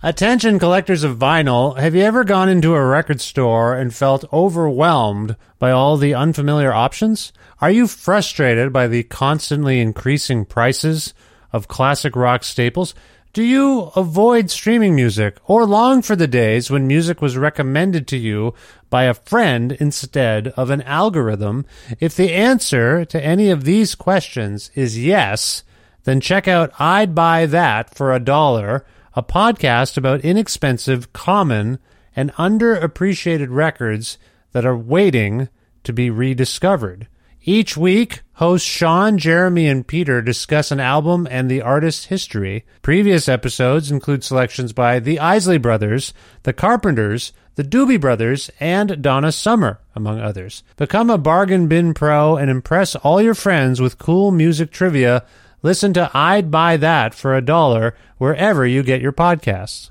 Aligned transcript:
Attention 0.00 0.60
collectors 0.60 1.02
of 1.02 1.18
vinyl, 1.18 1.76
have 1.76 1.92
you 1.92 2.02
ever 2.02 2.22
gone 2.22 2.48
into 2.48 2.72
a 2.72 2.86
record 2.86 3.20
store 3.20 3.74
and 3.74 3.92
felt 3.92 4.32
overwhelmed 4.32 5.34
by 5.58 5.72
all 5.72 5.96
the 5.96 6.14
unfamiliar 6.14 6.72
options? 6.72 7.32
Are 7.60 7.72
you 7.72 7.88
frustrated 7.88 8.72
by 8.72 8.86
the 8.86 9.02
constantly 9.02 9.80
increasing 9.80 10.44
prices 10.44 11.14
of 11.52 11.66
classic 11.66 12.14
rock 12.14 12.44
staples? 12.44 12.94
Do 13.32 13.42
you 13.42 13.90
avoid 13.96 14.52
streaming 14.52 14.94
music 14.94 15.36
or 15.46 15.66
long 15.66 16.00
for 16.02 16.14
the 16.14 16.28
days 16.28 16.70
when 16.70 16.86
music 16.86 17.20
was 17.20 17.36
recommended 17.36 18.06
to 18.06 18.16
you 18.16 18.54
by 18.90 19.02
a 19.02 19.14
friend 19.14 19.72
instead 19.72 20.46
of 20.56 20.70
an 20.70 20.82
algorithm? 20.82 21.66
If 21.98 22.14
the 22.14 22.32
answer 22.32 23.04
to 23.06 23.20
any 23.20 23.50
of 23.50 23.64
these 23.64 23.96
questions 23.96 24.70
is 24.76 24.96
yes, 24.96 25.64
then 26.04 26.20
check 26.20 26.46
out 26.46 26.70
I'd 26.78 27.16
Buy 27.16 27.46
That 27.46 27.92
for 27.96 28.14
a 28.14 28.20
Dollar, 28.20 28.86
a 29.18 29.22
podcast 29.22 29.96
about 29.96 30.20
inexpensive, 30.20 31.12
common, 31.12 31.80
and 32.14 32.32
underappreciated 32.34 33.48
records 33.50 34.16
that 34.52 34.64
are 34.64 34.76
waiting 34.76 35.48
to 35.82 35.92
be 35.92 36.08
rediscovered. 36.08 37.08
Each 37.42 37.76
week, 37.76 38.22
hosts 38.34 38.68
Sean, 38.68 39.18
Jeremy, 39.18 39.66
and 39.66 39.84
Peter 39.84 40.22
discuss 40.22 40.70
an 40.70 40.78
album 40.78 41.26
and 41.32 41.50
the 41.50 41.62
artist's 41.62 42.04
history. 42.04 42.64
Previous 42.80 43.28
episodes 43.28 43.90
include 43.90 44.22
selections 44.22 44.72
by 44.72 45.00
the 45.00 45.18
Isley 45.18 45.58
Brothers, 45.58 46.14
the 46.44 46.52
Carpenters, 46.52 47.32
the 47.56 47.64
Doobie 47.64 48.00
Brothers, 48.00 48.52
and 48.60 49.02
Donna 49.02 49.32
Summer, 49.32 49.80
among 49.96 50.20
others. 50.20 50.62
Become 50.76 51.10
a 51.10 51.18
bargain 51.18 51.66
bin 51.66 51.92
pro 51.92 52.36
and 52.36 52.48
impress 52.48 52.94
all 52.94 53.20
your 53.20 53.34
friends 53.34 53.80
with 53.80 53.98
cool 53.98 54.30
music 54.30 54.70
trivia. 54.70 55.24
Listen 55.62 55.92
to 55.94 56.10
I'd 56.14 56.50
Buy 56.50 56.76
That 56.76 57.14
for 57.14 57.34
a 57.34 57.42
Dollar 57.42 57.96
wherever 58.18 58.64
you 58.64 58.82
get 58.84 59.00
your 59.00 59.12
podcasts. 59.12 59.90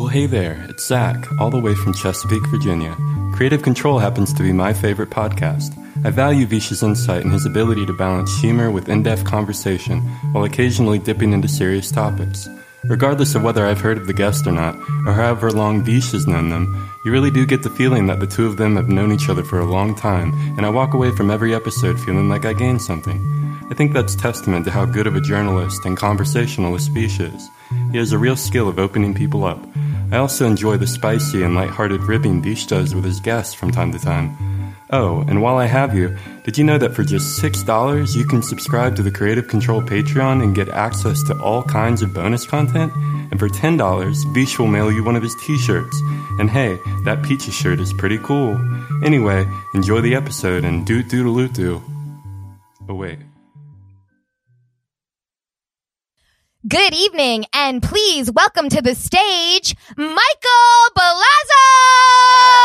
Well, 0.00 0.08
hey 0.08 0.24
there, 0.24 0.64
it's 0.70 0.86
Zach, 0.86 1.30
all 1.38 1.50
the 1.50 1.60
way 1.60 1.74
from 1.74 1.92
Chesapeake, 1.92 2.46
Virginia. 2.46 2.96
Kreative 3.34 3.58
Kontrol 3.58 4.00
happens 4.00 4.32
to 4.32 4.42
be 4.42 4.50
my 4.50 4.72
favorite 4.72 5.10
podcast. 5.10 5.76
I 6.06 6.08
value 6.08 6.46
Vish's 6.46 6.82
insight 6.82 7.22
and 7.22 7.34
his 7.34 7.44
ability 7.44 7.84
to 7.84 7.92
balance 7.92 8.34
humor 8.40 8.70
with 8.70 8.88
in 8.88 9.02
depth 9.02 9.26
conversation 9.26 10.00
while 10.32 10.44
occasionally 10.44 11.00
dipping 11.00 11.34
into 11.34 11.48
serious 11.48 11.90
topics. 11.90 12.48
Regardless 12.84 13.34
of 13.34 13.42
whether 13.42 13.66
I've 13.66 13.80
heard 13.80 13.98
of 13.98 14.06
the 14.06 14.14
guest 14.14 14.46
or 14.46 14.52
not, 14.52 14.74
or 15.06 15.12
however 15.12 15.50
long 15.50 15.82
Vish 15.82 16.12
has 16.12 16.26
known 16.26 16.48
them, 16.48 16.90
you 17.04 17.12
really 17.12 17.30
do 17.30 17.44
get 17.44 17.62
the 17.62 17.70
feeling 17.70 18.06
that 18.06 18.20
the 18.20 18.26
two 18.26 18.46
of 18.46 18.56
them 18.56 18.76
have 18.76 18.88
known 18.88 19.12
each 19.12 19.28
other 19.28 19.44
for 19.44 19.60
a 19.60 19.70
long 19.70 19.94
time, 19.94 20.32
and 20.56 20.64
I 20.64 20.70
walk 20.70 20.94
away 20.94 21.10
from 21.10 21.30
every 21.30 21.54
episode 21.54 22.00
feeling 22.00 22.30
like 22.30 22.46
I 22.46 22.54
gained 22.54 22.80
something. 22.80 23.20
I 23.70 23.74
think 23.74 23.92
that's 23.92 24.16
testament 24.16 24.64
to 24.64 24.70
how 24.70 24.86
good 24.86 25.06
of 25.06 25.14
a 25.14 25.20
journalist 25.20 25.84
and 25.84 25.96
conversationalist 25.96 26.90
Vish 26.90 27.20
is. 27.20 27.48
He 27.92 27.98
has 27.98 28.12
a 28.12 28.18
real 28.18 28.36
skill 28.36 28.68
of 28.68 28.78
opening 28.78 29.14
people 29.14 29.44
up. 29.44 29.62
I 30.10 30.16
also 30.16 30.46
enjoy 30.46 30.76
the 30.78 30.86
spicy 30.86 31.42
and 31.42 31.54
light-hearted 31.54 32.02
ribbing 32.02 32.42
Vish 32.42 32.66
does 32.66 32.94
with 32.94 33.04
his 33.04 33.20
guests 33.20 33.54
from 33.54 33.70
time 33.70 33.92
to 33.92 33.98
time. 33.98 34.36
Oh, 34.92 35.20
and 35.28 35.40
while 35.40 35.56
I 35.56 35.66
have 35.66 35.94
you, 35.94 36.16
did 36.42 36.58
you 36.58 36.64
know 36.64 36.76
that 36.76 36.94
for 36.94 37.04
just 37.04 37.40
$6 37.40 38.16
you 38.16 38.24
can 38.24 38.42
subscribe 38.42 38.96
to 38.96 39.02
the 39.02 39.10
Kreative 39.10 39.46
Kontrol 39.46 39.86
Patreon 39.86 40.42
and 40.42 40.52
get 40.54 40.68
access 40.68 41.22
to 41.24 41.40
all 41.40 41.62
kinds 41.62 42.02
of 42.02 42.12
bonus 42.12 42.44
content? 42.44 42.92
And 43.30 43.38
for 43.38 43.48
$10, 43.48 44.34
Vish 44.34 44.58
will 44.58 44.66
mail 44.66 44.90
you 44.90 45.04
one 45.04 45.14
of 45.14 45.22
his 45.22 45.36
t 45.36 45.56
shirts. 45.58 45.96
And 46.40 46.50
hey, 46.50 46.76
that 47.04 47.22
Peaches 47.22 47.54
shirt 47.54 47.78
is 47.78 47.92
pretty 47.92 48.18
cool. 48.18 48.58
Anyway, 49.04 49.46
enjoy 49.74 50.00
the 50.00 50.16
episode 50.16 50.64
and 50.64 50.84
doodaloo 50.84 51.52
doo. 51.52 51.78
Doo. 51.78 51.82
Oh, 52.88 52.94
wait. 52.94 53.18
Good 56.66 56.92
evening, 56.92 57.46
and 57.54 57.82
please 57.82 58.30
welcome 58.30 58.68
to 58.68 58.82
the 58.82 58.94
stage 58.94 59.76
Michael 59.96 60.82
Balazo! 60.98 62.59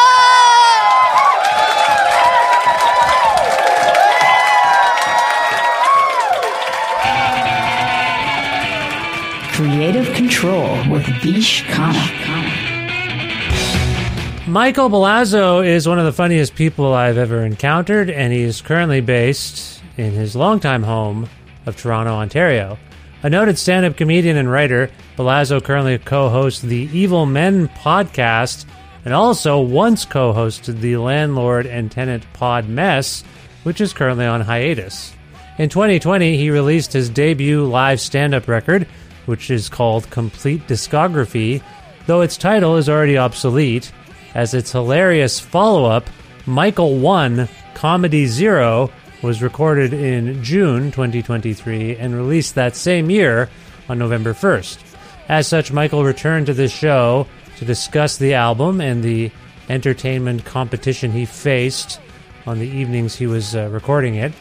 Michael 14.47 14.91
Balazo 14.91 15.65
is 15.65 15.87
one 15.87 15.97
of 15.97 16.05
the 16.05 16.13
funniest 16.13 16.53
people 16.53 16.93
I've 16.93 17.17
ever 17.17 17.43
encountered, 17.43 18.11
and 18.11 18.31
he 18.31 18.43
is 18.43 18.61
currently 18.61 19.01
based 19.01 19.81
in 19.97 20.11
his 20.11 20.35
longtime 20.35 20.83
home 20.83 21.27
of 21.65 21.75
Toronto, 21.75 22.13
Ontario. 22.13 22.77
A 23.23 23.29
noted 23.31 23.57
stand 23.57 23.87
up 23.87 23.97
comedian 23.97 24.37
and 24.37 24.51
writer, 24.51 24.91
Balazo 25.17 25.63
currently 25.63 25.97
co 25.97 26.29
hosts 26.29 26.61
the 26.61 26.89
Evil 26.93 27.25
Men 27.25 27.69
podcast 27.69 28.65
and 29.03 29.11
also 29.11 29.59
once 29.59 30.05
co 30.05 30.31
hosted 30.31 30.79
the 30.79 30.97
Landlord 30.97 31.65
and 31.65 31.91
Tenant 31.91 32.23
Pod 32.33 32.69
Mess, 32.69 33.23
which 33.63 33.81
is 33.81 33.93
currently 33.93 34.27
on 34.27 34.41
hiatus. 34.41 35.11
In 35.57 35.69
2020, 35.69 36.37
he 36.37 36.51
released 36.51 36.93
his 36.93 37.09
debut 37.09 37.65
live 37.65 37.99
stand 37.99 38.35
up 38.35 38.47
record, 38.47 38.87
which 39.25 39.49
is 39.49 39.69
called 39.69 40.09
Complete 40.09 40.67
Discography, 40.67 41.61
though 42.05 42.21
its 42.21 42.37
title 42.37 42.77
is 42.77 42.89
already 42.89 43.17
obsolete, 43.17 43.91
as 44.33 44.53
its 44.53 44.71
hilarious 44.71 45.39
follow 45.39 45.85
up, 45.85 46.09
Michael 46.45 46.97
1 46.97 47.47
Comedy 47.73 48.27
Zero, 48.27 48.91
was 49.21 49.41
recorded 49.41 49.93
in 49.93 50.43
June 50.43 50.91
2023 50.91 51.95
and 51.97 52.15
released 52.15 52.55
that 52.55 52.75
same 52.75 53.09
year 53.09 53.49
on 53.89 53.97
November 53.97 54.33
1st. 54.33 54.79
As 55.27 55.47
such, 55.47 55.71
Michael 55.71 56.03
returned 56.03 56.45
to 56.45 56.53
this 56.53 56.71
show 56.71 57.27
to 57.57 57.65
discuss 57.65 58.17
the 58.17 58.35
album 58.35 58.81
and 58.81 59.03
the 59.03 59.31
entertainment 59.69 60.45
competition 60.45 61.11
he 61.11 61.25
faced 61.25 61.99
on 62.45 62.59
the 62.59 62.67
evenings 62.67 63.15
he 63.15 63.25
was 63.25 63.55
uh, 63.55 63.67
recording 63.69 64.15
it. 64.15 64.33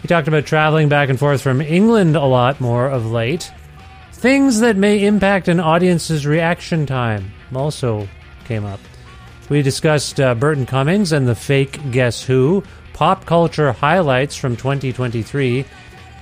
He 0.00 0.08
talked 0.08 0.28
about 0.28 0.46
traveling 0.46 0.88
back 0.88 1.08
and 1.08 1.18
forth 1.18 1.42
from 1.42 1.60
England 1.60 2.16
a 2.16 2.24
lot 2.24 2.60
more 2.60 2.88
of 2.88 3.10
late, 3.10 3.50
Things 4.26 4.58
that 4.58 4.76
may 4.76 5.06
impact 5.06 5.46
an 5.46 5.60
audience's 5.60 6.26
reaction 6.26 6.84
time 6.84 7.30
also 7.54 8.08
came 8.44 8.64
up. 8.64 8.80
We 9.48 9.62
discussed 9.62 10.18
uh, 10.18 10.34
Burton 10.34 10.66
Cummings 10.66 11.12
and 11.12 11.28
the 11.28 11.36
fake 11.36 11.92
Guess 11.92 12.24
Who, 12.24 12.64
pop 12.92 13.24
culture 13.24 13.70
highlights 13.70 14.34
from 14.34 14.56
2023, 14.56 15.64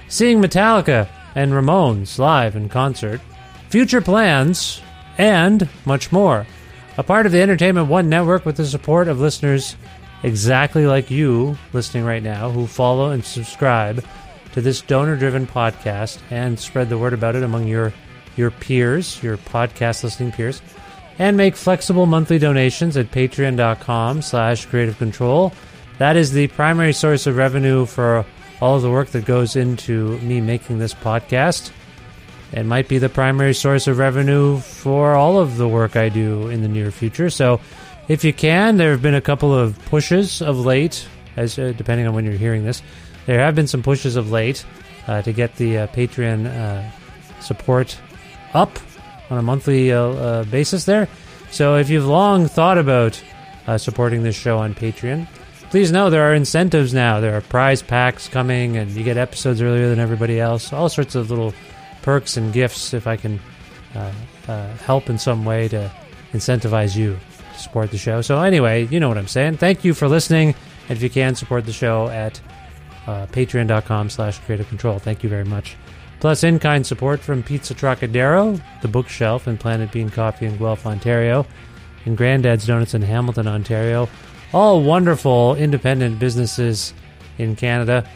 seeing 0.09 0.43
Metallica 0.43 1.09
and 1.35 1.53
Ramones 1.53 2.19
live 2.19 2.57
in 2.57 2.69
concert, 2.69 3.23
future 3.71 4.03
plans, 4.03 4.83
and 5.17 5.67
much 5.87 6.13
more. 6.13 6.47
A 6.99 7.03
part 7.03 7.25
of 7.25 7.33
the 7.33 7.41
Entertainment 7.41 7.89
One 7.89 8.11
network 8.11 8.45
with 8.45 8.59
the 8.59 8.67
support 8.67 9.09
of 9.09 9.19
listeners 9.19 9.77
exactly 10.23 10.87
like 10.87 11.11
you 11.11 11.57
listening 11.73 12.05
right 12.05 12.23
now 12.23 12.51
who 12.51 12.67
follow 12.67 13.13
and 13.13 13.25
subscribe 13.25 14.05
to 14.55 14.61
this 14.61 14.81
donor 14.81 15.17
driven 15.17 15.47
podcast 15.47 16.21
and 16.31 16.59
spread 16.59 16.89
the 16.89 16.97
word 16.97 17.13
about 17.13 17.37
it 17.37 17.43
among 17.43 17.67
your 17.67 17.93
your 18.37 18.51
peers, 18.51 19.23
your 19.23 19.37
podcast 19.37 20.03
listening 20.03 20.33
peers, 20.33 20.63
and 21.19 21.37
make 21.37 21.55
flexible 21.55 22.07
monthly 22.07 22.39
donations 22.39 22.97
at 22.97 23.11
patreon.com 23.11 24.23
slash 24.23 24.67
kreative 24.69 24.95
kontrol. 24.95 25.53
That 25.99 26.17
is 26.17 26.33
the 26.33 26.49
primary 26.49 26.93
source 26.93 27.27
of 27.27 27.37
revenue 27.37 27.87
for 27.87 28.25
all 28.61 28.77
of 28.77 28.83
the 28.83 28.91
work 28.91 29.09
that 29.11 29.25
goes 29.25 29.57
into 29.57 30.19
me 30.19 30.41
making 30.41 30.79
this 30.79 30.95
podcast. 30.95 31.71
It 32.53 32.65
might 32.65 32.89
be 32.89 32.99
the 32.99 33.09
primary 33.09 33.55
source 33.55 33.87
of 33.87 33.99
revenue 33.99 34.59
for 34.59 35.15
all 35.15 35.39
of 35.39 35.57
the 35.57 35.69
work 35.69 35.97
I 35.97 36.09
do 36.09 36.49
in 36.49 36.63
the 36.63 36.69
near 36.69 36.91
future. 36.91 37.31
So 37.31 37.61
if 38.09 38.25
you 38.25 38.33
can, 38.33 38.77
there 38.77 38.93
have 38.93 39.03
been 39.03 39.15
a 39.15 39.21
couple 39.21 39.53
of 39.53 39.79
pushes 39.87 40.41
of 40.43 40.59
late, 40.59 41.07
as 41.37 41.59
uh, 41.59 41.73
depending 41.77 42.07
on 42.07 42.15
when 42.15 42.25
you're 42.25 42.35
hearing 42.35 42.65
this. 42.65 42.83
There 43.27 43.41
have 43.41 43.55
been 43.55 43.67
some 43.67 43.83
pushes 43.83 44.17
of 44.17 44.31
late 44.31 44.65
uh, 45.07 45.23
to 45.23 45.33
get 45.33 45.57
the 45.57 45.79
uh, 45.79 45.87
Patreon 45.89 46.47
uh, 46.47 46.91
support 47.41 47.99
up 48.53 48.79
on 49.31 49.39
a 49.39 49.43
monthly 49.43 49.93
uh, 49.93 50.01
uh, 50.01 50.45
basis 50.45 50.85
there. 50.85 51.09
So 51.51 51.77
if 51.77 51.89
you've 51.89 52.07
long 52.07 52.47
thought 52.47 52.79
about 52.79 53.23
uh, 53.67 53.79
supporting 53.79 54.23
this 54.23 54.37
show 54.37 54.59
on 54.59 54.75
Patreon, 54.75 55.27
please 55.71 55.91
know 55.91 56.11
there 56.11 56.31
are 56.31 56.35
incentives 56.35 56.93
now. 56.93 57.21
There 57.21 57.37
are 57.37 57.41
prize 57.41 57.83
packs 57.83 58.29
coming, 58.29 58.77
and 58.77 58.91
you 58.91 59.05
get 59.05 59.17
episodes 59.17 59.63
earlier 59.63 59.89
than 59.89 59.99
everybody 59.99 60.41
else. 60.41 60.73
All 60.73 60.89
sorts 60.89 61.15
of 61.15 61.31
little 61.31 61.55
perks 62.03 62.37
and 62.37 62.53
gifts 62.53 62.93
if 62.93 63.07
I 63.07 63.17
can 63.17 63.41
help 64.85 65.09
in 65.09 65.19
some 65.19 65.45
way 65.45 65.69
to 65.69 65.91
incentivize 66.33 66.97
you 66.97 67.19
to 67.55 67.59
support 67.59 67.91
the 67.91 67.99
show. 67.99 68.21
So 68.21 68.41
anyway, 68.43 68.87
you 68.87 69.01
know 69.01 69.09
what 69.09 69.19
I'm 69.19 69.29
saying. 69.29 69.57
Thank 69.57 69.85
you 69.85 69.95
for 69.95 70.09
listening. 70.09 70.55
And 70.89 70.97
if 70.99 71.03
you 71.03 71.09
can 71.09 71.35
support 71.35 71.65
the 71.65 71.73
show 71.73 72.09
at 72.09 72.41
uh, 73.07 73.27
patreon.com 73.27 74.11
slash 74.11 74.41
kreative 74.41 74.65
kontrol. 74.65 75.01
Thank 75.01 75.23
you 75.23 75.29
very 75.29 75.45
much. 75.45 75.77
Plus 76.21 76.43
in-kind 76.43 76.87
support 76.87 77.21
from 77.21 77.43
Pizza 77.43 77.75
Trokadero, 77.75 78.61
The 78.81 78.89
Bookshelf, 78.89 79.47
and 79.47 79.61
Planet 79.61 79.93
Bean 79.93 80.09
Coffee 80.09 80.47
in 80.47 80.57
Guelph, 80.57 80.87
Ontario, 80.87 81.47
and 82.07 82.17
Grandad's 82.17 82.67
Donuts 82.67 82.95
in 82.95 83.03
Hamilton, 83.03 83.47
Ontario. 83.47 84.09
All 84.53 84.83
wonderful 84.83 85.55
independent 85.57 86.19
businesses 86.19 86.95
in 87.39 87.57
Canada. 87.57 88.09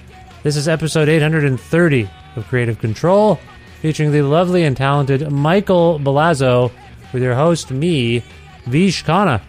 This 0.43 0.57
is 0.57 0.69
episode 0.69 1.09
830 1.09 2.09
of 2.37 2.47
Kreative 2.47 2.77
Kontrol, 2.77 3.39
featuring 3.83 4.13
the 4.13 4.23
lovely 4.23 4.65
and 4.65 4.77
talented 4.77 5.31
Michael 5.31 5.99
Balazo 5.99 6.71
with 7.13 7.23
your 7.23 7.35
host, 7.35 7.71
me, 7.71 8.23
Vish 8.67 9.05
Khanna. 9.05 9.43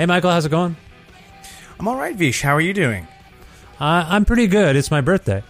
Hey, 0.00 0.06
Michael, 0.06 0.30
how's 0.30 0.46
it 0.46 0.48
going? 0.48 0.78
I'm 1.78 1.86
all 1.86 1.98
right, 1.98 2.16
Vish. 2.16 2.40
How 2.40 2.54
are 2.54 2.60
you 2.62 2.72
doing? 2.72 3.06
Uh, 3.78 4.06
I'm 4.08 4.24
pretty 4.24 4.46
good. 4.46 4.74
It's 4.74 4.90
my 4.90 5.02
birthday. 5.02 5.42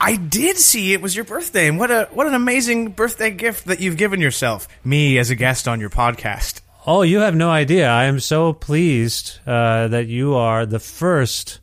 I 0.00 0.16
did 0.16 0.56
see 0.56 0.94
it 0.94 1.02
was 1.02 1.14
your 1.14 1.26
birthday, 1.26 1.68
and 1.68 1.78
what 1.78 1.90
a 1.90 2.08
what 2.10 2.26
an 2.26 2.32
amazing 2.32 2.92
birthday 2.92 3.30
gift 3.30 3.66
that 3.66 3.80
you've 3.80 3.98
given 3.98 4.18
yourself. 4.18 4.66
Me 4.82 5.18
as 5.18 5.28
a 5.28 5.34
guest 5.34 5.68
on 5.68 5.78
your 5.78 5.90
podcast. 5.90 6.62
Oh, 6.86 7.02
you 7.02 7.18
have 7.18 7.34
no 7.34 7.50
idea. 7.50 7.86
I 7.90 8.04
am 8.04 8.18
so 8.18 8.54
pleased 8.54 9.40
uh, 9.46 9.88
that 9.88 10.06
you 10.06 10.36
are 10.36 10.64
the 10.64 10.80
first 10.80 11.60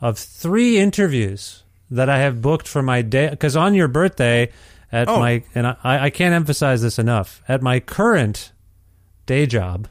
of 0.00 0.16
three 0.16 0.78
interviews 0.78 1.64
that 1.90 2.08
I 2.08 2.20
have 2.20 2.40
booked 2.40 2.68
for 2.68 2.84
my 2.84 3.02
day. 3.02 3.30
Because 3.30 3.56
on 3.56 3.74
your 3.74 3.88
birthday, 3.88 4.52
at 4.92 5.08
Oh. 5.08 5.18
my 5.18 5.42
and 5.56 5.66
I, 5.66 6.04
I 6.04 6.10
can't 6.10 6.34
emphasize 6.34 6.82
this 6.82 7.00
enough. 7.00 7.42
At 7.48 7.62
my 7.62 7.80
current 7.80 8.52
day 9.26 9.46
job, 9.46 9.88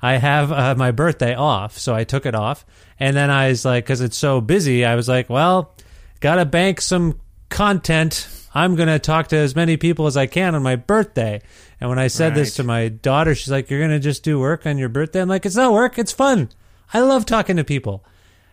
I 0.00 0.14
have 0.14 0.52
uh, 0.52 0.74
my 0.76 0.90
birthday 0.90 1.34
off, 1.34 1.78
so 1.78 1.94
I 1.94 2.04
took 2.04 2.26
it 2.26 2.34
off, 2.34 2.64
and 3.00 3.16
then 3.16 3.30
I 3.30 3.48
was 3.48 3.64
like, 3.64 3.84
because 3.84 4.00
it's 4.00 4.16
so 4.16 4.40
busy, 4.40 4.84
I 4.84 4.94
was 4.94 5.08
like, 5.08 5.28
well, 5.28 5.74
gotta 6.20 6.44
bank 6.44 6.80
some 6.80 7.20
content. 7.48 8.28
I'm 8.54 8.76
gonna 8.76 8.98
talk 8.98 9.28
to 9.28 9.36
as 9.36 9.56
many 9.56 9.76
people 9.76 10.06
as 10.06 10.16
I 10.16 10.26
can 10.26 10.54
on 10.54 10.62
my 10.62 10.76
birthday. 10.76 11.40
And 11.80 11.90
when 11.90 11.98
I 11.98 12.08
said 12.08 12.34
this 12.34 12.54
to 12.56 12.64
my 12.64 12.88
daughter, 12.88 13.34
she's 13.34 13.50
like, 13.50 13.70
"You're 13.70 13.80
gonna 13.80 14.00
just 14.00 14.24
do 14.24 14.40
work 14.40 14.66
on 14.66 14.78
your 14.78 14.88
birthday?" 14.88 15.20
I'm 15.20 15.28
like, 15.28 15.46
"It's 15.46 15.54
not 15.54 15.72
work. 15.72 15.98
It's 15.98 16.12
fun. 16.12 16.48
I 16.92 17.00
love 17.00 17.26
talking 17.26 17.56
to 17.56 17.64
people. 17.64 18.04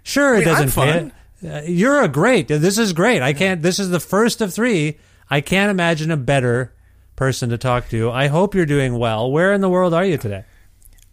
Sure, 0.04 0.36
it 0.36 0.40
Wait, 0.40 0.48
I'm 0.48 0.68
doesn't. 0.68 1.14
Uh, 1.44 1.62
you're 1.66 2.02
a 2.02 2.08
great. 2.08 2.48
This 2.48 2.78
is 2.78 2.94
great. 2.94 3.22
I 3.22 3.34
can't. 3.34 3.62
This 3.62 3.80
is 3.80 3.90
the 3.90 4.00
first 4.00 4.42
of 4.42 4.54
three. 4.54 5.00
I 5.30 5.42
can't 5.42 5.72
imagine 5.72 6.12
a 6.12 6.18
better 6.18 6.74
person 7.16 7.50
to 7.50 7.58
talk 7.58 7.90
to. 7.90 8.12
I 8.12 8.28
hope 8.28 8.54
you're 8.54 8.66
doing 8.66 8.98
well. 8.98 9.32
Where 9.32 9.54
in 9.54 9.62
the 9.62 9.70
world 9.70 9.94
are 9.94 10.06
you 10.06 10.18
today? 10.18 10.44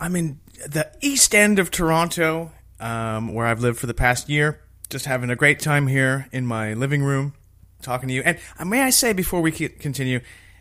I'm 0.03 0.17
in 0.17 0.41
the 0.67 0.91
east 1.01 1.33
end 1.33 1.61
of 1.61 1.71
Toronto, 1.71 2.51
um, 2.81 3.33
where 3.35 3.47
I've 3.47 3.61
lived 3.61 3.79
for 3.79 3.87
the 3.87 3.95
past 3.95 4.29
year. 4.29 4.61
Just 4.91 5.05
having 5.05 5.31
a 5.31 5.37
great 5.37 5.61
time 5.61 5.87
here 5.87 6.27
in 6.33 6.45
my 6.45 6.75
living 6.75 7.05
room, 7.05 7.35
talking 7.83 8.09
to 8.09 8.15
you. 8.15 8.23
And 8.25 8.37
uh, 8.59 8.65
may 8.65 8.83
I 8.83 8.91
say 8.91 9.13
before 9.13 9.41
we 9.41 9.53
continue, 9.53 10.19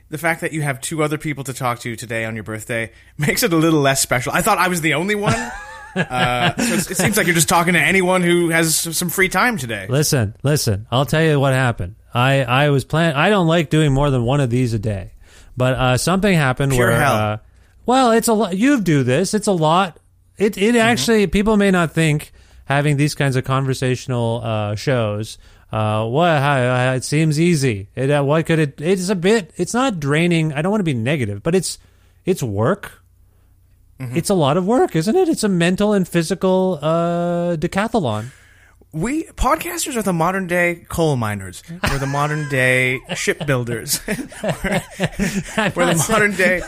the 0.09 0.19
fact 0.19 0.41
that 0.41 0.53
you 0.53 0.61
have 0.61 0.79
two 0.79 1.01
other 1.01 1.17
people 1.17 1.43
to 1.45 1.53
talk 1.55 1.79
to 1.79 1.95
today 1.95 2.23
on 2.23 2.35
your 2.35 2.43
birthday 2.43 2.91
makes 3.17 3.41
it 3.41 3.51
a 3.51 3.55
little 3.55 3.81
less 3.81 3.99
special. 3.99 4.31
I 4.31 4.43
thought 4.43 4.59
I 4.59 4.67
was 4.67 4.81
the 4.81 4.93
only 4.93 5.15
one. 5.15 5.33
uh, 5.95 6.55
so 6.57 6.91
it 6.91 6.97
seems 6.97 7.17
like 7.17 7.25
you're 7.25 7.33
just 7.33 7.49
talking 7.49 7.73
to 7.73 7.81
anyone 7.81 8.21
who 8.21 8.49
has 8.49 8.75
some 8.75 9.09
free 9.09 9.27
time 9.27 9.57
today. 9.57 9.87
Listen, 9.89 10.35
listen. 10.43 10.85
I'll 10.91 11.07
tell 11.07 11.23
you 11.23 11.39
what 11.39 11.53
happened. 11.53 11.95
I 12.13 12.43
I 12.43 12.69
was 12.69 12.85
plan. 12.85 13.15
I 13.15 13.29
don't 13.29 13.47
like 13.47 13.71
doing 13.71 13.91
more 13.91 14.11
than 14.11 14.23
one 14.23 14.39
of 14.39 14.51
these 14.51 14.75
a 14.75 14.79
day, 14.79 15.13
but 15.57 15.73
uh, 15.73 15.97
something 15.97 16.31
happened 16.31 16.73
Pure 16.73 16.89
where. 16.91 17.03
Uh, 17.03 17.37
well, 17.85 18.11
it's 18.11 18.27
a 18.27 18.33
lot. 18.33 18.57
You 18.57 18.81
do 18.81 19.03
this. 19.03 19.33
It's 19.33 19.47
a 19.47 19.51
lot. 19.51 19.97
It 20.37 20.57
it 20.57 20.75
actually 20.75 21.27
people 21.27 21.57
may 21.57 21.71
not 21.71 21.91
think 21.91 22.31
having 22.65 22.97
these 22.97 23.15
kinds 23.15 23.35
of 23.35 23.43
conversational 23.43 24.41
uh, 24.43 24.75
shows. 24.75 25.37
Uh, 25.71 26.05
what? 26.07 26.39
How, 26.39 26.93
it 26.93 27.03
seems 27.03 27.39
easy. 27.39 27.89
It, 27.95 28.11
uh, 28.11 28.23
what 28.23 28.45
could 28.45 28.59
it? 28.59 28.81
It's 28.81 29.09
a 29.09 29.15
bit. 29.15 29.51
It's 29.55 29.73
not 29.73 29.99
draining. 29.99 30.53
I 30.53 30.61
don't 30.61 30.71
want 30.71 30.81
to 30.81 30.85
be 30.85 30.93
negative, 30.93 31.43
but 31.43 31.55
it's 31.55 31.79
it's 32.25 32.43
work. 32.43 33.03
It's 34.15 34.31
a 34.31 34.33
lot 34.33 34.57
of 34.57 34.65
work, 34.65 34.95
isn't 34.95 35.15
it? 35.15 35.29
It's 35.29 35.43
a 35.43 35.49
mental 35.49 35.93
and 35.93 36.07
physical 36.07 36.79
uh, 36.81 37.55
decathlon. 37.55 38.31
We 38.93 39.23
podcasters 39.23 39.95
are 39.95 40.01
the 40.01 40.11
modern 40.11 40.47
day 40.47 40.85
coal 40.89 41.15
miners. 41.15 41.63
We're 41.89 41.99
the 41.99 42.07
modern 42.07 42.49
day 42.49 42.99
shipbuilders. 43.15 44.01
we're, 44.07 44.17
we're 45.75 45.93
the 45.93 46.05
modern 46.09 46.35
day. 46.35 46.61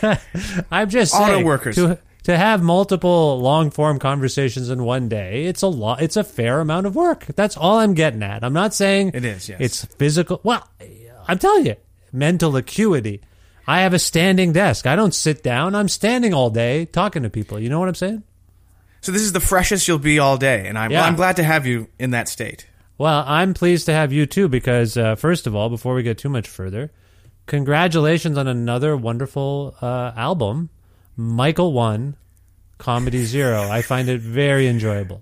I'm 0.71 0.89
just 0.89 1.13
Auto 1.13 1.25
saying, 1.25 1.45
workers. 1.45 1.75
to 1.75 1.99
to 2.23 2.37
have 2.37 2.63
multiple 2.63 3.39
long 3.39 3.69
form 3.71 3.99
conversations 3.99 4.69
in 4.69 4.83
one 4.85 5.09
day. 5.09 5.43
It's 5.45 5.61
a 5.61 5.67
lot. 5.67 6.01
It's 6.01 6.15
a 6.15 6.23
fair 6.23 6.61
amount 6.61 6.87
of 6.87 6.95
work. 6.95 7.25
That's 7.35 7.57
all 7.57 7.79
I'm 7.79 7.93
getting 7.93 8.23
at. 8.23 8.43
I'm 8.43 8.53
not 8.53 8.73
saying 8.73 9.11
It 9.13 9.25
is, 9.25 9.49
yes. 9.49 9.57
It's 9.59 9.85
physical. 9.85 10.39
Well, 10.43 10.65
I'm 11.27 11.39
telling 11.39 11.65
you, 11.65 11.75
mental 12.13 12.55
acuity. 12.55 13.21
I 13.67 13.81
have 13.81 13.93
a 13.93 13.99
standing 13.99 14.53
desk. 14.53 14.87
I 14.87 14.95
don't 14.95 15.13
sit 15.13 15.43
down. 15.43 15.75
I'm 15.75 15.89
standing 15.89 16.33
all 16.33 16.49
day 16.49 16.85
talking 16.85 17.23
to 17.23 17.29
people. 17.29 17.59
You 17.59 17.69
know 17.69 17.79
what 17.79 17.89
I'm 17.89 17.95
saying? 17.95 18.23
So 19.03 19.11
this 19.11 19.21
is 19.21 19.33
the 19.33 19.41
freshest 19.41 19.85
you'll 19.87 19.99
be 19.99 20.17
all 20.17 20.37
day, 20.37 20.65
and 20.65 20.77
I'm 20.77 20.89
Yeah. 20.89 20.99
well, 21.01 21.09
I'm 21.09 21.15
glad 21.17 21.35
to 21.35 21.43
have 21.43 21.65
you 21.65 21.89
in 21.99 22.11
that 22.11 22.29
state. 22.29 22.67
Well, 22.97 23.25
I'm 23.27 23.53
pleased 23.53 23.85
to 23.87 23.93
have 23.93 24.13
you 24.13 24.25
too 24.25 24.47
because, 24.47 24.95
uh, 24.95 25.15
first 25.15 25.45
of 25.45 25.53
all, 25.53 25.69
before 25.69 25.93
we 25.93 26.03
get 26.03 26.17
too 26.17 26.29
much 26.29 26.47
further, 26.47 26.89
congratulations 27.45 28.37
on 28.37 28.47
another 28.47 28.95
wonderful 28.95 29.75
uh, 29.81 30.13
album, 30.15 30.69
Michael 31.17 31.73
One, 31.73 32.15
Comedy 32.77 33.25
Zero. 33.25 33.63
I 33.69 33.81
find 33.81 34.07
it 34.07 34.21
very 34.21 34.67
enjoyable. 34.67 35.21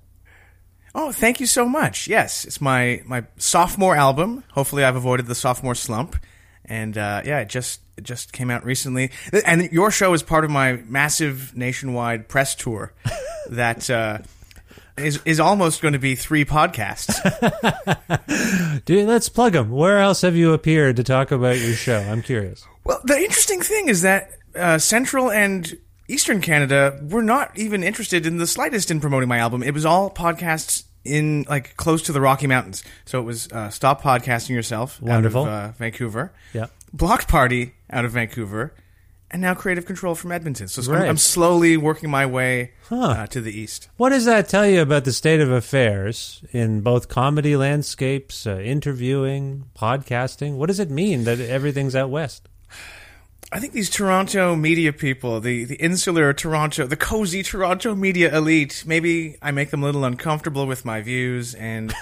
Oh, 0.94 1.12
thank 1.12 1.40
you 1.40 1.48
so 1.48 1.68
much. 1.68 2.08
Yes, 2.08 2.46
it's 2.46 2.62
my 2.62 3.02
my 3.06 3.24
sophomore 3.38 3.96
album. 3.96 4.44
Hopefully, 4.52 4.84
I've 4.84 4.96
avoided 4.96 5.26
the 5.26 5.34
sophomore 5.36 5.74
slump, 5.74 6.18
and 6.72 6.98
uh, 6.98 7.22
yeah, 7.26 7.40
it 7.40 7.50
just 7.50 7.82
it 7.98 8.06
just 8.06 8.32
came 8.32 8.50
out 8.50 8.64
recently. 8.64 9.12
And 9.46 9.64
your 9.74 9.92
show 9.92 10.14
is 10.14 10.24
part 10.24 10.46
of 10.46 10.52
my 10.52 10.80
massive 10.88 11.56
nationwide 11.56 12.30
press 12.30 12.56
tour 12.56 12.94
that 13.50 13.90
uh, 13.90 14.20
is 14.96 15.20
is 15.26 15.42
almost 15.42 15.82
going 15.82 15.92
to 15.94 16.00
be 16.00 16.16
three 16.16 16.46
podcasts. 16.46 17.12
Dude, 18.86 19.06
let's 19.06 19.28
plug 19.28 19.52
them. 19.52 19.70
Where 19.70 20.00
else 20.00 20.22
have 20.22 20.38
you 20.38 20.54
appeared 20.54 20.96
to 20.96 21.04
talk 21.04 21.32
about 21.32 21.60
your 21.60 21.74
show? 21.74 22.00
I'm 22.00 22.22
curious. 22.22 22.66
Well, 22.86 23.02
the 23.04 23.20
interesting 23.20 23.62
thing 23.62 23.90
is 23.90 24.04
that 24.04 24.32
uh, 24.56 24.78
Central 24.78 25.30
and 25.30 25.78
Eastern 26.08 26.40
Canada 26.40 26.98
were 27.04 27.22
not 27.22 27.52
even 27.58 27.84
interested 27.84 28.26
in 28.26 28.38
the 28.38 28.48
slightest 28.48 28.90
in 28.90 29.02
promoting 29.02 29.28
my 29.28 29.40
album. 29.40 29.62
It 29.62 29.74
was 29.74 29.86
all 29.86 30.10
podcasts 30.10 30.86
in 31.04 31.46
like 31.50 31.76
close 31.78 32.02
to 32.04 32.12
the 32.12 32.22
Rocky 32.22 32.48
Mountains. 32.48 32.84
So 33.06 33.20
it 33.20 33.24
was 33.24 33.52
uh, 33.52 33.70
Stop 33.70 34.02
Podcasting 34.02 34.50
Yourself 34.52 35.02
Wonderful. 35.02 35.46
out 35.46 35.48
of 35.48 35.70
uh, 35.70 35.72
Vancouver, 35.78 36.32
Yeah. 36.54 36.68
Block 36.94 37.28
Party 37.28 37.74
out 37.90 38.06
of 38.06 38.12
Vancouver, 38.12 38.74
and 39.34 39.42
now 39.42 39.54
Kreative 39.54 39.86
Kontrol 39.86 40.16
from 40.18 40.32
Edmonton. 40.34 40.68
So 40.68 40.82
I'm- 40.92 41.02
Right. 41.02 41.10
I'm, 41.10 41.16
slowly 41.18 41.78
working 41.78 42.10
my 42.10 42.26
way 42.26 42.74
uh, 42.90 43.26
to 43.28 43.40
the 43.40 43.58
east. 43.58 43.88
What 43.96 44.10
does 44.10 44.26
that 44.26 44.50
tell 44.50 44.68
you 44.68 44.82
about 44.82 45.06
the 45.06 45.14
state 45.14 45.40
of 45.40 45.50
affairs 45.50 46.44
in 46.52 46.82
both 46.82 47.08
comedy 47.08 47.56
landscapes, 47.56 48.46
uh, 48.46 48.58
interviewing, 48.58 49.66
podcasting? 49.74 50.56
What 50.58 50.68
does 50.68 50.80
it 50.82 50.92
mean 50.92 51.24
that 51.24 51.40
everything's 51.40 51.96
out 51.96 52.10
west? 52.10 52.50
I 53.54 53.60
think 53.60 53.74
these 53.74 53.90
Toronto 53.90 54.56
media 54.56 54.94
people, 54.94 55.42
the, 55.42 55.66
the 55.66 55.76
insular 55.76 56.32
Toronto, 56.32 56.88
the 56.88 56.96
cozy 56.96 57.44
Toronto 57.44 57.94
media 57.96 58.36
elite, 58.36 58.84
maybe 58.88 59.36
I 59.42 59.52
make 59.52 59.72
them 59.72 59.84
a 59.84 59.86
little 59.86 60.06
uncomfortable 60.06 60.66
with 60.66 60.86
my 60.86 61.02
views 61.02 61.54
and 61.54 61.94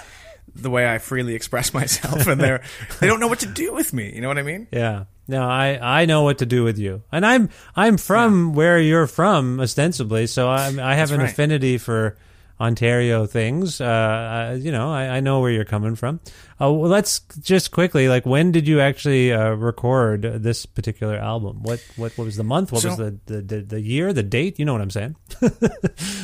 the 0.54 0.70
way 0.70 0.88
I 0.88 0.98
freely 0.98 1.34
express 1.34 1.74
myself, 1.74 2.26
and 2.26 2.40
they're 2.40 2.62
they 3.00 3.06
don't 3.06 3.20
know 3.20 3.28
what 3.28 3.40
to 3.40 3.46
do 3.46 3.72
with 3.72 3.92
me. 3.92 4.12
You 4.14 4.20
know 4.20 4.28
what 4.28 4.38
I 4.38 4.42
mean? 4.42 4.68
Yeah. 4.70 5.04
No, 5.26 5.48
I, 5.48 6.00
I 6.02 6.06
know 6.06 6.22
what 6.22 6.38
to 6.38 6.46
do 6.46 6.64
with 6.64 6.78
you, 6.78 7.02
and 7.12 7.24
I'm 7.24 7.50
I'm 7.76 7.98
from 7.98 8.52
where 8.52 8.80
you're 8.80 9.06
from 9.06 9.60
ostensibly, 9.60 10.26
so 10.26 10.50
I'm, 10.50 10.80
I 10.80 10.96
have 10.96 11.10
That's 11.10 11.12
an 11.12 11.20
right. 11.20 11.30
affinity 11.30 11.78
for 11.78 12.16
Ontario 12.60 13.26
things. 13.26 13.80
Uh, 13.80 13.84
uh, 13.84 14.58
you 14.60 14.70
know, 14.70 14.92
I, 14.92 15.16
I 15.16 15.20
know 15.20 15.40
where 15.40 15.50
you're 15.50 15.64
coming 15.64 15.96
from. 15.96 16.20
Uh, 16.60 16.70
well, 16.70 16.90
let's 16.90 17.20
just 17.40 17.70
quickly, 17.70 18.08
like, 18.08 18.26
when 18.26 18.52
did 18.52 18.68
you 18.68 18.80
actually 18.80 19.32
uh, 19.32 19.52
record 19.52 20.22
this 20.22 20.66
particular 20.66 21.16
album? 21.16 21.62
What 21.62 21.82
what 21.96 22.16
what 22.18 22.24
was 22.24 22.36
the 22.36 22.44
month? 22.44 22.70
What 22.70 22.84
was 22.84 22.96
the, 22.98 23.18
the, 23.26 23.40
the 23.40 23.60
the 23.62 23.80
year? 23.80 24.12
The 24.12 24.22
date? 24.22 24.58
You 24.58 24.66
know 24.66 24.72
what 24.72 24.82
I'm 24.82 24.90
saying? 24.90 25.16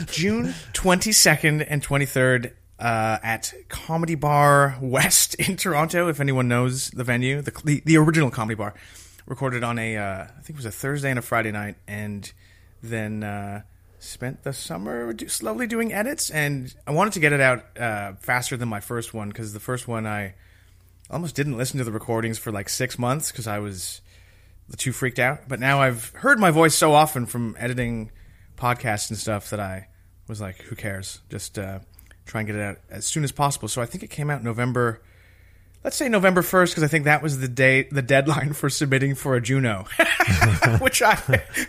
June 0.07 0.55
22nd 0.75 1.67
and 1.69 1.83
23rd 1.83 2.53
uh, 2.79 3.19
at 3.23 3.55
Comedy 3.69 4.15
Bar 4.15 4.77
West 4.83 5.35
in 5.37 5.57
Toronto. 5.57 6.09
If 6.09 6.21
anyone 6.21 6.49
knows 6.49 6.91
the 6.91 7.05
venue, 7.05 7.41
the 7.41 7.53
the, 7.65 7.83
the 7.87 7.97
original 7.97 8.31
Comedy 8.31 8.57
Bar, 8.57 8.75
recorded 9.27 9.65
on 9.65 9.79
a 9.79 9.97
uh, 9.97 10.25
I 10.25 10.41
think 10.43 10.51
it 10.51 10.57
was 10.57 10.67
a 10.67 10.71
Thursday 10.71 11.09
and 11.09 11.19
a 11.19 11.23
Friday 11.23 11.53
night, 11.53 11.77
and 11.89 12.31
then 12.83 13.23
uh, 13.23 13.63
spent 14.07 14.43
the 14.43 14.53
summer 14.53 15.13
do, 15.13 15.29
slowly 15.29 15.67
doing 15.67 15.93
edits. 15.93 16.31
And 16.31 16.75
I 16.87 16.93
wanted 16.93 17.15
to 17.15 17.21
get 17.21 17.33
it 17.33 17.41
out 17.41 17.79
uh, 17.79 18.13
faster 18.21 18.57
than 18.57 18.69
my 18.69 18.81
first 18.81 19.13
one 19.13 19.29
because 19.29 19.53
the 19.53 19.61
first 19.61 19.89
one 19.89 20.07
I 20.07 20.35
almost 21.11 21.37
didn't 21.37 21.57
listen 21.57 21.79
to 21.79 21.85
the 21.85 21.93
recordings 21.93 22.39
for 22.39 22.51
like 22.51 22.69
six 22.69 22.99
months 22.99 23.31
because 23.31 23.47
I 23.47 23.59
was 23.59 24.01
too 24.77 24.93
freaked 24.93 25.19
out. 25.19 25.49
But 25.49 25.61
now 25.61 25.81
I've 25.81 26.11
heard 26.11 26.39
my 26.39 26.51
voice 26.51 26.75
so 26.75 26.93
often 26.93 27.27
from 27.27 27.57
editing 27.59 28.11
podcasts 28.57 29.11
and 29.11 29.19
stuff 29.19 29.51
that 29.51 29.61
I 29.61 29.89
was 30.29 30.41
like, 30.41 30.57
who 30.63 30.75
cares? 30.75 31.21
Just 31.31 31.59
uh, 31.59 31.81
try 32.25 32.41
and 32.41 32.47
get 32.47 32.57
it 32.57 32.63
out 32.63 32.79
as 32.91 33.07
soon 33.07 33.25
as 33.25 33.33
possible. 33.33 33.69
So 33.69 33.81
I 33.81 33.87
think 33.87 34.03
it 34.03 34.11
came 34.11 34.31
out 34.31 34.43
November. 34.43 35.03
Let's 35.85 35.97
say 35.97 36.09
November 36.09 36.43
first, 36.43 36.73
because 36.73 36.83
I 36.83 36.89
think 36.89 37.05
that 37.05 37.23
was 37.23 37.39
the 37.39 37.49
date, 37.49 37.93
the 37.93 38.03
deadline 38.03 38.53
for 38.55 38.69
submitting 38.69 39.15
for 39.15 39.37
a 39.37 39.41
Juno, 39.41 39.87
which 40.81 41.01
I, 41.01 41.15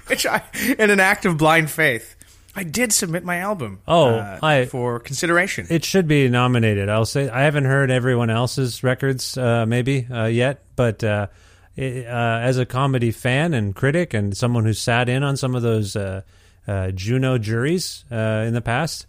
which 0.08 0.25
I, 0.25 0.41
in 0.79 0.89
an 0.89 1.00
act 1.00 1.25
of 1.25 1.38
blind 1.38 1.70
faith, 1.70 2.15
I 2.58 2.64
did 2.64 2.92
submit 2.92 3.24
my 3.24 3.38
album. 3.38 3.80
Oh, 3.88 4.16
uh, 4.16 4.40
I- 4.42 4.66
for 4.66 5.00
consideration. 5.00 5.68
It 5.70 5.86
should 5.86 6.08
be 6.08 6.28
nominated. 6.28 6.90
I'll 6.90 7.06
say 7.06 7.30
I 7.30 7.44
haven't 7.44 7.66
heard 7.66 7.92
everyone 7.92 8.30
else's 8.32 8.84
records, 8.84 9.38
uh, 9.38 9.66
maybe 9.68 10.08
uh, 10.12 10.26
yet, 10.26 10.64
but 10.76 11.04
uh, 11.04 11.28
it, 11.76 12.08
uh, 12.08 12.40
as 12.42 12.58
a 12.58 12.66
comedy 12.66 13.12
fan 13.12 13.54
and 13.54 13.76
critic 13.76 14.16
and 14.16 14.36
someone 14.36 14.66
who 14.66 14.74
sat 14.74 15.08
in 15.08 15.22
on 15.24 15.38
some 15.38 15.54
of 15.54 15.62
those 15.62 15.96
uh, 15.96 16.22
uh, 16.68 16.90
Juno 16.92 17.38
juries 17.38 18.04
uh, 18.12 18.44
in 18.48 18.54
the 18.56 18.62
past, 18.62 19.06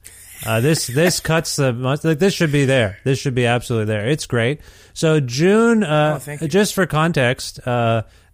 uh, 0.47 0.61
this 0.61 0.87
this 0.95 1.19
cuts 1.19 1.57
the 1.57 1.73
like 1.73 2.02
this 2.02 2.35
should 2.35 2.52
be 2.52 2.67
there. 2.67 2.99
This 3.05 3.19
should 3.19 3.35
be 3.35 3.47
absolutely 3.47 3.87
there. 3.87 4.07
It's 4.07 4.26
great. 4.26 4.61
So 4.93 5.21
June, 5.21 5.83
uh, 5.83 6.21
Oh, 6.43 6.47
just 6.47 6.75
for 6.75 6.85
context. 6.87 7.61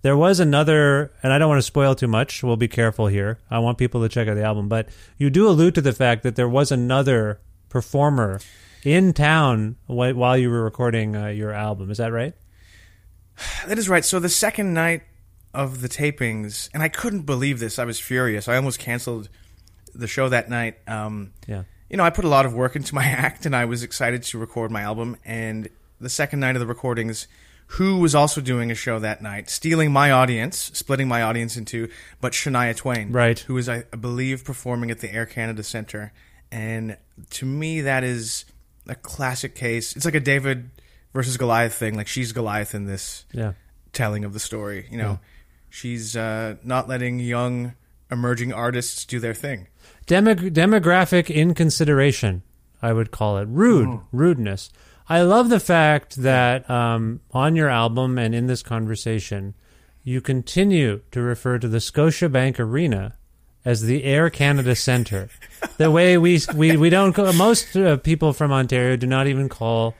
There 0.04 0.18
was 0.18 0.38
another, 0.38 1.12
and 1.22 1.32
I 1.32 1.38
don't 1.38 1.48
want 1.48 1.60
to 1.60 1.62
spoil 1.62 1.94
too 1.94 2.08
much. 2.08 2.42
We'll 2.42 2.58
be 2.58 2.68
careful 2.68 3.06
here. 3.06 3.38
I 3.50 3.58
want 3.60 3.78
people 3.78 4.02
to 4.02 4.08
check 4.10 4.28
out 4.28 4.34
the 4.34 4.42
album, 4.44 4.68
but 4.68 4.90
you 5.16 5.30
do 5.30 5.48
allude 5.48 5.74
to 5.76 5.80
the 5.80 5.94
fact 5.94 6.24
that 6.24 6.36
there 6.36 6.46
was 6.46 6.70
another 6.70 7.40
performer 7.70 8.38
in 8.84 9.14
town 9.14 9.76
while 9.86 10.36
you 10.36 10.50
were 10.50 10.62
recording 10.62 11.16
uh, 11.16 11.28
your 11.28 11.52
album. 11.52 11.90
Is 11.90 11.96
that 11.96 12.12
right? 12.12 12.34
That 13.66 13.78
is 13.78 13.88
right. 13.88 14.04
So 14.04 14.20
the 14.20 14.28
second 14.28 14.74
night 14.74 15.04
of 15.54 15.80
the 15.80 15.88
tapings, 15.88 16.68
and 16.74 16.82
I 16.82 16.90
couldn't 16.90 17.22
believe 17.22 17.58
this. 17.58 17.78
I 17.78 17.86
was 17.86 17.98
furious. 17.98 18.46
I 18.46 18.56
almost 18.56 18.78
canceled 18.78 19.30
the 19.94 20.06
show 20.06 20.28
that 20.28 20.50
night. 20.50 20.86
Um, 20.86 21.32
Yeah. 21.46 21.62
You 21.88 21.96
know, 21.96 22.04
I 22.04 22.10
put 22.10 22.26
a 22.26 22.28
lot 22.28 22.44
of 22.44 22.52
work 22.52 22.76
into 22.76 22.94
my 22.94 23.04
act, 23.06 23.46
and 23.46 23.56
I 23.56 23.64
was 23.64 23.82
excited 23.82 24.22
to 24.24 24.38
record 24.38 24.70
my 24.70 24.82
album. 24.82 25.16
And 25.24 25.70
the 25.98 26.10
second 26.10 26.40
night 26.40 26.56
of 26.56 26.60
the 26.60 26.66
recordings, 26.66 27.26
who 27.68 27.98
was 27.98 28.14
also 28.14 28.40
doing 28.40 28.70
a 28.70 28.74
show 28.74 28.98
that 28.98 29.22
night, 29.22 29.50
stealing 29.50 29.90
my 29.92 30.10
audience, 30.10 30.70
splitting 30.74 31.08
my 31.08 31.22
audience 31.22 31.56
into, 31.56 31.88
but 32.20 32.32
Shania 32.32 32.76
Twain, 32.76 33.10
Right. 33.12 33.38
Who 33.40 33.56
is, 33.56 33.68
I 33.68 33.82
believe, 33.82 34.44
performing 34.44 34.90
at 34.90 35.00
the 35.00 35.12
Air 35.12 35.26
Canada 35.26 35.62
Center. 35.62 36.12
And 36.52 36.96
to 37.30 37.46
me, 37.46 37.80
that 37.80 38.04
is 38.04 38.44
a 38.86 38.94
classic 38.94 39.54
case. 39.54 39.96
It's 39.96 40.04
like 40.04 40.14
a 40.14 40.20
David 40.20 40.70
versus 41.12 41.36
Goliath 41.36 41.74
thing. 41.74 41.96
Like 41.96 42.06
she's 42.06 42.32
Goliath 42.32 42.74
in 42.74 42.86
this 42.86 43.24
Yeah. 43.32 43.54
telling 43.92 44.24
of 44.24 44.32
the 44.34 44.40
story. 44.40 44.86
You 44.90 44.98
know, 44.98 45.18
she's 45.70 46.14
uh, 46.16 46.56
not 46.62 46.88
letting 46.88 47.18
young 47.18 47.74
emerging 48.10 48.52
artists 48.52 49.04
do 49.04 49.18
their 49.18 49.34
thing. 49.34 49.66
Demo- 50.06 50.34
demographic 50.34 51.34
inconsideration, 51.34 52.42
I 52.82 52.92
would 52.92 53.10
call 53.10 53.38
it. 53.38 53.48
Rude, 53.50 54.00
rudeness. 54.12 54.70
I 55.08 55.22
love 55.22 55.50
the 55.50 55.60
fact 55.60 56.16
that 56.16 56.68
um, 56.70 57.20
on 57.32 57.56
your 57.56 57.68
album 57.68 58.18
and 58.18 58.34
in 58.34 58.46
this 58.46 58.62
conversation, 58.62 59.54
you 60.02 60.20
continue 60.20 61.02
to 61.10 61.20
refer 61.20 61.58
to 61.58 61.68
the 61.68 61.78
Scotiabank 61.78 62.58
Arena 62.58 63.14
as 63.64 63.82
the 63.82 64.04
Air 64.04 64.30
Canada 64.30 64.74
Centre. 64.74 65.28
the 65.76 65.90
way 65.90 66.16
we 66.18 66.40
we 66.54 66.76
we 66.76 66.90
don't 66.90 67.16
most 67.36 67.76
uh, 67.76 67.96
people 67.98 68.32
from 68.32 68.52
Ontario 68.52 68.96
do 68.96 69.06
not 69.06 69.26
even 69.26 69.48
call 69.48 69.94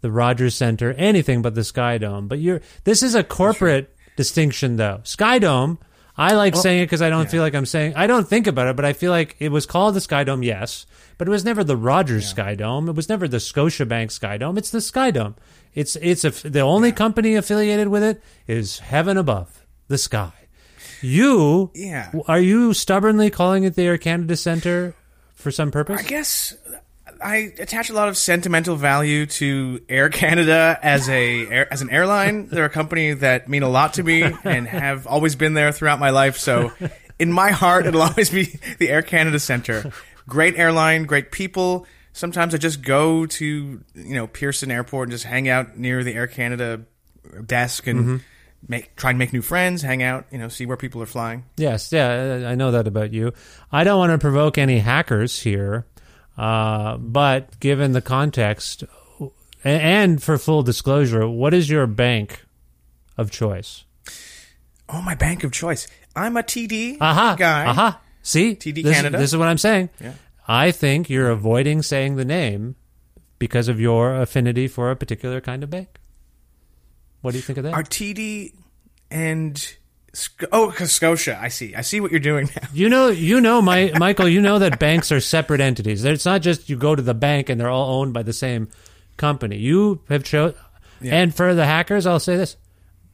the 0.00 0.10
Rogers 0.10 0.54
Centre 0.54 0.94
anything 0.94 1.42
but 1.42 1.54
the 1.54 1.64
Sky 1.64 1.98
Dome. 1.98 2.28
But 2.28 2.38
you're 2.38 2.60
this 2.84 3.02
is 3.02 3.14
a 3.14 3.24
corporate 3.24 3.94
distinction 4.16 4.76
though. 4.76 5.00
Sky 5.04 5.38
Dome. 5.38 5.78
I 6.20 6.34
like 6.34 6.54
saying 6.54 6.82
it 6.82 6.86
because 6.86 7.02
I 7.02 7.08
don't 7.10 7.30
feel 7.30 7.42
like 7.42 7.54
I'm 7.54 7.66
saying 7.66 7.94
I 7.96 8.06
don't 8.06 8.28
think 8.28 8.46
about 8.46 8.68
it, 8.68 8.76
but 8.76 8.84
I 8.84 8.92
feel 8.92 9.10
like 9.10 9.36
it 9.38 9.48
was 9.50 9.66
called 9.66 9.94
the 9.94 10.00
Sky 10.00 10.22
Dome, 10.24 10.42
yes, 10.42 10.86
but 11.18 11.26
it 11.26 11.30
was 11.30 11.44
never 11.44 11.64
the 11.64 11.76
Rogers 11.76 12.28
Sky 12.28 12.54
Dome. 12.54 12.88
It 12.88 12.94
was 12.94 13.08
never 13.08 13.26
the 13.26 13.38
Scotiabank 13.38 14.10
Sky 14.12 14.36
Dome. 14.36 14.58
It's 14.58 14.70
the 14.70 14.80
Sky 14.80 15.10
Dome. 15.10 15.34
It's 15.74 15.96
it's 15.96 16.24
a, 16.24 16.30
the 16.48 16.60
only 16.60 16.92
company 16.92 17.34
affiliated 17.36 17.88
with 17.88 18.02
it 18.02 18.22
is 18.46 18.80
Heaven 18.80 19.16
Above, 19.16 19.64
the 19.88 19.98
sky. 19.98 20.32
You 21.00 21.70
Yeah. 21.74 22.12
are 22.28 22.40
you 22.40 22.74
stubbornly 22.74 23.30
calling 23.30 23.64
it 23.64 23.74
the 23.74 23.82
Air 23.84 23.96
Canada 23.98 24.36
Center 24.36 24.94
for 25.34 25.50
some 25.50 25.70
purpose? 25.70 26.00
I 26.00 26.02
guess 26.02 26.54
I 27.22 27.52
attach 27.58 27.90
a 27.90 27.92
lot 27.92 28.08
of 28.08 28.16
sentimental 28.16 28.76
value 28.76 29.26
to 29.26 29.80
Air 29.88 30.08
Canada 30.08 30.78
as 30.82 31.08
a 31.08 31.66
as 31.70 31.82
an 31.82 31.90
airline. 31.90 32.46
They're 32.46 32.64
a 32.64 32.70
company 32.70 33.12
that 33.14 33.48
mean 33.48 33.62
a 33.62 33.68
lot 33.68 33.94
to 33.94 34.02
me 34.02 34.22
and 34.44 34.66
have 34.66 35.06
always 35.06 35.36
been 35.36 35.54
there 35.54 35.72
throughout 35.72 35.98
my 35.98 36.10
life. 36.10 36.38
So, 36.38 36.72
in 37.18 37.32
my 37.32 37.50
heart, 37.50 37.86
it'll 37.86 38.02
always 38.02 38.30
be 38.30 38.58
the 38.78 38.88
Air 38.88 39.02
Canada 39.02 39.38
Center. 39.38 39.92
Great 40.28 40.56
airline, 40.56 41.04
great 41.04 41.30
people. 41.30 41.86
Sometimes 42.12 42.54
I 42.54 42.58
just 42.58 42.82
go 42.82 43.26
to 43.26 43.44
you 43.46 44.14
know 44.14 44.26
Pearson 44.26 44.70
Airport 44.70 45.08
and 45.08 45.12
just 45.12 45.24
hang 45.24 45.48
out 45.48 45.76
near 45.76 46.02
the 46.02 46.14
Air 46.14 46.26
Canada 46.26 46.82
desk 47.44 47.86
and 47.86 48.00
mm-hmm. 48.00 48.16
make 48.68 48.96
try 48.96 49.10
and 49.10 49.18
make 49.18 49.32
new 49.32 49.42
friends, 49.42 49.82
hang 49.82 50.02
out, 50.02 50.26
you 50.30 50.38
know, 50.38 50.48
see 50.48 50.66
where 50.66 50.76
people 50.76 51.02
are 51.02 51.06
flying. 51.06 51.44
Yes, 51.56 51.92
yeah, 51.92 52.46
I 52.48 52.54
know 52.54 52.70
that 52.70 52.86
about 52.86 53.12
you. 53.12 53.32
I 53.70 53.84
don't 53.84 53.98
want 53.98 54.12
to 54.12 54.18
provoke 54.18 54.58
any 54.58 54.78
hackers 54.78 55.40
here, 55.40 55.86
uh, 56.40 56.96
but 56.96 57.60
given 57.60 57.92
the 57.92 58.00
context, 58.00 58.82
and 59.62 60.22
for 60.22 60.38
full 60.38 60.62
disclosure, 60.62 61.28
what 61.28 61.52
is 61.52 61.68
your 61.68 61.86
bank 61.86 62.46
of 63.18 63.30
choice? 63.30 63.84
Oh, 64.88 65.02
my 65.02 65.14
bank 65.14 65.44
of 65.44 65.52
choice. 65.52 65.86
I'm 66.16 66.38
a 66.38 66.42
TD 66.42 66.96
Aha, 66.98 67.36
guy. 67.38 67.66
aha. 67.66 68.00
See, 68.22 68.54
TD 68.56 68.82
this, 68.82 68.96
Canada. 68.96 69.18
This 69.18 69.32
is 69.32 69.36
what 69.36 69.48
I'm 69.48 69.58
saying. 69.58 69.90
Yeah. 70.00 70.14
I 70.48 70.70
think 70.70 71.10
you're 71.10 71.28
avoiding 71.30 71.82
saying 71.82 72.16
the 72.16 72.24
name 72.24 72.76
because 73.38 73.68
of 73.68 73.78
your 73.78 74.16
affinity 74.16 74.66
for 74.66 74.90
a 74.90 74.96
particular 74.96 75.42
kind 75.42 75.62
of 75.62 75.68
bank. 75.68 76.00
What 77.20 77.32
do 77.32 77.36
you 77.36 77.42
think 77.42 77.58
of 77.58 77.64
that? 77.64 77.74
Are 77.74 77.82
TD 77.82 78.54
and 79.10 79.76
Sc- 80.12 80.44
oh, 80.50 80.72
'cause 80.76 80.90
Scotia. 80.92 81.38
I 81.40 81.48
see. 81.48 81.74
I 81.74 81.82
see 81.82 82.00
what 82.00 82.10
you're 82.10 82.20
doing 82.20 82.48
now. 82.60 82.68
You 82.72 82.88
know, 82.88 83.08
you 83.08 83.40
know, 83.40 83.62
my, 83.62 83.92
Michael. 83.98 84.28
You 84.28 84.40
know 84.40 84.58
that 84.58 84.78
banks 84.78 85.12
are 85.12 85.20
separate 85.20 85.60
entities. 85.60 86.04
It's 86.04 86.24
not 86.24 86.42
just 86.42 86.68
you 86.68 86.76
go 86.76 86.94
to 86.96 87.02
the 87.02 87.14
bank 87.14 87.48
and 87.48 87.60
they're 87.60 87.70
all 87.70 88.00
owned 88.00 88.12
by 88.12 88.22
the 88.24 88.32
same 88.32 88.68
company. 89.16 89.58
You 89.58 90.00
have 90.08 90.24
chosen, 90.24 90.58
and 91.02 91.34
for 91.34 91.54
the 91.54 91.64
hackers, 91.64 92.06
I'll 92.06 92.18
say 92.20 92.36
this: 92.36 92.56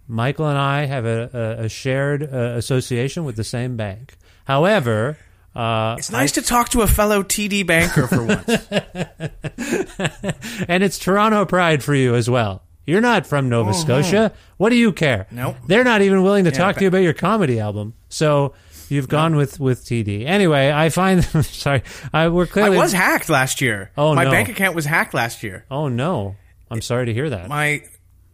Michael 0.08 0.48
and 0.48 0.58
I 0.58 0.86
have 0.86 1.04
a, 1.04 1.30
a, 1.60 1.64
a 1.64 1.68
shared 1.68 2.22
uh, 2.22 2.54
association 2.56 3.24
with 3.24 3.36
the 3.36 3.44
same 3.44 3.76
bank. 3.76 4.16
However, 4.44 5.18
uh, 5.54 5.96
It's 5.98 6.10
nice 6.10 6.32
to 6.32 6.42
talk 6.42 6.68
to 6.70 6.82
a 6.82 6.86
fellow 6.86 7.22
TD 7.22 7.66
banker 7.66 8.06
for 8.06 8.24
once. 8.24 8.48
and 10.68 10.82
it's 10.84 10.98
Toronto 10.98 11.44
pride 11.46 11.82
for 11.82 11.94
you 11.94 12.14
as 12.14 12.28
well. 12.30 12.62
You're 12.86 13.00
not 13.00 13.26
from 13.26 13.48
Nova 13.48 13.74
Scotia. 13.74 14.32
What 14.58 14.70
do 14.70 14.76
you 14.76 14.92
care? 14.92 15.26
Nope. 15.32 15.56
They're 15.66 15.84
not 15.84 16.02
even 16.02 16.22
willing 16.22 16.44
to 16.44 16.52
talk 16.52 16.76
to 16.76 16.82
you 16.82 16.88
about 16.88 16.98
your 16.98 17.14
comedy 17.14 17.58
album. 17.58 17.94
So 18.08 18.54
you've 18.88 19.08
gone 19.08 19.34
with 19.34 19.58
with 19.58 19.84
TD. 19.84 20.24
Anyway, 20.24 20.70
I 20.70 20.88
find 20.90 21.24
sorry, 21.44 21.82
I 22.12 22.28
we're 22.28 22.44
I 22.44 22.46
clearly 22.46 22.78
was 22.78 22.92
hacked 22.92 23.28
last 23.28 23.60
year. 23.60 23.90
Oh, 23.98 24.10
no. 24.10 24.14
my 24.14 24.24
no. 24.24 24.30
bank 24.30 24.48
account 24.48 24.76
was 24.76 24.84
hacked 24.84 25.14
last 25.14 25.42
year. 25.42 25.66
Oh 25.70 25.88
no. 25.88 26.36
I'm 26.70 26.80
sorry 26.80 27.06
to 27.06 27.12
hear 27.12 27.28
that. 27.30 27.48
My 27.48 27.82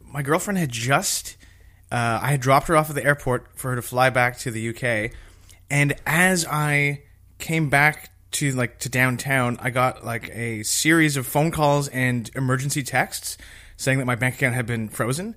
my 0.01 0.23
girlfriend 0.23 0.59
had 0.59 0.71
just 0.71 1.37
uh, 1.91 2.21
I 2.23 2.31
had 2.33 2.41
dropped 2.41 2.69
her 2.69 2.77
off 2.77 2.91
at 2.91 2.95
the 2.95 3.05
airport 3.05 3.59
for 3.59 3.71
her 3.71 3.77
to 3.77 3.83
fly 3.83 4.11
back 4.11 4.39
to 4.39 4.51
the 4.51 4.69
UK, 4.69 5.13
and 5.71 5.95
as 6.07 6.47
I 6.47 7.03
came 7.39 7.71
back 7.71 8.11
to 8.33 8.53
like 8.53 8.79
to 8.81 8.89
downtown, 8.89 9.59
I 9.61 9.71
got 9.71 10.05
like 10.05 10.31
a 10.31 10.63
series 10.63 11.17
of 11.17 11.27
phone 11.27 11.51
calls 11.51 11.89
and 11.89 12.31
emergency 12.35 12.83
texts 12.83 13.37
saying 13.77 13.99
that 13.99 14.05
my 14.07 14.15
bank 14.15 14.37
account 14.37 14.55
had 14.55 14.67
been 14.67 14.89
frozen. 14.89 15.35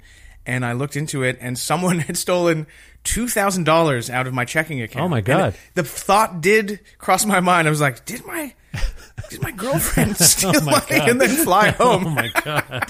And 0.47 0.63
I 0.63 0.73
looked 0.73 0.95
into 0.95 1.23
it, 1.23 1.39
and 1.41 1.57
someone 1.57 1.97
had 2.07 2.17
stolen 2.17 2.67
two 3.03 3.27
thousand 3.27 3.63
dollars 3.63 4.11
out 4.11 4.27
of 4.27 4.33
my 4.35 4.45
checking 4.45 4.79
account. 4.81 5.05
Oh, 5.05 5.09
my 5.09 5.17
And 5.17 5.25
God. 5.25 5.55
the 5.73 5.83
thought 5.83 6.39
did 6.41 6.79
cross 6.99 7.25
my 7.25 7.39
mind. 7.39 7.67
I 7.67 7.71
was 7.71 7.81
like, 7.81 8.05
"Did 8.05 8.23
my 8.27 8.53
did 9.31 9.41
my 9.41 9.49
girlfriend 9.49 10.15
steal 10.17 10.51
Oh, 10.55 10.61
my 10.61 10.71
money 10.73 10.85
God. 10.99 11.09
and 11.09 11.19
then 11.21 11.29
fly 11.29 11.69
home?" 11.71 12.05
Oh 12.05 12.09
my 12.11 12.27
god! 12.43 12.89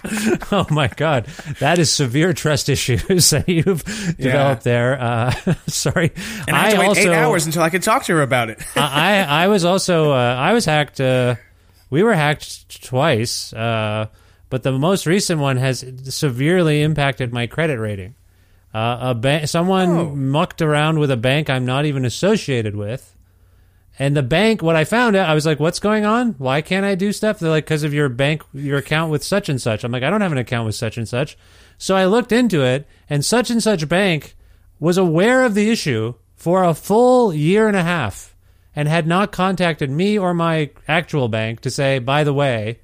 Oh 0.51 0.65
my 0.69 0.87
god! 0.89 1.27
That 1.59 1.79
is 1.79 1.93
severe 1.93 2.33
trust 2.33 2.67
issues 2.67 3.29
that 3.29 3.47
you've 3.47 3.85
developed 4.17 4.65
there. 4.65 4.99
Uh, 5.01 5.31
sorry, 5.67 6.11
And 6.49 6.57
I 6.57 6.63
had 6.65 6.71
to 6.73 6.79
wait 6.79 6.87
also, 6.89 7.01
eight 7.09 7.15
hours 7.15 7.45
until 7.45 7.61
I 7.63 7.69
could 7.69 7.83
talk 7.83 8.03
to 8.05 8.13
her 8.15 8.21
about 8.21 8.49
it. 8.49 8.61
I 8.75 9.23
I 9.23 9.47
was 9.47 9.63
also 9.63 10.11
uh, 10.11 10.35
I 10.37 10.51
was 10.51 10.65
hacked. 10.65 10.99
Uh, 10.99 11.35
we 11.89 12.03
were 12.03 12.13
hacked 12.13 12.83
twice, 12.83 13.53
uh, 13.53 14.07
but 14.49 14.63
the 14.63 14.71
most 14.71 15.05
recent 15.05 15.39
one 15.41 15.57
has 15.57 15.83
severely 16.03 16.81
impacted 16.81 17.33
my 17.33 17.47
credit 17.47 17.79
rating. 17.79 18.15
Uh, 18.73 18.97
a 19.01 19.15
ba- 19.15 19.47
someone 19.47 19.89
Oh. 19.89 20.15
mucked 20.15 20.61
around 20.61 20.99
with 20.99 21.09
a 21.11 21.17
bank 21.17 21.49
I'm 21.49 21.65
not 21.65 21.85
even 21.85 22.03
associated 22.05 22.75
with. 22.75 23.13
And 23.97 24.17
the 24.17 24.23
bank, 24.23 24.61
what 24.61 24.75
I 24.75 24.83
found 24.83 25.15
out, 25.15 25.29
I 25.29 25.33
was 25.33 25.45
like, 25.45 25.61
"What's 25.61 25.79
going 25.79 26.05
on? 26.05 26.35
Why 26.37 26.61
can't 26.61 26.85
I 26.85 26.95
do 26.95 27.13
stuff?" 27.13 27.39
They're 27.39 27.49
like, 27.49 27.63
"Because 27.63 27.83
of 27.83 27.93
your 27.93 28.09
bank, 28.09 28.43
your 28.53 28.77
account 28.77 29.09
with 29.11 29.23
such 29.23 29.47
and 29.47 29.61
such." 29.61 29.85
I'm 29.85 29.91
like, 29.93 30.03
"I 30.03 30.09
don't 30.09 30.19
have 30.19 30.33
an 30.33 30.37
account 30.37 30.65
with 30.65 30.75
such 30.75 30.97
and 30.97 31.07
such." 31.07 31.37
So 31.77 31.95
I 31.95 32.03
looked 32.05 32.33
into 32.33 32.61
it, 32.61 32.85
and 33.09 33.23
such 33.23 33.49
and 33.49 33.63
such 33.63 33.87
bank 33.87 34.35
was 34.81 34.97
aware 34.97 35.43
of 35.45 35.53
the 35.55 35.69
issue 35.71 36.15
for 36.35 36.65
a 36.65 36.73
full 36.73 37.33
year 37.33 37.69
and 37.69 37.77
a 37.77 37.83
half, 37.83 38.35
and 38.75 38.89
had 38.89 39.07
not 39.07 39.31
contacted 39.31 39.89
me 39.89 40.19
or 40.19 40.33
my 40.33 40.71
actual 40.89 41.29
bank 41.29 41.61
to 41.61 41.69
say, 41.71 41.97
"By 41.99 42.25
the 42.25 42.33
way, 42.33 42.79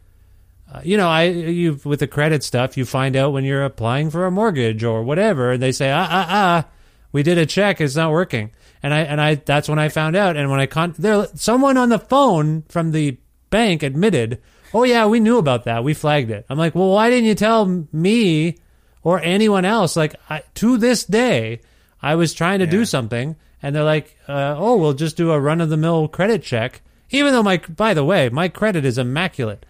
uh, 0.73 0.79
you 0.83 0.95
know, 0.95 1.09
I 1.09 1.23
you 1.23 1.79
with 1.83 1.99
the 1.99 2.07
credit 2.07 2.43
stuff, 2.43 2.77
you 2.77 2.85
find 2.85 3.15
out 3.15 3.33
when 3.33 3.43
you're 3.43 3.65
applying 3.65 4.09
for 4.09 4.25
a 4.25 4.31
mortgage 4.31 4.83
or 4.83 5.03
whatever, 5.03 5.51
and 5.51 5.61
they 5.61 5.71
say, 5.73 5.91
ah 5.91 6.07
ah 6.09 6.27
ah, 6.29 6.67
we 7.11 7.23
did 7.23 7.37
a 7.37 7.45
check, 7.45 7.81
it's 7.81 7.95
not 7.95 8.11
working, 8.11 8.51
and 8.81 8.93
I 8.93 8.99
and 9.01 9.19
I 9.19 9.35
that's 9.35 9.67
when 9.67 9.79
I 9.79 9.89
found 9.89 10.15
out, 10.15 10.37
and 10.37 10.49
when 10.49 10.61
I 10.61 10.67
con 10.67 10.95
there 10.97 11.27
someone 11.35 11.75
on 11.75 11.89
the 11.89 11.99
phone 11.99 12.63
from 12.69 12.91
the 12.91 13.17
bank 13.49 13.83
admitted, 13.83 14.41
oh 14.73 14.83
yeah, 14.83 15.07
we 15.07 15.19
knew 15.19 15.37
about 15.37 15.65
that, 15.65 15.83
we 15.83 15.93
flagged 15.93 16.31
it. 16.31 16.45
I'm 16.49 16.57
like, 16.57 16.73
well, 16.73 16.91
why 16.91 17.09
didn't 17.09 17.25
you 17.25 17.35
tell 17.35 17.85
me 17.91 18.57
or 19.03 19.19
anyone 19.19 19.65
else? 19.65 19.97
Like 19.97 20.15
I, 20.29 20.43
to 20.55 20.77
this 20.77 21.03
day, 21.03 21.59
I 22.01 22.15
was 22.15 22.33
trying 22.33 22.59
to 22.59 22.65
do 22.65 22.85
something, 22.85 23.35
and 23.61 23.75
they're 23.75 23.83
like, 23.83 24.17
uh, 24.29 24.55
oh, 24.57 24.77
we'll 24.77 24.93
just 24.93 25.17
do 25.17 25.31
a 25.31 25.39
run 25.39 25.59
of 25.59 25.69
the 25.69 25.75
mill 25.75 26.07
credit 26.07 26.43
check, 26.43 26.81
even 27.09 27.33
though 27.33 27.43
my 27.43 27.57
by 27.57 27.93
the 27.93 28.05
way, 28.05 28.29
my 28.29 28.47
credit 28.47 28.85
is 28.85 28.97
immaculate. 28.97 29.65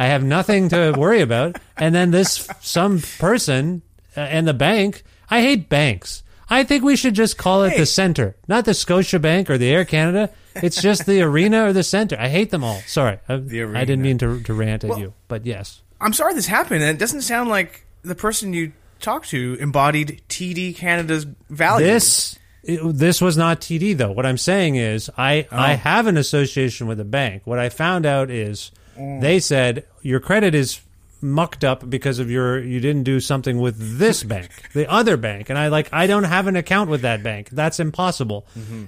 I 0.00 0.06
have 0.06 0.24
nothing 0.24 0.70
to 0.70 0.94
worry 0.96 1.20
about. 1.20 1.56
And 1.76 1.94
then 1.94 2.10
this 2.10 2.48
some 2.62 3.02
person 3.18 3.82
uh, 4.16 4.20
and 4.20 4.48
the 4.48 4.54
bank. 4.54 5.02
I 5.28 5.42
hate 5.42 5.68
banks. 5.68 6.22
I 6.48 6.64
think 6.64 6.82
we 6.82 6.96
should 6.96 7.14
just 7.14 7.36
call 7.36 7.64
it 7.64 7.76
the 7.76 7.84
center, 7.84 8.34
not 8.48 8.64
the 8.64 8.72
Scotia 8.72 9.18
Bank 9.18 9.50
or 9.50 9.58
the 9.58 9.68
Air 9.70 9.84
Canada. 9.84 10.30
It's 10.54 10.80
just 10.80 11.04
the 11.04 11.20
arena 11.20 11.66
or 11.66 11.74
the 11.74 11.82
center. 11.82 12.16
I 12.18 12.28
hate 12.28 12.50
them 12.50 12.64
all. 12.64 12.80
Sorry, 12.86 13.18
I, 13.28 13.34
I 13.34 13.36
didn't 13.84 14.00
mean 14.00 14.16
to, 14.18 14.40
to 14.42 14.54
rant 14.54 14.84
at 14.84 14.90
Well- 14.90 14.98
you, 14.98 15.12
but 15.28 15.44
yes. 15.44 15.82
I'm 16.00 16.14
sorry 16.14 16.32
this 16.32 16.46
happened, 16.46 16.82
and 16.82 16.96
it 16.96 16.98
doesn't 16.98 17.20
sound 17.20 17.50
like 17.50 17.84
the 18.00 18.14
person 18.14 18.54
you 18.54 18.72
talked 19.00 19.28
to 19.28 19.58
embodied 19.60 20.22
TD 20.30 20.74
Canada's 20.74 21.26
values. 21.50 21.88
This 21.88 22.38
it- 22.64 22.96
this 22.96 23.20
was 23.20 23.36
not 23.36 23.60
TD 23.60 23.96
though. 23.98 24.12
What 24.12 24.24
I'm 24.24 24.38
saying 24.38 24.76
is 24.76 25.10
I 25.18 25.46
I 25.52 25.74
have 25.74 26.06
an 26.06 26.16
association 26.16 26.86
with 26.86 26.98
a 27.00 27.04
bank. 27.04 27.42
What 27.44 27.58
I 27.58 27.68
found 27.68 28.06
out 28.06 28.30
is 28.30 28.72
they 29.20 29.40
said 29.40 29.84
your 30.02 30.20
credit 30.20 30.54
is 30.54 30.80
mucked 31.22 31.64
up 31.64 31.88
because 31.88 32.18
of 32.18 32.30
your 32.30 32.58
you 32.58 32.80
didn't 32.80 33.04
do 33.04 33.20
something 33.20 33.58
with 33.58 33.98
this 33.98 34.22
bank, 34.34 34.50
the 34.72 34.90
other 34.90 35.16
bank. 35.16 35.50
And 35.50 35.58
I 35.58 35.68
like 35.68 35.88
I 35.92 36.06
don't 36.06 36.24
have 36.24 36.46
an 36.46 36.56
account 36.56 36.90
with 36.90 37.02
that 37.02 37.22
bank. 37.22 37.50
That's 37.50 37.80
impossible. 37.80 38.46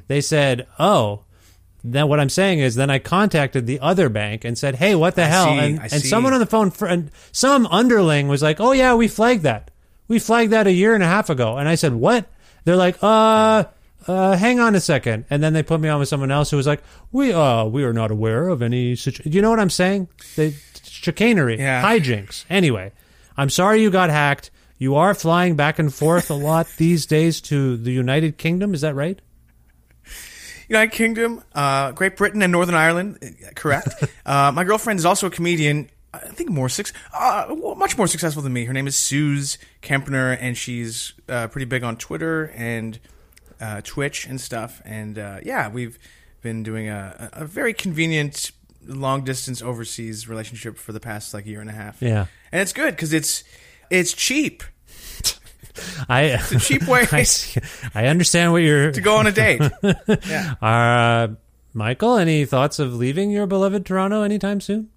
They 0.08 0.20
said, 0.20 0.66
"Oh, 0.78 1.24
then 1.84 2.08
what 2.08 2.20
I'm 2.20 2.28
saying 2.28 2.60
is, 2.60 2.74
then 2.74 2.90
I 2.90 2.98
contacted 2.98 3.66
the 3.66 3.80
other 3.80 4.08
bank 4.08 4.44
and 4.44 4.56
said, 4.56 4.76
"Hey, 4.76 4.94
what 4.94 5.14
the 5.14 5.24
I 5.24 5.26
hell?" 5.26 5.46
see, 5.46 5.58
and 5.58 5.80
and 5.80 6.02
someone 6.02 6.32
on 6.32 6.40
the 6.40 6.46
phone, 6.46 6.72
and 6.88 7.10
some 7.32 7.66
underling 7.66 8.28
was 8.28 8.42
like, 8.42 8.60
"Oh 8.60 8.72
yeah, 8.72 8.94
we 8.94 9.08
flagged 9.08 9.42
that. 9.42 9.70
We 10.08 10.18
flagged 10.18 10.52
that 10.52 10.66
a 10.66 10.72
year 10.72 10.94
and 10.94 11.02
a 11.02 11.06
half 11.06 11.28
ago." 11.30 11.56
And 11.58 11.68
I 11.68 11.74
said, 11.74 11.94
"What?" 11.94 12.26
They're 12.64 12.76
like, 12.76 12.96
"Uh." 13.02 13.64
Uh, 14.06 14.36
hang 14.36 14.58
on 14.60 14.74
a 14.74 14.80
second, 14.80 15.24
and 15.30 15.42
then 15.42 15.52
they 15.52 15.62
put 15.62 15.80
me 15.80 15.88
on 15.88 15.98
with 16.00 16.08
someone 16.08 16.30
else 16.30 16.50
who 16.50 16.56
was 16.56 16.66
like, 16.66 16.82
"We, 17.12 17.32
uh, 17.32 17.64
we 17.66 17.84
are 17.84 17.92
not 17.92 18.10
aware 18.10 18.48
of 18.48 18.62
any 18.62 18.96
situ-. 18.96 19.22
You 19.28 19.42
know 19.42 19.50
what 19.50 19.60
I'm 19.60 19.70
saying? 19.70 20.08
The 20.36 20.54
chicanery, 20.84 21.58
Yeah. 21.58 21.82
hijinks. 21.82 22.44
Anyway, 22.50 22.92
I'm 23.36 23.50
sorry 23.50 23.80
you 23.82 23.90
got 23.90 24.10
hacked. 24.10 24.50
You 24.78 24.96
are 24.96 25.14
flying 25.14 25.54
back 25.54 25.78
and 25.78 25.92
forth 25.94 26.30
a 26.30 26.34
lot 26.34 26.66
these 26.78 27.06
days 27.06 27.40
to 27.42 27.76
the 27.76 27.92
United 27.92 28.38
Kingdom. 28.38 28.74
Is 28.74 28.80
that 28.80 28.94
right? 28.94 29.20
United 30.68 30.92
Kingdom, 30.92 31.42
uh, 31.54 31.92
Great 31.92 32.16
Britain, 32.16 32.42
and 32.42 32.50
Northern 32.52 32.74
Ireland. 32.74 33.18
uh, 33.22 33.50
Correct. 33.54 33.88
uh, 34.26 34.52
my 34.54 34.64
girlfriend 34.64 34.98
is 34.98 35.04
also 35.04 35.26
a 35.26 35.30
comedian. 35.30 35.90
I 36.14 36.18
think 36.28 36.50
more 36.50 36.68
six, 36.68 36.92
uh, 37.14 37.54
much 37.76 37.96
more 37.96 38.06
successful 38.06 38.42
than 38.42 38.52
me. 38.52 38.64
Her 38.66 38.72
name 38.74 38.86
is 38.86 38.96
Suze 38.96 39.56
Kempner, 39.82 40.36
and 40.40 40.56
she's 40.56 41.14
uh, 41.28 41.48
pretty 41.48 41.64
big 41.64 41.82
on 41.82 41.96
Twitter 41.96 42.50
and 42.54 42.98
uh, 43.62 43.80
Twitch 43.82 44.26
and 44.26 44.40
stuff. 44.40 44.82
And 44.84 45.18
uh, 45.18 45.38
yeah, 45.42 45.68
we've 45.68 45.98
been 46.42 46.62
doing 46.62 46.88
a, 46.88 47.30
a 47.32 47.44
very 47.46 47.72
convenient 47.72 48.50
long 48.84 49.24
distance 49.24 49.62
overseas 49.62 50.28
relationship 50.28 50.76
for 50.76 50.92
the 50.92 51.00
past 51.00 51.32
like 51.32 51.46
year 51.46 51.60
and 51.60 51.70
a 51.70 51.72
half. 51.72 52.02
Yeah. 52.02 52.26
and 52.50 52.60
it's 52.60 52.72
good 52.72 52.96
because 52.96 53.12
it's 53.12 53.44
it's 53.90 54.12
cheap 54.12 54.64
I 56.08 56.22
a 56.22 56.58
cheap 56.58 56.86
way 56.88 57.06
I, 57.12 57.24
I 57.94 58.06
understand 58.06 58.52
what 58.52 58.62
you're 58.62 58.90
to 58.90 59.00
go 59.00 59.16
on 59.16 59.26
a 59.26 59.32
date. 59.32 59.62
Uh, 60.60 61.28
Michael, 61.74 62.16
any 62.16 62.44
thoughts 62.44 62.78
of 62.78 62.94
leaving 62.94 63.30
your 63.30 63.46
beloved 63.46 63.86
Toronto 63.86 64.22
anytime 64.22 64.60
soon? 64.60 64.90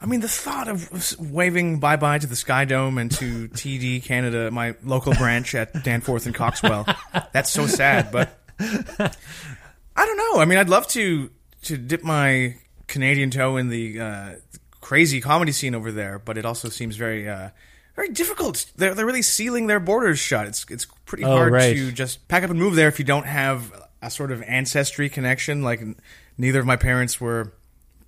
I 0.00 0.06
mean, 0.06 0.20
the 0.20 0.28
thought 0.28 0.68
of 0.68 1.18
waving 1.18 1.80
bye 1.80 1.96
bye 1.96 2.18
to 2.18 2.26
the 2.26 2.36
Sky 2.36 2.64
Dome 2.64 2.98
and 2.98 3.10
to 3.12 3.48
TD 3.54 4.02
Canada, 4.04 4.50
my 4.50 4.74
local 4.84 5.12
branch 5.14 5.54
at 5.54 5.82
Danforth 5.84 6.26
and 6.26 6.34
Coxwell, 6.34 6.86
that's 7.32 7.50
so 7.50 7.66
sad. 7.66 8.12
But 8.12 8.38
I 8.60 10.06
don't 10.06 10.16
know. 10.16 10.40
I 10.40 10.44
mean, 10.44 10.58
I'd 10.58 10.68
love 10.68 10.86
to 10.88 11.30
to 11.62 11.76
dip 11.76 12.04
my 12.04 12.56
Canadian 12.86 13.30
toe 13.30 13.56
in 13.56 13.68
the 13.68 14.00
uh, 14.00 14.32
crazy 14.80 15.20
comedy 15.20 15.52
scene 15.52 15.74
over 15.74 15.90
there, 15.90 16.18
but 16.18 16.38
it 16.38 16.44
also 16.46 16.68
seems 16.68 16.96
very 16.96 17.28
uh, 17.28 17.50
very 17.96 18.10
difficult. 18.10 18.66
They're 18.76 18.94
they're 18.94 19.06
really 19.06 19.22
sealing 19.22 19.66
their 19.66 19.80
borders 19.80 20.18
shut. 20.20 20.46
It's 20.46 20.64
it's 20.70 20.86
pretty 21.06 21.24
Oh, 21.24 21.30
hard 21.36 21.52
right. 21.52 21.74
to 21.74 21.90
just 21.90 22.28
pack 22.28 22.44
up 22.44 22.50
and 22.50 22.58
move 22.58 22.76
there 22.76 22.88
if 22.88 22.98
you 23.00 23.04
don't 23.04 23.26
have 23.26 23.72
a 24.00 24.10
sort 24.10 24.30
of 24.30 24.42
ancestry 24.42 25.08
connection. 25.08 25.62
Like 25.62 25.80
n- 25.80 25.96
neither 26.36 26.60
of 26.60 26.66
my 26.66 26.76
parents 26.76 27.20
were 27.20 27.52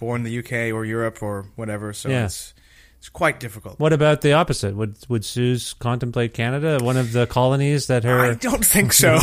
born 0.00 0.24
in 0.26 0.32
the 0.32 0.38
UK 0.40 0.74
or 0.74 0.84
Europe 0.84 1.22
or 1.22 1.46
whatever, 1.54 1.92
so 1.92 2.08
Yeah. 2.08 2.24
it's 2.24 2.54
it's 2.98 3.08
quite 3.08 3.40
difficult. 3.40 3.78
What 3.80 3.92
about 3.94 4.20
the 4.20 4.32
opposite? 4.34 4.74
Would 4.76 4.96
would 5.08 5.24
Suze 5.24 5.72
contemplate 5.74 6.34
Canada, 6.34 6.78
one 6.82 6.96
of 6.98 7.12
the 7.12 7.26
colonies 7.26 7.86
that 7.86 8.04
her? 8.04 8.18
I 8.18 8.34
don't 8.34 8.64
think 8.64 8.92
so. 8.92 9.16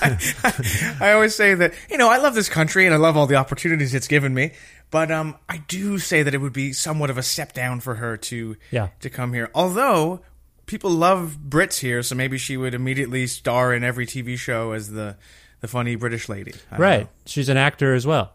I, 0.00 0.96
I 1.00 1.12
always 1.12 1.34
say 1.34 1.54
that 1.54 1.74
you 1.90 1.98
know 1.98 2.08
I 2.08 2.16
love 2.18 2.34
this 2.34 2.48
country 2.48 2.86
and 2.86 2.94
I 2.94 2.98
love 2.98 3.16
all 3.16 3.26
the 3.26 3.36
opportunities 3.36 3.94
it's 3.94 4.08
given 4.08 4.32
me, 4.34 4.52
but 4.90 5.10
um, 5.10 5.36
I 5.48 5.58
do 5.68 5.98
say 5.98 6.22
that 6.22 6.34
it 6.34 6.38
would 6.38 6.52
be 6.52 6.72
somewhat 6.72 7.10
of 7.10 7.18
a 7.18 7.22
step 7.22 7.52
down 7.52 7.80
for 7.80 7.96
her 7.96 8.16
to 8.16 8.56
Yeah. 8.70 8.88
to 9.00 9.10
come 9.10 9.32
here. 9.32 9.50
Although 9.54 10.20
people 10.66 10.90
love 10.90 11.38
Brits 11.48 11.78
here, 11.78 12.02
so 12.02 12.14
maybe 12.14 12.38
she 12.38 12.56
would 12.56 12.74
immediately 12.74 13.26
star 13.26 13.72
in 13.72 13.84
every 13.84 14.06
TV 14.06 14.36
show 14.36 14.72
as 14.72 14.90
the 14.90 15.16
the 15.60 15.68
funny 15.68 15.94
British 15.96 16.28
lady. 16.28 16.52
I 16.70 16.76
right, 16.78 17.00
know. 17.02 17.08
she's 17.26 17.48
an 17.48 17.56
actor 17.56 17.94
as 17.94 18.06
well. 18.06 18.32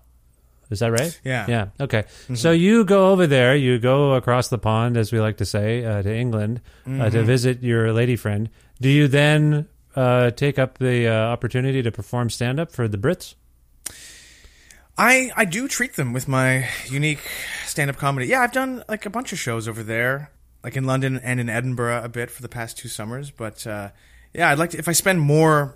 Is 0.72 0.80
that 0.80 0.92
right? 0.92 1.20
Yeah. 1.24 1.46
Yeah. 1.48 1.68
Okay. 1.80 2.06
So 2.34 2.52
you 2.52 2.86
go 2.86 3.12
over 3.12 3.28
there. 3.28 3.56
You 3.56 3.78
go 3.78 4.14
across 4.14 4.48
the 4.48 4.58
pond, 4.58 4.98
as 4.98 5.12
we 5.12 5.20
like 5.20 5.38
to 5.38 5.46
say, 5.46 5.84
uh, 5.84 6.02
to 6.02 6.14
England 6.14 6.62
uh, 6.88 7.10
to 7.10 7.24
visit 7.24 7.62
your 7.62 7.92
lady 7.94 8.16
friend. 8.16 8.50
Do 8.80 8.90
you 8.90 9.08
then 9.08 9.68
uh, 9.96 10.32
take 10.32 10.58
up 10.58 10.78
the 10.78 11.08
uh, 11.08 11.14
opportunity 11.14 11.84
to 11.84 11.92
perform 11.92 12.30
stand 12.30 12.60
up 12.60 12.72
for 12.72 12.88
the 12.88 12.98
Brits? 12.98 13.36
I 14.98 15.32
I 15.36 15.46
do 15.46 15.68
treat 15.68 15.96
them 15.96 16.14
with 16.14 16.28
my 16.28 16.68
unique 16.88 17.22
stand-up 17.66 17.98
comedy. 17.98 18.28
Yeah, 18.28 18.42
I've 18.42 18.52
done 18.52 18.84
like 18.88 19.06
a 19.06 19.10
bunch 19.10 19.34
of 19.34 19.40
shows 19.40 19.68
over 19.68 19.84
there, 19.84 20.32
like 20.64 20.76
in 20.76 20.86
London 20.86 21.20
and 21.24 21.40
in 21.40 21.50
Edinburgh 21.50 22.04
a 22.04 22.10
bit 22.10 22.30
for 22.32 22.42
the 22.42 22.50
past 22.50 22.78
two 22.78 22.88
summers. 22.88 23.32
But 23.32 23.66
uh, 23.66 23.90
yeah, 24.34 24.50
I'd 24.52 24.60
like 24.60 24.72
to 24.72 24.78
if 24.78 24.88
I 24.88 24.94
spend 24.94 25.22
more, 25.22 25.76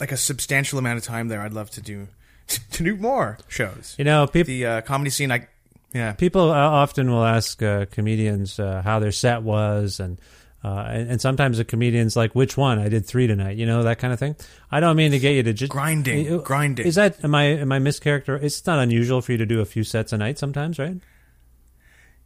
like 0.00 0.12
a 0.12 0.16
substantial 0.16 0.78
amount 0.78 0.98
of 0.98 1.04
time 1.04 1.28
there, 1.28 1.40
I'd 1.40 1.52
love 1.52 1.70
to 1.70 1.80
do 1.80 2.08
to 2.72 2.82
do 2.82 2.96
more 2.96 3.38
shows. 3.48 3.94
You 3.98 4.04
know, 4.04 4.26
peop- 4.26 4.46
the 4.46 4.66
uh, 4.66 4.80
comedy 4.82 5.10
scene. 5.10 5.30
I 5.32 5.48
yeah, 5.92 6.12
People 6.12 6.50
uh, 6.50 6.54
often 6.54 7.10
will 7.10 7.24
ask 7.24 7.62
uh, 7.62 7.86
comedians 7.86 8.58
uh, 8.58 8.82
how 8.84 8.98
their 8.98 9.12
set 9.12 9.42
was, 9.42 10.00
and, 10.00 10.18
uh, 10.64 10.86
and 10.88 11.08
and 11.12 11.20
sometimes 11.20 11.58
the 11.58 11.64
comedians 11.64 12.16
like 12.16 12.34
which 12.34 12.56
one 12.56 12.80
I 12.80 12.88
did 12.88 13.06
three 13.06 13.28
tonight, 13.28 13.56
you 13.56 13.64
know 13.64 13.84
that 13.84 14.00
kind 14.00 14.12
of 14.12 14.18
thing. 14.18 14.34
I 14.72 14.80
don't 14.80 14.96
mean 14.96 15.12
to 15.12 15.20
get 15.20 15.34
you 15.34 15.44
to 15.44 15.52
just 15.52 15.70
grinding, 15.70 16.38
grinding. 16.42 16.84
Is 16.86 16.96
that 16.96 17.22
am 17.24 17.34
I 17.36 17.44
am 17.44 17.70
I 17.70 17.78
mischaracter? 17.78 18.42
It's 18.42 18.66
not 18.66 18.80
unusual 18.80 19.20
for 19.22 19.30
you 19.32 19.38
to 19.38 19.46
do 19.46 19.60
a 19.60 19.64
few 19.64 19.84
sets 19.84 20.12
a 20.12 20.18
night 20.18 20.36
sometimes, 20.38 20.80
right? 20.80 20.96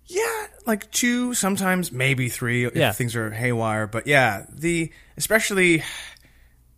Yeah, 0.07 0.47
like 0.67 0.91
two, 0.91 1.35
sometimes 1.35 1.93
maybe 1.93 2.31
three 2.31 2.65
if 2.65 2.75
Yeah. 2.75 2.93
things 2.93 3.15
are 3.15 3.31
haywire. 3.31 3.87
But 3.87 4.07
yeah, 4.07 4.47
the 4.51 4.91
especially 5.19 5.83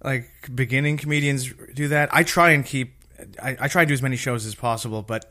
like 0.02 0.28
beginning 0.52 0.96
comedians 0.96 1.52
do 1.74 1.88
that. 1.88 2.08
I 2.12 2.24
try 2.24 2.50
and 2.50 2.64
keep. 2.66 2.94
I, 3.42 3.56
I 3.60 3.68
try 3.68 3.84
to 3.84 3.88
do 3.88 3.94
as 3.94 4.02
many 4.02 4.16
shows 4.16 4.46
as 4.46 4.54
possible, 4.54 5.02
but 5.02 5.30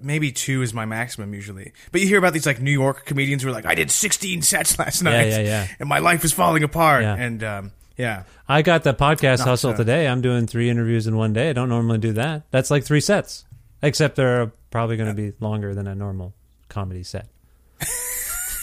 maybe 0.00 0.32
two 0.32 0.62
is 0.62 0.74
my 0.74 0.84
maximum 0.84 1.34
usually. 1.34 1.72
But 1.90 2.00
you 2.00 2.06
hear 2.06 2.18
about 2.18 2.32
these 2.32 2.46
like 2.46 2.60
New 2.60 2.72
York 2.72 3.04
comedians 3.04 3.42
who 3.42 3.48
are 3.48 3.52
like, 3.52 3.66
I 3.66 3.74
did 3.74 3.90
16 3.90 4.42
sets 4.42 4.78
last 4.78 5.02
night, 5.02 5.28
yeah, 5.28 5.40
yeah. 5.40 5.68
and 5.78 5.88
my 5.88 5.98
life 5.98 6.24
is 6.24 6.32
falling 6.32 6.62
apart. 6.62 7.02
Yeah. 7.02 7.16
And 7.16 7.44
um, 7.44 7.72
yeah, 7.96 8.24
I 8.48 8.62
got 8.62 8.82
the 8.82 8.94
podcast 8.94 9.38
Not, 9.38 9.48
hustle 9.48 9.70
uh, 9.70 9.76
today. 9.76 10.08
I'm 10.08 10.20
doing 10.20 10.46
three 10.46 10.70
interviews 10.70 11.06
in 11.06 11.16
one 11.16 11.32
day. 11.32 11.50
I 11.50 11.52
don't 11.52 11.68
normally 11.68 11.98
do 11.98 12.12
that. 12.14 12.50
That's 12.50 12.70
like 12.70 12.84
three 12.84 13.00
sets, 13.00 13.44
except 13.82 14.16
they're 14.16 14.52
probably 14.70 14.96
going 14.96 15.14
to 15.14 15.14
be 15.14 15.32
longer 15.40 15.74
than 15.74 15.86
a 15.86 15.94
normal 15.94 16.34
comedy 16.68 17.02
set. 17.02 17.28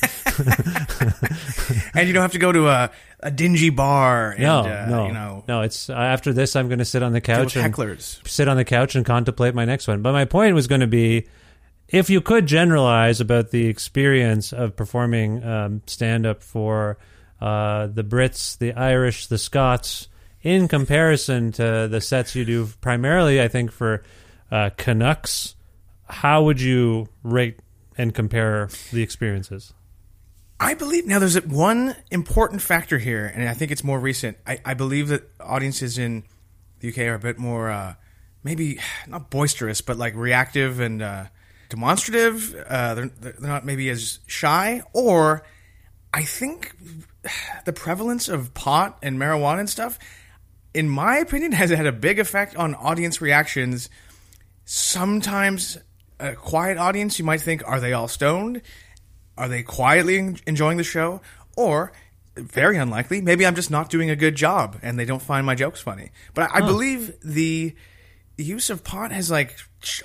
and 1.94 2.08
you 2.08 2.14
don't 2.14 2.22
have 2.22 2.32
to 2.32 2.40
go 2.40 2.52
to 2.52 2.68
a, 2.68 2.92
a 3.20 3.32
dingy 3.32 3.70
bar. 3.70 4.32
And, 4.32 4.42
No, 4.42 4.60
uh, 4.60 4.86
no, 4.90 5.08
you 5.08 5.14
know, 5.14 5.44
no. 5.48 5.62
It's 5.62 5.90
uh, 5.90 5.94
after 5.94 6.34
this, 6.34 6.56
I'm 6.56 6.68
going 6.68 6.80
to 6.80 6.86
sit 6.86 7.04
on 7.04 7.14
the 7.14 7.22
couch 7.22 7.56
and 7.56 7.74
hecklers. 7.74 8.26
sit 8.28 8.48
on 8.48 8.58
the 8.58 8.66
couch 8.66 8.96
and 8.96 9.06
contemplate 9.06 9.56
my 9.56 9.66
next 9.66 9.88
one. 9.88 10.02
But 10.02 10.14
my 10.14 10.26
point 10.26 10.56
was 10.56 10.68
going 10.68 10.82
to 10.82 10.88
be, 10.88 11.28
if 11.88 12.10
you 12.10 12.22
could 12.22 12.46
generalize 12.46 13.20
about 13.20 13.52
the 13.52 13.68
experience 13.68 14.54
of 14.54 14.76
performing 14.76 15.44
um, 15.44 15.82
stand 15.88 16.26
up 16.26 16.44
for 16.44 16.98
uh, 17.42 17.88
the 17.88 18.04
Brits, 18.04 18.58
the 18.58 18.74
Irish, 18.74 19.28
the 19.28 19.38
Scots, 19.38 20.08
in 20.42 20.68
comparison 20.68 21.52
to 21.54 21.88
the 21.90 22.00
sets 22.00 22.36
you 22.36 22.46
do 22.46 22.68
primarily, 22.82 23.42
I 23.42 23.48
think 23.48 23.72
for 23.72 24.04
uh, 24.52 24.70
Canucks, 24.78 25.56
how 26.06 26.44
would 26.44 26.62
you 26.62 27.08
rate 27.24 27.60
and 27.98 28.14
compare 28.14 28.70
the 28.92 29.02
experiences? 29.02 29.74
I 30.60 30.74
believe 30.74 31.08
now 31.08 31.20
there's 31.20 31.42
one 31.46 31.96
important 32.12 32.62
factor 32.62 32.98
here, 32.98 33.26
and 33.26 33.48
I 33.48 33.54
think 33.54 33.72
it's 33.72 33.84
more 33.84 34.00
recent. 34.00 34.38
I, 34.46 34.60
I 34.66 34.74
believe 34.74 35.08
that 35.08 35.24
audiences 35.40 35.98
in 35.98 36.24
the 36.80 36.90
UK 36.90 37.00
are 37.00 37.14
a 37.14 37.20
bit 37.20 37.38
more, 37.38 37.70
uh, 37.70 37.96
maybe 38.44 38.80
not 39.08 39.30
boisterous, 39.30 39.82
but 39.82 39.98
like 39.98 40.16
reactive 40.16 40.80
and 40.80 41.02
uh, 41.02 41.26
demonstrative. 41.70 42.54
Uh, 42.68 42.96
they're, 42.96 43.08
they're 43.08 43.36
not 43.40 43.66
maybe 43.66 43.90
as 43.90 44.20
shy, 44.28 44.82
or 44.92 45.44
I 46.14 46.24
think 46.24 46.76
the 47.66 47.74
prevalence 47.74 48.28
of 48.28 48.54
pot 48.54 48.98
and 49.02 49.18
marijuana 49.18 49.60
and 49.60 49.70
stuff, 49.70 49.98
in 50.74 50.90
my 50.90 51.18
opinion, 51.18 51.52
has 51.54 51.70
had 51.70 51.86
a 51.86 51.94
big 51.94 52.20
effect 52.20 52.58
on 52.58 52.76
audience 52.76 53.22
reactions. 53.22 53.90
Sometimes 54.66 55.78
a 56.20 56.36
quiet 56.36 56.78
audience, 56.78 57.18
you 57.18 57.24
might 57.24 57.42
think, 57.42 57.64
are 57.66 57.80
they 57.80 57.94
all 57.94 58.10
stoned? 58.10 58.62
Are 59.40 59.48
they 59.48 59.64
quietly 59.64 60.36
enjoying 60.46 60.78
the 60.78 60.84
show? 60.84 61.22
Or, 61.56 61.92
very 62.36 62.78
unlikely, 62.78 63.22
maybe 63.22 63.46
I'm 63.46 63.56
just 63.56 63.72
not 63.72 63.90
doing 63.90 64.10
a 64.10 64.16
good 64.16 64.36
job 64.36 64.78
and 64.84 65.00
they 65.00 65.06
don't 65.06 65.22
find 65.22 65.46
my 65.46 65.56
jokes 65.56 65.82
funny. 65.82 66.12
But 66.34 66.52
I, 66.52 66.58
I 66.58 66.62
believe 66.62 67.14
the 67.24 67.74
use 68.38 68.70
of 68.70 68.84
pot 68.84 69.12
has 69.12 69.30
like 69.32 69.56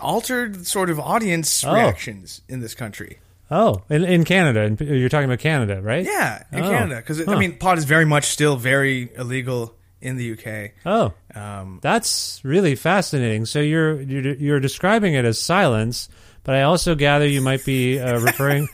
altered 0.01 0.66
sort 0.66 0.90
of 0.90 0.99
audience 0.99 1.64
Oh. 1.64 1.75
reactions 1.75 2.40
in 2.49 2.61
this 2.61 2.75
country. 2.75 3.18
Oh, 3.51 3.83
in, 3.90 4.03
in 4.05 4.25
Canada, 4.25 4.75
you're 4.85 5.09
talking 5.11 5.27
about 5.27 5.38
Canada, 5.38 5.81
right? 5.83 6.05
Yeah, 6.05 6.42
in 6.51 6.64
Oh. 6.64 6.70
Canada, 6.70 6.97
because 6.97 7.23
Huh. 7.25 7.33
I 7.33 7.38
mean, 7.38 7.57
pot 7.59 7.79
is 7.79 7.85
very 7.85 8.05
much 8.07 8.25
still 8.27 8.57
very 8.57 9.11
illegal 9.16 9.75
in 10.01 10.16
the 10.16 10.33
UK. 10.33 10.73
Oh, 10.87 11.12
Um, 11.35 11.79
that's 11.83 12.40
really 12.42 12.75
fascinating. 12.75 13.47
So 13.47 13.61
you're, 13.61 14.01
you're 14.01 14.35
you're 14.35 14.61
describing 14.61 15.14
it 15.14 15.25
as 15.25 15.40
silence, 15.40 16.09
but 16.44 16.54
I 16.54 16.62
also 16.62 16.94
gather 16.94 17.26
you 17.26 17.40
might 17.40 17.64
be 17.64 17.98
uh, 17.98 18.20
referring 18.20 18.68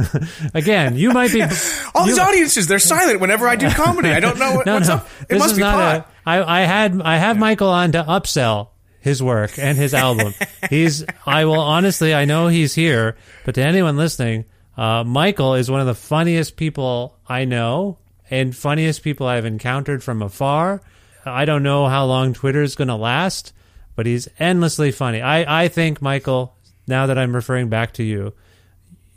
again. 0.54 0.96
You 0.96 1.12
might 1.12 1.32
be 1.32 1.42
all 1.94 2.06
these 2.06 2.18
audiences, 2.18 2.66
they're 2.66 2.78
silent 2.78 3.20
whenever 3.20 3.46
I 3.48 3.56
do 3.56 3.70
comedy. 3.74 4.10
I 4.10 4.20
don't 4.20 4.38
know 4.38 4.54
what, 4.56 4.66
no, 4.66 4.74
what's 4.74 4.88
no. 4.88 4.94
up. 4.94 5.08
It 5.22 5.28
This 5.28 5.38
must 5.38 5.52
is 5.52 5.58
be 5.58 5.62
not 5.62 5.74
pot. 5.74 6.12
a. 6.26 6.28
I, 6.28 6.62
I 6.62 6.66
had 6.66 7.00
I 7.00 7.16
have 7.16 7.38
Michael 7.38 7.68
on 7.70 7.92
to 7.92 8.02
upsell 8.02 8.68
his 9.00 9.22
work 9.22 9.58
and 9.58 9.78
his 9.78 9.94
album. 9.94 10.34
he's. 10.68 11.04
I 11.26 11.44
will 11.44 11.60
honestly. 11.60 12.14
I 12.14 12.24
know 12.24 12.48
he's 12.48 12.74
here, 12.74 13.16
but 13.44 13.54
to 13.56 13.62
anyone 13.62 13.96
listening, 13.96 14.44
uh, 14.76 15.04
Michael 15.04 15.54
is 15.54 15.70
one 15.70 15.80
of 15.80 15.86
the 15.86 15.94
funniest 15.94 16.56
people 16.56 17.18
I 17.28 17.44
know 17.44 17.98
and 18.30 18.54
funniest 18.54 19.02
people 19.02 19.26
I've 19.26 19.44
encountered 19.46 20.02
from 20.04 20.22
afar. 20.22 20.82
I 21.24 21.44
don't 21.44 21.62
know 21.62 21.86
how 21.88 22.06
long 22.06 22.32
Twitter 22.32 22.62
is 22.62 22.76
going 22.76 22.88
to 22.88 22.94
last, 22.96 23.52
but 23.96 24.06
he's 24.06 24.28
endlessly 24.38 24.90
funny. 24.92 25.20
I 25.22 25.64
I 25.64 25.68
think 25.68 26.00
Michael. 26.02 26.56
Now 26.86 27.06
that 27.06 27.18
I'm 27.18 27.34
referring 27.34 27.68
back 27.68 27.92
to 27.94 28.02
you, 28.02 28.32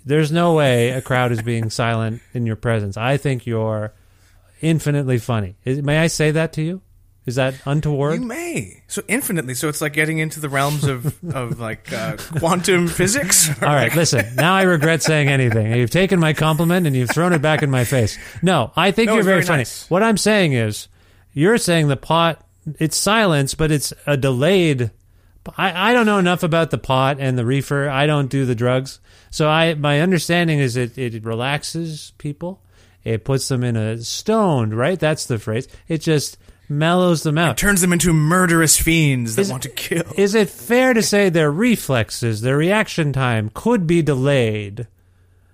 there's 0.06 0.32
no 0.32 0.54
way 0.54 0.90
a 0.90 1.02
crowd 1.02 1.32
is 1.32 1.42
being 1.42 1.70
silent 1.70 2.22
in 2.34 2.46
your 2.46 2.56
presence. 2.56 2.98
I 2.98 3.18
think 3.18 3.46
you're 3.46 3.94
infinitely 4.62 5.18
funny. 5.18 5.56
Is, 5.66 5.82
may 5.82 5.98
I 6.00 6.08
say 6.08 6.32
that 6.32 6.54
to 6.54 6.62
you? 6.62 6.82
Is 7.26 7.36
that 7.36 7.56
untoward? 7.66 8.20
You 8.20 8.28
may. 8.28 8.84
So 8.88 9.02
infinitely. 9.08 9.54
So 9.54 9.70
it's 9.70 9.80
like 9.80 9.94
getting 9.94 10.18
into 10.18 10.42
the 10.42 10.50
realms 10.50 10.84
of, 10.84 11.06
of 11.34 11.58
like 11.58 11.92
uh, 11.94 12.18
quantum 12.38 12.90
physics. 12.90 13.50
All 13.62 13.70
right, 13.70 13.96
listen. 13.96 14.36
Now 14.36 14.56
I 14.56 14.64
regret 14.64 15.02
saying 15.02 15.30
anything. 15.30 15.72
You've 15.74 15.90
taken 15.90 16.20
my 16.20 16.34
compliment 16.34 16.86
and 16.86 16.94
you've 16.94 17.12
thrown 17.12 17.32
it 17.32 17.42
back 17.42 17.64
in 17.64 17.72
my 17.72 17.86
face. 17.86 18.18
No, 18.42 18.74
I 18.76 18.92
think 18.92 19.08
No, 19.08 19.14
you're 19.16 19.24
very, 19.24 19.36
very 19.38 19.46
funny. 19.48 19.60
nice. 19.62 19.90
What 19.90 20.04
I'm 20.04 20.18
saying 20.18 20.52
is, 20.52 20.90
you're 21.32 21.58
saying 21.58 21.88
the 21.88 21.96
pot. 21.96 22.46
It's 22.78 22.98
silence, 22.98 23.56
but 23.56 23.72
it's 23.72 23.94
a 24.06 24.18
delayed. 24.18 24.92
I, 25.58 25.90
I 25.90 25.94
don't 25.94 26.06
know 26.06 26.20
enough 26.20 26.44
about 26.44 26.72
the 26.72 26.78
pot 26.78 27.18
and 27.20 27.38
the 27.38 27.46
reefer. 27.46 27.90
I 27.90 28.06
don't 28.08 28.30
do 28.30 28.46
the 28.46 28.56
drugs, 28.56 29.00
so 29.30 29.50
I 29.50 29.74
my 29.74 30.00
understanding 30.02 30.60
is 30.60 30.76
it 30.76 30.98
it 30.98 31.24
relaxes 31.24 32.14
people. 32.18 32.62
It 33.04 33.26
puts 33.26 33.48
them 33.50 33.64
in 33.64 33.76
a 33.76 33.98
stoned. 34.02 34.74
Right, 34.78 35.00
that's 35.00 35.26
the 35.26 35.40
phrase. 35.40 35.68
It 35.88 35.98
just 36.00 36.38
mellows 36.70 37.24
them 37.24 37.38
out. 37.38 37.52
It 37.52 37.62
turns 37.62 37.82
them 37.82 37.92
into 37.94 38.14
murderous 38.14 38.78
fiends 38.78 39.36
that 39.36 39.42
Is- 39.44 39.52
want 39.52 39.64
to 39.64 39.70
kill. 39.70 40.06
Is 40.16 40.34
it 40.36 40.50
fair 40.50 40.94
to 40.94 41.02
say 41.02 41.30
their 41.30 41.52
reflexes, 41.52 42.42
their 42.42 42.58
reaction 42.58 43.12
time 43.12 43.52
could 43.54 43.86
be 43.86 44.02
delayed? 44.02 44.88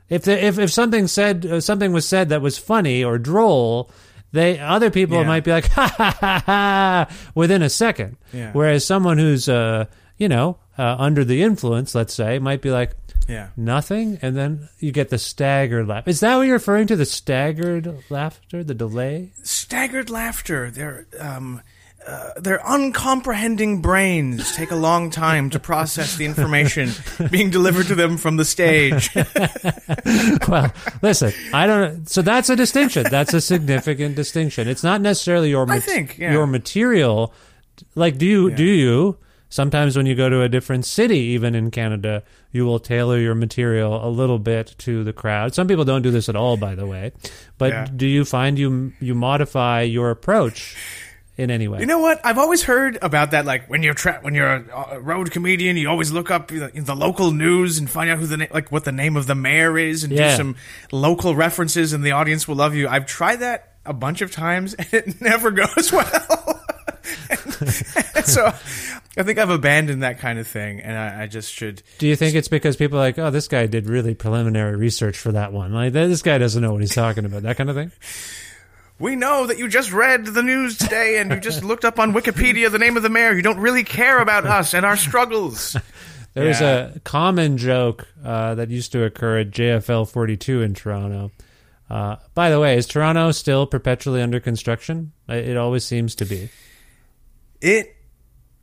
If 0.10 0.23
the, 0.23 0.43
if 0.43 0.58
if 0.58 0.71
something 0.71 1.08
said 1.08 1.45
uh, 1.45 1.62
something 1.62 1.91
was 1.93 2.08
said 2.08 2.30
that 2.30 2.41
was 2.41 2.58
funny 2.58 3.04
or 3.04 3.17
droll, 3.17 3.89
they 4.32 4.60
other 4.60 4.89
people 4.92 5.18
Yeah. 5.18 5.28
might 5.28 5.44
be 5.44 5.52
like 5.52 5.68
ha 5.72 5.88
ha 5.98 6.18
ha 6.20 6.44
ha 6.46 7.15
within 7.36 7.62
a 7.62 7.70
second. 7.70 8.18
Yeah. 8.34 8.52
Whereas 8.54 8.86
someone 8.86 9.18
who's 9.18 9.48
uh 9.50 9.86
you 10.18 10.28
know 10.30 10.58
uh, 10.78 10.96
under 10.98 11.26
the 11.26 11.42
influence, 11.42 11.94
let's 11.94 12.13
say, 12.13 12.39
might 12.39 12.62
be 12.62 12.72
like 12.72 12.92
Yeah. 13.28 13.50
nothing, 13.58 14.18
and 14.22 14.36
then 14.38 14.70
you 14.80 14.92
get 14.94 15.10
the 15.10 15.18
staggered 15.18 15.88
laugh. 15.88 16.08
Is 16.08 16.22
that 16.22 16.36
what 16.38 16.44
you're 16.44 16.54
referring 16.56 16.88
to? 16.88 16.96
The 16.96 17.06
staggered 17.06 17.94
laughter, 18.10 18.63
the 18.63 18.74
delay? 18.74 19.32
Staggered 19.44 20.10
laughter. 20.10 20.72
There, 20.72 21.06
um, 21.20 21.62
uh, 22.07 22.31
their 22.38 22.59
uncomprehending 22.67 23.81
brains 23.81 24.55
take 24.55 24.71
a 24.71 24.75
long 24.75 25.09
time 25.09 25.49
to 25.49 25.59
process 25.59 26.15
the 26.15 26.25
information 26.25 26.89
being 27.29 27.49
delivered 27.49 27.88
to 27.88 27.95
them 27.95 28.17
from 28.17 28.38
the 28.38 28.45
stage. 28.45 29.13
well, 30.47 30.71
listen, 31.01 31.33
I 31.53 31.67
don't. 31.67 32.09
So 32.09 32.21
that's 32.21 32.49
a 32.49 32.55
distinction. 32.55 33.05
That's 33.09 33.33
a 33.33 33.41
significant 33.41 34.15
distinction. 34.15 34.67
It's 34.67 34.83
not 34.83 35.01
necessarily 35.01 35.49
your. 35.49 35.69
I 35.69 35.79
think, 35.79 36.17
yeah. 36.17 36.31
your 36.31 36.47
material. 36.47 37.33
Like, 37.95 38.17
do 38.17 38.25
you 38.25 38.51
do 38.51 38.63
you 38.63 39.17
sometimes 39.49 39.97
when 39.97 40.05
you 40.05 40.15
go 40.15 40.29
to 40.29 40.41
a 40.41 40.49
different 40.49 40.85
city, 40.85 41.19
even 41.19 41.55
in 41.55 41.71
Canada, 41.71 42.23
you 42.51 42.65
will 42.65 42.79
tailor 42.79 43.17
your 43.17 43.35
material 43.35 44.07
a 44.07 44.09
little 44.09 44.39
bit 44.39 44.75
to 44.79 45.03
the 45.03 45.13
crowd. 45.13 45.53
Some 45.53 45.67
people 45.67 45.85
don't 45.85 46.01
do 46.01 46.12
this 46.12 46.29
at 46.29 46.35
all, 46.35 46.55
by 46.55 46.75
the 46.75 46.85
way. 46.85 47.12
But 47.57 47.73
Yeah. 47.73 47.88
do 47.93 48.07
you 48.07 48.23
find 48.25 48.57
you 48.57 48.93
you 48.99 49.15
modify 49.15 49.81
your 49.81 50.12
approach 50.12 50.75
in 51.39 51.49
any 51.49 51.67
way? 51.67 51.80
You 51.80 51.86
know 51.86 51.99
what? 51.99 52.19
I've 52.23 52.38
always 52.38 52.63
heard 52.63 52.97
about 53.02 53.32
that. 53.32 53.45
Like 53.45 53.67
when 53.69 53.82
you're 53.82 53.93
tra- 53.93 54.19
when 54.21 54.36
you're 54.36 54.47
a, 54.47 54.88
a 54.91 54.99
road 54.99 55.32
comedian, 55.32 55.78
you 55.78 55.89
always 55.89 56.12
look 56.12 56.30
up 56.30 56.49
the, 56.49 56.69
the 56.75 56.95
local 56.95 57.32
news 57.32 57.78
and 57.80 57.89
find 57.89 58.10
out 58.10 58.19
who 58.19 58.25
the 58.28 58.38
na- 58.38 58.45
like 58.52 58.71
what 58.71 58.84
the 58.86 58.91
name 58.91 59.15
of 59.17 59.25
the 59.28 59.36
mayor 59.36 59.78
is, 59.78 60.04
and 60.04 60.13
Yeah. 60.13 60.32
do 60.32 60.38
some 60.38 60.56
local 60.91 61.36
references, 61.36 61.93
and 61.93 62.04
the 62.04 62.12
audience 62.12 62.47
will 62.47 62.56
love 62.56 62.75
you. 62.75 62.88
I've 62.88 63.06
tried 63.06 63.38
that 63.38 63.73
a 63.86 63.93
bunch 63.93 64.21
of 64.21 64.32
times 64.32 64.73
and 64.80 64.93
it 64.93 65.21
never 65.21 65.52
goes 65.52 65.91
well. 65.91 66.62
and 67.30 68.25
so 68.25 68.45
I 69.17 69.23
think 69.23 69.39
I've 69.39 69.49
abandoned 69.49 70.04
that 70.04 70.19
kind 70.19 70.38
of 70.39 70.47
thing, 70.47 70.80
and 70.82 70.97
I, 70.97 71.23
I 71.23 71.28
just 71.28 71.52
should. 71.52 71.82
Do 71.97 72.08
you 72.08 72.15
think 72.15 72.36
it's 72.36 72.47
because 72.47 72.75
people 72.75 72.97
are 72.99 73.02
like, 73.02 73.17
oh, 73.17 73.32
this 73.32 73.47
guy 73.47 73.65
did 73.65 73.88
really 73.88 74.13
preliminary 74.15 74.75
research 74.75 75.17
for 75.17 75.32
that 75.32 75.52
one? 75.52 75.73
Like, 75.73 75.93
this 75.93 76.21
guy 76.21 76.38
doesn't 76.38 76.62
know 76.62 76.71
what 76.73 76.82
he's 76.82 76.93
talking 76.93 77.25
about. 77.25 77.43
That 77.43 77.58
kind 77.58 77.69
of 77.69 77.75
thing. 77.75 77.91
We 78.99 79.15
know 79.15 79.47
that 79.47 79.57
you 79.57 79.67
just 79.69 79.91
read 79.93 80.25
the 80.25 80.43
news 80.43 80.77
today 80.77 81.17
and 81.19 81.31
you 81.31 81.39
just 81.39 81.63
looked 81.69 81.85
up 81.85 81.99
on 81.99 82.13
Wikipedia 82.13 82.69
the 82.71 82.79
name 82.79 82.97
of 82.97 83.03
the 83.03 83.09
mayor. 83.09 83.33
You 83.33 83.41
don't 83.41 83.59
really 83.59 83.83
care 83.83 84.19
about 84.19 84.45
us 84.59 84.73
and 84.73 84.85
our 84.85 84.97
struggles. 84.97 85.75
There 86.35 86.45
was 86.47 86.62
Yeah. 86.62 86.91
a 86.95 86.99
common 86.99 87.57
joke 87.57 88.07
uh, 88.23 88.53
that 88.55 88.69
used 88.69 88.91
to 88.91 89.03
occur 89.03 89.39
at 89.39 89.49
JFL 89.49 90.07
42 90.07 90.62
in 90.62 90.75
Toronto. 90.75 91.31
Uh, 91.89 92.17
by 92.35 92.51
the 92.51 92.59
way, 92.59 92.77
is 92.77 92.85
Toronto 92.85 93.31
still 93.31 93.65
perpetually 93.65 94.21
under 94.21 94.39
construction? 94.39 95.12
It 95.27 95.49
it 95.49 95.57
always 95.57 95.83
seems 95.85 96.13
to 96.15 96.25
be. 96.25 96.49
It 97.62 97.95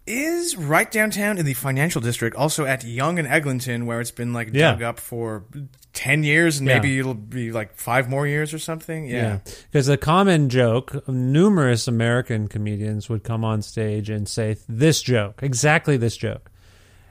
is 0.07 0.57
right 0.57 0.90
downtown 0.90 1.38
in 1.38 1.45
the 1.45 1.55
financial 1.55 2.01
district, 2.01 2.37
also 2.37 2.64
at 2.64 2.85
Yonge 2.85 3.19
and 3.19 3.29
Eglinton, 3.29 3.87
where 3.87 4.01
it's 4.01 4.11
been 4.11 4.33
like 4.33 4.51
Yeah. 4.53 4.73
dug 4.73 4.83
up 4.83 5.01
for 5.01 5.45
ten 5.92 6.23
years, 6.23 6.59
and 6.59 6.69
Yeah. 6.69 6.75
maybe 6.75 6.99
it'll 6.99 7.14
be 7.14 7.51
like 7.53 7.75
five 7.77 8.09
more 8.09 8.27
years 8.27 8.53
or 8.55 8.59
something. 8.59 9.07
Yeah, 9.07 9.38
Because 9.71 9.87
the 9.87 9.97
common 9.97 10.49
joke, 10.49 11.07
numerous 11.09 11.88
American 11.88 12.49
comedians 12.49 13.09
would 13.09 13.25
come 13.25 13.45
on 13.45 13.62
stage 13.62 14.09
and 14.11 14.29
say 14.29 14.57
this 14.69 15.03
joke, 15.03 15.40
exactly 15.42 15.97
this 15.97 16.16
joke. 16.16 16.51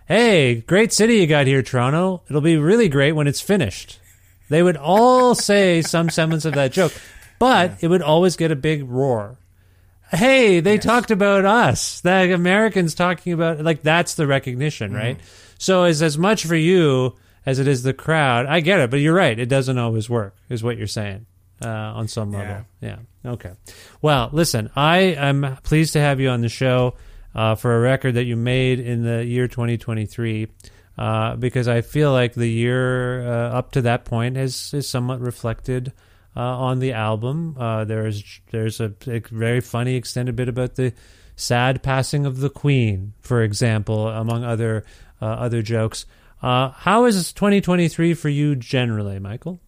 Hey, 0.07 0.61
great 0.61 0.93
city 0.93 1.15
you 1.15 1.27
got 1.27 1.47
here, 1.47 1.63
Toronto. 1.63 2.21
It'll 2.29 2.39
be 2.41 2.57
really 2.57 2.89
great 2.89 3.13
when 3.13 3.27
it's 3.27 3.41
finished. 3.41 3.99
They 4.49 4.61
would 4.61 4.77
all 4.77 5.33
say 5.33 5.81
some 5.81 6.09
semblance 6.11 6.45
of 6.45 6.53
that 6.53 6.71
joke, 6.71 6.93
but 7.39 7.77
it 7.81 7.87
would 7.87 8.03
always 8.03 8.35
get 8.35 8.51
a 8.51 8.55
big 8.55 8.87
roar. 8.87 9.37
Hey, 10.11 10.59
they 10.59 10.77
talked 10.77 11.11
about 11.11 11.45
us. 11.45 12.01
The 12.01 12.33
Americans 12.33 12.95
talking 12.95 13.33
about 13.33 13.61
like 13.61 13.81
that's 13.81 14.15
the 14.15 14.27
recognition, 14.27 14.93
right? 14.93 15.19
So 15.57 15.83
it's 15.85 16.01
as 16.01 16.17
much 16.17 16.45
for 16.45 16.55
you 16.55 17.15
as 17.45 17.59
it 17.59 17.67
is 17.67 17.83
the 17.83 17.93
crowd. 17.93 18.45
I 18.45 18.59
get 18.59 18.79
it, 18.79 18.89
but 18.91 18.97
you're 18.97 19.13
right. 19.15 19.37
It 19.37 19.47
doesn't 19.47 19.77
always 19.77 20.09
work, 20.09 20.35
is 20.49 20.63
what 20.63 20.77
you're 20.77 20.87
saying 20.87 21.25
uh, 21.63 21.67
on 21.67 22.07
some 22.07 22.31
level. 22.31 22.65
Yeah. 22.81 22.97
Okay. 23.25 23.51
Well, 24.01 24.29
listen, 24.31 24.69
I 24.75 24.97
am 24.99 25.57
pleased 25.63 25.93
to 25.93 25.99
have 25.99 26.19
you 26.19 26.29
on 26.29 26.41
the 26.41 26.49
show 26.49 26.95
uh, 27.33 27.55
for 27.55 27.75
a 27.75 27.79
record 27.79 28.15
that 28.15 28.25
you 28.25 28.35
made 28.35 28.79
in 28.79 29.03
the 29.03 29.25
year 29.25 29.47
2023. 29.47 30.47
Uh, 30.97 31.35
because 31.35 31.67
I 31.67 31.81
feel 31.81 32.13
like 32.13 32.35
the 32.35 32.47
year 32.49 33.27
uh, 33.27 33.57
up 33.57 33.71
to 33.71 33.81
that 33.81 34.05
point 34.05 34.37
has 34.37 34.73
is 34.73 34.87
somewhat 34.87 35.19
reflected 35.19 35.91
uh, 36.35 36.39
on 36.41 36.79
the 36.79 36.93
album. 36.93 37.55
Uh, 37.59 37.85
there's 37.85 38.41
there's 38.51 38.79
a, 38.79 38.93
a 39.07 39.19
very 39.19 39.61
funny 39.61 39.95
extended 39.95 40.35
bit 40.35 40.49
about 40.49 40.75
the 40.75 40.93
sad 41.35 41.83
passing 41.83 42.25
of 42.25 42.39
the 42.39 42.49
Queen, 42.49 43.13
for 43.21 43.41
example, 43.43 44.07
among 44.07 44.43
other 44.43 44.85
uh, 45.21 45.25
other 45.25 45.61
jokes. 45.61 46.05
Uh, 46.41 46.69
how 46.71 47.05
is 47.05 47.33
2023 47.33 48.13
for 48.13 48.29
you 48.29 48.55
generally, 48.55 49.19
Michael? 49.19 49.59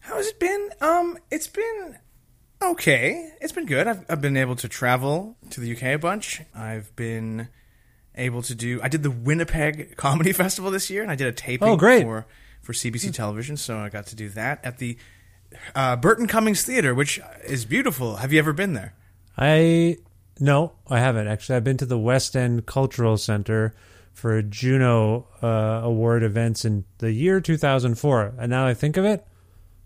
How 0.00 0.16
has 0.16 0.26
it 0.28 0.38
been? 0.38 0.70
Um, 0.80 1.18
it's 1.30 1.46
been 1.48 1.98
okay. 2.62 3.32
It's 3.40 3.52
been 3.52 3.66
good. 3.66 3.86
I've, 3.86 4.04
I've 4.08 4.20
been 4.20 4.36
able 4.36 4.56
to 4.56 4.68
travel 4.68 5.36
to 5.50 5.60
the 5.60 5.72
UK 5.74 5.82
a 5.84 5.96
bunch. 5.96 6.42
I've 6.54 6.94
been 6.96 7.48
able 8.14 8.42
to 8.42 8.54
do. 8.54 8.80
I 8.82 8.88
did 8.88 9.02
the 9.02 9.10
Winnipeg 9.10 9.94
Comedy 9.96 10.32
Festival 10.32 10.70
this 10.70 10.90
year, 10.90 11.02
and 11.02 11.10
I 11.10 11.14
did 11.14 11.26
a 11.28 11.32
taping 11.32 11.68
Oh, 11.68 11.76
great. 11.76 12.02
for 12.02 12.26
for 12.62 12.72
CBC 12.72 13.12
Television. 13.14 13.56
So 13.56 13.78
I 13.78 13.88
got 13.88 14.06
to 14.08 14.16
do 14.16 14.28
that 14.30 14.64
at 14.64 14.78
the 14.78 14.96
uh, 15.74 15.96
Burton 15.96 16.26
Cummings 16.26 16.62
Theater, 16.62 16.94
which 16.94 17.20
is 17.44 17.64
beautiful. 17.64 18.16
Have 18.16 18.32
you 18.32 18.38
ever 18.38 18.52
been 18.52 18.74
there? 18.74 18.94
I 19.36 19.98
no, 20.38 20.72
I 20.88 21.00
haven't 21.00 21.28
actually. 21.28 21.56
I've 21.56 21.64
been 21.64 21.76
to 21.78 21.86
the 21.86 21.98
West 21.98 22.36
End 22.36 22.66
Cultural 22.66 23.16
Center 23.16 23.74
for 24.12 24.40
Juno 24.42 25.28
uh, 25.42 25.80
Award 25.84 26.22
events 26.22 26.64
in 26.64 26.84
the 26.98 27.12
year 27.12 27.40
2004, 27.40 28.34
and 28.38 28.50
now 28.50 28.66
I 28.66 28.72
think 28.72 28.96
of 28.96 29.04
it, 29.04 29.26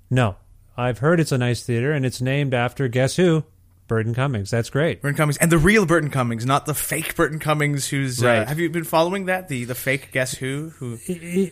no, 0.09 0.37
I've 0.77 0.99
heard 0.99 1.19
it's 1.19 1.33
a 1.33 1.39
nice 1.39 1.65
theater, 1.65 1.93
and 1.93 2.07
it's 2.07 2.21
named 2.21 2.55
after 2.55 2.87
guess 2.87 3.17
who, 3.17 3.45
Burton 3.91 4.15
Cummings. 4.15 4.51
That's 4.51 4.71
great. 4.71 5.03
Burton 5.03 5.17
Cummings 5.17 5.37
and 5.39 5.53
the 5.53 5.59
real 5.59 5.85
Burton 5.85 6.09
Cummings, 6.11 6.47
not 6.47 6.65
the 6.65 6.73
fake 6.75 7.15
Burton 7.17 7.39
Cummings. 7.41 7.89
Who's 7.89 8.25
Right. 8.25 8.39
uh, 8.39 8.47
have 8.47 8.59
you 8.59 8.71
been 8.71 8.85
following 8.85 9.27
that? 9.27 9.49
The 9.49 9.65
the 9.65 9.75
fake 9.75 10.11
Guess 10.13 10.35
Who? 10.39 10.71
Who? 10.79 10.97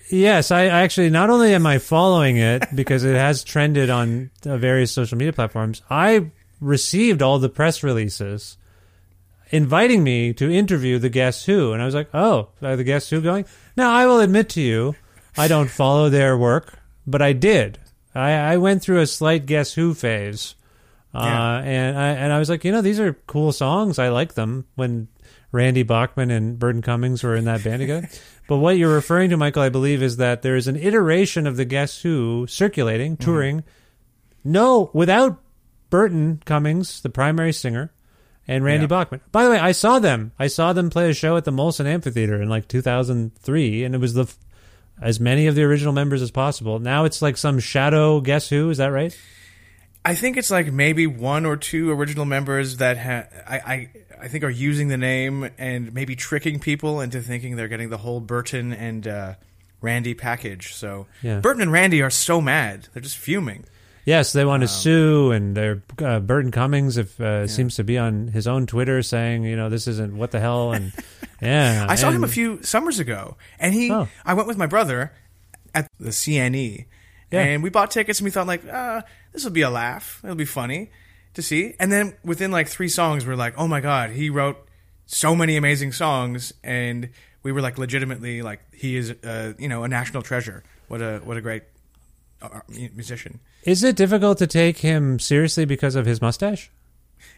Yes, 0.08 0.50
I 0.50 0.62
I 0.62 0.82
actually 0.82 1.10
not 1.10 1.28
only 1.30 1.52
am 1.52 1.66
I 1.66 1.78
following 1.78 2.36
it 2.38 2.64
because 2.74 3.04
it 3.04 3.16
has 3.16 3.44
trended 3.44 3.90
on 3.90 4.30
uh, 4.46 4.56
various 4.56 4.92
social 4.92 5.18
media 5.18 5.32
platforms. 5.32 5.82
I 5.90 6.30
received 6.60 7.20
all 7.22 7.38
the 7.38 7.48
press 7.48 7.82
releases 7.82 8.56
inviting 9.50 10.04
me 10.04 10.32
to 10.34 10.50
interview 10.50 10.98
the 10.98 11.08
Guess 11.08 11.44
Who, 11.46 11.72
and 11.72 11.82
I 11.82 11.84
was 11.86 11.94
like, 11.94 12.08
"Oh, 12.14 12.48
are 12.62 12.76
the 12.76 12.84
Guess 12.84 13.10
Who 13.10 13.20
going?" 13.20 13.44
Now, 13.76 13.90
I 13.92 14.06
will 14.06 14.20
admit 14.20 14.48
to 14.50 14.60
you, 14.60 14.94
I 15.36 15.48
don't 15.48 15.68
follow 15.70 16.08
their 16.08 16.36
work, 16.38 16.78
but 17.06 17.20
I 17.22 17.32
did. 17.32 17.78
I, 18.14 18.30
I 18.32 18.56
went 18.56 18.82
through 18.82 19.00
a 19.00 19.06
slight 19.06 19.46
Guess 19.46 19.74
Who 19.74 19.94
phase, 19.94 20.54
uh, 21.18 21.24
Yeah. 21.26 21.58
and 21.60 21.98
I 21.98 22.08
and 22.10 22.32
I 22.32 22.38
was 22.38 22.48
like, 22.48 22.64
you 22.64 22.72
know, 22.72 22.80
these 22.82 23.00
are 23.00 23.14
cool 23.26 23.52
songs. 23.52 23.98
I 23.98 24.08
like 24.08 24.34
them 24.34 24.66
when 24.76 25.08
Randy 25.52 25.82
Bachman 25.82 26.30
and 26.30 26.58
Burton 26.58 26.82
Cummings 26.82 27.22
were 27.22 27.34
in 27.36 27.44
that 27.46 27.62
band 27.64 27.80
together. 27.80 28.08
But 28.48 28.56
what 28.58 28.78
you're 28.78 28.94
referring 28.94 29.28
to, 29.28 29.36
Michael, 29.36 29.60
I 29.60 29.68
believe, 29.68 30.02
is 30.02 30.16
that 30.16 30.40
there 30.40 30.56
is 30.56 30.68
an 30.68 30.76
iteration 30.76 31.46
of 31.46 31.58
the 31.58 31.66
Guess 31.66 32.00
Who 32.00 32.46
circulating, 32.48 33.18
touring. 33.18 33.62
No, 34.42 34.90
without 34.94 35.38
Burton 35.90 36.40
Cummings, 36.46 37.02
the 37.02 37.10
primary 37.10 37.52
singer, 37.52 37.92
and 38.46 38.64
Randy 38.64 38.84
Yeah. 38.84 38.88
Bachman. 38.88 39.20
By 39.32 39.44
the 39.44 39.50
way, 39.50 39.58
I 39.58 39.72
saw 39.72 39.98
them. 39.98 40.32
I 40.38 40.46
saw 40.46 40.72
them 40.72 40.88
play 40.88 41.10
a 41.10 41.12
show 41.12 41.36
at 41.36 41.44
the 41.44 41.50
Molson 41.50 41.84
Amphitheater 41.84 42.40
in 42.40 42.48
like 42.48 42.68
2003, 42.68 43.84
and 43.84 43.94
it 43.94 43.98
was 43.98 44.14
the 44.14 44.22
f- 44.22 44.38
as 45.02 45.20
many 45.20 45.46
of 45.46 45.54
the 45.54 45.64
original 45.64 45.92
members 45.92 46.22
as 46.22 46.30
possible. 46.30 46.78
Now 46.78 47.04
it's 47.04 47.20
like 47.20 47.36
some 47.36 47.58
shadow 47.58 48.20
Guess 48.22 48.48
Who. 48.48 48.70
Is 48.70 48.78
that 48.78 48.86
right? 48.92 49.14
I 50.04 50.14
think 50.14 50.36
it's 50.36 50.50
like 50.50 50.72
maybe 50.72 51.06
one 51.06 51.44
or 51.44 51.56
two 51.56 51.90
original 51.90 52.24
members 52.24 52.78
that 52.78 52.96
ha- 52.98 53.26
I, 53.46 53.56
I 53.58 53.90
I 54.22 54.28
think 54.28 54.42
are 54.44 54.50
using 54.50 54.88
the 54.88 54.96
name 54.96 55.50
and 55.58 55.92
maybe 55.92 56.16
tricking 56.16 56.58
people 56.60 57.00
into 57.00 57.20
thinking 57.20 57.56
they're 57.56 57.68
getting 57.68 57.90
the 57.90 57.98
whole 57.98 58.20
Burton 58.20 58.72
and 58.72 59.06
uh, 59.06 59.34
Randy 59.80 60.14
package. 60.14 60.74
So 60.74 61.06
Yeah. 61.22 61.40
Burton 61.40 61.62
and 61.62 61.72
Randy 61.72 62.00
are 62.02 62.10
so 62.10 62.40
mad; 62.40 62.88
they're 62.92 63.02
just 63.02 63.18
fuming. 63.18 63.64
Yes, 64.04 64.32
they 64.32 64.46
want 64.46 64.62
to 64.62 64.68
sue, 64.68 65.32
and 65.32 65.54
they're 65.54 65.82
uh, 66.02 66.20
Burton 66.20 66.50
Cummings 66.50 66.96
if 66.96 67.20
uh, 67.20 67.46
seems 67.46 67.74
to 67.76 67.84
be 67.84 67.98
on 67.98 68.28
his 68.28 68.46
own 68.46 68.66
Twitter 68.66 69.02
saying, 69.02 69.42
you 69.42 69.54
know, 69.54 69.68
this 69.68 69.86
isn't 69.86 70.16
what 70.16 70.30
the 70.30 70.40
hell, 70.40 70.72
and 70.72 70.94
yeah, 71.42 71.84
I 71.86 71.94
saw 71.96 72.10
him 72.10 72.24
a 72.24 72.28
few 72.28 72.62
summers 72.62 72.98
ago, 73.00 73.36
and 73.58 73.74
he. 73.74 73.92
Oh. 73.92 74.08
I 74.24 74.32
went 74.32 74.48
with 74.48 74.56
my 74.56 74.66
brother 74.66 75.12
at 75.74 75.86
the 76.00 76.08
CNE, 76.08 76.86
Yeah. 77.30 77.40
and 77.42 77.62
we 77.62 77.68
bought 77.68 77.90
tickets, 77.90 78.18
and 78.20 78.24
we 78.24 78.30
thought 78.30 78.46
like, 78.46 78.64
uh, 78.66 79.02
this 79.38 79.44
will 79.44 79.52
be 79.52 79.62
a 79.62 79.70
laugh. 79.70 80.20
It'll 80.24 80.34
be 80.34 80.44
funny 80.44 80.90
to 81.34 81.42
see. 81.42 81.74
And 81.78 81.92
then 81.92 82.16
within 82.24 82.50
like 82.50 82.66
three 82.66 82.88
songs, 82.88 83.24
we're 83.24 83.36
like, 83.36 83.54
oh 83.56 83.68
my 83.68 83.80
god, 83.80 84.10
he 84.10 84.30
wrote 84.30 84.56
so 85.06 85.36
many 85.36 85.56
amazing 85.56 85.92
songs, 85.92 86.52
and 86.64 87.10
we 87.44 87.52
were 87.52 87.60
like, 87.60 87.78
legitimately, 87.78 88.42
like 88.42 88.60
he 88.74 88.96
is, 88.96 89.12
uh, 89.22 89.52
you 89.56 89.68
know, 89.68 89.84
a 89.84 89.88
national 89.88 90.22
treasure. 90.22 90.64
What 90.88 91.00
a 91.00 91.20
what 91.22 91.36
a 91.36 91.40
great 91.40 91.62
uh, 92.42 92.62
musician. 92.68 93.38
Is 93.62 93.84
it 93.84 93.94
difficult 93.94 94.38
to 94.38 94.48
take 94.48 94.78
him 94.78 95.20
seriously 95.20 95.64
because 95.64 95.94
of 95.94 96.04
his 96.04 96.20
mustache? 96.20 96.68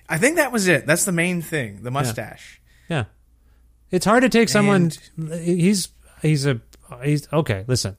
I 0.09 0.17
think 0.17 0.37
that 0.37 0.53
was 0.53 0.69
it. 0.69 0.87
That's 0.87 1.05
the 1.05 1.13
main 1.13 1.43
thing, 1.43 1.83
the 1.83 1.91
mustache. 1.91 2.63
Yeah, 2.89 3.05
it's 3.91 4.07
hard 4.07 4.23
to 4.23 4.31
take 4.31 4.49
someone. 4.49 4.91
He's 5.17 5.91
he's 6.23 6.47
a 6.47 6.63
he's 7.05 7.31
okay. 7.31 7.67
Listen, 7.67 7.99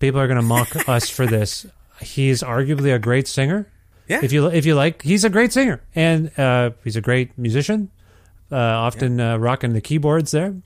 people 0.00 0.20
are 0.20 0.26
going 0.26 0.40
to 0.40 0.42
mock 0.42 0.88
us 0.88 1.08
for 1.08 1.28
this. 1.28 1.64
He's 2.00 2.42
arguably 2.42 2.94
a 2.94 2.98
great 2.98 3.28
singer. 3.28 3.70
Yeah. 4.08 4.20
If 4.22 4.32
you 4.32 4.46
if 4.48 4.66
you 4.66 4.74
like, 4.74 5.02
he's 5.02 5.24
a 5.24 5.30
great 5.30 5.52
singer, 5.52 5.80
and 5.94 6.36
uh, 6.38 6.70
he's 6.82 6.96
a 6.96 7.00
great 7.00 7.38
musician. 7.38 7.90
Uh, 8.50 8.56
often 8.56 9.20
uh, 9.20 9.36
rocking 9.36 9.72
the 9.72 9.80
keyboards 9.80 10.32
there. 10.32 10.56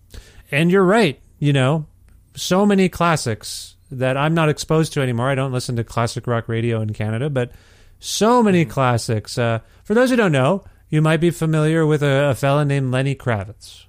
And 0.50 0.70
you're 0.70 0.84
right. 0.84 1.20
You 1.38 1.52
know, 1.52 1.86
so 2.34 2.64
many 2.64 2.88
classics 2.88 3.76
that 3.90 4.16
I'm 4.16 4.32
not 4.32 4.48
exposed 4.48 4.94
to 4.94 5.02
anymore. 5.02 5.28
I 5.28 5.34
don't 5.34 5.52
listen 5.52 5.76
to 5.76 5.84
classic 5.84 6.26
rock 6.26 6.48
radio 6.48 6.80
in 6.80 6.94
Canada, 6.94 7.28
but 7.28 7.52
so 7.98 8.42
many 8.42 8.64
classics. 8.64 9.36
Uh, 9.36 9.60
for 9.84 9.92
those 9.94 10.10
who 10.10 10.16
don't 10.16 10.32
know, 10.32 10.64
you 10.88 11.02
might 11.02 11.20
be 11.20 11.30
familiar 11.30 11.84
with 11.84 12.02
a, 12.02 12.30
a 12.30 12.34
fella 12.34 12.64
named 12.64 12.92
Lenny 12.92 13.14
Kravitz. 13.14 13.84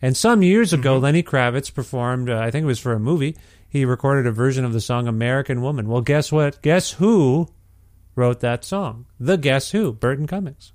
And 0.00 0.16
some 0.16 0.42
years 0.42 0.72
ago, 0.72 0.98
Lenny 0.98 1.22
Kravitz 1.22 1.72
performed, 1.72 2.28
uh, 2.28 2.38
I 2.38 2.50
think 2.50 2.64
it 2.64 2.66
was 2.66 2.78
for 2.78 2.92
a 2.92 3.00
movie, 3.00 3.36
he 3.74 3.84
recorded 3.84 4.24
a 4.28 4.30
version 4.30 4.64
of 4.64 4.72
the 4.72 4.80
song 4.80 5.08
American 5.08 5.60
Woman. 5.60 5.88
Well, 5.88 6.00
guess 6.00 6.30
what? 6.30 6.62
Guess 6.62 6.92
who 6.92 7.48
wrote 8.14 8.38
that 8.38 8.64
song? 8.64 9.06
The 9.18 9.36
Guess 9.36 9.72
Who, 9.72 9.92
Burton 9.92 10.28
Cummings. 10.28 10.72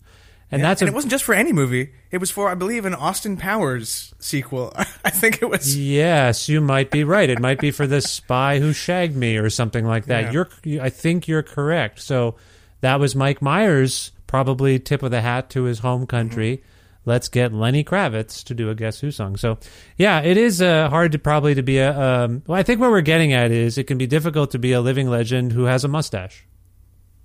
And 0.52 0.62
that's 0.62 0.82
and 0.82 0.90
a, 0.90 0.92
it 0.92 0.96
wasn't 0.96 1.12
just 1.12 1.24
for 1.24 1.34
any 1.34 1.54
movie. 1.54 1.94
It 2.12 2.18
was 2.18 2.30
for, 2.30 2.50
I 2.50 2.56
believe, 2.56 2.84
an 2.84 2.94
Austin 2.94 3.38
Powers 3.38 4.14
sequel. 4.20 4.74
I 5.06 5.12
think 5.12 5.42
it 5.42 5.50
was. 5.50 5.78
Yes, 5.78 6.50
you 6.50 6.60
might 6.60 6.92
be 6.92 7.06
right. 7.06 7.30
It 7.30 7.40
might 7.40 7.60
be 7.60 7.72
for 7.72 7.88
the 7.88 8.02
spy 8.02 8.60
who 8.60 8.74
shagged 8.74 9.16
me 9.16 9.38
or 9.38 9.50
something 9.50 9.86
like 9.86 10.08
that. 10.08 10.34
Yeah. 10.34 10.46
You're, 10.66 10.82
I 10.82 10.90
think 10.90 11.26
you're 11.26 11.42
correct. 11.42 12.02
So 12.02 12.36
that 12.82 13.00
was 13.00 13.16
Mike 13.16 13.42
Myers' 13.42 14.12
probably 14.28 14.78
tip 14.78 15.04
of 15.04 15.12
the 15.12 15.22
hat 15.22 15.50
to 15.52 15.64
his 15.64 15.80
home 15.80 16.06
country. 16.06 16.64
Let's 17.06 17.30
get 17.30 17.54
Lenny 17.54 17.84
Kravitz 17.84 18.44
to 18.46 18.54
do 18.54 18.70
a 18.70 18.76
Guess 18.76 19.00
Who 19.00 19.12
song. 19.12 19.38
So, 19.38 19.58
yeah, 19.98 20.22
it 20.22 20.38
is 20.38 20.62
uh, 20.62 20.90
hard 20.90 21.14
to 21.14 21.20
probably 21.20 21.56
to 21.56 21.64
be 21.64 21.78
a. 21.78 21.98
Um, 21.98 22.44
well, 22.46 22.60
I 22.60 22.64
think 22.64 22.80
what 22.80 22.92
we're 22.92 23.02
getting 23.02 23.34
at 23.34 23.52
is 23.52 23.78
it 23.78 23.86
can 23.86 23.98
be 23.98 24.06
difficult 24.06 24.52
to 24.52 24.60
be 24.60 24.74
a 24.74 24.82
living 24.82 25.10
legend 25.10 25.52
who 25.54 25.64
has 25.64 25.84
a 25.84 25.88
mustache. 25.88 26.46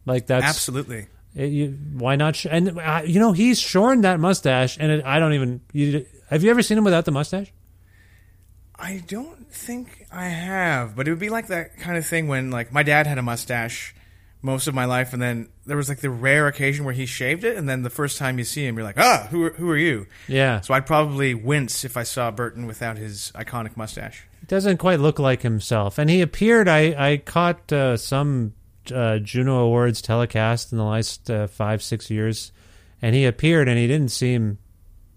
Like 0.07 0.27
that's 0.27 0.45
Absolutely. 0.45 1.07
it, 1.35 1.47
you, 1.47 1.79
why 1.95 2.17
not? 2.17 2.37
Sh- 2.37 2.47
and 2.51 2.79
uh, 2.79 3.03
you 3.05 3.19
know 3.19 3.33
he's 3.33 3.59
shorn 3.59 4.03
that 4.03 4.21
mustache, 4.21 4.77
and 4.79 4.93
it, 4.93 5.05
I 5.05 5.19
don't 5.19 5.33
even. 5.33 5.61
You, 5.73 6.07
have 6.31 6.45
you 6.45 6.51
ever 6.51 6.63
seen 6.63 6.79
him 6.79 6.85
without 6.85 7.05
the 7.05 7.13
mustache? 7.13 7.53
I 8.77 9.03
don't 9.07 9.51
think 9.53 10.07
I 10.13 10.27
have, 10.27 10.97
but 10.97 11.07
it 11.07 11.11
would 11.11 11.21
be 11.21 11.31
like 11.31 11.47
that 11.49 11.79
kind 11.79 11.97
of 11.97 12.07
thing 12.07 12.29
when 12.29 12.51
like 12.51 12.73
my 12.73 12.83
dad 12.83 13.07
had 13.07 13.19
a 13.19 13.23
mustache 13.23 13.95
most 14.45 14.67
of 14.67 14.75
my 14.75 14.85
life, 14.85 15.15
and 15.15 15.23
then 15.23 15.49
there 15.65 15.77
was 15.77 15.89
like 15.89 16.01
the 16.01 16.11
rare 16.11 16.47
occasion 16.47 16.85
where 16.85 16.93
he 16.93 17.07
shaved 17.07 17.45
it, 17.45 17.57
and 17.57 17.67
then 17.67 17.83
the 17.83 17.91
first 17.91 18.19
time 18.19 18.39
you 18.39 18.45
see 18.45 18.67
him, 18.67 18.77
you're 18.77 18.85
like, 18.85 18.99
ah, 18.99 19.27
who 19.31 19.45
are, 19.45 19.51
who 19.55 19.71
are 19.71 19.77
you? 19.77 20.07
Yeah. 20.29 20.61
So 20.61 20.75
I'd 20.75 20.85
probably 20.85 21.33
wince 21.33 21.83
if 21.83 21.97
I 21.97 22.03
saw 22.03 22.31
Burton 22.31 22.67
without 22.67 22.99
his 22.99 23.33
iconic 23.35 23.75
mustache. 23.75 24.27
He 24.41 24.47
doesn't 24.47 24.77
quite 24.77 25.01
look 25.01 25.19
like 25.19 25.41
himself. 25.41 25.97
And 25.97 26.11
he 26.11 26.21
appeared. 26.21 26.69
I 26.69 27.13
I 27.13 27.17
caught 27.17 27.73
uh, 27.73 27.97
some 27.97 28.53
uh, 28.95 29.19
Juno 29.19 29.61
Awards 29.61 30.03
telecast 30.03 30.73
in 30.73 30.79
the 30.79 30.85
last 30.85 31.31
uh, 31.31 31.47
five 31.47 31.83
six 31.83 32.11
years, 32.11 32.53
and 33.01 33.15
he 33.15 33.25
appeared, 33.25 33.67
and 33.67 33.79
he 33.79 33.87
didn't 33.87 34.11
seem. 34.11 34.59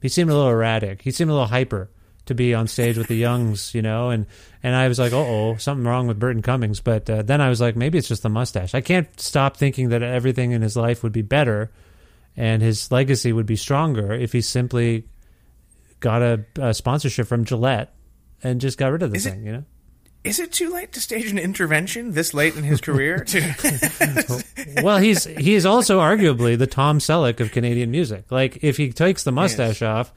He 0.02 0.08
seemed 0.08 0.30
a 0.30 0.36
little 0.36 0.52
erratic. 0.52 1.02
He 1.02 1.12
seemed 1.12 1.32
a 1.32 1.34
little 1.34 1.48
hyper 1.48 1.90
to 2.28 2.36
be 2.36 2.54
on 2.54 2.68
stage 2.68 2.98
with 2.98 3.08
the 3.08 3.16
Youngs, 3.16 3.74
you 3.74 3.82
know, 3.82 4.10
and 4.10 4.26
and 4.64 4.76
I 4.76 4.88
was 4.88 5.00
like, 5.00 5.14
oh, 5.14 5.58
something 5.58 5.86
wrong 5.86 6.08
with 6.08 6.20
Burton 6.20 6.42
Cummings. 6.42 6.80
But 6.80 7.10
uh, 7.10 7.22
then 7.24 7.42
I 7.42 7.50
was 7.50 7.60
like, 7.62 7.76
maybe 7.76 7.98
it's 7.98 8.08
just 8.08 8.24
the 8.24 8.30
mustache. 8.30 8.74
I 8.76 8.82
can't 8.82 9.08
stop 9.20 9.58
thinking 9.58 9.90
that 9.90 10.02
everything 10.04 10.52
in 10.52 10.62
his 10.62 10.76
life 10.78 11.04
would 11.04 11.12
be 11.14 11.22
better, 11.22 11.72
and 12.36 12.62
his 12.62 12.92
legacy 12.92 13.34
would 13.34 13.46
be 13.46 13.56
stronger 13.56 14.14
if 14.14 14.32
he 14.34 14.42
simply 14.42 15.06
got 16.00 16.22
a, 16.22 16.46
a 16.60 16.74
sponsorship 16.74 17.28
from 17.28 17.44
Gillette 17.46 17.94
and 18.44 18.62
just 18.62 18.78
got 18.78 18.92
rid 18.92 19.02
of 19.04 19.12
the 19.12 19.18
Is 19.18 19.26
it- 19.26 19.32
thing, 19.32 19.44
you 19.46 19.52
know. 19.54 19.64
Is 20.24 20.40
it 20.42 20.52
too 20.52 20.74
late 20.74 20.92
to 20.94 21.00
stage 21.00 21.32
an 21.32 21.38
intervention 21.38 22.12
this 22.12 22.34
late 22.34 22.58
in 22.58 22.64
his 22.64 22.82
career? 22.82 23.20
to 23.28 24.44
well, 24.84 24.98
he's 24.98 25.24
he 25.24 25.54
is 25.54 25.66
also 25.66 26.02
arguably 26.02 26.58
the 26.58 26.68
Tom 26.68 27.00
Selleck 27.00 27.40
of 27.40 27.52
Canadian 27.54 27.92
music. 27.92 28.30
Like 28.30 28.62
if 28.62 28.76
he 28.76 28.92
takes 28.92 29.24
the 29.24 29.32
mustache 29.32 29.82
off, 29.82 30.12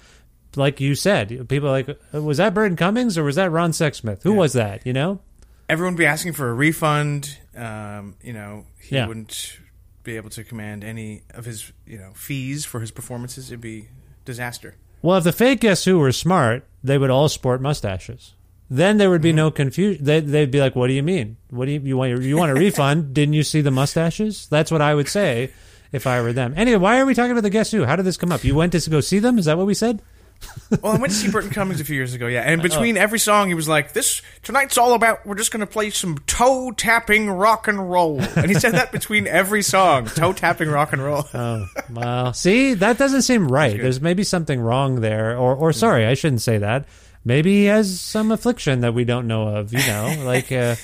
like 0.57 0.81
you 0.81 0.95
said, 0.95 1.49
people 1.49 1.69
are 1.69 1.73
like 1.73 1.99
was 2.13 2.39
that 2.39 2.55
Burton 2.55 2.77
Cummings 2.77 3.17
or 3.19 3.25
was 3.25 3.37
that 3.37 3.51
Ron 3.51 3.73
Sexsmith? 3.73 4.23
Who 4.23 4.35
was 4.35 4.53
that? 4.55 4.87
You 4.87 4.93
know? 4.93 5.21
Everyone 5.69 5.95
would 5.95 5.99
be 5.99 6.07
asking 6.07 6.33
for 6.33 6.49
a 6.49 6.55
refund. 6.55 7.39
Um, 7.57 8.17
you 8.23 8.33
know, 8.33 8.65
he 8.81 8.97
Yeah. 8.97 9.07
wouldn't 9.07 9.59
be 10.03 10.17
able 10.17 10.31
to 10.31 10.43
command 10.43 10.83
any 10.83 11.23
of 11.35 11.45
his 11.45 11.73
you 11.87 11.99
know 11.99 12.11
fees 12.15 12.65
for 12.65 12.81
his 12.81 12.91
performances. 12.91 13.51
It'd 13.51 13.61
be 13.61 13.89
disaster. 14.25 14.75
Well, 15.03 15.19
if 15.19 15.25
the 15.25 15.33
fake 15.33 15.61
Guess 15.61 15.85
Who 15.85 15.99
were 15.99 16.13
smart, 16.13 16.67
they 16.85 16.99
would 16.99 17.11
all 17.11 17.29
sport 17.29 17.61
mustaches. 17.63 18.35
Then 18.73 18.99
there 18.99 19.11
would 19.11 19.23
be 19.23 19.33
no 19.33 19.51
confusion. 19.51 20.05
They, 20.05 20.21
they'd 20.21 20.51
be 20.51 20.61
like, 20.61 20.77
"What 20.77 20.87
do 20.89 20.93
you 20.93 21.03
mean? 21.03 21.37
What 21.51 21.67
do 21.67 21.73
you 21.73 21.81
you 21.81 21.97
want? 21.97 22.23
You 22.23 22.37
want 22.37 22.51
a 22.53 22.55
refund? 22.55 23.15
Didn't 23.15 23.35
you 23.35 23.43
see 23.43 23.61
the 23.61 23.71
mustaches?" 23.71 24.47
That's 24.49 24.71
what 24.71 24.81
I 24.83 24.95
would 24.95 25.09
say 25.09 25.51
if 25.93 26.07
I 26.07 26.21
were 26.23 26.33
them. 26.33 26.55
Anyway, 26.57 26.79
why 26.79 27.01
are 27.01 27.07
we 27.07 27.15
talking 27.15 27.33
about 27.33 27.43
the 27.43 27.51
Guess 27.51 27.73
Who? 27.73 27.85
How 27.85 27.97
did 27.97 28.05
this 28.07 28.17
come 28.17 28.31
up? 28.33 28.45
You 28.45 28.55
went 28.55 28.73
to 28.73 28.91
go 28.91 29.01
see 29.01 29.19
them? 29.19 29.39
Is 29.39 29.47
that 29.47 29.57
what 29.59 29.67
we 29.67 29.75
said? 29.75 30.03
Well, 30.83 30.93
I 30.93 30.99
went 30.99 31.13
to 31.13 31.19
see 31.19 31.31
Burton 31.31 31.51
Cummings 31.51 31.81
a 31.81 31.85
few 31.85 31.97
years 31.97 32.15
ago, 32.15 32.29
yeah. 32.29 32.43
And 32.43 32.61
Oh. 32.61 32.63
between 32.63 32.97
every 32.97 33.19
song, 33.19 33.49
he 33.49 33.55
was 33.55 33.69
like, 33.69 33.93
"This 33.93 34.23
tonight's 34.45 34.79
all 34.79 34.95
about. 34.95 35.27
We're 35.27 35.35
just 35.35 35.51
going 35.51 35.61
to 35.61 35.67
play 35.67 35.91
some 35.91 36.19
toe 36.29 36.71
tapping 36.71 37.29
rock 37.29 37.67
and 37.67 37.91
roll." 37.91 38.21
And 38.21 38.47
he 38.47 38.55
said 38.55 38.73
that 38.75 38.93
between 38.99 39.27
every 39.27 39.63
song, 39.63 40.07
toe 40.07 40.33
tapping 40.33 40.69
rock 40.69 40.93
and 40.93 41.03
roll. 41.03 41.27
Oh, 41.35 41.67
well, 41.93 42.33
see, 42.33 42.75
that 42.75 42.99
doesn't 42.99 43.23
seem 43.23 43.49
right. 43.49 43.81
There's 43.81 44.01
maybe 44.01 44.23
something 44.23 44.61
wrong 44.61 45.01
there, 45.01 45.37
or, 45.37 45.57
or 45.57 45.73
sorry, 45.73 46.07
I 46.07 46.15
shouldn't 46.15 46.43
say 46.43 46.59
that. 46.59 46.87
Maybe 47.25 47.51
he 47.53 47.65
has 47.65 48.01
some 48.01 48.31
affliction 48.31 48.81
that 48.83 48.95
we 48.95 49.05
don't 49.05 49.27
know 49.27 49.49
of. 49.49 49.73
You 49.73 49.85
know, 49.87 50.15
like 50.25 50.53
uh, 50.53 50.77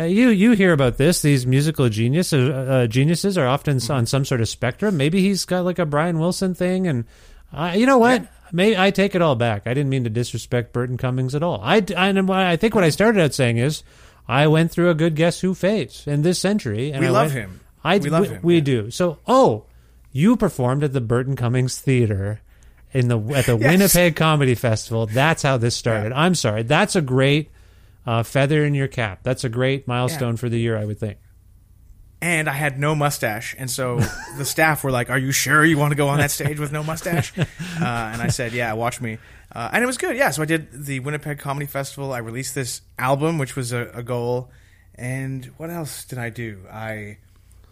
uh, 0.00 0.04
you 0.04 0.30
you 0.30 0.52
hear 0.52 0.72
about 0.72 0.96
this. 0.96 1.22
These 1.22 1.46
musical 1.46 1.88
geniuses 1.88 2.50
uh, 2.50 2.86
geniuses 2.88 3.38
are 3.38 3.46
often 3.46 3.78
on 3.88 4.04
some 4.06 4.24
sort 4.24 4.40
of 4.40 4.48
spectrum. 4.48 4.96
Maybe 4.96 5.20
he's 5.22 5.44
got 5.44 5.64
like 5.64 5.78
a 5.78 5.86
Brian 5.86 6.18
Wilson 6.18 6.54
thing, 6.54 6.88
and 6.88 7.04
uh, 7.52 7.72
you 7.76 7.86
know 7.86 7.98
what? 7.98 8.26
May 8.52 8.76
I 8.76 8.90
take 8.90 9.14
it 9.14 9.22
all 9.22 9.34
back. 9.36 9.62
I 9.66 9.74
didn't 9.74 9.90
mean 9.90 10.04
to 10.04 10.10
disrespect 10.10 10.72
Burton 10.72 10.96
Cummings 10.96 11.34
at 11.34 11.42
all. 11.42 11.60
I, 11.62 11.84
I, 11.96 12.10
I 12.52 12.56
think 12.56 12.74
what 12.74 12.84
I 12.84 12.90
started 12.90 13.20
out 13.22 13.34
saying 13.34 13.58
is 13.58 13.82
I 14.28 14.46
went 14.46 14.70
through 14.70 14.90
a 14.90 14.94
good 14.94 15.14
Guess 15.16 15.40
Who 15.40 15.54
phase 15.54 16.04
in 16.06 16.22
this 16.22 16.38
century. 16.38 16.90
And 16.92 17.00
We 17.00 17.06
I 17.06 17.10
love 17.10 17.28
went- 17.34 17.38
him. 17.38 17.60
I, 17.84 17.98
We 17.98 18.10
love 18.10 18.22
we, 18.22 18.28
him, 18.28 18.40
We 18.42 18.54
yeah. 18.56 18.60
do. 18.62 18.90
So, 18.90 19.18
oh, 19.28 19.64
you 20.12 20.36
performed 20.36 20.82
at 20.82 20.92
the 20.92 21.00
Burton 21.00 21.36
Cummings 21.36 21.78
Theater 21.78 22.40
in 22.92 23.08
the 23.08 23.18
at 23.34 23.46
the 23.46 23.56
Yes. 23.60 23.70
Winnipeg 23.70 24.16
Comedy 24.16 24.54
Festival. 24.54 25.06
That's 25.06 25.42
how 25.42 25.56
this 25.56 25.76
started. 25.76 26.12
I'm 26.12 26.34
sorry. 26.34 26.62
That's 26.64 26.96
a 26.96 27.02
great 27.02 27.50
uh, 28.06 28.22
feather 28.24 28.64
in 28.64 28.74
your 28.74 28.88
cap. 28.88 29.20
That's 29.22 29.44
a 29.44 29.48
great 29.48 29.86
milestone 29.86 30.36
for 30.36 30.48
the 30.48 30.58
year, 30.58 30.76
I 30.76 30.84
would 30.84 30.98
think. 30.98 31.18
And 32.20 32.48
I 32.48 32.52
had 32.52 32.78
no 32.78 32.94
mustache, 32.94 33.54
and 33.58 33.70
so 33.70 34.00
the 34.36 34.44
staff 34.54 34.82
were 34.84 34.90
like, 34.90 35.10
"Are 35.10 35.18
you 35.18 35.32
sure 35.32 35.64
you 35.64 35.78
want 35.78 35.92
to 35.92 35.96
go 35.96 36.08
on 36.08 36.18
that 36.18 36.30
stage 36.30 36.58
with 36.58 36.72
no 36.72 36.82
mustache?" 36.82 37.32
Uh, 37.76 38.10
and 38.12 38.22
I 38.22 38.28
said, 38.28 38.52
"Yeah, 38.52 38.72
watch 38.72 39.02
me." 39.02 39.18
Uh, 39.52 39.68
and 39.72 39.84
it 39.84 39.86
was 39.86 39.98
good. 39.98 40.16
Yeah, 40.16 40.30
so 40.30 40.42
I 40.42 40.46
did 40.46 40.68
the 40.72 41.00
Winnipeg 41.00 41.38
Comedy 41.38 41.66
Festival. 41.66 42.12
I 42.12 42.18
released 42.18 42.54
this 42.54 42.80
album, 42.98 43.38
which 43.38 43.54
was 43.54 43.72
a, 43.72 43.90
a 43.92 44.02
goal. 44.02 44.50
And 44.94 45.46
what 45.58 45.70
else 45.70 46.04
did 46.04 46.18
I 46.18 46.30
do? 46.30 46.60
I 46.70 47.18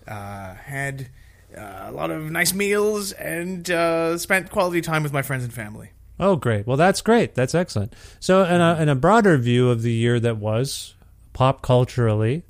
uh, 0.07 0.55
had 0.55 1.09
uh, 1.57 1.85
a 1.87 1.93
lot 1.93 2.11
of 2.11 2.31
nice 2.31 2.53
meals 2.53 3.13
and 3.13 3.69
uh, 3.71 4.19
spent 4.19 4.51
quality 4.51 4.81
time 4.83 5.03
with 5.03 5.13
my 5.13 5.23
friends 5.23 5.45
and 5.45 5.53
family. 5.53 5.91
Oh, 6.21 6.37
great. 6.37 6.67
Well, 6.67 6.77
that's 6.77 7.01
great. 7.01 7.35
That's 7.35 7.55
excellent. 7.55 7.95
So, 8.21 8.45
in 8.45 8.61
a, 8.61 8.81
in 8.81 8.89
a 8.89 8.95
broader 8.95 9.37
view 9.37 9.71
of 9.71 9.83
the 9.83 9.93
year 9.93 10.21
that 10.21 10.37
was, 10.37 10.95
pop 11.33 11.61
culturally, 11.63 12.45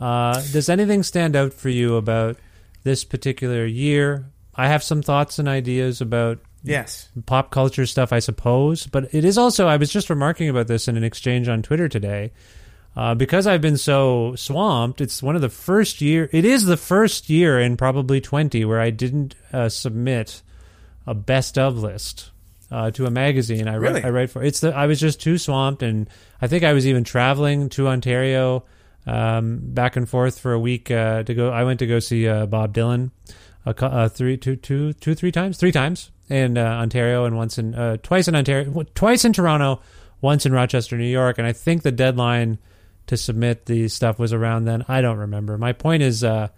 uh, 0.00 0.34
does 0.52 0.68
anything 0.68 1.02
stand 1.02 1.36
out 1.36 1.52
for 1.52 1.68
you 1.68 1.96
about 1.96 2.36
this 2.84 3.04
particular 3.04 3.64
year? 3.66 4.26
I 4.54 4.68
have 4.68 4.82
some 4.82 5.02
thoughts 5.02 5.38
and 5.38 5.48
ideas 5.48 6.00
about 6.00 6.38
Yes. 6.62 7.08
pop 7.26 7.50
culture 7.50 7.86
stuff, 7.86 8.12
I 8.12 8.18
suppose. 8.18 8.86
But 8.86 9.14
it 9.14 9.24
is 9.24 9.38
also, 9.38 9.66
I 9.68 9.76
was 9.76 9.92
just 9.92 10.10
remarking 10.10 10.48
about 10.48 10.66
this 10.66 10.88
in 10.88 10.96
an 10.96 11.04
exchange 11.04 11.48
on 11.48 11.62
Twitter 11.62 11.88
today. 11.88 12.32
Uh, 12.96 13.14
because 13.14 13.46
I've 13.46 13.60
been 13.60 13.76
so 13.76 14.34
swamped, 14.36 15.00
it's 15.02 15.22
one 15.22 15.36
of 15.36 15.42
the 15.42 15.50
first 15.50 16.00
year. 16.00 16.30
It 16.32 16.44
is 16.46 16.64
the 16.64 16.78
first 16.78 17.28
year 17.28 17.60
in 17.60 17.76
probably 17.76 18.20
twenty 18.22 18.64
where 18.64 18.80
I 18.80 18.88
didn't 18.90 19.34
uh, 19.52 19.68
submit 19.68 20.42
a 21.06 21.12
best 21.14 21.58
of 21.58 21.76
list 21.78 22.30
uh, 22.70 22.90
to 22.92 23.04
a 23.04 23.10
magazine. 23.10 23.68
I 23.68 23.74
Really? 23.74 23.94
write, 23.96 24.04
I 24.06 24.10
write 24.10 24.30
for. 24.30 24.42
It's 24.42 24.60
the 24.60 24.74
I 24.74 24.86
was 24.86 24.98
just 24.98 25.20
too 25.20 25.36
swamped, 25.36 25.82
and 25.82 26.08
I 26.40 26.46
think 26.46 26.64
I 26.64 26.72
was 26.72 26.86
even 26.86 27.04
traveling 27.04 27.68
to 27.70 27.86
Ontario 27.86 28.64
um, 29.06 29.60
back 29.62 29.96
and 29.96 30.08
forth 30.08 30.38
for 30.38 30.52
a 30.52 30.58
week 30.58 30.90
uh, 30.90 31.22
to 31.22 31.34
go. 31.34 31.50
I 31.50 31.64
went 31.64 31.78
to 31.78 31.86
go 31.86 31.98
see 31.98 32.26
uh, 32.26 32.46
Bob 32.46 32.74
Dylan 32.74 33.10
a, 33.66 33.84
uh, 33.84 34.08
three, 34.08 34.36
two, 34.36 34.56
two, 34.56 34.92
two, 34.94 35.14
three 35.14 35.32
times, 35.32 35.58
three 35.58 35.72
times 35.72 36.10
in 36.28 36.56
uh, 36.56 36.62
Ontario, 36.62 37.24
and 37.24 37.36
once 37.36 37.58
in 37.58 37.74
uh, 37.74 37.96
twice 38.02 38.28
in 38.28 38.36
Ontario, 38.36 38.84
twice 38.94 39.24
in 39.24 39.32
Toronto, 39.32 39.80
once 40.20 40.46
in 40.46 40.52
Rochester, 40.52 40.96
New 40.96 41.04
York, 41.04 41.38
and 41.38 41.46
I 41.46 41.52
think 41.52 41.82
the 41.82 41.92
deadline 41.92 42.58
to 43.08 43.16
submit 43.16 43.66
the 43.66 43.88
stuff 43.88 44.18
was 44.18 44.32
around 44.32 44.64
then. 44.64 44.84
I 44.88 45.00
don't 45.00 45.18
remember. 45.18 45.58
My 45.58 45.72
point 45.72 46.02
is, 46.02 46.24
uh, 46.24 46.48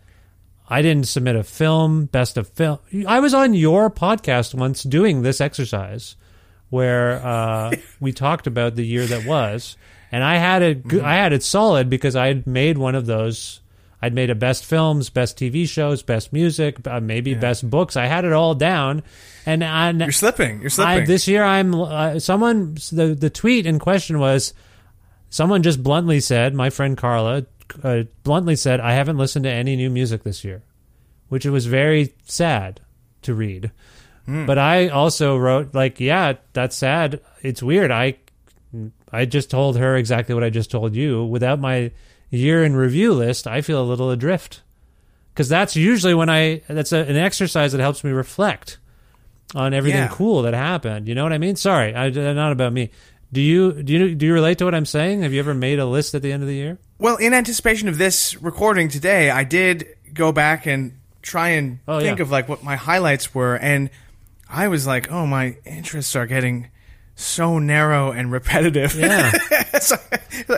I 0.69 0.83
didn't 0.83 1.09
submit 1.09 1.37
a 1.37 1.43
film, 1.43 2.07
best 2.07 2.37
of 2.37 2.49
film. 2.49 2.79
I 3.07 3.21
was 3.21 3.35
on 3.35 3.55
your 3.55 3.91
podcast 3.91 4.55
once 4.55 4.83
doing 4.83 5.23
this 5.23 5.41
exercise 5.41 6.17
where 6.71 7.25
uh, 7.25 7.73
we 8.01 8.13
talked 8.13 8.47
about 8.47 8.77
the 8.77 8.85
year 8.85 9.07
that 9.07 9.27
was, 9.27 9.77
and 10.11 10.25
I 10.25 10.37
had 10.37 10.63
it. 10.63 10.85
Mm-hmm. 10.85 11.05
I 11.05 11.15
had 11.15 11.33
it 11.33 11.43
solid 11.43 11.91
because 11.91 12.17
I 12.17 12.29
had 12.29 12.47
made 12.47 12.79
one 12.79 12.95
of 12.95 13.07
those. 13.07 13.61
I'd 14.01 14.15
made 14.15 14.31
a 14.31 14.35
best 14.37 14.65
films, 14.65 15.11
best 15.11 15.37
TV 15.37 15.69
shows, 15.69 16.03
best 16.03 16.33
music, 16.33 16.87
uh, 16.87 17.01
maybe 17.01 17.35
best 17.35 17.69
books. 17.69 17.97
I 17.97 18.07
had 18.07 18.25
it 18.25 18.33
all 18.33 18.55
down, 18.55 19.03
and, 19.45 19.65
You're 20.01 20.13
slipping. 20.13 20.61
You're 20.61 20.67
I, 20.67 20.69
slipping. 20.69 21.07
this 21.07 21.27
year, 21.27 21.43
I'm 21.43 21.75
uh, 21.75 22.21
someone. 22.21 22.75
The 22.93 23.17
the 23.19 23.31
tweet 23.31 23.67
in 23.67 23.79
question 23.79 24.21
was 24.21 24.55
someone 25.31 25.63
just 25.63 25.83
bluntly 25.83 26.21
said, 26.21 26.55
my 26.55 26.71
friend 26.71 26.97
Carla 26.97 27.47
uh, 27.83 28.05
bluntly 28.23 28.57
said, 28.57 28.81
I 28.81 28.93
haven't 28.93 29.19
listened 29.19 29.45
to 29.45 29.51
any 29.51 29.77
new 29.77 29.91
music 29.91 30.23
this 30.23 30.45
year, 30.45 30.63
which 31.29 31.45
it 31.45 31.51
was 31.51 31.67
very 31.67 32.15
sad 32.25 32.81
to 33.23 33.35
read. 33.35 33.71
But 34.47 34.59
I 34.59 34.89
also 34.89 35.39
wrote 35.39 35.75
like, 35.75 36.01
yeah, 36.01 36.35
that's 36.53 36.77
sad. 36.77 37.21
It's 37.41 37.63
weird. 37.63 37.91
I 37.91 38.17
I 39.13 39.25
just 39.25 39.51
told 39.51 39.77
her 39.79 39.97
exactly 39.97 40.35
what 40.35 40.45
I 40.45 40.51
just 40.51 40.71
told 40.71 40.95
you. 40.95 41.25
Without 41.25 41.59
my 41.59 41.91
year 42.31 42.65
in 42.65 42.77
review 42.77 43.15
list, 43.15 43.47
I 43.47 43.61
feel 43.63 43.81
a 43.81 43.85
little 43.85 44.11
adrift. 44.11 44.63
Because 45.33 45.49
that's 45.49 45.77
usually 45.77 46.15
when 46.15 46.29
I 46.29 46.63
that's 46.69 46.93
a, 46.93 46.99
an 46.99 47.17
exercise 47.17 47.73
that 47.73 47.81
helps 47.81 48.03
me 48.05 48.11
reflect 48.11 48.79
on 49.55 49.73
everything 49.73 50.01
Yeah. 50.01 50.09
cool 50.11 50.43
that 50.43 50.53
happened. 50.55 51.09
You 51.09 51.15
know 51.15 51.23
what 51.23 51.33
I 51.33 51.39
mean? 51.39 51.57
Sorry, 51.57 51.95
I, 51.95 52.09
uh, 52.09 52.33
not 52.35 52.53
about 52.53 52.73
me. 52.73 52.91
Do 53.33 53.41
you 53.41 53.83
do 53.83 53.93
you 53.93 54.15
do 54.15 54.27
you 54.27 54.33
relate 54.35 54.59
to 54.59 54.65
what 54.65 54.75
I'm 54.75 54.87
saying? 54.87 55.23
Have 55.23 55.33
you 55.33 55.39
ever 55.41 55.55
made 55.55 55.79
a 55.79 55.87
list 55.87 56.15
at 56.15 56.23
the 56.23 56.33
end 56.33 56.43
of 56.43 56.49
the 56.49 56.55
year? 56.55 56.79
Well, 56.99 57.17
in 57.17 57.33
anticipation 57.33 57.89
of 57.89 57.97
this 57.99 58.37
recording 58.43 58.89
today, 58.89 59.31
I 59.31 59.45
did 59.45 59.87
go 60.13 60.33
back 60.33 60.67
and 60.67 60.99
try 61.23 61.51
and 61.51 61.79
Oh, 61.87 62.01
think 62.01 62.19
yeah. 62.19 62.23
of 62.23 62.31
like 62.31 62.49
what 62.49 62.65
my 62.65 62.77
highlights 62.77 63.35
were, 63.35 63.55
and 63.57 63.91
I 64.51 64.69
was 64.69 64.87
like, 64.87 65.11
oh, 65.13 65.27
my 65.27 65.57
interests 65.65 66.17
are 66.17 66.27
getting 66.27 66.69
so 67.19 67.59
narrow 67.59 68.13
and 68.13 68.31
repetitive. 68.33 68.95
Yeah. 68.95 69.33
So, 69.81 69.97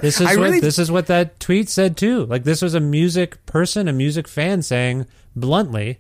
This 0.01 0.19
is 0.19 0.27
I 0.27 0.37
what 0.37 0.45
really 0.45 0.61
this 0.61 0.79
is 0.79 0.91
what 0.91 1.09
that 1.09 1.39
tweet 1.41 1.69
said 1.69 1.99
too. 1.99 2.25
Like 2.25 2.45
this 2.45 2.63
was 2.63 2.73
a 2.75 2.81
music 2.81 3.45
person, 3.45 3.87
a 3.87 3.93
music 3.93 4.27
fan 4.27 4.63
saying 4.63 5.07
bluntly, 5.37 5.99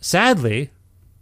sadly, 0.00 0.70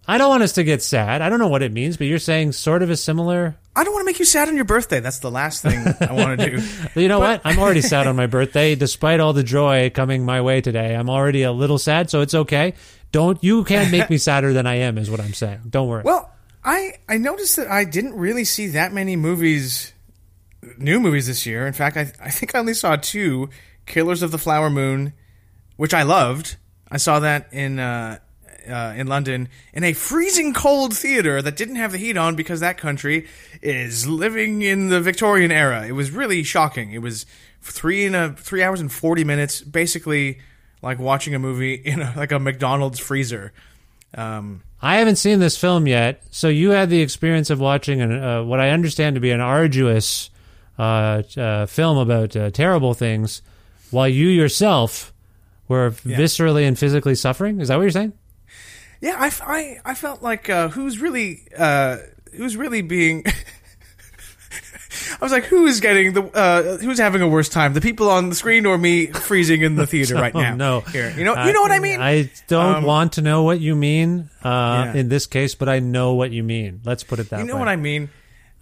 I 0.08 0.16
don't 0.16 0.30
want 0.30 0.42
us 0.42 0.52
to 0.52 0.64
get 0.64 0.82
sad. 0.82 1.20
I 1.20 1.28
don't 1.28 1.38
know 1.38 1.48
what 1.48 1.62
it 1.62 1.70
means, 1.70 1.98
but 1.98 2.06
you're 2.06 2.18
saying 2.18 2.52
sort 2.52 2.82
of 2.82 2.88
a 2.88 2.96
similar. 2.96 3.56
I 3.76 3.84
don't 3.84 3.92
want 3.92 4.02
to 4.02 4.06
make 4.06 4.20
you 4.20 4.24
sad 4.24 4.48
on 4.48 4.56
your 4.56 4.64
birthday. 4.64 5.00
That's 5.00 5.18
the 5.18 5.30
last 5.30 5.60
thing 5.60 5.84
I 6.00 6.12
want 6.12 6.40
to 6.40 6.50
do. 6.50 6.62
You 7.00 7.08
know 7.08 7.18
what? 7.18 7.42
I'm 7.44 7.58
already 7.58 7.82
sad 7.82 8.06
on 8.06 8.16
my 8.16 8.26
birthday, 8.26 8.74
despite 8.74 9.20
all 9.20 9.34
the 9.34 9.44
joy 9.44 9.90
coming 9.90 10.24
my 10.24 10.40
way 10.40 10.62
today. 10.62 10.94
I'm 10.94 11.10
already 11.10 11.42
a 11.42 11.52
little 11.52 11.78
sad, 11.78 12.08
so 12.08 12.22
it's 12.22 12.34
okay. 12.34 12.72
Don't 13.10 13.42
you 13.44 13.64
can't 13.64 13.90
make 13.90 14.08
me 14.08 14.16
sadder 14.16 14.54
than 14.54 14.66
I 14.66 14.76
am, 14.76 14.96
is 14.96 15.10
what 15.10 15.20
I'm 15.20 15.34
saying. 15.34 15.60
Don't 15.68 15.88
worry. 15.88 16.04
Well, 16.04 16.31
I 16.64 16.94
I 17.08 17.18
noticed 17.18 17.56
that 17.56 17.68
I 17.68 17.84
didn't 17.84 18.14
really 18.14 18.44
see 18.44 18.68
that 18.68 18.92
many 18.92 19.16
movies, 19.16 19.92
new 20.78 21.00
movies 21.00 21.26
this 21.26 21.46
year. 21.46 21.66
In 21.66 21.72
fact, 21.72 21.96
I 21.96 22.12
I 22.20 22.30
think 22.30 22.54
I 22.54 22.58
only 22.58 22.74
saw 22.74 22.96
two: 22.96 23.50
Killers 23.86 24.22
of 24.22 24.30
the 24.30 24.38
Flower 24.38 24.70
Moon, 24.70 25.12
which 25.76 25.94
I 25.94 26.02
loved. 26.02 26.56
I 26.90 26.98
saw 26.98 27.20
that 27.20 27.48
in 27.52 27.78
uh, 27.78 28.18
uh, 28.68 28.94
in 28.96 29.06
London 29.06 29.48
in 29.72 29.84
a 29.84 29.92
freezing 29.92 30.52
cold 30.52 30.96
theater 30.96 31.42
that 31.42 31.56
didn't 31.56 31.76
have 31.76 31.92
the 31.92 31.98
heat 31.98 32.16
on 32.16 32.36
because 32.36 32.60
that 32.60 32.78
country 32.78 33.26
is 33.60 34.06
living 34.06 34.62
in 34.62 34.88
the 34.88 35.00
Victorian 35.00 35.50
era. 35.50 35.86
It 35.86 35.92
was 35.92 36.10
really 36.10 36.42
shocking. 36.42 36.92
It 36.92 37.02
was 37.02 37.26
three 37.60 38.06
and 38.06 38.14
a 38.14 38.32
three 38.34 38.62
hours 38.62 38.80
and 38.80 38.92
forty 38.92 39.24
minutes, 39.24 39.60
basically 39.60 40.40
like 40.80 40.98
watching 40.98 41.34
a 41.34 41.38
movie 41.38 41.74
in 41.74 42.00
a, 42.00 42.12
like 42.16 42.32
a 42.32 42.38
McDonald's 42.38 42.98
freezer. 42.98 43.52
Um, 44.14 44.62
I 44.82 44.96
haven't 44.96 45.16
seen 45.16 45.38
this 45.38 45.56
film 45.56 45.86
yet, 45.86 46.22
so 46.30 46.48
you 46.48 46.70
had 46.70 46.90
the 46.90 47.00
experience 47.00 47.50
of 47.50 47.60
watching 47.60 48.00
an, 48.00 48.12
uh, 48.12 48.42
what 48.42 48.58
I 48.58 48.70
understand 48.70 49.14
to 49.14 49.20
be 49.20 49.30
an 49.30 49.40
arduous 49.40 50.28
uh, 50.76 51.22
uh, 51.36 51.66
film 51.66 51.98
about 51.98 52.34
uh, 52.34 52.50
terrible 52.50 52.92
things, 52.92 53.42
while 53.92 54.08
you 54.08 54.26
yourself 54.26 55.12
were 55.68 55.92
viscerally 55.92 56.66
and 56.66 56.76
physically 56.76 57.14
suffering. 57.14 57.60
Is 57.60 57.68
that 57.68 57.76
what 57.76 57.82
you're 57.82 57.90
saying? 57.92 58.12
Yeah, 59.00 59.16
I 59.18 59.80
I 59.84 59.94
felt 59.94 60.22
like 60.22 60.50
uh, 60.50 60.68
who's 60.68 60.98
really 61.00 61.42
uh, 61.56 61.98
who's 62.36 62.56
really 62.56 62.82
being. 62.82 63.24
I 65.22 65.24
was 65.24 65.30
like, 65.30 65.44
who's 65.44 65.78
getting 65.78 66.14
the 66.14 66.22
uh, 66.36 66.78
who's 66.78 66.98
having 66.98 67.22
a 67.22 67.28
worse 67.28 67.48
time, 67.48 67.74
the 67.74 67.80
people 67.80 68.10
on 68.10 68.28
the 68.28 68.34
screen 68.34 68.66
or 68.66 68.76
me 68.76 69.06
freezing 69.06 69.62
in 69.62 69.76
the 69.76 69.86
theater 69.86 70.14
right 70.24 70.34
Oh, 70.34 70.40
now? 70.40 70.56
no, 70.56 70.80
here, 70.80 71.14
you 71.16 71.22
know, 71.22 71.44
you 71.46 71.52
know 71.52 71.62
what 71.62 71.70
I 71.70 71.78
mean. 71.78 72.00
I 72.00 72.28
don't 72.48 72.76
Um, 72.78 72.84
want 72.84 73.12
to 73.12 73.22
know 73.22 73.44
what 73.44 73.60
you 73.60 73.76
mean 73.76 74.30
uh, 74.42 74.90
Yeah. 74.92 75.00
in 75.00 75.08
this 75.08 75.26
case, 75.26 75.54
but 75.54 75.68
I 75.68 75.78
know 75.78 76.14
what 76.14 76.32
you 76.32 76.42
mean. 76.42 76.80
Let's 76.84 77.04
put 77.04 77.20
it 77.20 77.30
that 77.30 77.36
way. 77.36 77.42
you 77.42 77.46
know 77.48 77.54
way. 77.54 77.60
what 77.60 77.68
I 77.68 77.76
mean. 77.76 78.10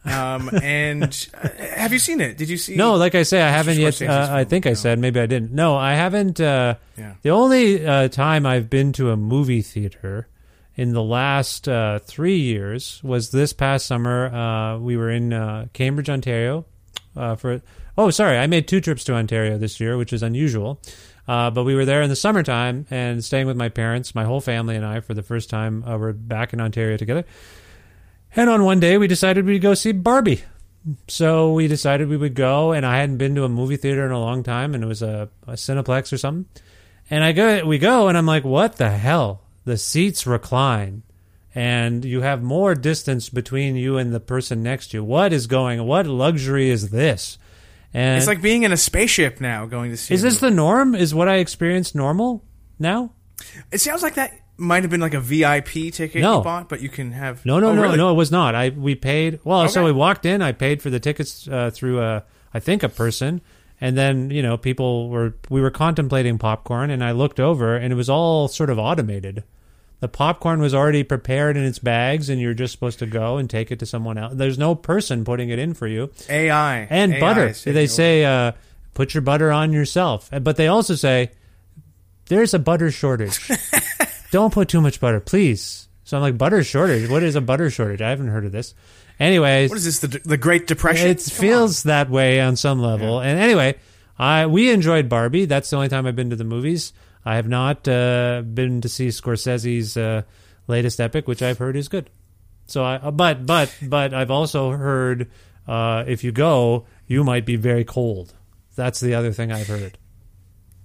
Um, 0.05 0.51
and 0.63 1.29
uh, 1.43 1.49
have 1.77 1.93
you 1.95 1.99
seen 1.99 2.21
it? 2.21 2.37
Did 2.37 2.49
you 2.51 2.57
see? 2.59 2.77
No, 2.77 2.95
like 2.97 3.15
I 3.15 3.23
say, 3.23 3.41
I 3.41 3.49
haven't 3.51 3.79
yet. 3.79 4.01
Uh, 4.03 4.29
I 4.31 4.45
think 4.45 4.67
I 4.67 4.75
said 4.75 4.99
maybe 4.99 5.19
I 5.19 5.27
didn't. 5.27 5.53
No, 5.53 5.77
I 5.77 5.95
haven't. 5.95 6.41
Uh, 6.41 6.75
Yeah. 6.97 7.15
The 7.23 7.31
only 7.31 7.87
uh, 7.87 8.09
time 8.09 8.45
I've 8.45 8.69
been 8.69 8.93
to 8.95 9.11
a 9.11 9.17
movie 9.17 9.63
theater 9.63 10.29
in 10.81 10.95
the 10.95 11.03
last 11.03 11.69
uh, 11.69 11.99
three 11.99 12.39
years 12.39 13.03
was 13.05 13.31
this 13.31 13.53
past 13.53 13.85
summer. 13.85 14.35
Uh, 14.35 14.79
we 14.79 14.97
were 14.97 15.11
in 15.11 15.31
uh, 15.31 15.67
Cambridge, 15.75 16.09
Ontario. 16.09 16.65
Uh, 17.15 17.37
for 17.37 17.61
oh, 17.99 18.09
sorry, 18.09 18.39
I 18.39 18.47
made 18.47 18.67
two 18.67 18.81
trips 18.81 19.05
to 19.05 19.15
Ontario 19.15 19.59
this 19.59 19.79
year, 19.79 19.99
which 19.99 20.15
is 20.15 20.23
unusual. 20.23 20.81
Uh, 21.29 21.51
but 21.51 21.65
we 21.65 21.75
were 21.75 21.85
there 21.85 22.01
in 22.01 22.09
the 22.09 22.17
summertime 22.17 22.87
and 22.91 23.23
staying 23.23 23.47
with 23.47 23.59
my 23.59 23.69
parents, 23.69 24.15
my 24.15 24.25
whole 24.25 24.41
family 24.41 24.75
and 24.75 24.87
I, 24.87 25.01
for 25.01 25.13
the 25.13 25.23
first 25.23 25.51
time. 25.51 25.85
Uh, 25.85 25.99
we're 25.99 26.15
back 26.15 26.55
in 26.55 26.63
Ontario 26.63 26.97
together. 26.97 27.27
And 28.35 28.49
on 28.49 28.65
one 28.65 28.81
day, 28.81 28.97
we 28.97 29.07
decided 29.07 29.45
we'd 29.45 29.59
go 29.59 29.75
see 29.75 29.93
Barbie. 29.93 30.45
So 31.09 31.53
we 31.53 31.69
decided 31.69 32.09
we 32.09 32.17
would 32.17 32.35
go, 32.35 32.73
and 32.73 32.87
I 32.87 32.97
hadn't 32.97 33.19
been 33.19 33.35
to 33.35 33.45
a 33.45 33.51
movie 33.51 33.77
theater 33.77 34.07
in 34.07 34.13
a 34.13 34.19
long 34.19 34.43
time, 34.43 34.75
and 34.75 34.83
it 34.83 34.87
was 34.87 35.03
a, 35.03 35.29
a 35.47 35.53
Cineplex 35.53 36.11
or 36.11 36.17
something. 36.17 36.47
And 37.11 37.23
I 37.23 37.33
go, 37.33 37.67
we 37.67 37.77
go, 37.77 38.09
and 38.09 38.17
I'm 38.17 38.25
like, 38.25 38.45
what 38.45 38.77
the 38.77 38.89
hell? 38.89 39.43
The 39.71 39.79
seats 39.79 40.27
recline, 40.27 41.05
and 41.55 42.05
you 42.05 42.23
have 42.23 42.43
more 42.43 42.75
distance 42.75 43.29
between 43.29 43.77
you 43.77 43.99
and 43.99 44.13
the 44.13 44.19
person 44.19 44.65
next 44.65 44.89
to 44.89 44.97
you. 44.97 45.05
What 45.05 45.33
is 45.33 45.47
going? 45.47 45.87
What 45.87 46.09
luxury 46.09 46.71
is 46.71 46.91
this? 46.91 47.39
And 47.95 48.19
it's 48.19 48.27
like 48.27 48.43
being 48.43 48.65
in 48.65 48.73
a 48.73 48.77
spaceship 48.77 49.41
now, 49.41 49.67
going 49.67 49.93
to 49.93 49.97
see. 49.97 50.13
is 50.13 50.23
this 50.23 50.41
the 50.41 50.51
norm? 50.51 50.97
Is 50.97 51.15
what 51.15 51.29
I 51.29 51.37
experienced 51.37 51.95
normal 51.95 52.43
now? 52.81 53.13
It 53.71 53.81
sounds 53.81 54.03
like 54.03 54.15
that 54.15 54.33
might 54.57 54.83
have 54.83 54.91
been 54.91 55.01
like 55.01 55.15
a 55.15 55.21
VIP 55.21 55.93
ticket 55.93 56.21
No. 56.21 56.39
you 56.39 56.43
bought, 56.43 56.69
but 56.69 56.81
you 56.81 56.89
can 56.89 57.13
have. 57.13 57.47
No, 57.47 57.61
no, 57.61 57.69
Oh, 57.69 57.75
no, 57.77 57.83
really? 57.83 57.97
no. 57.97 58.11
It 58.11 58.15
was 58.15 58.33
not. 58.33 58.57
I 58.57 58.71
we 58.71 58.97
paid. 58.97 59.39
Well, 59.45 59.69
so 59.69 59.85
we 59.85 59.93
walked 59.93 60.27
in. 60.27 60.43
I 60.43 60.51
paid 60.51 60.83
for 60.83 60.91
the 60.91 60.99
tickets 60.99 61.47
uh, 61.47 61.71
through 61.73 62.01
a, 62.01 62.25
I 62.53 62.59
think 62.59 62.83
a 62.83 62.89
person, 62.89 63.41
and 63.81 63.97
then 63.97 64.31
you 64.31 64.43
know 64.43 64.57
people 64.57 65.09
were 65.11 65.37
we 65.49 65.61
were 65.61 65.71
contemplating 65.71 66.39
popcorn, 66.39 66.91
and 66.91 67.05
I 67.05 67.13
looked 67.13 67.39
over, 67.39 67.77
and 67.77 67.93
it 67.93 67.97
was 67.97 68.11
all 68.11 68.49
sort 68.49 68.69
of 68.69 68.77
automated. 68.81 69.45
The 70.01 70.09
popcorn 70.09 70.61
was 70.61 70.75
already 70.75 71.03
prepared 71.03 71.57
in 71.59 71.65
its 71.65 71.79
bags, 71.79 72.29
and 72.31 72.41
you're 72.41 72.55
just 72.55 72.73
supposed 72.73 72.99
to 73.01 73.07
go 73.07 73.37
and 73.37 73.49
take 73.51 73.71
it 73.71 73.79
to 73.81 73.87
someone 73.87 74.17
else. 74.17 74.33
There's 74.35 74.59
no 74.59 74.75
person 74.75 75.25
putting 75.25 75.51
it 75.51 75.59
in 75.59 75.75
for 75.75 75.87
you. 75.87 76.11
AI 76.29 76.87
and 76.91 77.15
AI 77.15 77.21
butter. 77.21 77.53
They 77.53 77.87
say 77.87 78.25
uh, 78.25 78.53
put 78.95 79.13
your 79.13 79.21
butter 79.21 79.53
on 79.53 79.73
yourself, 79.73 80.31
but 80.43 80.57
they 80.57 80.69
also 80.69 80.95
say 80.95 81.31
there's 82.27 82.55
a 82.55 82.59
butter 82.59 82.91
shortage. 82.91 83.39
Don't 84.31 84.53
put 84.55 84.69
too 84.69 84.81
much 84.81 85.01
butter, 85.01 85.21
please. 85.21 85.89
So 86.05 86.17
I'm 86.17 86.23
like, 86.23 86.39
butter 86.39 86.65
shortage? 86.65 87.11
What 87.11 87.23
is 87.23 87.37
a 87.37 87.41
butter 87.41 87.69
shortage? 87.71 88.01
I 88.01 88.09
haven't 88.11 88.29
heard 88.29 88.45
of 88.47 88.53
this. 88.53 88.75
Anyways, 89.19 89.69
What 89.69 89.77
is 89.77 89.85
this? 89.85 89.99
The, 89.99 90.19
the 90.25 90.37
Great 90.39 90.67
Depression? 90.67 91.09
it 91.09 91.19
Come 91.19 91.37
feels 91.39 91.83
that 91.83 92.09
way 92.09 92.41
on 92.41 92.57
some 92.57 92.81
level. 92.81 93.21
And 93.21 93.39
anyway, 93.39 93.77
I 94.19 94.47
we 94.47 94.71
enjoyed 94.71 95.09
Barbie. 95.11 95.45
That's 95.45 95.69
the 95.69 95.77
only 95.77 95.89
time 95.89 96.07
I've 96.07 96.17
been 96.17 96.31
to 96.31 96.37
the 96.37 96.45
movies. 96.45 96.93
I 97.25 97.37
have 97.37 97.49
not 97.49 97.87
uh, 97.87 98.43
been 98.43 98.81
to 98.81 98.89
see 98.89 99.09
Scorsese's 99.09 99.97
uh, 99.97 100.23
latest 100.67 101.01
epic, 101.01 101.29
which 101.29 101.43
I've 101.43 101.59
heard 101.59 101.77
is 101.77 101.89
good. 101.89 102.11
So 102.67 102.85
I, 102.85 102.97
uh, 102.97 103.11
but 103.11 103.47
but 103.47 103.75
but 103.83 104.15
I've 104.15 104.31
also 104.31 104.71
heard 104.71 105.31
uh, 105.67 106.05
if 106.07 106.25
you 106.25 106.33
go, 106.33 106.87
you 107.07 107.25
might 107.25 107.45
be 107.45 107.57
very 107.57 107.85
cold. 107.85 108.35
That's 108.77 109.01
the 109.01 109.15
other 109.15 109.33
thing 109.33 109.53
I've 109.53 109.67
heard. 109.67 109.99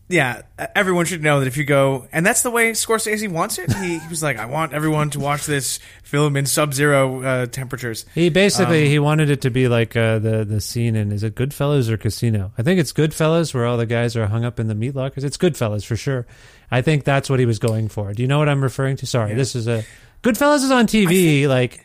Yeah, 0.07 0.43
everyone 0.75 1.05
should 1.05 1.23
know 1.23 1.39
that 1.39 1.47
if 1.47 1.57
you 1.57 1.63
go, 1.63 2.07
and 2.11 2.23
that's 2.25 2.43
the 2.43 2.51
way 2.51 2.71
Scorsese 2.71 3.27
wants 3.29 3.57
it. 3.57 3.73
He, 3.73 3.97
he 3.97 4.07
was 4.07 4.21
like, 4.21 4.37
I 4.37 4.45
want 4.45 4.71
everyone 4.73 5.09
to 5.11 5.19
watch 5.19 5.45
this 5.47 5.79
film 6.03 6.35
in 6.37 6.45
sub-zero 6.45 7.23
uh, 7.23 7.45
temperatures. 7.47 8.05
He 8.13 8.29
basically 8.29 8.83
Um, 8.83 8.89
he 8.89 8.99
wanted 8.99 9.29
it 9.31 9.41
to 9.41 9.49
be 9.49 9.67
like 9.67 9.95
uh, 9.95 10.19
the 10.19 10.45
the 10.45 10.61
scene 10.61 10.95
in 10.95 11.11
is 11.11 11.23
it 11.23 11.33
Goodfellas 11.35 11.89
or 11.89 11.97
Casino? 11.97 12.51
I 12.57 12.61
think 12.63 12.79
it's 12.79 12.93
Goodfellas 12.93 13.53
where 13.53 13.65
all 13.65 13.77
the 13.77 13.87
guys 13.87 14.15
are 14.15 14.27
hung 14.27 14.45
up 14.45 14.59
in 14.59 14.67
the 14.67 14.75
meat 14.75 14.95
lockers. 14.95 15.23
It's 15.23 15.37
Goodfellas 15.37 15.85
for 15.85 15.95
sure. 15.95 16.27
I 16.69 16.81
think 16.83 17.03
that's 17.03 17.29
what 17.29 17.39
he 17.39 17.45
was 17.47 17.57
going 17.59 17.87
for. 17.87 18.13
Do 18.13 18.21
you 18.21 18.27
know 18.27 18.37
what 18.37 18.47
I'm 18.49 18.61
referring 18.61 18.97
to? 18.97 19.07
Sorry, 19.07 19.33
this 19.33 19.55
is 19.55 19.67
a 19.67 19.83
Goodfellas 20.21 20.63
is 20.63 20.71
on 20.71 20.85
TV 20.87 21.47
like 21.47 21.83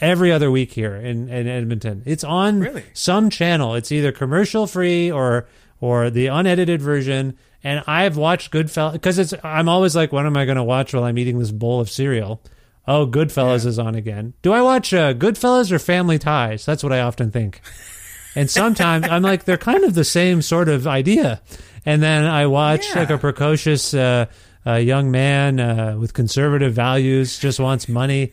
every 0.00 0.30
other 0.30 0.50
week 0.50 0.72
here 0.72 0.94
in, 0.94 1.28
in 1.28 1.48
Edmonton. 1.48 2.02
It's 2.04 2.22
on 2.24 2.60
Really? 2.60 2.84
some 2.92 3.30
channel. 3.30 3.74
It's 3.74 3.90
either 3.90 4.12
commercial 4.12 4.66
free 4.66 5.10
or 5.10 5.46
or 5.80 6.10
the 6.10 6.26
unedited 6.28 6.80
version. 6.82 7.36
And 7.64 7.82
I've 7.86 8.16
watched 8.16 8.52
Goodfellas 8.52 8.92
because 8.92 9.18
it's. 9.18 9.34
I'm 9.42 9.68
always 9.68 9.96
like, 9.96 10.12
what 10.12 10.26
am 10.26 10.36
I 10.36 10.44
going 10.44 10.56
to 10.56 10.62
watch 10.64 10.94
while 10.94 11.04
I'm 11.04 11.18
eating 11.18 11.38
this 11.38 11.50
bowl 11.50 11.80
of 11.80 11.90
cereal? 11.90 12.42
Oh, 12.86 13.06
Goodfellas 13.06 13.66
is 13.66 13.78
on 13.80 13.96
again. 13.96 14.34
Do 14.42 14.52
I 14.52 14.62
watch 14.62 14.94
uh, 14.94 15.12
Goodfellas 15.14 15.72
or 15.72 15.78
Family 15.80 16.18
Ties? 16.18 16.64
That's 16.64 16.84
what 16.84 16.92
I 16.92 17.00
often 17.00 17.30
think. 17.32 17.60
And 18.36 18.48
sometimes 18.50 19.08
I'm 19.08 19.22
like, 19.22 19.44
they're 19.44 19.56
kind 19.56 19.82
of 19.82 19.94
the 19.94 20.04
same 20.04 20.42
sort 20.42 20.68
of 20.68 20.86
idea. 20.86 21.40
And 21.84 22.00
then 22.02 22.24
I 22.24 22.46
watch 22.46 22.86
Yeah. 22.90 23.00
like 23.00 23.10
a 23.10 23.18
precocious 23.18 23.92
uh, 23.94 24.26
uh, 24.64 24.74
young 24.74 25.10
man 25.10 25.58
uh, 25.58 25.96
with 25.98 26.12
conservative 26.14 26.72
values, 26.74 27.38
just 27.38 27.58
wants 27.58 27.88
money. 27.88 28.32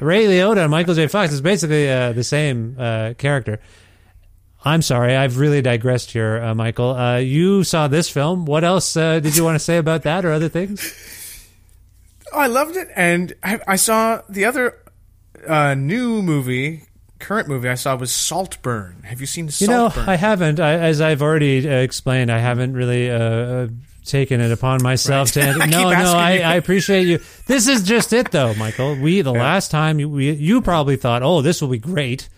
Ray 0.00 0.24
Liotta 0.24 0.62
and 0.62 0.70
Michael 0.70 0.94
J. 0.94 1.06
Fox 1.06 1.32
is 1.32 1.40
basically 1.40 1.88
uh, 1.90 2.12
the 2.12 2.24
same 2.24 2.76
uh, 2.78 3.12
character. 3.18 3.60
I'm 4.64 4.82
sorry, 4.82 5.16
I've 5.16 5.38
really 5.38 5.60
digressed 5.62 6.12
here, 6.12 6.40
uh, 6.42 6.54
Michael. 6.54 6.90
Uh, 6.90 7.16
you 7.18 7.64
saw 7.64 7.88
this 7.88 8.08
film. 8.08 8.44
What 8.46 8.62
else 8.64 8.96
uh, 8.96 9.18
did 9.20 9.36
you 9.36 9.44
want 9.44 9.56
to 9.56 9.58
say 9.64 9.76
about 9.76 10.02
that 10.04 10.24
or 10.24 10.30
other 10.32 10.48
things? 10.48 10.94
Oh, 12.32 12.38
I 12.38 12.46
loved 12.46 12.76
it, 12.76 12.88
and 12.96 13.32
I, 13.42 13.60
I 13.66 13.76
saw 13.76 14.22
the 14.28 14.44
other 14.44 14.78
uh, 15.46 15.74
new 15.74 16.22
movie, 16.22 16.84
current 17.18 17.48
movie 17.48 17.68
I 17.68 17.74
saw 17.74 17.96
was 17.96 18.12
Saltburn. 18.12 19.02
Have 19.04 19.20
you 19.20 19.26
seen 19.26 19.50
Saltburn? 19.50 20.02
You 20.02 20.06
know, 20.06 20.12
I 20.12 20.16
haven't. 20.16 20.60
I, 20.60 20.74
as 20.74 21.00
I've 21.00 21.22
already 21.22 21.68
uh, 21.68 21.72
explained, 21.78 22.30
I 22.30 22.38
haven't 22.38 22.74
really 22.74 23.10
uh, 23.10 23.18
uh, 23.18 23.68
taken 24.06 24.40
it 24.40 24.50
upon 24.52 24.82
myself 24.82 25.34
Right. 25.36 25.52
to. 25.54 25.66
No, 25.66 25.90
no, 25.90 26.12
I. 26.14 26.38
I 26.38 26.54
appreciate 26.54 27.06
you. 27.06 27.18
This 27.46 27.66
is 27.68 27.82
just 27.82 28.12
it, 28.12 28.30
though, 28.30 28.54
Michael. 28.54 28.96
We 28.96 29.20
the 29.22 29.32
last 29.32 29.70
time 29.70 29.98
you, 29.98 30.08
we, 30.08 30.30
you 30.32 30.62
probably 30.62 30.96
thought, 30.96 31.22
oh, 31.22 31.42
this 31.42 31.60
will 31.60 31.68
be 31.68 31.78
great. 31.78 32.28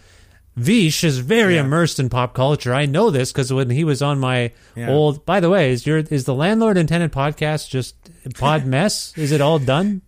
Vish 0.57 1.02
is 1.02 1.18
very 1.18 1.57
immersed 1.57 1.98
in 1.98 2.09
pop 2.09 2.32
culture. 2.34 2.72
I 2.72 2.86
know 2.86 3.11
this 3.11 3.32
because 3.32 3.52
when 3.52 3.70
he 3.70 3.82
was 3.82 4.02
on 4.02 4.20
my 4.20 4.52
Yeah. 4.76 4.90
old. 4.90 5.26
By 5.26 5.40
the 5.40 5.50
way, 5.50 5.72
is 5.72 5.84
your 5.86 5.98
is 5.98 6.24
the 6.24 6.34
landlord 6.34 6.76
and 6.78 6.88
tenant 6.88 7.12
podcast 7.12 7.68
just 7.70 7.96
pod 8.34 8.64
mess? 8.66 9.12
is 9.16 9.32
it 9.32 9.40
all 9.40 9.59
done? 9.59 10.02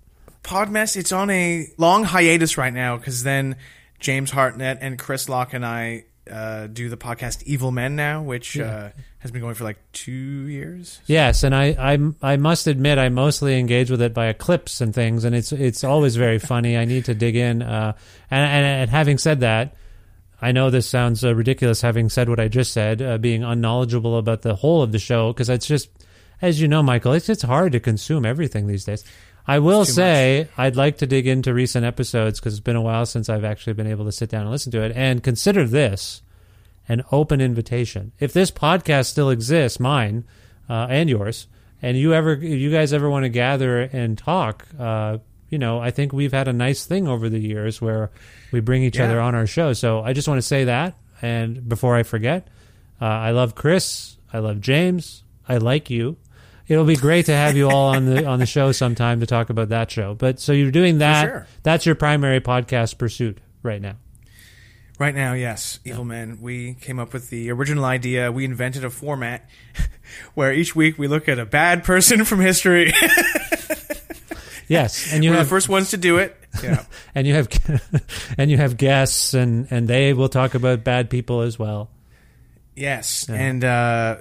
Pod 0.44 0.70
mess. 0.70 0.94
it's 0.94 1.11
on 1.11 1.30
a 1.30 1.66
long 1.78 2.05
hiatus 2.05 2.57
right 2.57 2.72
now 2.72 2.97
because 2.97 3.24
then 3.24 3.57
James 3.99 4.30
Hartnett 4.30 4.78
and 4.80 4.97
Chris 4.99 5.28
Locke 5.28 5.53
and 5.53 5.66
I 5.66 6.05
uh, 6.30 6.68
do 6.68 6.88
the 6.88 6.97
podcast 6.97 7.42
Evil 7.44 7.70
Men 7.72 7.97
now, 7.97 8.22
which 8.22 8.57
uh, 8.59 8.90
has 9.18 9.30
been 9.32 9.40
going 9.40 9.55
for 9.55 9.64
like 9.64 9.78
two 9.92 10.12
years. 10.12 11.01
Yes, 11.07 11.42
and 11.42 11.55
I, 11.55 11.66
I 12.22 12.32
I 12.32 12.36
must 12.36 12.66
admit 12.68 12.99
I 12.99 13.09
mostly 13.09 13.59
engage 13.59 13.90
with 13.90 14.03
it 14.03 14.12
by 14.14 14.32
clips 14.32 14.80
and 14.80 14.94
things, 14.94 15.24
and 15.24 15.34
it's 15.34 15.51
it's 15.53 15.82
always 15.82 16.14
very 16.14 16.38
funny. 16.53 16.76
I 16.76 16.84
need 16.84 17.05
to 17.07 17.14
dig 17.14 17.34
in. 17.34 17.62
Uh, 17.62 17.94
and, 18.30 18.44
and 18.49 18.66
and 18.82 18.90
having 18.90 19.18
said 19.18 19.40
that, 19.40 19.74
I 20.41 20.53
know 20.53 20.68
this 20.70 20.89
sounds 20.89 21.24
uh, 21.24 21.34
ridiculous. 21.34 21.80
Having 21.80 22.11
said 22.11 22.28
what 22.28 22.41
I 22.41 22.49
just 22.49 22.72
said, 22.72 23.01
uh, 23.01 23.18
being 23.18 23.43
unknowledgeable 23.43 24.18
about 24.18 24.43
the 24.43 24.57
whole 24.57 24.82
of 24.82 24.93
the 24.93 24.99
show, 24.99 25.32
because 25.32 25.49
it's 25.49 25.66
just, 25.66 25.89
as 26.43 26.61
you 26.61 26.68
know, 26.68 26.82
Michael, 26.82 27.12
it's 27.12 27.28
it's 27.28 27.43
hard 27.43 27.72
to 27.72 27.80
consume 27.80 28.26
everything 28.26 28.66
these 28.66 28.84
days. 28.84 29.05
I 29.47 29.61
will 29.61 29.84
say 29.84 30.49
I'd 30.59 30.76
like 30.76 30.99
to 30.99 31.07
dig 31.07 31.26
into 31.26 31.55
recent 31.55 31.84
episodes 31.84 32.41
because 32.41 32.55
it's 32.55 32.61
been 32.61 32.76
a 32.76 32.82
while 32.82 33.07
since 33.07 33.28
I've 33.28 33.45
actually 33.45 33.74
been 33.74 33.87
able 33.87 34.05
to 34.07 34.12
sit 34.12 34.28
down 34.28 34.43
and 34.43 34.51
listen 34.51 34.72
to 34.72 34.82
it. 34.82 34.93
And 34.97 35.22
consider 35.22 35.64
this 35.64 36.22
an 36.89 37.05
open 37.12 37.41
invitation. 37.41 38.12
If 38.18 38.32
this 38.32 38.51
podcast 38.51 39.07
still 39.07 39.30
exists, 39.30 39.78
mine 39.78 40.24
uh, 40.68 40.89
and 40.91 41.09
yours, 41.09 41.47
and 41.80 41.97
you 41.97 42.12
ever, 42.12 42.34
you 42.34 42.70
guys 42.72 42.93
ever 42.93 43.09
want 43.09 43.24
to 43.24 43.28
gather 43.28 43.82
and 43.82 44.18
talk, 44.18 44.66
uh, 44.78 45.18
you 45.49 45.59
know, 45.59 45.78
I 45.78 45.90
think 45.90 46.12
we've 46.12 46.32
had 46.32 46.49
a 46.49 46.53
nice 46.53 46.84
thing 46.86 47.07
over 47.09 47.28
the 47.28 47.38
years 47.38 47.80
where 47.80 48.11
we 48.53 48.61
bring 48.61 48.82
each 48.82 48.97
Yeah. 48.99 49.05
other 49.05 49.20
on 49.20 49.34
our 49.34 49.47
show. 49.47 49.72
So 49.72 50.01
I 50.03 50.12
just 50.12 50.26
want 50.28 50.38
to 50.38 50.42
say 50.47 50.64
that, 50.64 50.97
and 51.22 51.68
before 51.68 51.97
I 51.97 52.03
forget, 52.03 52.49
uh, 53.01 53.05
I 53.05 53.30
love 53.30 53.55
Chris, 53.55 54.16
I 54.32 54.38
love 54.38 54.61
James, 54.61 55.22
I 55.49 55.59
like 55.59 55.90
you. 55.90 56.16
It'll 56.68 56.84
be 56.84 56.97
great 56.97 57.26
to 57.26 57.32
have 57.36 57.57
you 57.57 57.70
all 57.70 57.94
on 57.94 58.07
the 58.07 58.26
on 58.32 58.40
the 58.40 58.47
show 58.47 58.72
sometime 58.72 59.20
to 59.20 59.26
talk 59.26 59.51
about 59.51 59.68
that 59.68 59.88
show. 59.90 60.14
But 60.14 60.40
so 60.40 60.53
you're 60.53 60.72
doing 60.72 60.99
that. 60.99 61.22
sure. 61.22 61.47
That's 61.62 61.86
your 61.86 61.94
primary 61.94 62.40
podcast 62.40 62.99
pursuit 62.99 63.38
right 63.62 63.80
now. 63.80 63.94
Right 64.99 65.14
now, 65.14 65.34
yes, 65.34 65.78
Evil 65.84 66.05
Men. 66.07 66.38
We 66.40 66.74
came 66.80 66.99
up 66.99 67.12
with 67.12 67.28
the 67.30 67.51
original 67.53 67.84
idea. 67.84 68.32
We 68.32 68.44
invented 68.47 68.82
a 68.82 68.88
format 68.90 69.49
where 70.34 70.53
each 70.53 70.74
week 70.74 70.99
we 70.99 71.07
look 71.07 71.28
at 71.28 71.38
a 71.38 71.44
bad 71.47 71.84
person 71.84 72.24
from 72.24 72.40
history. 72.40 72.92
Yes, 74.68 75.12
and 75.12 75.24
you 75.24 75.30
We're 75.30 75.36
have 75.36 75.46
the 75.46 75.50
first 75.50 75.68
ones 75.68 75.90
to 75.90 75.96
do 75.96 76.18
it. 76.18 76.36
Yeah. 76.62 76.84
and 77.14 77.26
you 77.26 77.34
have 77.34 77.48
and 78.38 78.50
you 78.50 78.56
have 78.56 78.76
guests 78.76 79.34
and 79.34 79.68
and 79.70 79.88
they 79.88 80.12
will 80.12 80.28
talk 80.28 80.54
about 80.54 80.84
bad 80.84 81.10
people 81.10 81.42
as 81.42 81.58
well. 81.58 81.90
Yes, 82.74 83.26
and 83.30 83.64
uh, 83.64 84.16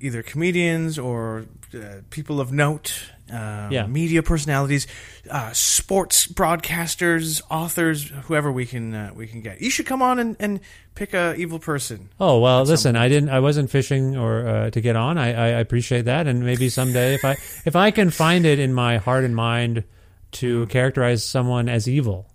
either 0.00 0.24
comedians 0.24 0.98
or 0.98 1.46
uh, 1.72 2.00
people 2.10 2.40
of 2.40 2.50
note, 2.50 2.92
uh, 3.32 3.68
Yeah. 3.70 3.86
media 3.86 4.22
personalities, 4.22 4.86
uh, 5.30 5.52
sports 5.52 6.26
broadcasters, 6.26 7.40
authors, 7.50 8.10
whoever 8.24 8.50
we 8.52 8.66
can 8.66 8.94
uh, 8.94 9.10
we 9.14 9.26
can 9.26 9.40
get. 9.40 9.60
You 9.60 9.70
should 9.70 9.86
come 9.86 10.02
on 10.02 10.18
and, 10.18 10.36
and 10.38 10.60
pick 10.94 11.14
a 11.14 11.34
evil 11.36 11.58
person. 11.58 12.08
Oh 12.20 12.40
well, 12.40 12.64
listen, 12.64 12.96
I 12.96 13.08
didn't, 13.08 13.30
I 13.30 13.40
wasn't 13.40 13.70
fishing 13.70 14.16
or 14.16 14.46
uh, 14.46 14.70
to 14.70 14.80
get 14.80 14.96
on. 14.96 15.18
I, 15.18 15.28
I 15.28 15.46
appreciate 15.60 16.04
that, 16.06 16.26
and 16.26 16.44
maybe 16.44 16.68
someday 16.68 17.14
if 17.14 17.24
I 17.24 17.32
if 17.64 17.76
I 17.76 17.90
can 17.90 18.10
find 18.10 18.44
it 18.46 18.58
in 18.58 18.72
my 18.74 18.98
heart 18.98 19.24
and 19.24 19.34
mind 19.34 19.84
to 20.32 20.66
characterize 20.66 21.24
someone 21.24 21.68
as 21.68 21.88
evil, 21.88 22.26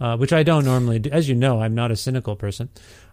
uh, 0.00 0.16
which 0.16 0.32
I 0.32 0.42
don't 0.42 0.64
normally 0.64 0.98
do. 0.98 1.10
As 1.10 1.28
you 1.28 1.34
know, 1.34 1.60
I'm 1.62 1.74
not 1.74 1.90
a 1.90 1.96
cynical 1.96 2.36
person. 2.36 2.68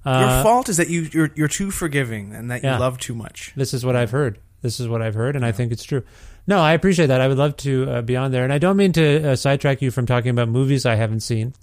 Your 0.05 0.13
Uh, 0.15 0.43
fault 0.43 0.69
is 0.69 0.77
that 0.77 0.89
you 0.89 1.07
you're, 1.13 1.31
you're 1.35 1.47
too 1.47 1.71
forgiving 1.71 2.33
and 2.35 2.51
that 2.51 2.63
Yeah. 2.63 2.73
you 2.73 2.79
love 2.79 2.97
too 2.99 3.13
much. 3.15 3.53
This 3.55 3.73
is 3.73 3.85
what 3.85 3.95
I've 3.95 4.11
heard. 4.11 4.39
This 4.61 4.79
is 4.79 4.87
what 4.87 5.01
I've 5.01 5.13
heard, 5.15 5.35
and 5.35 5.45
I 5.45 5.51
think 5.51 5.71
it's 5.71 5.83
true. 5.83 6.03
No, 6.45 6.59
I 6.59 6.73
appreciate 6.73 7.07
that. 7.07 7.21
I 7.21 7.27
would 7.27 7.37
love 7.37 7.55
to 7.57 7.89
uh, 7.89 8.01
be 8.01 8.15
on 8.17 8.31
there, 8.31 8.43
and 8.43 8.51
I 8.51 8.57
don't 8.57 8.75
mean 8.77 8.91
to 8.93 9.31
uh, 9.31 9.35
sidetrack 9.35 9.81
you 9.81 9.91
from 9.91 10.05
talking 10.05 10.29
about 10.31 10.49
movies 10.49 10.85
I 10.85 10.95
haven't 10.95 11.21
seen. 11.21 11.53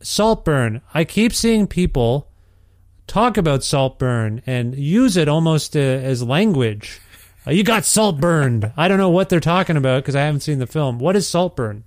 Saltburn. 0.00 0.82
I 0.94 1.04
keep 1.04 1.32
seeing 1.32 1.66
people 1.66 2.28
talk 3.06 3.36
about 3.36 3.62
Saltburn 3.64 4.42
and 4.46 4.74
use 4.76 5.16
it 5.16 5.28
almost 5.28 5.76
uh, 5.76 5.80
as 5.80 6.22
language. 6.22 7.00
Uh, 7.46 7.52
you 7.52 7.62
got 7.62 7.84
salt 7.84 8.20
burned. 8.20 8.72
I 8.76 8.88
don't 8.88 8.98
know 8.98 9.10
what 9.10 9.28
they're 9.28 9.38
talking 9.40 9.76
about 9.76 10.02
because 10.02 10.16
I 10.16 10.22
haven't 10.22 10.40
seen 10.40 10.58
the 10.58 10.66
film. 10.66 10.98
What 10.98 11.14
is 11.16 11.28
Saltburn? 11.28 11.84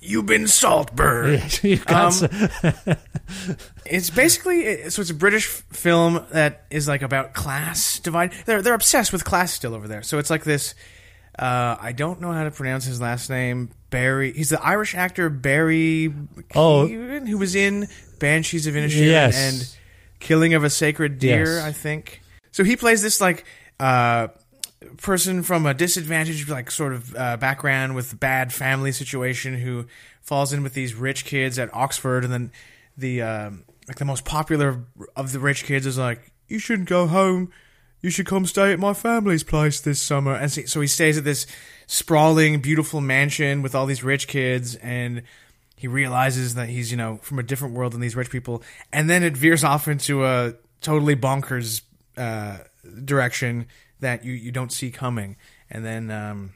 You've 0.00 0.26
been 0.26 0.44
saltburned. 0.44 1.62
you 1.64 1.80
Um, 1.88 2.06
s- 2.86 2.98
It's 3.86 4.10
basically 4.10 4.90
so 4.90 5.00
it's 5.02 5.10
a 5.10 5.14
British 5.14 5.46
film 5.46 6.24
that 6.30 6.64
is 6.70 6.86
like 6.86 7.02
about 7.02 7.32
class 7.34 7.98
divide. 7.98 8.32
They're 8.44 8.62
they're 8.62 8.74
obsessed 8.74 9.12
with 9.12 9.24
class 9.24 9.52
still 9.52 9.74
over 9.74 9.88
there. 9.88 10.02
So 10.02 10.18
it's 10.18 10.30
like 10.30 10.44
this. 10.44 10.74
Uh, 11.38 11.76
I 11.80 11.92
don't 11.92 12.20
know 12.20 12.32
how 12.32 12.44
to 12.44 12.50
pronounce 12.50 12.84
his 12.84 13.00
last 13.00 13.30
name. 13.30 13.70
Barry. 13.90 14.32
He's 14.32 14.50
the 14.50 14.62
Irish 14.62 14.94
actor 14.94 15.30
Barry. 15.30 16.12
Oh. 16.54 16.86
Keoghan, 16.88 17.28
who 17.28 17.38
was 17.38 17.54
in 17.54 17.88
Banshees 18.18 18.66
of 18.66 18.74
Inisherin 18.74 19.06
Yes. 19.06 19.36
and 19.36 19.76
Killing 20.20 20.54
of 20.54 20.64
a 20.64 20.70
Sacred 20.70 21.18
Deer. 21.18 21.44
Yes. 21.44 21.64
I 21.64 21.72
think. 21.72 22.20
So 22.50 22.64
he 22.64 22.76
plays 22.76 23.02
this 23.02 23.20
like 23.20 23.44
uh, 23.78 24.28
person 24.98 25.42
from 25.42 25.64
a 25.64 25.74
disadvantaged 25.74 26.48
like 26.48 26.70
sort 26.70 26.92
of 26.92 27.14
uh, 27.16 27.36
background 27.36 27.94
with 27.94 28.18
bad 28.18 28.52
family 28.52 28.92
situation 28.92 29.54
who 29.58 29.86
falls 30.20 30.52
in 30.52 30.62
with 30.62 30.74
these 30.74 30.94
rich 30.94 31.24
kids 31.24 31.58
at 31.58 31.72
Oxford, 31.74 32.24
and 32.24 32.32
then 32.32 32.52
the 32.96 33.22
um, 33.22 33.64
like 33.86 33.98
the 33.98 34.04
most 34.04 34.24
popular 34.24 34.84
of 35.16 35.32
the 35.32 35.38
rich 35.38 35.64
kids 35.64 35.86
is 35.86 35.96
like, 35.96 36.32
"You 36.48 36.58
shouldn't 36.58 36.88
go 36.88 37.06
home. 37.06 37.52
You 38.00 38.10
should 38.10 38.26
come 38.26 38.46
stay 38.46 38.72
at 38.72 38.78
my 38.78 38.94
family's 38.94 39.42
place 39.42 39.80
this 39.80 40.00
summer." 40.00 40.34
And 40.34 40.50
so 40.50 40.80
he 40.80 40.86
stays 40.86 41.18
at 41.18 41.24
this 41.24 41.46
sprawling, 41.86 42.60
beautiful 42.60 43.00
mansion 43.00 43.62
with 43.62 43.74
all 43.74 43.86
these 43.86 44.04
rich 44.04 44.28
kids, 44.28 44.76
and 44.76 45.22
he 45.76 45.88
realizes 45.88 46.54
that 46.54 46.68
he's 46.68 46.90
you 46.90 46.96
know 46.96 47.18
from 47.22 47.38
a 47.38 47.42
different 47.42 47.74
world 47.74 47.92
than 47.92 48.00
these 48.00 48.16
rich 48.16 48.30
people, 48.30 48.62
and 48.92 49.08
then 49.08 49.22
it 49.22 49.36
veers 49.36 49.64
off 49.64 49.88
into 49.88 50.24
a 50.24 50.54
totally 50.80 51.16
bonkers 51.16 51.82
uh, 52.16 52.58
direction 53.04 53.66
that 54.00 54.24
you 54.24 54.32
you 54.32 54.52
don't 54.52 54.72
see 54.72 54.90
coming, 54.90 55.36
and 55.70 55.84
then. 55.84 56.10
Um, 56.10 56.52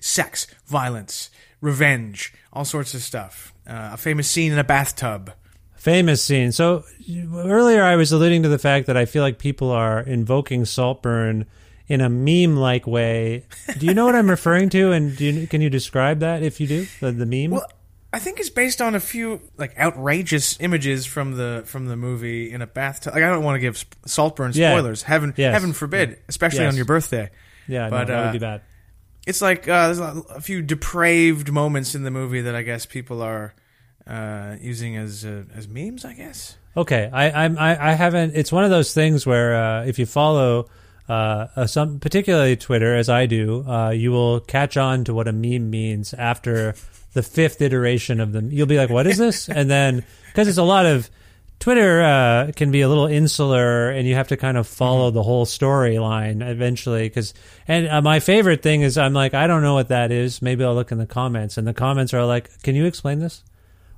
sex, 0.00 0.46
violence, 0.66 1.30
revenge, 1.60 2.32
all 2.52 2.64
sorts 2.64 2.94
of 2.94 3.02
stuff. 3.02 3.52
Uh, 3.68 3.90
a 3.92 3.96
famous 3.96 4.30
scene 4.30 4.52
in 4.52 4.58
a 4.58 4.64
bathtub. 4.64 5.32
Famous 5.86 6.20
scene. 6.22 6.50
So 6.52 6.84
earlier 7.34 7.82
I 7.84 7.94
was 7.94 8.10
alluding 8.12 8.42
to 8.42 8.48
the 8.48 8.58
fact 8.58 8.88
that 8.88 8.96
I 8.96 9.04
feel 9.04 9.22
like 9.22 9.38
people 9.38 9.70
are 9.70 10.00
invoking 10.00 10.64
Saltburn 10.64 11.46
in 11.86 12.00
a 12.00 12.08
meme-like 12.08 12.86
way. 12.88 13.46
Do 13.78 13.86
you 13.86 13.94
know 13.94 14.04
what 14.04 14.16
I'm 14.16 14.28
referring 14.28 14.68
to? 14.70 14.90
And 14.90 15.16
do 15.16 15.24
you, 15.24 15.46
can 15.46 15.60
you 15.60 15.70
describe 15.70 16.18
that 16.20 16.42
if 16.42 16.60
you 16.60 16.66
do 16.66 16.86
the, 17.00 17.12
the 17.12 17.24
meme? 17.24 17.52
Well, 17.52 17.66
I 18.12 18.18
think 18.18 18.40
it's 18.40 18.50
based 18.50 18.80
on 18.82 18.96
a 18.96 19.00
few 19.00 19.40
like 19.56 19.78
outrageous 19.78 20.58
images 20.60 21.06
from 21.06 21.36
the 21.36 21.62
from 21.66 21.86
the 21.86 21.96
movie 21.96 22.50
in 22.50 22.62
a 22.62 22.66
bathtub. 22.66 23.14
Like 23.14 23.22
I 23.22 23.28
don't 23.28 23.44
want 23.44 23.54
to 23.56 23.60
give 23.60 23.84
Saltburn 24.06 24.52
Yeah. 24.54 24.72
spoilers. 24.72 25.02
Heaven, 25.04 25.34
Yes. 25.36 25.52
heaven 25.52 25.72
forbid, 25.72 26.18
especially 26.28 26.60
Yes. 26.64 26.72
on 26.72 26.76
your 26.76 26.86
birthday. 26.86 27.30
yeah, 27.68 27.88
but 27.90 28.08
no, 28.08 28.14
that 28.14 28.20
uh, 28.20 28.26
would 28.26 28.32
be 28.32 28.38
bad. 28.38 28.62
it's 29.26 29.40
like 29.42 29.68
uh, 29.68 29.86
there's 29.92 29.98
a 30.00 30.40
few 30.40 30.62
depraved 30.62 31.52
moments 31.52 31.94
in 31.94 32.02
the 32.04 32.10
movie 32.10 32.40
that 32.42 32.54
I 32.54 32.62
guess 32.62 32.86
people 32.86 33.22
are 33.22 33.54
uh, 34.06 34.56
using 34.60 34.96
as 34.96 35.24
uh, 35.24 35.44
as 35.54 35.68
memes. 35.68 36.04
I 36.04 36.14
guess. 36.14 36.56
Okay, 36.76 37.08
I, 37.12 37.44
I'm 37.44 37.58
I, 37.58 37.90
I 37.90 37.92
haven't. 37.92 38.36
It's 38.36 38.52
one 38.52 38.64
of 38.64 38.70
those 38.70 38.92
things 38.92 39.26
where 39.26 39.54
uh, 39.54 39.84
if 39.84 39.98
you 39.98 40.06
follow 40.06 40.68
uh, 41.08 41.66
some, 41.66 42.00
particularly 42.00 42.56
Twitter, 42.56 42.94
as 42.94 43.08
I 43.08 43.26
do, 43.26 43.64
uh, 43.66 43.90
you 43.90 44.10
will 44.10 44.40
catch 44.40 44.76
on 44.76 45.04
to 45.04 45.14
what 45.14 45.28
a 45.28 45.32
meme 45.32 45.70
means 45.70 46.12
after 46.14 46.74
the 47.12 47.22
fifth 47.22 47.62
iteration 47.62 48.20
of 48.20 48.32
them. 48.32 48.50
You'll 48.50 48.66
be 48.66 48.76
like, 48.76 48.90
"What 48.90 49.06
is 49.06 49.16
this?" 49.18 49.48
And 49.48 49.70
then 49.70 50.04
because 50.26 50.48
it's 50.48 50.58
a 50.58 50.62
lot 50.62 50.84
of 50.84 51.08
Twitter 51.58 52.02
uh, 52.02 52.52
can 52.54 52.70
be 52.70 52.82
a 52.82 52.88
little 52.88 53.06
insular, 53.06 53.88
and 53.90 54.06
you 54.06 54.14
have 54.14 54.28
to 54.28 54.36
kind 54.36 54.58
of 54.58 54.66
follow 54.66 55.10
the 55.10 55.22
whole 55.22 55.46
storyline 55.46 56.46
eventually. 56.46 57.08
Because 57.08 57.32
and 57.66 57.88
uh, 57.88 58.02
my 58.02 58.20
favorite 58.20 58.62
thing 58.62 58.82
is 58.82 58.98
I'm 58.98 59.14
like, 59.14 59.32
I 59.32 59.46
don't 59.46 59.62
know 59.62 59.74
what 59.74 59.88
that 59.88 60.12
is. 60.12 60.42
Maybe 60.42 60.64
I'll 60.64 60.74
look 60.74 60.92
in 60.92 60.98
the 60.98 61.06
comments, 61.06 61.56
and 61.56 61.66
the 61.66 61.74
comments 61.74 62.12
are 62.12 62.26
like, 62.26 62.62
"Can 62.62 62.74
you 62.74 62.84
explain 62.84 63.20
this?" 63.20 63.42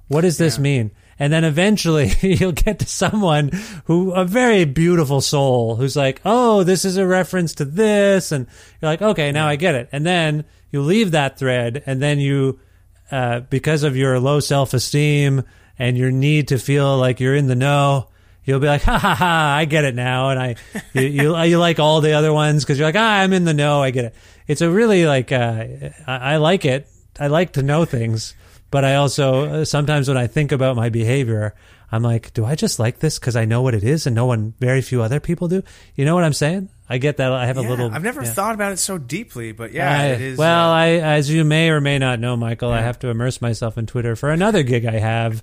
What 0.09 0.23
does 0.23 0.39
this 0.39 0.59
mean? 0.59 0.91
And 1.19 1.33
then 1.33 1.45
eventually 1.45 2.13
you'll 2.21 2.53
get 2.53 2.79
to 2.79 2.87
someone 2.87 3.51
who, 3.85 4.13
a 4.13 4.25
very 4.25 4.65
beautiful 4.65 5.21
soul, 5.21 5.77
who's 5.77 5.97
like, 5.97 6.21
oh, 6.25 6.65
this 6.65 6.85
is 6.85 6.97
a 6.97 7.07
reference 7.07 7.55
to 7.57 7.65
this. 7.65 8.33
And 8.33 8.47
you're 8.81 8.91
like, 8.91 9.03
okay, 9.03 9.33
now 9.33 9.49
I 9.49 9.57
get 9.57 9.75
it. 9.75 9.89
And 9.93 10.07
then 10.07 10.45
you 10.71 10.83
leave 10.83 11.13
that 11.13 11.39
thread 11.39 11.83
and 11.87 12.01
then 12.01 12.21
you, 12.21 12.61
uh, 13.11 13.41
because 13.41 13.83
of 13.83 13.97
your 13.97 14.21
low 14.21 14.41
self 14.41 14.75
esteem 14.75 15.45
and 15.79 15.97
your 15.97 16.11
need 16.11 16.49
to 16.49 16.59
feel 16.59 16.97
like 16.99 17.21
you're 17.21 17.35
in 17.35 17.47
the 17.47 17.57
know, 17.57 18.09
you'll 18.45 18.61
be 18.61 18.67
like, 18.67 18.83
ha 18.83 18.99
ha 18.99 19.15
ha, 19.15 19.57
I 19.57 19.65
get 19.65 19.85
it 19.85 19.95
now. 19.95 20.31
And 20.31 20.41
I, 20.41 20.57
you, 20.93 21.03
you, 21.03 21.43
you 21.43 21.59
like 21.59 21.79
all 21.79 22.01
the 22.01 22.13
other 22.13 22.33
ones 22.33 22.65
because 22.65 22.79
you're 22.79 22.89
like, 22.89 22.97
ah, 22.97 23.17
I'm 23.17 23.33
in 23.33 23.45
the 23.45 23.55
know. 23.55 23.83
I 23.83 23.91
get 23.91 24.07
it. 24.07 24.15
It's 24.47 24.61
a 24.61 24.71
really 24.71 25.05
like, 25.05 25.33
uh, 25.33 25.65
I, 26.07 26.35
I 26.35 26.37
like 26.37 26.65
it. 26.65 26.89
I 27.19 27.27
like 27.27 27.55
to 27.55 27.63
know 27.63 27.85
things 27.85 28.35
but 28.71 28.85
I 28.85 28.97
also 28.97 29.61
uh, 29.61 29.65
sometimes 29.65 30.09
when 30.09 30.17
I 30.17 30.27
think 30.27 30.53
about 30.53 30.77
my 30.77 30.89
behavior, 30.89 31.55
I'm 31.91 32.03
like, 32.03 32.35
do 32.35 32.45
I 32.45 32.55
just 32.55 32.79
like 32.79 32.99
this 32.99 33.19
because 33.19 33.37
I 33.37 33.47
know 33.47 33.63
what 33.63 33.75
it 33.75 33.83
is 33.83 34.07
and 34.07 34.15
no 34.15 34.27
one, 34.27 34.55
very 34.61 34.83
few 34.83 35.03
other 35.03 35.21
people 35.21 35.49
do? 35.49 35.63
You 35.95 36.05
know 36.05 36.15
what 36.15 36.25
I'm 36.25 36.35
saying? 36.35 36.69
I 36.89 36.99
get 36.99 37.19
that. 37.19 37.33
I 37.33 37.47
have 37.47 37.59
a 37.59 37.63
little. 37.63 37.91
I've 37.91 38.03
never 38.03 38.23
yeah. 38.23 38.33
thought 38.33 38.55
about 38.55 38.73
it 38.73 38.79
so 38.79 38.99
deeply, 38.99 39.53
but 39.53 39.73
yeah, 39.73 40.01
I- 40.01 40.07
it 40.07 40.21
is. 40.21 40.39
Well, 40.39 40.71
uh, 40.71 40.75
I, 40.75 40.89
as 40.89 41.31
you 41.31 41.45
may 41.45 41.71
or 41.71 41.81
may 41.81 41.99
not 41.99 42.21
know, 42.21 42.37
Michael, 42.37 42.71
I 42.71 42.81
have 42.81 42.99
to 43.01 43.09
immerse 43.09 43.41
myself 43.41 43.77
in 43.79 43.87
Twitter 43.87 44.17
for 44.17 44.31
another 44.31 44.63
gig 44.63 44.87
I 44.87 44.99
have, 44.99 45.43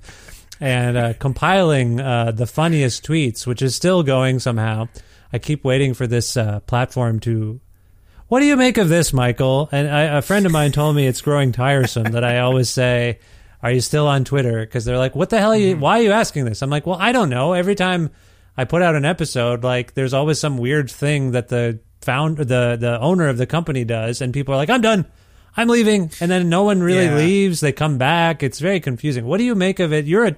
and 0.60 0.98
uh, 0.98 1.14
compiling 1.14 2.00
uh, 2.00 2.32
the 2.32 2.48
funniest 2.48 3.06
tweets, 3.06 3.46
which 3.46 3.62
is 3.62 3.76
still 3.76 4.04
going 4.04 4.40
somehow. 4.40 4.88
I 5.34 5.40
keep 5.40 5.64
waiting 5.64 5.94
for 5.94 6.08
this 6.08 6.38
uh, 6.38 6.62
platform 6.62 7.20
to. 7.22 7.60
What 8.28 8.40
do 8.40 8.46
you 8.48 8.56
make 8.56 8.78
of 8.78 8.90
this, 8.90 9.14
Michael? 9.14 9.70
And 9.72 9.88
I, 9.88 10.02
a 10.18 10.22
friend 10.22 10.46
of 10.46 10.52
mine 10.52 10.72
told 10.72 10.96
me 10.96 11.06
it's 11.06 11.22
growing 11.22 11.52
tiresome 11.52 12.12
that 12.14 12.24
I 12.24 12.40
always 12.40 12.70
say, 12.70 13.20
"Are 13.62 13.72
you 13.72 13.82
still 13.82 14.08
on 14.08 14.24
Twitter?" 14.26 14.62
Because 14.62 14.84
they're 14.84 14.98
like, 14.98 15.16
"What 15.16 15.30
the 15.30 15.40
hell? 15.40 15.52
Are 15.52 15.56
you, 15.58 15.74
mm-hmm. 15.74 15.82
why 15.82 16.00
are 16.00 16.04
you 16.04 16.12
asking 16.12 16.46
this?" 16.46 16.62
I'm 16.64 16.72
like, 16.72 16.88
"Well, 16.88 16.98
I 17.00 17.12
don't 17.12 17.30
know." 17.30 17.54
Every 17.54 17.76
time 17.76 18.10
I 18.58 18.66
put 18.66 18.82
out 18.82 18.96
an 18.96 19.06
episode, 19.06 19.64
like 19.64 19.94
there's 19.94 20.14
always 20.14 20.40
some 20.40 20.58
weird 20.58 20.90
thing 20.90 21.32
that 21.32 21.50
the 21.50 21.80
found 22.02 22.38
the 22.38 22.78
the 22.80 22.98
owner 23.00 23.28
of 23.28 23.38
the 23.38 23.46
company 23.46 23.84
does, 23.84 24.22
and 24.22 24.34
people 24.34 24.56
are 24.56 24.58
like, 24.58 24.72
"I'm 24.72 24.82
done, 24.82 25.06
I'm 25.56 25.68
leaving," 25.70 26.10
and 26.20 26.32
then 26.32 26.50
no 26.50 26.64
one 26.64 26.82
really 26.82 27.06
Yeah. 27.06 27.18
leaves. 27.18 27.60
They 27.60 27.72
come 27.74 28.00
back. 28.00 28.42
It's 28.42 28.60
very 28.60 28.80
confusing. 28.80 29.26
What 29.26 29.38
do 29.38 29.44
you 29.44 29.54
make 29.54 29.80
of 29.80 29.94
it? 29.94 30.06
You're 30.06 30.26
a 30.26 30.36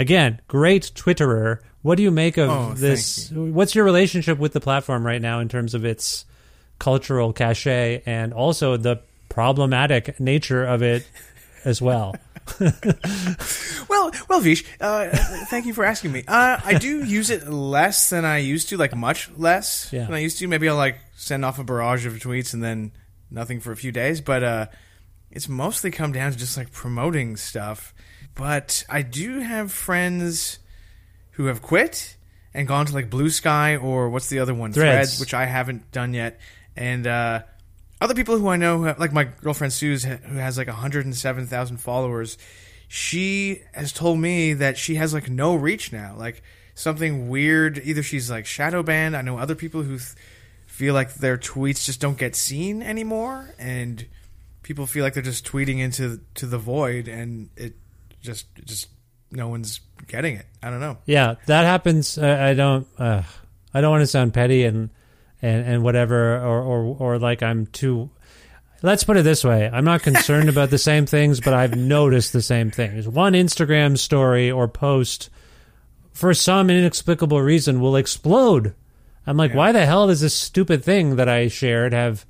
again 0.00 0.40
great 0.48 0.90
Twitterer. 0.96 1.58
What 1.82 1.96
do 1.96 2.02
you 2.02 2.10
make 2.10 2.38
of 2.38 2.50
Oh, 2.50 2.74
this? 2.74 3.30
What's 3.30 3.74
your 3.76 3.84
relationship 3.84 4.38
with 4.38 4.52
the 4.52 4.60
platform 4.60 5.06
right 5.06 5.22
now 5.22 5.38
in 5.38 5.48
terms 5.48 5.74
of 5.74 5.84
its 5.84 6.24
cultural 6.78 7.32
cachet 7.32 8.02
and 8.06 8.32
also 8.32 8.76
the 8.76 9.00
problematic 9.28 10.18
nature 10.20 10.64
of 10.64 10.82
it 10.82 11.08
as 11.64 11.80
well? 11.82 12.14
Well, 13.88 14.10
well, 14.28 14.40
Vish, 14.40 14.64
uh, 14.80 15.08
thank 15.50 15.66
you 15.66 15.74
for 15.74 15.84
asking 15.84 16.12
me. 16.12 16.24
Uh, 16.26 16.58
I 16.64 16.78
do 16.78 17.04
use 17.04 17.30
it 17.30 17.46
less 17.48 18.10
than 18.10 18.24
I 18.24 18.38
used 18.38 18.68
to, 18.70 18.76
like 18.76 18.94
much 18.96 19.30
less 19.36 19.90
Yeah. 19.92 20.04
than 20.04 20.14
I 20.14 20.18
used 20.18 20.38
to. 20.38 20.48
Maybe 20.48 20.68
I'll 20.68 20.76
like 20.76 20.98
send 21.16 21.44
off 21.44 21.58
a 21.58 21.64
barrage 21.64 22.06
of 22.06 22.14
tweets 22.14 22.54
and 22.54 22.62
then 22.62 22.92
nothing 23.30 23.60
for 23.60 23.72
a 23.72 23.76
few 23.76 23.92
days. 23.92 24.20
But 24.20 24.42
uh, 24.42 24.66
it's 25.30 25.48
mostly 25.48 25.90
come 25.90 26.12
down 26.12 26.32
to 26.32 26.38
just 26.38 26.56
like 26.56 26.72
promoting 26.72 27.36
stuff. 27.36 27.94
But 28.34 28.84
I 28.88 29.02
do 29.02 29.40
have 29.40 29.70
friends 29.70 30.58
who 31.32 31.46
have 31.46 31.62
quit 31.62 32.16
and 32.52 32.66
gone 32.66 32.86
to 32.86 32.94
like 32.94 33.10
Bluesky 33.10 33.80
or 33.82 34.08
what's 34.08 34.28
the 34.28 34.38
other 34.40 34.54
one, 34.54 34.72
Threads. 34.72 35.20
which 35.20 35.34
I 35.34 35.44
haven't 35.46 35.90
done 35.92 36.14
yet, 36.14 36.40
and 36.76 37.06
uh, 37.06 37.42
other 38.00 38.14
people 38.14 38.38
who 38.38 38.48
I 38.48 38.56
know, 38.56 38.94
like 38.98 39.12
my 39.12 39.24
girlfriend 39.24 39.72
Suze, 39.72 40.04
who 40.04 40.36
has 40.36 40.58
like 40.58 40.66
107,000 40.66 41.76
followers. 41.78 42.38
She 42.88 43.62
has 43.72 43.92
told 43.92 44.18
me 44.18 44.52
that 44.54 44.76
she 44.76 44.96
has 44.96 45.14
like 45.14 45.30
no 45.30 45.54
reach 45.54 45.92
now, 45.92 46.14
like 46.16 46.42
something 46.74 47.28
weird. 47.28 47.80
Either 47.82 48.02
she's 48.02 48.30
like 48.30 48.46
shadow 48.46 48.82
banned. 48.82 49.16
I 49.16 49.22
know 49.22 49.38
other 49.38 49.54
people 49.54 49.82
who 49.82 49.98
th- 49.98 50.14
feel 50.66 50.94
like 50.94 51.14
their 51.14 51.38
tweets 51.38 51.84
just 51.84 52.00
don't 52.00 52.18
get 52.18 52.36
seen 52.36 52.82
anymore, 52.82 53.54
and 53.58 54.06
people 54.62 54.86
feel 54.86 55.02
like 55.02 55.14
they're 55.14 55.22
just 55.22 55.46
tweeting 55.46 55.78
into 55.78 56.20
to 56.34 56.46
the 56.46 56.58
void, 56.58 57.08
and 57.08 57.48
it 57.56 57.74
just 58.20 58.46
just 58.64 58.88
no 59.30 59.48
one's 59.48 59.80
getting 60.06 60.36
it. 60.36 60.46
I 60.62 60.70
don't 60.70 60.80
know. 60.80 60.98
Yeah, 61.06 61.36
that 61.46 61.64
happens. 61.64 62.18
Uh, 62.18 62.38
I 62.40 62.54
don't. 62.54 62.86
Uh, 62.98 63.22
I 63.72 63.80
don't 63.80 63.90
want 63.90 64.02
to 64.02 64.06
sound 64.06 64.34
petty 64.34 64.64
and 64.64 64.90
and 65.44 65.66
and 65.66 65.82
whatever, 65.82 66.36
or 66.38 66.62
or 66.62 66.96
or 66.98 67.18
like 67.18 67.42
I'm 67.42 67.66
too. 67.66 68.10
Let's 68.82 69.04
put 69.04 69.16
it 69.16 69.22
this 69.22 69.44
way: 69.44 69.68
I'm 69.72 69.84
not 69.84 70.02
concerned 70.02 70.48
about 70.48 70.70
the 70.70 70.78
same 70.78 71.06
things, 71.06 71.40
but 71.40 71.54
I've 71.54 71.76
noticed 71.76 72.32
the 72.32 72.42
same 72.42 72.70
things. 72.70 73.06
One 73.06 73.34
Instagram 73.34 73.98
story 73.98 74.50
or 74.50 74.68
post, 74.68 75.30
for 76.12 76.34
some 76.34 76.70
inexplicable 76.70 77.40
reason, 77.40 77.80
will 77.80 77.96
explode. 77.96 78.74
I'm 79.26 79.36
like, 79.38 79.54
why 79.54 79.72
the 79.72 79.86
hell 79.86 80.08
does 80.08 80.20
this 80.20 80.34
stupid 80.34 80.84
thing 80.84 81.16
that 81.16 81.28
I 81.28 81.48
shared 81.48 81.94
have 81.94 82.26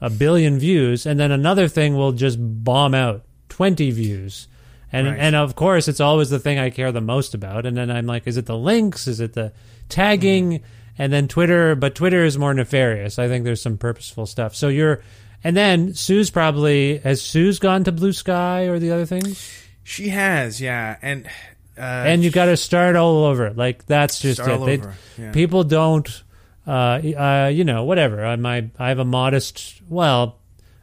a 0.00 0.10
billion 0.10 0.58
views, 0.58 1.06
and 1.06 1.18
then 1.18 1.32
another 1.32 1.66
thing 1.68 1.96
will 1.96 2.12
just 2.12 2.38
bomb 2.40 2.94
out 2.94 3.24
twenty 3.48 3.90
views? 3.90 4.46
And 4.92 5.08
Right. 5.08 5.18
and 5.18 5.34
of 5.34 5.56
course, 5.56 5.88
it's 5.88 6.00
always 6.00 6.30
the 6.30 6.38
thing 6.38 6.58
I 6.60 6.70
care 6.70 6.92
the 6.92 7.00
most 7.00 7.34
about. 7.34 7.66
And 7.66 7.76
then 7.76 7.90
I'm 7.90 8.06
like, 8.06 8.26
is 8.28 8.36
it 8.36 8.46
the 8.46 8.56
links? 8.56 9.08
Is 9.08 9.18
it 9.20 9.32
the 9.32 9.52
tagging? 9.88 10.52
Mm-hmm. 10.52 10.64
And 10.98 11.12
then 11.12 11.28
Twitter, 11.28 11.74
but 11.74 11.94
Twitter 11.94 12.24
is 12.24 12.38
more 12.38 12.54
nefarious. 12.54 13.18
I 13.18 13.28
think 13.28 13.44
there's 13.44 13.60
some 13.62 13.76
purposeful 13.78 14.24
stuff. 14.26 14.54
So 14.56 14.68
you're, 14.68 15.02
and 15.44 15.56
then 15.56 15.94
Suze 15.94 16.30
probably 16.30 16.98
has 16.98 17.20
Suze 17.22 17.58
gone 17.58 17.84
to 17.84 17.92
Bluesky 17.92 18.68
or 18.68 18.78
the 18.78 18.92
other 18.92 19.04
things, 19.06 19.50
She 19.82 20.08
has, 20.08 20.60
yeah, 20.60 20.96
and 21.02 21.26
uh, 21.78 21.80
and 21.80 22.24
you 22.24 22.30
got 22.30 22.46
to 22.46 22.56
start 22.56 22.96
all 22.96 23.24
over. 23.24 23.50
Like 23.50 23.84
that's 23.86 24.20
just 24.20 24.40
it. 24.40 24.46
They- 24.66 25.22
yeah. 25.22 25.32
People 25.32 25.62
don't, 25.64 26.22
uh, 26.66 26.70
uh, 26.70 27.50
you 27.52 27.64
know, 27.64 27.84
whatever. 27.84 28.24
I 28.24 28.34
my 28.36 28.68
I 28.78 28.88
have 28.88 28.98
a 28.98 29.04
modest, 29.04 29.82
well, 29.88 30.38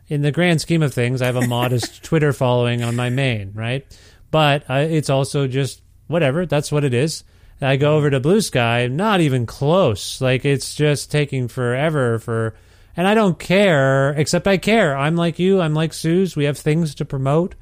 in 0.07 0.21
the 0.21 0.31
grand 0.31 0.61
scheme 0.61 0.83
of 0.83 0.93
things, 0.93 1.21
I 1.21 1.25
have 1.25 1.35
a 1.35 1.47
modest 1.47 2.03
Twitter 2.03 2.31
following 2.33 2.83
on 2.83 2.95
my 2.95 3.09
main, 3.09 3.51
right? 3.55 3.85
But 4.29 4.69
I, 4.69 4.81
it's 4.81 5.09
also 5.09 5.47
just 5.47 5.81
whatever. 6.07 6.45
That's 6.45 6.71
what 6.71 6.83
it 6.83 6.93
is. 6.93 7.23
I 7.63 7.77
go 7.77 7.95
over 7.95 8.09
to 8.09 8.19
Bluesky, 8.19 8.91
not 8.91 9.21
even 9.21 9.45
close. 9.45 10.21
Like 10.21 10.45
it's 10.45 10.75
just 10.75 11.11
taking 11.11 11.47
forever 11.47 12.19
for, 12.19 12.55
and 12.95 13.07
I 13.07 13.13
don't 13.13 13.39
care. 13.39 14.11
Except 14.11 14.47
I 14.47 14.57
care. 14.57 14.95
I'm 14.97 15.15
like 15.15 15.39
you. 15.39 15.61
I'm 15.61 15.73
like 15.73 15.93
Suze. 15.93 16.35
We 16.35 16.45
have 16.45 16.57
things 16.57 16.95
to 16.95 17.05
promote. 17.05 17.55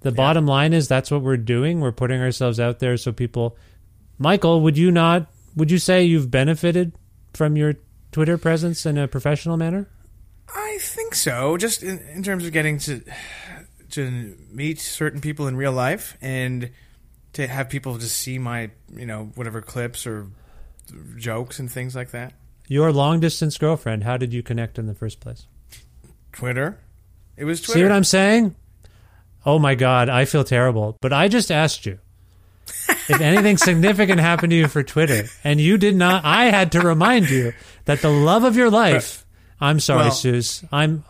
The 0.00 0.12
bottom 0.12 0.46
line 0.46 0.72
is 0.72 0.88
that's 0.88 1.10
what 1.10 1.22
we're 1.22 1.36
doing. 1.36 1.80
We're 1.80 1.92
putting 1.92 2.20
ourselves 2.20 2.58
out 2.58 2.78
there 2.78 2.96
so 2.96 3.12
people. 3.12 3.56
Michael, 4.18 4.62
would 4.62 4.78
you 4.78 4.90
not? 4.90 5.26
Would 5.56 5.70
you 5.70 5.78
say 5.78 6.04
you've 6.04 6.30
benefited 6.30 6.92
from 7.34 7.56
your 7.56 7.74
Twitter 8.12 8.38
presence 8.38 8.86
in 8.86 8.96
a 8.96 9.08
professional 9.08 9.56
manner? 9.56 9.88
I 10.54 10.78
think 10.80 11.14
so. 11.14 11.56
Just 11.56 11.82
in, 11.82 11.98
in 11.98 12.22
terms 12.22 12.44
of 12.44 12.52
getting 12.52 12.78
to 12.78 13.02
to 13.90 14.36
meet 14.50 14.80
certain 14.80 15.20
people 15.20 15.46
in 15.48 15.56
real 15.56 15.72
life 15.72 16.16
and 16.20 16.70
to 17.34 17.46
have 17.46 17.68
people 17.68 17.96
just 17.98 18.16
see 18.16 18.38
my 18.38 18.70
you 18.94 19.06
know 19.06 19.30
whatever 19.34 19.60
clips 19.60 20.06
or 20.06 20.26
jokes 21.16 21.58
and 21.58 21.70
things 21.70 21.94
like 21.94 22.10
that. 22.10 22.32
Your 22.68 22.92
long 22.92 23.20
distance 23.20 23.58
girlfriend. 23.58 24.04
How 24.04 24.16
did 24.16 24.32
you 24.32 24.42
connect 24.42 24.78
in 24.78 24.86
the 24.86 24.94
first 24.94 25.20
place? 25.20 25.46
Twitter. 26.32 26.78
It 27.36 27.44
was 27.44 27.60
Twitter. 27.60 27.78
See 27.80 27.82
what 27.82 27.92
I'm 27.92 28.04
saying? 28.04 28.54
Oh 29.44 29.58
my 29.58 29.74
God, 29.74 30.08
I 30.08 30.24
feel 30.24 30.44
terrible. 30.44 30.96
But 31.00 31.12
I 31.12 31.28
just 31.28 31.50
asked 31.50 31.86
you 31.86 31.98
if 33.08 33.20
anything 33.20 33.56
significant 33.56 34.20
happened 34.20 34.50
to 34.50 34.56
you 34.56 34.68
for 34.68 34.82
Twitter, 34.82 35.24
and 35.42 35.60
you 35.60 35.78
did 35.78 35.96
not. 35.96 36.24
I 36.24 36.46
had 36.46 36.72
to 36.72 36.80
remind 36.80 37.30
you 37.30 37.52
that 37.86 38.02
the 38.02 38.10
love 38.10 38.44
of 38.44 38.56
your 38.56 38.70
life. 38.70 39.24
I'm 39.60 39.80
sorry, 39.80 40.04
Well- 40.04 40.10
Suze. 40.12 40.64
I'm 40.72 41.04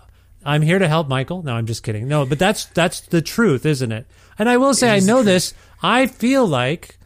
I'm 0.45 0.63
here 0.63 0.79
to 0.79 0.89
help 0.89 1.09
Michael. 1.09 1.43
No, 1.43 1.55
I'm 1.55 1.67
just 1.67 1.83
kidding. 1.83 2.09
No, 2.09 2.25
but 2.25 2.39
that's 2.39 2.65
that's 2.67 3.01
the 3.03 3.21
truth, 3.23 3.67
isn't 3.67 3.93
it? 3.93 4.07
And 4.39 4.49
I 4.49 4.57
will 4.57 4.75
say, 4.75 4.91
I 4.91 5.01
know 5.01 5.23
this. 5.23 5.53
I 5.83 6.07
feel 6.07 6.47
like 6.47 6.99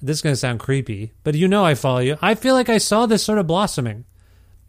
this 0.00 0.18
is 0.18 0.22
going 0.22 0.32
to 0.32 0.36
sound 0.40 0.60
creepy, 0.60 1.12
but 1.24 1.34
you 1.34 1.48
know, 1.48 1.64
I 1.64 1.74
follow 1.74 1.98
you. 1.98 2.16
I 2.22 2.34
feel 2.34 2.54
like 2.54 2.68
I 2.68 2.78
saw 2.78 3.06
this 3.06 3.22
sort 3.22 3.38
of 3.38 3.46
blossoming, 3.46 4.04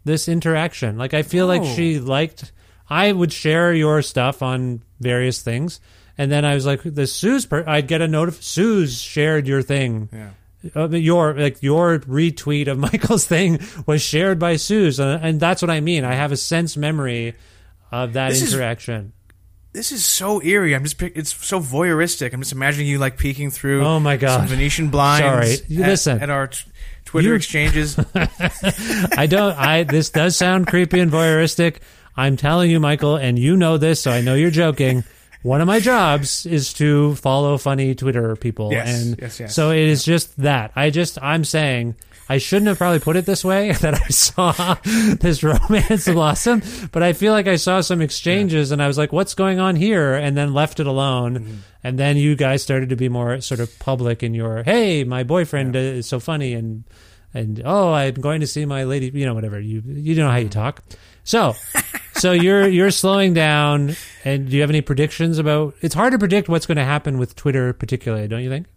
this 0.04 0.28
interaction. 0.28 0.98
Like 0.98 1.14
I 1.14 1.22
feel 1.22 1.46
like 1.46 1.62
Oh. 1.62 1.74
she 1.74 1.98
liked. 1.98 2.52
I 2.88 3.12
would 3.12 3.32
share 3.32 3.72
your 3.72 4.02
stuff 4.02 4.42
on 4.42 4.82
various 4.98 5.40
things, 5.42 5.80
and 6.18 6.30
then 6.30 6.44
I 6.44 6.54
was 6.54 6.66
like, 6.66 6.80
the 6.84 7.06
Suze. 7.06 7.46
Per- 7.46 7.64
I'd 7.68 7.86
get 7.86 8.02
a 8.02 8.06
notif. 8.06 8.42
Suze 8.42 9.00
shared 9.00 9.46
your 9.46 9.62
thing. 9.62 10.08
Yeah. 10.12 10.30
Uh, 10.76 10.88
your 10.90 11.32
like 11.34 11.62
your 11.62 12.00
retweet 12.00 12.66
of 12.68 12.76
Michael's 12.90 13.26
thing 13.26 13.60
was 13.86 14.02
shared 14.02 14.38
by 14.38 14.56
Suze, 14.56 15.00
uh, 15.00 15.18
and 15.22 15.40
that's 15.40 15.62
what 15.62 15.70
I 15.70 15.80
mean. 15.80 16.04
I 16.04 16.14
have 16.14 16.32
a 16.32 16.36
sense 16.36 16.76
memory 16.76 17.34
of 17.92 18.12
that 18.14 18.30
This 18.30 18.42
is- 18.42 18.54
interaction. 18.54 19.12
This 19.72 19.92
is 19.92 20.04
so 20.04 20.42
eerie. 20.42 20.74
I'm 20.74 20.82
just 20.82 21.00
it's 21.00 21.32
so 21.46 21.60
voyeuristic. 21.60 22.32
I'm 22.34 22.40
just 22.40 22.50
imagining 22.50 22.88
you 22.88 22.98
like 22.98 23.16
peeking 23.18 23.52
through. 23.52 23.84
Oh 23.84 24.00
my 24.00 24.16
God. 24.16 24.38
some 24.40 24.48
Venetian 24.48 24.88
blinds. 24.88 25.20
Sorry. 25.24 25.52
At, 25.78 25.86
listen. 25.86 26.20
at 26.20 26.28
our 26.28 26.48
t- 26.48 26.64
Twitter 27.04 27.28
You- 27.28 27.34
exchanges. 27.36 27.96
I 29.16 29.26
don't. 29.30 29.56
I 29.56 29.84
this 29.84 30.10
does 30.10 30.36
sound 30.36 30.66
creepy 30.66 30.98
and 30.98 31.10
voyeuristic. 31.12 31.76
I'm 32.16 32.36
telling 32.36 32.68
you, 32.70 32.80
Michael, 32.80 33.14
and 33.14 33.38
you 33.38 33.56
know 33.56 33.78
this, 33.78 34.02
so 34.02 34.10
I 34.10 34.20
know 34.22 34.34
you're 34.34 34.50
joking. 34.50 35.04
One 35.42 35.60
of 35.60 35.68
my 35.68 35.78
jobs 35.80 36.44
is 36.46 36.72
to 36.74 37.14
follow 37.14 37.56
funny 37.56 37.94
Twitter 37.94 38.34
people, 38.36 38.72
Yes, 38.72 39.02
and 39.02 39.18
yes, 39.20 39.38
yes. 39.40 39.54
so 39.54 39.70
it 39.70 39.78
is 39.88 40.04
just 40.04 40.36
that. 40.42 40.72
I 40.74 40.90
just 40.90 41.16
I'm 41.22 41.44
saying 41.44 41.94
I 42.30 42.38
shouldn't 42.38 42.68
have 42.68 42.78
probably 42.78 43.00
put 43.00 43.16
it 43.16 43.26
this 43.26 43.44
way 43.44 43.72
that 43.80 43.94
I 43.94 44.06
saw 44.06 44.76
this 44.84 45.42
romance 45.42 46.04
blossom, 46.12 46.62
but 46.92 47.02
I 47.02 47.12
feel 47.12 47.32
like 47.32 47.48
I 47.48 47.56
saw 47.56 47.80
some 47.80 48.00
exchanges, 48.00 48.70
and 48.70 48.80
I 48.80 48.86
was 48.86 48.96
like, 48.96 49.12
"What's 49.12 49.34
going 49.34 49.58
on 49.58 49.74
here?" 49.74 50.14
and 50.14 50.36
then 50.36 50.54
left 50.54 50.78
it 50.78 50.86
alone. 50.86 51.40
Mm-hmm. 51.40 51.54
And 51.82 51.98
then 51.98 52.16
you 52.16 52.36
guys 52.36 52.62
started 52.62 52.90
to 52.90 52.96
be 52.96 53.08
more 53.08 53.40
sort 53.40 53.58
of 53.58 53.76
public 53.80 54.22
in 54.22 54.32
your, 54.32 54.62
"Hey, 54.62 55.02
my 55.02 55.24
boyfriend 55.24 55.74
is 55.74 56.06
so 56.06 56.20
funny," 56.20 56.54
and 56.54 56.84
and 57.34 57.62
oh, 57.64 57.92
I'm 57.92 58.14
going 58.14 58.42
to 58.42 58.46
see 58.46 58.64
my 58.64 58.84
lady, 58.84 59.10
you 59.12 59.26
know, 59.26 59.34
whatever. 59.34 59.58
You 59.58 59.82
you 59.84 60.14
know 60.14 60.30
how 60.30 60.36
you 60.36 60.48
talk. 60.48 60.84
So, 61.24 61.54
so 62.12 62.30
you're 62.30 62.68
you're 62.68 62.92
slowing 62.92 63.34
down, 63.34 63.96
and 64.24 64.48
do 64.48 64.54
you 64.54 64.60
have 64.60 64.70
any 64.70 64.82
predictions 64.82 65.38
about? 65.38 65.74
It's 65.80 65.96
hard 65.96 66.12
to 66.12 66.18
predict 66.18 66.48
what's 66.48 66.66
going 66.66 66.78
to 66.78 66.84
happen 66.84 67.18
with 67.18 67.34
Twitter, 67.34 67.72
particularly, 67.72 68.28
don't 68.28 68.44
you 68.44 68.50
think? 68.50 68.68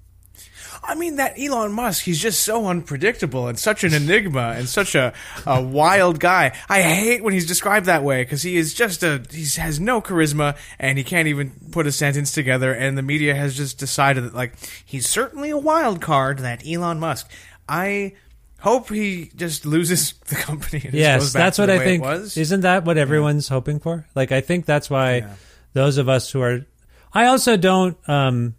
I 0.86 0.96
mean, 0.96 1.16
that 1.16 1.40
Elon 1.40 1.72
Musk, 1.72 2.04
he's 2.04 2.20
just 2.20 2.44
so 2.44 2.68
unpredictable 2.68 3.48
and 3.48 3.58
such 3.58 3.84
an 3.84 3.94
enigma 3.94 4.54
and 4.58 4.68
such 4.68 4.96
a, 4.96 5.14
a 5.46 5.62
wild 5.62 6.20
guy. 6.20 6.56
I 6.68 6.82
hate 6.82 7.24
when 7.24 7.34
he's 7.34 7.46
described 7.48 7.86
that 7.86 8.04
way 8.04 8.24
because 8.24 8.42
he 8.42 8.58
is 8.58 8.74
just 8.74 9.02
a, 9.02 9.24
he 9.32 9.46
has 9.62 9.80
no 9.80 10.02
charisma 10.02 10.58
and 10.80 10.98
he 10.98 11.04
can't 11.04 11.28
even 11.28 11.52
put 11.72 11.88
a 11.88 11.92
sentence 11.92 12.32
together. 12.34 12.74
And 12.74 12.98
the 12.98 13.02
media 13.02 13.34
has 13.34 13.56
just 13.56 13.78
decided 13.78 14.26
that, 14.26 14.36
like, 14.36 14.54
he's 14.86 15.08
certainly 15.08 15.50
a 15.50 15.58
wild 15.58 16.02
card, 16.02 16.40
that 16.40 16.64
Elon 16.68 17.00
Musk. 17.00 17.30
I 17.68 18.14
hope 18.60 18.90
he 18.90 19.32
just 19.36 19.66
loses 19.66 20.14
the 20.28 20.36
company. 20.36 20.82
And 20.84 20.94
yes, 20.94 21.22
goes 21.22 21.34
back 21.34 21.40
that's 21.42 21.60
what 21.60 21.70
I 21.70 21.80
think. 21.80 22.04
was. 22.04 22.36
Isn't 22.36 22.62
that 22.62 22.84
what 22.84 22.98
everyone's 22.98 23.48
hoping 23.48 23.80
for? 23.80 24.06
Like, 24.16 24.32
I 24.32 24.42
think 24.42 24.66
that's 24.66 24.90
why 24.90 25.28
those 25.74 25.98
of 25.98 26.10
us 26.10 26.30
who 26.32 26.42
are. 26.42 26.66
I 27.14 27.28
also 27.28 27.58
don't, 27.58 27.98
um, 28.10 28.56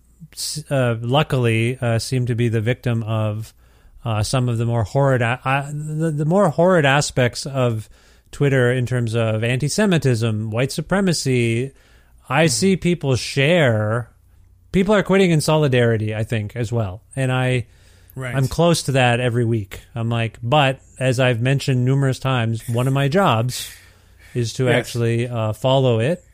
uh, 0.71 0.97
luckily, 1.01 1.79
uh, 1.81 1.99
seem 1.99 2.27
to 2.27 2.35
be 2.35 2.49
the 2.49 2.61
victim 2.61 3.03
of 3.03 3.53
uh, 4.05 4.23
some 4.23 4.49
of 4.49 4.59
the 4.59 4.67
more 4.67 4.85
horrid, 4.85 5.23
a- 5.23 5.71
the, 5.73 6.11
the 6.11 6.25
more 6.25 6.49
horrid 6.51 6.85
aspects 6.85 7.47
of 7.47 7.89
Twitter 8.33 8.73
in 8.73 8.85
terms 8.87 9.15
of 9.15 9.43
anti-Semitism, 9.45 10.51
white 10.51 10.73
supremacy. 10.73 11.73
I 12.29 12.47
see 12.47 12.77
people 12.77 13.17
share. 13.17 14.11
People 14.73 14.95
are 14.95 15.03
quitting 15.03 15.31
in 15.31 15.41
solidarity. 15.41 16.15
I 16.15 16.25
think 16.25 16.57
as 16.57 16.73
well, 16.73 17.03
and 17.17 17.31
I. 17.33 17.67
Right. 18.17 18.33
I'm 18.33 18.47
close 18.47 18.85
to 18.85 18.93
that 18.93 19.19
every 19.19 19.45
week. 19.45 19.81
I'm 19.93 20.09
like, 20.09 20.39
but 20.41 20.79
as 21.01 21.19
I've 21.19 21.41
mentioned 21.41 21.85
numerous 21.85 22.21
times, 22.21 22.69
one 22.69 22.87
of 22.87 22.93
my 22.93 23.09
jobs 23.09 23.75
is 24.35 24.53
to 24.55 24.67
Yes. 24.67 24.75
actually 24.77 25.27
uh, 25.29 25.53
follow 25.53 25.99
it 25.99 26.25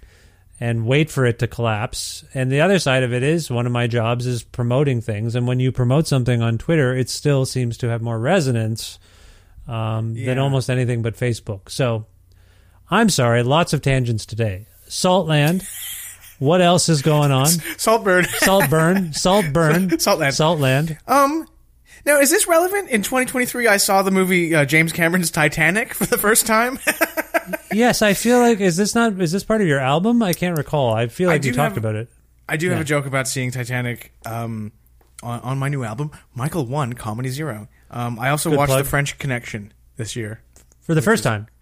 and 0.61 0.87
wait 0.87 1.11
for 1.11 1.25
it 1.25 1.39
to 1.39 1.49
collapse. 1.49 2.23
And 2.35 2.53
the 2.53 2.61
other 2.61 2.79
side 2.79 3.03
of 3.03 3.15
it 3.15 3.23
is 3.23 3.51
one 3.51 3.65
of 3.65 3.73
my 3.73 3.87
jobs 3.87 4.27
is 4.27 4.43
promoting 4.43 5.01
things. 5.01 5.35
And 5.35 5.49
when 5.49 5.59
you 5.59 5.73
promote 5.73 6.07
something 6.07 6.43
on 6.43 6.59
Twitter, 6.59 6.95
it 6.95 7.09
still 7.09 7.47
seems 7.47 7.79
to 7.79 7.89
have 7.89 8.03
more 8.03 8.19
resonance 8.19 8.99
um, 9.67 10.15
than 10.15 10.39
almost 10.39 10.69
anything 10.69 11.01
but 11.01 11.17
Facebook. 11.17 11.71
So 11.71 12.07
I'm 12.91 13.09
sorry, 13.09 13.43
lots 13.43 13.73
of 13.73 13.81
tangents 13.81 14.27
today. 14.27 14.67
Saltland. 14.87 15.67
What 16.39 16.61
else 16.61 16.89
is 16.89 17.03
going 17.03 17.31
on? 17.31 17.47
Saltburn. 17.77 18.25
Saltburn. 18.39 19.13
Saltburn. 19.13 19.89
Saltland. 19.91 20.33
Saltland. 20.33 20.99
Um, 21.07 21.47
now 22.05 22.19
is 22.19 22.31
this 22.31 22.47
relevant? 22.47 22.91
In 22.91 23.03
2023, 23.03 23.67
I 23.67 23.77
saw 23.79 24.03
the 24.03 24.11
movie 24.11 24.55
uh, 24.55 24.65
James 24.65 24.93
Cameron's 24.93 25.31
Titanic 25.31 25.95
for 25.95 26.07
the 26.07 26.19
first 26.19 26.47
time. 26.47 26.79
Yes, 27.73 28.03
I 28.03 28.15
feel 28.15 28.39
like 28.39 28.61
is 28.61 28.77
this 28.77 28.95
not 28.95 29.21
is 29.21 29.33
this 29.33 29.45
part 29.45 29.61
of 29.61 29.67
your 29.67 29.79
album? 29.81 30.23
I 30.23 30.33
can't 30.33 30.57
recall. 30.57 30.93
I 30.95 31.07
feel 31.09 31.29
I 31.31 31.35
like 31.35 31.45
you 31.45 31.53
talked 31.53 31.75
have- 31.75 31.85
about 31.85 31.95
it. 31.97 32.09
I 32.49 32.57
do 32.57 32.69
have 32.71 32.81
a 32.81 32.85
joke 32.85 33.07
about 33.07 33.29
seeing 33.29 33.53
Titanic 33.53 34.13
um, 34.27 34.73
on, 35.23 35.39
on 35.41 35.59
my 35.59 35.69
new 35.69 35.85
album, 35.85 36.11
Michael 36.35 36.67
One 36.67 36.95
Comedy 36.95 37.29
Zero. 37.29 37.69
Um, 37.93 38.19
I 38.19 38.31
also 38.31 38.51
Good 38.51 38.59
watched 38.59 38.71
plug. 38.71 38.85
The 38.85 38.91
French 38.91 39.19
Connection 39.19 39.73
this 39.97 40.17
year. 40.17 40.43
For 40.81 40.95
the 40.95 41.03
first 41.03 41.23
time. 41.23 41.47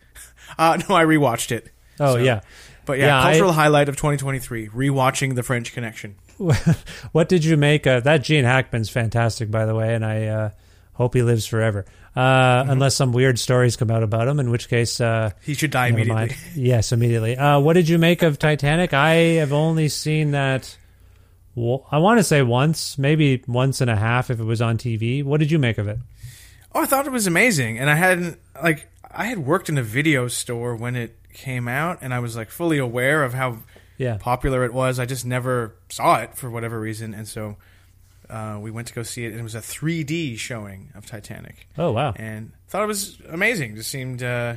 Uh, 0.59 0.79
no, 0.89 0.95
I 0.97 1.05
rewatched 1.05 1.53
it. 1.53 1.71
Oh 2.01 2.15
So- 2.15 2.19
yeah. 2.23 2.41
But 2.87 2.99
yeah, 2.99 3.07
Yeah, 3.09 3.19
I- 3.21 3.23
cultural 3.33 3.53
highlight 3.53 3.91
of 3.91 3.97
2023: 3.97 4.69
rewatching 4.69 5.35
The 5.35 5.43
French 5.43 5.75
Connection. 5.75 6.15
what 7.13 7.29
did 7.29 7.45
you 7.45 7.59
make 7.59 7.85
of 7.87 8.05
that? 8.05 8.23
Gene 8.25 8.45
Hackman's 8.45 8.89
fantastic, 8.89 9.51
by 9.51 9.67
the 9.67 9.75
way, 9.75 9.95
and 9.95 10.07
I 10.07 10.27
uh, 10.27 10.51
hope 10.95 11.13
he 11.13 11.23
lives 11.23 11.45
forever. 11.45 11.85
Uh, 12.17 12.65
Unless 12.69 12.97
some 12.97 13.13
weird 13.13 13.39
stories 13.39 13.77
come 13.77 13.91
out 13.91 14.03
about 14.03 14.27
him, 14.27 14.41
in 14.41 14.51
which 14.51 14.69
case 14.69 15.01
uh, 15.01 15.31
He 15.43 15.55
should 15.55 15.71
die 15.71 15.89
immediately. 15.89 16.15
mind. 16.15 16.37
Yes, 16.57 16.91
immediately. 16.93 17.37
Uh, 17.37 17.61
what 17.61 17.75
did 17.75 17.89
you 17.89 17.99
make 17.99 18.23
of 18.23 18.39
Titanic? 18.39 18.93
I 18.93 19.15
have 19.39 19.53
only 19.53 19.89
seen 19.89 20.33
that. 20.33 20.77
Well, 21.55 21.87
I 21.91 21.99
want 21.99 22.19
to 22.19 22.25
say 22.25 22.43
once, 22.43 22.99
maybe 22.99 23.43
once 23.47 23.81
and 23.81 23.91
a 23.91 23.97
half, 23.97 24.31
if 24.31 24.41
it 24.41 24.45
was 24.45 24.61
on 24.63 24.79
TV. 24.79 25.23
What 25.25 25.39
did 25.41 25.51
you 25.51 25.59
make 25.59 25.79
of 25.79 25.87
it? 25.89 25.99
Oh, 26.75 26.83
I 26.83 26.87
thought 26.87 27.07
it 27.07 27.13
was 27.13 27.27
amazing, 27.27 27.79
and 27.79 27.89
I 27.91 27.95
hadn't 27.95 28.39
like 28.63 28.89
I 29.11 29.25
had 29.27 29.39
worked 29.39 29.69
in 29.69 29.79
a 29.79 29.83
video 29.83 30.29
store 30.29 30.77
when 30.77 30.95
it 30.97 31.17
came 31.33 31.67
out, 31.69 31.99
and 32.01 32.13
I 32.13 32.19
was 32.19 32.37
like 32.37 32.51
fully 32.51 32.79
aware 32.79 33.23
of 33.25 33.33
how 33.35 33.59
Yeah. 33.97 34.19
popular 34.21 34.65
it 34.65 34.73
was. 34.73 34.99
I 34.99 35.07
just 35.07 35.25
never 35.25 35.75
saw 35.89 36.21
it 36.21 36.35
for 36.37 36.51
whatever 36.51 36.79
reason, 36.81 37.15
and 37.15 37.27
so 37.27 37.57
uh, 38.31 38.59
we 38.61 38.71
went 38.71 38.89
to 38.89 38.95
go 38.95 39.03
see 39.03 39.25
it, 39.25 39.31
and 39.33 39.41
it 39.41 39.43
was 39.43 39.55
a 39.55 39.61
3D 39.61 40.39
showing 40.39 40.91
of 40.95 41.07
Titanic. 41.07 41.69
Oh 41.79 41.93
wow! 41.93 42.13
And 42.17 42.53
thought 42.69 42.83
it 42.83 42.87
was 42.87 43.19
amazing. 43.29 43.77
Just 43.77 43.91
seemed. 43.91 44.23
Uh, 44.23 44.57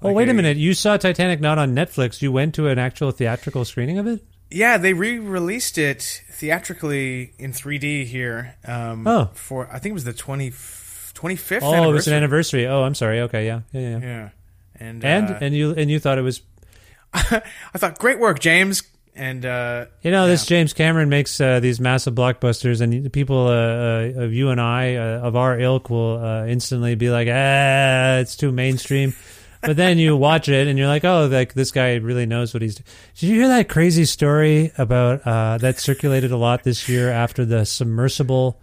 Oh 0.00 0.12
wait 0.12 0.28
a 0.28 0.32
minute! 0.34 0.56
You 0.56 0.74
saw 0.74 0.96
Titanic 0.96 1.40
not 1.40 1.58
on 1.58 1.74
Netflix. 1.74 2.22
You 2.22 2.30
went 2.30 2.54
to 2.54 2.68
an 2.68 2.78
actual 2.78 3.10
theatrical 3.10 3.64
screening 3.64 3.98
of 3.98 4.06
it. 4.06 4.22
Yeah, 4.48 4.78
they 4.78 4.92
re-released 4.92 5.76
it 5.76 6.22
theatrically 6.30 7.32
in 7.38 7.52
3D 7.52 8.04
here. 8.06 8.54
Um, 8.64 9.06
Oh. 9.08 9.30
for 9.34 9.68
I 9.72 9.80
think 9.80 9.90
it 9.90 9.94
was 9.94 10.04
the 10.04 10.12
20, 10.12 10.50
25th. 10.50 11.60
Oh, 11.62 11.90
it 11.90 11.92
was 11.92 12.06
an 12.06 12.14
anniversary. 12.14 12.66
Oh, 12.68 12.82
I'm 12.84 12.94
sorry. 12.94 13.20
Okay, 13.22 13.44
yeah, 13.46 13.62
yeah, 13.72 13.80
yeah. 13.80 13.98
Yeah, 13.98 14.28
and 14.76 15.04
And 15.04 15.30
uh, 15.30 15.38
and 15.40 15.54
you 15.54 15.72
and 15.74 15.90
you 15.90 15.98
thought 15.98 16.16
it 16.16 16.22
was 16.22 16.42
I 17.12 17.42
thought 17.76 17.98
great 17.98 18.18
work, 18.20 18.38
James. 18.38 18.82
And 19.18 19.44
uh, 19.44 19.86
You 20.02 20.10
know, 20.12 20.28
this 20.28 20.46
James 20.46 20.72
Cameron 20.72 21.08
makes 21.08 21.40
uh, 21.40 21.58
these 21.60 21.80
massive 21.80 22.14
blockbusters, 22.14 22.80
and 22.80 23.04
the 23.04 23.10
people 23.10 23.48
uh, 23.48 23.50
uh, 23.50 24.24
of 24.24 24.32
you 24.32 24.50
and 24.50 24.60
I, 24.60 24.94
uh, 24.94 25.00
of 25.26 25.34
our 25.34 25.58
ilk, 25.58 25.90
will 25.90 26.24
uh, 26.24 26.46
instantly 26.46 26.94
be 26.94 27.10
like, 27.10 27.26
"Ah, 27.30 28.18
it's 28.18 28.36
too 28.36 28.52
mainstream." 28.52 29.14
but 29.60 29.76
then 29.76 29.98
you 29.98 30.16
watch 30.16 30.48
it, 30.48 30.68
and 30.68 30.78
you're 30.78 30.86
like, 30.86 31.04
"Oh, 31.04 31.26
like 31.26 31.52
this 31.52 31.72
guy 31.72 31.96
really 31.96 32.26
knows 32.26 32.54
what 32.54 32.62
he's." 32.62 32.76
doing. 32.76 32.86
Did 33.18 33.26
you 33.28 33.34
hear 33.40 33.48
that 33.48 33.68
crazy 33.68 34.04
story 34.04 34.70
about 34.78 35.26
uh, 35.26 35.58
that 35.58 35.80
circulated 35.80 36.30
a 36.30 36.36
lot 36.36 36.62
this 36.62 36.88
year 36.88 37.10
after 37.10 37.44
the 37.44 37.64
submersible 37.66 38.60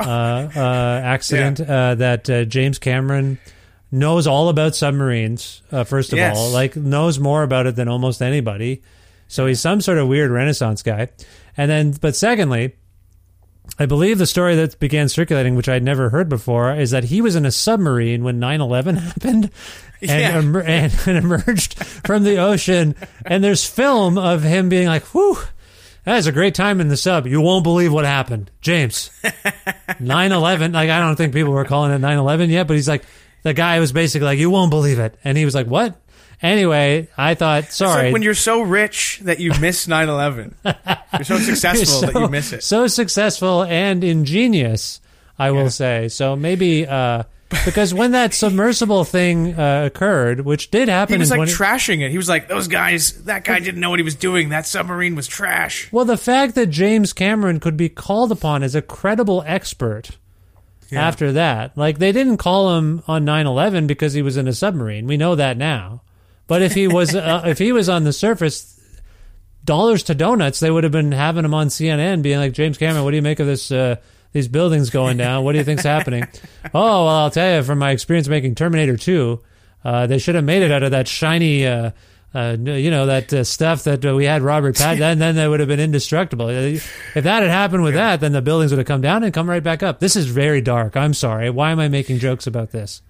uh, 0.00 0.02
uh, 0.04 1.00
accident? 1.04 1.60
Uh, 1.60 1.94
that 1.96 2.30
uh, 2.30 2.44
James 2.46 2.78
Cameron 2.78 3.38
knows 3.92 4.26
all 4.26 4.48
about 4.48 4.74
submarines. 4.74 5.60
Uh, 5.70 5.84
first 5.84 6.12
of 6.14 6.18
Yes. 6.18 6.36
all, 6.38 6.50
like 6.52 6.74
knows 6.74 7.18
more 7.18 7.42
about 7.42 7.66
it 7.66 7.76
than 7.76 7.88
almost 7.88 8.22
anybody. 8.22 8.82
So 9.30 9.46
he's 9.46 9.60
some 9.60 9.80
sort 9.80 9.98
of 9.98 10.08
weird 10.08 10.30
Renaissance 10.32 10.82
guy. 10.82 11.08
And 11.56 11.70
then, 11.70 11.92
but 11.92 12.16
secondly, 12.16 12.74
I 13.78 13.86
believe 13.86 14.18
the 14.18 14.26
story 14.26 14.56
that 14.56 14.78
began 14.80 15.08
circulating, 15.08 15.54
which 15.54 15.68
I'd 15.68 15.84
never 15.84 16.10
heard 16.10 16.28
before, 16.28 16.74
is 16.74 16.90
that 16.90 17.04
he 17.04 17.20
was 17.22 17.36
in 17.36 17.46
a 17.46 17.52
submarine 17.52 18.24
when 18.24 18.40
9 18.40 18.60
11 18.60 18.96
happened 18.96 19.50
and, 20.00 20.10
Yeah. 20.10 20.38
emer- 20.40 20.62
and, 20.62 20.92
and 21.06 21.16
emerged 21.16 21.82
from 21.84 22.24
the 22.24 22.38
ocean. 22.38 22.96
And 23.24 23.42
there's 23.44 23.64
film 23.64 24.18
of 24.18 24.42
him 24.42 24.68
being 24.68 24.88
like, 24.88 25.04
whew, 25.14 25.38
that 26.04 26.16
was 26.16 26.26
a 26.26 26.32
great 26.32 26.56
time 26.56 26.80
in 26.80 26.88
the 26.88 26.96
sub. 26.96 27.26
You 27.28 27.40
won't 27.40 27.62
believe 27.62 27.92
what 27.92 28.04
happened. 28.04 28.50
James, 28.60 29.10
9 30.00 30.32
11. 30.32 30.72
Like, 30.72 30.90
I 30.90 30.98
don't 30.98 31.14
think 31.14 31.32
people 31.34 31.52
were 31.52 31.64
calling 31.64 31.92
it 31.92 31.98
9 31.98 32.18
11 32.18 32.50
yet, 32.50 32.66
but 32.66 32.74
he's 32.74 32.88
like, 32.88 33.04
the 33.44 33.54
guy 33.54 33.78
was 33.78 33.92
basically 33.92 34.26
like, 34.26 34.38
you 34.40 34.50
won't 34.50 34.70
believe 34.70 34.98
it. 34.98 35.16
And 35.22 35.38
he 35.38 35.44
was 35.44 35.54
like, 35.54 35.68
what? 35.68 35.94
Anyway, 36.42 37.08
I 37.18 37.34
thought, 37.34 37.64
It's 37.64 37.76
sorry. 37.76 38.04
like 38.04 38.12
when 38.14 38.22
you're 38.22 38.34
so 38.34 38.62
rich 38.62 39.20
that 39.24 39.40
you 39.40 39.52
miss 39.60 39.86
9/11. 39.86 40.54
You're 41.14 41.24
so 41.24 41.38
successful 41.38 42.00
You're 42.02 42.12
that 42.12 42.20
you 42.20 42.28
miss 42.28 42.52
it. 42.52 42.64
So 42.64 42.86
successful 42.86 43.62
and 43.64 44.02
ingenious, 44.02 45.00
I 45.38 45.50
will 45.50 45.68
say. 45.70 46.08
So 46.08 46.36
maybe 46.36 46.86
uh, 46.86 47.24
because 47.66 47.92
when 47.92 48.12
that 48.12 48.32
submersible 48.32 49.04
thing 49.04 49.58
uh, 49.58 49.84
occurred, 49.86 50.40
which 50.42 50.70
did 50.70 50.88
happen 50.88 51.16
He 51.16 51.18
was 51.18 51.30
in 51.30 51.38
like 51.40 51.48
20 51.48 51.52
trashing 51.52 52.00
it. 52.00 52.10
He 52.10 52.16
was 52.16 52.28
like, 52.28 52.48
"Those 52.48 52.68
guys, 52.68 53.24
that 53.24 53.44
guy 53.44 53.58
didn't 53.58 53.80
know 53.80 53.90
what 53.90 53.98
he 53.98 54.04
was 54.04 54.14
doing. 54.14 54.48
That 54.48 54.66
submarine 54.66 55.16
was 55.16 55.26
trash." 55.26 55.88
well, 55.92 56.04
the 56.06 56.16
fact 56.16 56.54
that 56.54 56.66
James 56.70 57.12
Cameron 57.12 57.60
could 57.60 57.76
be 57.76 57.88
called 57.90 58.32
upon 58.32 58.62
as 58.62 58.74
a 58.74 58.80
credible 58.82 59.42
expert 59.46 60.10
Yeah. 60.90 61.06
after 61.06 61.32
that, 61.32 61.76
like 61.76 61.98
they 61.98 62.12
didn't 62.12 62.38
call 62.38 62.78
him 62.78 63.02
on 63.06 63.24
9/11 63.26 63.86
because 63.86 64.14
he 64.14 64.22
was 64.22 64.36
in 64.38 64.48
a 64.48 64.54
submarine. 64.54 65.06
We 65.06 65.18
know 65.18 65.34
that 65.34 65.56
now. 65.58 66.00
But 66.50 66.62
if 66.62 66.74
he 66.74 66.88
was 66.88 67.14
uh, 67.14 67.44
if 67.46 67.58
he 67.58 67.70
was 67.70 67.88
on 67.88 68.02
the 68.02 68.12
surface, 68.12 68.76
dollars 69.64 70.02
to 70.02 70.16
donuts, 70.16 70.58
they 70.58 70.68
would 70.68 70.82
have 70.82 70.90
been 70.90 71.12
having 71.12 71.44
him 71.44 71.54
on 71.54 71.68
CNN, 71.68 72.22
being 72.22 72.40
like, 72.40 72.54
James 72.54 72.76
Cameron, 72.76 73.04
what 73.04 73.12
do 73.12 73.16
you 73.18 73.22
make 73.22 73.38
of 73.38 73.46
this? 73.46 73.70
Uh, 73.70 73.96
these 74.32 74.48
buildings 74.48 74.90
going 74.90 75.16
down. 75.16 75.44
What 75.44 75.52
do 75.52 75.58
you 75.58 75.64
think's 75.64 75.84
happening? 75.84 76.26
Oh, 76.74 77.04
well, 77.04 77.08
I'll 77.08 77.30
tell 77.30 77.56
you 77.56 77.62
from 77.62 77.78
my 77.78 77.92
experience 77.92 78.28
making 78.28 78.56
Terminator 78.56 78.96
2, 78.96 79.40
uh, 79.84 80.06
they 80.08 80.18
should 80.18 80.34
have 80.34 80.44
made 80.44 80.62
it 80.62 80.70
out 80.70 80.82
of 80.82 80.90
that 80.90 81.08
shiny, 81.08 81.66
uh, 81.66 81.92
uh, 82.34 82.56
you 82.60 82.90
know, 82.90 83.06
that 83.06 83.32
uh, 83.32 83.44
stuff 83.44 83.84
that 83.84 84.04
uh, 84.04 84.14
we 84.14 84.24
had 84.24 84.42
Robert 84.42 84.74
Pattinson, 84.74 85.12
and 85.12 85.20
then 85.20 85.36
they 85.36 85.48
would 85.48 85.60
have 85.60 85.68
been 85.68 85.80
indestructible. 85.80 86.48
If 86.48 87.14
that 87.14 87.24
had 87.24 87.50
happened 87.50 87.82
with 87.84 87.94
that, 87.94 88.20
then 88.20 88.32
the 88.32 88.42
buildings 88.42 88.72
would 88.72 88.78
have 88.78 88.86
come 88.86 89.00
down 89.00 89.22
and 89.24 89.32
come 89.32 89.48
right 89.48 89.62
back 89.62 89.82
up. 89.82 90.00
This 90.00 90.16
is 90.16 90.26
very 90.26 90.60
dark. 90.60 90.96
I'm 90.96 91.14
sorry. 91.14 91.48
Why 91.50 91.70
am 91.70 91.80
I 91.80 91.88
making 91.88 92.18
jokes 92.18 92.46
about 92.46 92.70
this? 92.70 93.02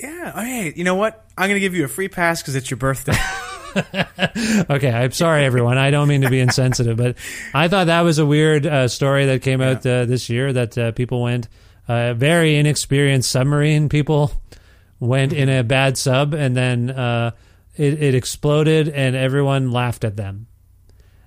Yeah. 0.00 0.32
Oh, 0.34 0.40
hey, 0.40 0.72
you 0.76 0.84
know 0.84 0.94
what? 0.94 1.24
I'm 1.38 1.48
going 1.48 1.56
to 1.56 1.60
give 1.60 1.74
you 1.74 1.84
a 1.84 1.88
free 1.88 2.08
pass 2.08 2.42
because 2.42 2.54
it's 2.54 2.70
your 2.70 2.76
birthday. 2.78 3.16
okay, 4.70 4.90
I'm 4.90 5.12
sorry, 5.12 5.44
everyone. 5.44 5.78
I 5.78 5.90
don't 5.90 6.08
mean 6.08 6.22
to 6.22 6.30
be 6.30 6.40
insensitive, 6.40 6.96
but 6.96 7.16
I 7.54 7.68
thought 7.68 7.86
that 7.86 8.02
was 8.02 8.18
a 8.18 8.26
weird 8.26 8.66
uh, 8.66 8.88
story 8.88 9.26
that 9.26 9.42
came 9.42 9.60
out 9.60 9.86
uh, 9.86 10.04
this 10.06 10.28
year 10.28 10.52
that 10.52 10.76
uh, 10.78 10.92
people 10.92 11.22
went, 11.22 11.48
uh, 11.88 12.14
very 12.14 12.56
inexperienced 12.56 13.30
submarine 13.30 13.88
people 13.88 14.32
went 14.98 15.32
in 15.32 15.48
a 15.48 15.62
bad 15.62 15.98
sub 15.98 16.32
and 16.34 16.56
then 16.56 16.90
uh, 16.90 17.30
it, 17.76 18.02
it 18.02 18.14
exploded 18.14 18.88
and 18.88 19.14
everyone 19.14 19.70
laughed 19.70 20.04
at 20.04 20.16
them. 20.16 20.46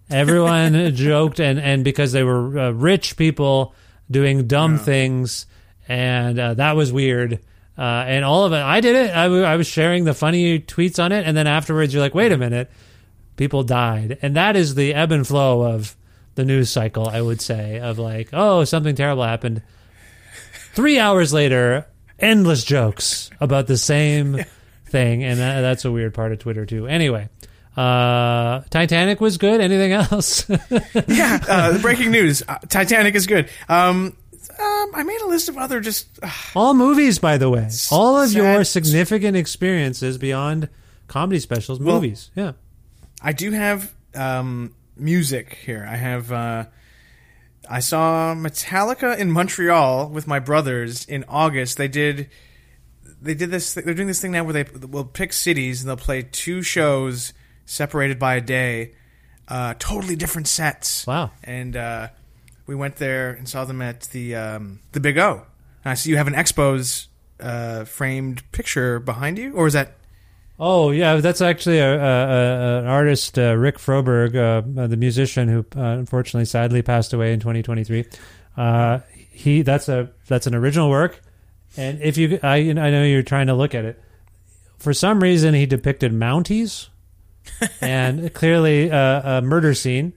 Everyone 0.10 0.92
joked, 0.96 1.40
and, 1.40 1.60
and 1.60 1.84
because 1.84 2.12
they 2.12 2.24
were 2.24 2.58
uh, 2.58 2.72
rich 2.72 3.16
people, 3.16 3.76
doing 4.10 4.48
dumb 4.48 4.80
things, 4.80 5.46
and 5.88 6.40
uh, 6.40 6.54
that 6.56 6.76
was 6.76 6.92
weird. 6.92 7.40
Uh, 7.80 8.04
and 8.08 8.26
all 8.26 8.44
of 8.44 8.52
it, 8.52 8.58
I 8.58 8.82
did 8.82 8.98
it. 8.98 9.16
I, 9.16 9.24
w- 9.24 9.44
I 9.44 9.56
was 9.56 9.66
sharing 9.66 10.04
the 10.04 10.14
funny 10.14 10.60
tweets 10.60 11.02
on 11.02 11.14
it, 11.14 11.26
and 11.26 11.38
then 11.38 11.48
afterwards, 11.48 11.94
you're 11.94 12.04
like, 12.04 12.14
wait 12.14 12.34
a 12.34 12.38
minute, 12.38 12.70
people 13.38 13.64
died, 13.64 14.18
and 14.22 14.36
that 14.36 14.58
is 14.58 14.76
the 14.76 14.94
ebb 14.94 15.14
and 15.14 15.26
flow 15.26 15.62
of 15.62 15.96
the 16.36 16.44
news 16.44 16.70
cycle. 16.70 17.08
I 17.08 17.22
would 17.22 17.40
say 17.40 17.80
of 17.80 17.98
like, 17.98 18.30
oh, 18.34 18.66
something 18.66 18.96
terrible 18.96 19.24
happened. 19.24 19.62
Three 20.74 21.00
hours 21.00 21.32
later, 21.32 21.88
endless 22.20 22.66
jokes 22.66 23.30
about 23.40 23.68
the 23.68 23.78
same 23.78 24.44
thing, 24.88 25.24
and 25.24 25.40
that, 25.40 25.62
that's 25.62 25.86
a 25.86 25.92
weird 25.92 26.14
part 26.14 26.34
of 26.34 26.40
Twitter 26.40 26.66
too. 26.66 26.86
Anyway, 26.86 27.30
uh, 27.78 28.60
Titanic 28.70 29.22
was 29.22 29.38
good. 29.38 29.62
Anything 29.62 29.94
else? 29.94 30.50
yeah, 31.08 31.40
uh, 31.48 31.78
breaking 31.82 32.12
news: 32.12 32.44
uh, 32.46 32.58
Titanic 32.68 33.16
is 33.16 33.26
good. 33.26 33.50
Um, 33.70 34.18
um, 34.60 34.92
I 34.96 35.04
made 35.04 35.22
a 35.22 35.28
list 35.28 35.50
of 35.50 35.58
other 35.58 35.80
just 35.80 36.08
uh, 36.22 36.30
All 36.56 36.74
movies, 36.74 37.20
by 37.20 37.38
the 37.38 37.50
way. 37.50 37.70
All 37.92 38.18
of 38.22 38.32
your 38.34 38.64
significant 38.64 39.36
experiences 39.38 40.18
beyond 40.18 40.70
comedy 41.08 41.40
specials, 41.40 41.80
Well- 41.80 41.96
movies. 41.96 42.32
Yeah. 42.36 42.54
I 43.22 43.34
do 43.34 43.52
have 43.52 43.94
um, 44.16 44.74
music 44.96 45.58
here. 45.66 45.86
I 45.90 45.96
have. 45.98 46.32
Uh, 46.32 46.66
I 47.70 47.82
saw 47.82 48.34
Metallica 48.34 49.18
in 49.18 49.30
Montreal 49.32 50.10
with 50.10 50.26
my 50.26 50.40
brothers 50.40 51.06
in 51.06 51.26
August. 51.28 51.78
They 51.78 51.88
did. 51.90 52.30
They 53.22 53.34
did 53.34 53.52
this. 53.52 53.74
They're 53.74 53.94
doing 53.94 54.08
this 54.08 54.22
thing 54.22 54.32
now 54.32 54.44
where 54.46 54.54
they 54.54 54.64
will 54.88 55.04
pick 55.04 55.34
cities 55.34 55.82
and 55.82 55.90
they'll 55.90 55.98
play 55.98 56.22
two 56.24 56.62
shows 56.62 57.34
separated 57.66 58.18
by 58.18 58.36
a 58.36 58.42
day, 58.42 58.94
uh, 59.50 59.74
totally 59.78 60.16
different 60.16 60.48
sets. 60.48 61.06
Wow. 61.06 61.32
And 61.44 61.76
uh, 61.76 62.08
we 62.70 62.76
went 62.76 62.98
there 62.98 63.32
and 63.32 63.50
saw 63.50 63.66
them 63.66 63.82
at 63.82 64.02
the 64.12 64.36
um, 64.36 64.80
the 64.92 65.00
Big 65.00 65.18
O. 65.18 65.42
And 65.84 65.92
I 65.92 65.96
see 65.96 66.12
you 66.12 66.18
have 66.18 66.28
an 66.28 66.36
Expos 66.36 67.08
uh, 67.40 67.84
framed 67.86 68.50
picture 68.52 69.00
behind 69.00 69.40
you, 69.40 69.54
or 69.54 69.66
is 69.66 69.74
that? 69.74 69.96
Oh 70.60 70.92
yeah, 70.92 71.16
that's 71.16 71.42
actually 71.42 71.80
a, 71.80 71.96
a, 71.96 71.98
a, 71.98 72.80
an 72.82 72.86
artist, 72.86 73.40
uh, 73.40 73.56
Rick 73.56 73.80
Froberg, 73.80 74.36
uh, 74.36 74.88
the 74.88 74.98
musician 74.98 75.48
who 75.48 75.66
uh, 75.76 75.82
unfortunately, 75.82 76.46
sadly, 76.46 76.84
passed 76.84 77.12
away 77.12 77.34
in 77.34 77.40
2023. 77.40 78.06
Uh, 78.56 79.00
he 79.32 79.64
that's 79.64 79.90
a 79.90 80.12
that's 80.28 80.46
an 80.46 80.54
original 80.54 80.92
work, 80.92 81.22
and 81.76 82.00
if 82.04 82.18
you, 82.18 82.40
I 82.44 82.58
I 82.58 82.74
know 82.92 83.04
you're 83.04 83.24
trying 83.24 83.48
to 83.48 83.56
look 83.56 83.74
at 83.74 83.84
it. 83.84 84.00
For 84.78 84.94
some 84.94 85.24
reason, 85.24 85.56
he 85.56 85.66
depicted 85.66 86.12
Mounties, 86.12 86.90
and 87.82 88.32
clearly 88.32 88.92
uh, 88.92 89.40
a 89.40 89.42
murder 89.42 89.74
scene, 89.74 90.14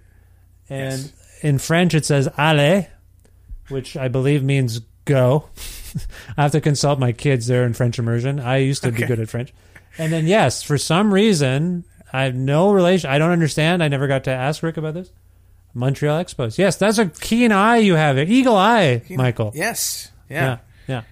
and 0.69 1.11
in 1.43 1.59
French 1.59 1.95
it 1.95 2.07
says 2.07 2.29
"aller," 2.39 2.87
which 3.69 3.97
I 3.97 4.09
believe 4.09 4.43
means 4.43 4.81
go. 5.05 5.49
I 6.37 6.43
have 6.43 6.53
to 6.53 6.61
consult 6.61 6.99
my 6.99 7.13
kids 7.13 7.47
there 7.47 7.65
in 7.65 7.75
French 7.75 7.99
immersion. 7.99 8.41
I 8.41 8.59
used 8.59 8.83
to 8.85 8.93
be 8.93 9.05
good 9.05 9.21
at 9.21 9.29
French. 9.29 9.53
And 9.99 10.11
then 10.13 10.27
yes, 10.27 10.63
for 10.63 10.79
some 10.79 11.13
reason, 11.13 11.85
I 12.13 12.25
have 12.25 12.35
no 12.35 12.73
relation. 12.73 13.11
I 13.11 13.19
don't 13.19 13.31
understand. 13.31 13.83
I 13.83 13.89
never 13.89 14.07
got 14.07 14.25
to 14.25 14.31
ask 14.31 14.63
Rick 14.63 14.79
about 14.79 14.95
this. 14.95 15.11
Montreal 15.75 16.23
Expos. 16.23 16.59
Yes, 16.59 16.77
that's 16.77 16.99
a 16.99 17.07
keen 17.07 17.53
eye 17.53 17.79
you 17.79 17.95
have. 17.95 18.19
Eagle 18.19 18.57
eye, 18.57 19.03
Michael. 19.11 19.53
Yes. 19.55 20.11
Yeah. 20.29 20.45
Yeah. 20.45 20.59
Yeah. 20.89 21.03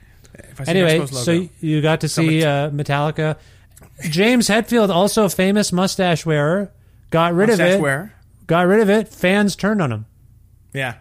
If 0.50 0.60
I 0.60 0.64
see 0.64 0.70
Anyway, 0.70 1.06
so 1.06 1.48
you 1.60 1.82
got 1.82 2.02
to 2.02 2.08
see 2.08 2.44
uh, 2.44 2.70
Metallica. 2.70 3.36
James 4.02 4.48
Hetfield, 4.48 4.88
also 4.90 5.24
a 5.24 5.28
famous 5.28 5.72
mustache 5.72 6.24
wearer, 6.24 6.72
got 7.10 7.34
rid 7.34 7.50
of 7.50 7.58
Mustache 7.58 7.78
it. 7.78 7.80
wearer. 7.80 8.12
Got 8.46 8.66
rid 8.66 8.80
of 8.80 8.90
it. 8.90 9.08
Fans 9.08 9.56
turned 9.56 9.82
on 9.82 9.92
him. 9.92 10.06
Yeah. 10.72 10.94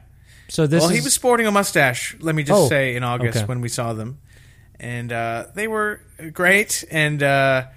So 0.48 0.66
this 0.68 0.82
well, 0.82 0.90
is 0.92 0.98
he 0.98 1.04
was 1.04 1.14
sporting 1.14 1.46
a 1.48 1.52
mustache. 1.52 2.16
Let 2.20 2.34
me 2.36 2.44
just 2.44 2.60
Oh, 2.60 2.68
say 2.70 2.96
in 2.96 3.04
August 3.04 3.38
okay. 3.40 3.46
when 3.46 3.62
we 3.62 3.70
saw 3.70 3.94
them, 3.94 4.18
and 4.80 5.12
uh, 5.12 5.46
they 5.54 5.68
were 5.68 6.02
great. 6.34 6.84
And 6.90 7.22
uh, 7.22 7.68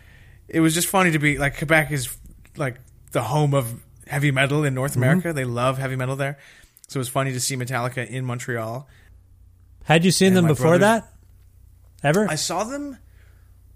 it 0.49 0.61
was 0.61 0.73
just 0.75 0.89
funny 0.89 1.11
to 1.13 1.19
be 1.19 1.37
like 1.39 1.59
Quebec 1.59 1.91
is 1.93 2.17
like 2.57 2.77
the 3.11 3.23
home 3.23 3.53
of 3.53 3.83
heavy 4.07 4.31
metal 4.31 4.65
in 4.65 4.75
North 4.75 4.93
Mm-hmm. 4.93 5.03
America. 5.03 5.33
They 5.35 5.45
love 5.45 5.77
heavy 5.79 5.97
metal 5.97 6.17
there, 6.17 6.39
so 6.89 6.97
it 6.97 7.01
was 7.03 7.09
funny 7.11 7.33
to 7.33 7.41
see 7.41 7.57
Metallica 7.57 8.07
in 8.09 8.25
Montreal. 8.25 8.89
Had 9.85 10.05
you 10.05 10.11
seen 10.11 10.29
and 10.29 10.37
them 10.39 10.47
before 10.47 10.79
brothers- 10.79 11.03
that? 11.03 11.09
Ever? 12.05 12.27
I 12.29 12.35
saw 12.37 12.65
them 12.65 12.99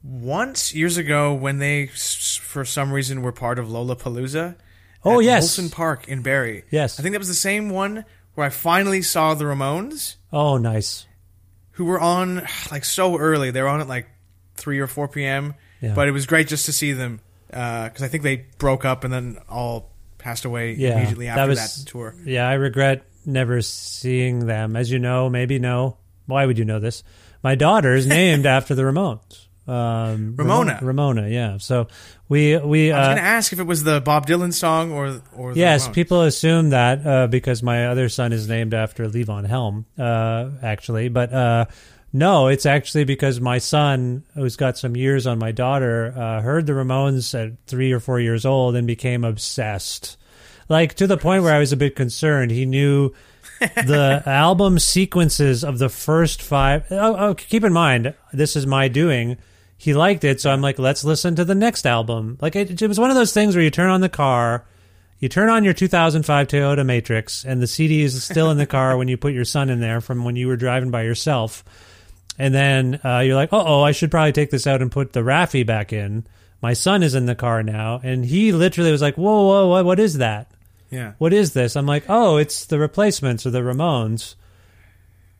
once 0.02 0.74
years 0.74 0.96
ago 0.96 1.34
when 1.34 1.58
they, 1.58 1.86
for 1.88 2.64
some 2.64 2.92
reason, 2.92 3.22
were 3.22 3.32
part 3.32 3.58
of 3.58 3.66
Lollapalooza. 3.66 4.56
Oh, 5.04 5.20
yes. 5.20 5.58
Molson 5.58 5.70
Park 5.70 6.08
in 6.08 6.22
Barrie. 6.22 6.64
Yes. 6.70 6.98
I 6.98 7.02
think 7.02 7.12
that 7.12 7.18
was 7.18 7.28
the 7.28 7.34
same 7.34 7.70
one 7.70 8.04
where 8.34 8.46
I 8.46 8.50
finally 8.50 9.02
saw 9.02 9.34
the 9.34 9.44
Ramones. 9.44 10.16
oh, 10.32 10.58
nice. 10.58 11.06
who 11.72 11.84
were 11.84 12.00
on 12.00 12.42
like 12.70 12.84
so 12.84 13.16
early. 13.18 13.50
They 13.50 13.62
were 13.62 13.68
on 13.68 13.80
at 13.80 13.88
like 13.88 14.08
three 14.56 14.78
or 14.80 14.86
four 14.86 15.08
p.m. 15.08 15.54
Yeah. 15.80 15.94
But 15.94 16.08
it 16.08 16.12
was 16.12 16.26
great 16.26 16.48
just 16.48 16.66
to 16.66 16.72
see 16.72 16.92
them 16.92 17.20
uh, 17.52 17.84
because 17.88 18.02
I 18.02 18.08
think 18.08 18.22
they 18.22 18.46
broke 18.58 18.84
up 18.84 19.04
and 19.04 19.12
then 19.12 19.38
all 19.48 19.92
passed 20.18 20.44
away 20.44 20.72
Yeah, 20.72 20.96
immediately 20.96 21.28
after 21.28 21.40
that 21.42 21.54
that, 21.54 21.62
was 21.62 21.84
tour. 21.84 22.14
Yeah, 22.24 22.48
I 22.48 22.54
regret 22.54 23.04
never 23.24 23.60
seeing 23.62 24.46
them. 24.46 24.74
As 24.76 24.90
you 24.90 24.98
know, 24.98 25.28
maybe 25.28 25.58
no. 25.58 25.98
Why 26.26 26.44
would 26.46 26.58
you 26.58 26.64
know 26.64 26.80
this? 26.80 27.04
My 27.42 27.54
daughter 27.54 27.94
is 27.94 28.06
named 28.06 28.46
after 28.56 28.74
the 28.74 28.82
Ramones. 28.82 29.45
Um, 29.68 30.36
Ramona. 30.36 30.78
Ramona, 30.80 31.28
yeah. 31.28 31.58
So 31.58 31.88
we 32.28 32.56
we 32.56 32.92
I 32.92 32.98
was 32.98 33.04
uh, 33.04 33.08
going 33.08 33.16
to 33.16 33.22
ask 33.22 33.52
if 33.52 33.58
it 33.58 33.66
was 33.66 33.82
the 33.82 34.00
Bob 34.00 34.26
Dylan 34.26 34.52
song 34.54 34.92
or 34.92 35.20
or 35.34 35.54
the 35.54 35.60
yes, 35.60 35.88
Ramones. 35.88 35.92
people 35.92 36.22
assume 36.22 36.70
that 36.70 37.06
uh, 37.06 37.26
because 37.26 37.62
my 37.62 37.86
other 37.86 38.08
son 38.08 38.32
is 38.32 38.48
named 38.48 38.74
after 38.74 39.08
Levon 39.08 39.46
Helm, 39.46 39.86
uh, 39.98 40.50
actually, 40.62 41.08
but 41.08 41.32
uh, 41.32 41.64
no, 42.12 42.46
it's 42.46 42.64
actually 42.64 43.04
because 43.04 43.40
my 43.40 43.58
son, 43.58 44.24
who's 44.34 44.56
got 44.56 44.78
some 44.78 44.96
years 44.96 45.26
on 45.26 45.38
my 45.38 45.50
daughter, 45.50 46.14
uh, 46.16 46.40
heard 46.40 46.66
the 46.66 46.72
Ramones 46.72 47.34
at 47.34 47.58
three 47.66 47.92
or 47.92 48.00
four 48.00 48.20
years 48.20 48.46
old 48.46 48.76
and 48.76 48.86
became 48.86 49.24
obsessed, 49.24 50.16
like 50.68 50.94
to 50.94 51.08
the 51.08 51.16
point 51.16 51.42
where 51.42 51.54
I 51.54 51.58
was 51.58 51.72
a 51.72 51.76
bit 51.76 51.96
concerned. 51.96 52.52
He 52.52 52.66
knew 52.66 53.12
the 53.60 54.22
album 54.26 54.78
sequences 54.78 55.64
of 55.64 55.78
the 55.78 55.88
first 55.88 56.40
five. 56.40 56.86
Oh, 56.90 57.16
oh, 57.16 57.34
keep 57.34 57.64
in 57.64 57.72
mind, 57.72 58.14
this 58.32 58.54
is 58.54 58.66
my 58.66 58.86
doing. 58.86 59.38
He 59.78 59.92
liked 59.94 60.24
it, 60.24 60.40
so 60.40 60.50
I'm 60.50 60.62
like, 60.62 60.78
let's 60.78 61.04
listen 61.04 61.36
to 61.36 61.44
the 61.44 61.54
next 61.54 61.86
album. 61.86 62.38
Like 62.40 62.56
it, 62.56 62.80
it 62.80 62.88
was 62.88 62.98
one 62.98 63.10
of 63.10 63.16
those 63.16 63.32
things 63.32 63.54
where 63.54 63.64
you 63.64 63.70
turn 63.70 63.90
on 63.90 64.00
the 64.00 64.08
car, 64.08 64.64
you 65.18 65.28
turn 65.28 65.48
on 65.48 65.64
your 65.64 65.74
2005 65.74 66.48
Toyota 66.48 66.84
Matrix, 66.84 67.44
and 67.44 67.60
the 67.60 67.66
CD 67.66 68.02
is 68.02 68.22
still 68.24 68.50
in 68.50 68.58
the 68.58 68.66
car 68.66 68.96
when 68.96 69.08
you 69.08 69.16
put 69.16 69.34
your 69.34 69.44
son 69.44 69.68
in 69.68 69.80
there 69.80 70.00
from 70.00 70.24
when 70.24 70.36
you 70.36 70.48
were 70.48 70.56
driving 70.56 70.90
by 70.90 71.02
yourself. 71.02 71.64
And 72.38 72.54
then 72.54 73.00
uh, 73.04 73.20
you're 73.20 73.36
like, 73.36 73.50
oh, 73.52 73.82
I 73.82 73.92
should 73.92 74.10
probably 74.10 74.32
take 74.32 74.50
this 74.50 74.66
out 74.66 74.82
and 74.82 74.92
put 74.92 75.12
the 75.12 75.20
Raffi 75.20 75.64
back 75.64 75.92
in. 75.92 76.26
My 76.62 76.72
son 76.72 77.02
is 77.02 77.14
in 77.14 77.26
the 77.26 77.34
car 77.34 77.62
now, 77.62 78.00
and 78.02 78.24
he 78.24 78.52
literally 78.52 78.92
was 78.92 79.02
like, 79.02 79.16
whoa, 79.16 79.46
whoa, 79.46 79.68
what, 79.68 79.84
what 79.84 80.00
is 80.00 80.18
that? 80.18 80.50
Yeah. 80.90 81.12
What 81.18 81.32
is 81.32 81.52
this? 81.52 81.76
I'm 81.76 81.86
like, 81.86 82.04
oh, 82.08 82.36
it's 82.36 82.66
the 82.66 82.78
replacements 82.78 83.46
or 83.46 83.50
the 83.50 83.60
Ramones. 83.60 84.34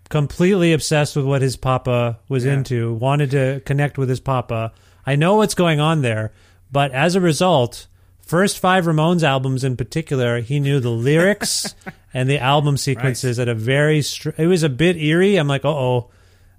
Completely 0.09 0.73
obsessed 0.73 1.17
with 1.17 1.25
what 1.27 1.43
his 1.43 1.57
papa 1.57 2.19
was 2.29 2.45
Yeah. 2.45 2.55
into, 2.55 2.93
wanted 2.95 3.31
to 3.33 3.61
connect 3.65 3.99
with 3.99 4.09
his 4.09 4.21
papa. 4.21 4.73
I 5.05 5.17
know 5.17 5.35
what's 5.37 5.55
going 5.55 5.81
on 5.81 6.03
there, 6.03 6.33
but 6.71 6.93
as 6.93 7.15
a 7.17 7.21
result, 7.21 7.87
first 8.21 8.59
five 8.59 8.85
Ramones 8.85 9.23
albums 9.25 9.65
in 9.65 9.77
particular, 9.77 10.41
he 10.41 10.61
knew 10.61 10.79
the 10.81 10.91
lyrics 10.91 11.75
and 12.15 12.29
the 12.31 12.39
album 12.39 12.77
sequences 12.77 13.39
at 13.41 13.49
a 13.49 13.55
very. 13.55 14.01
Str- 14.03 14.31
it 14.39 14.47
was 14.47 14.63
a 14.63 14.69
bit 14.69 14.97
eerie. 14.97 15.37
I'm 15.37 15.49
like, 15.49 15.65
uh 15.65 15.71
oh, 15.71 16.11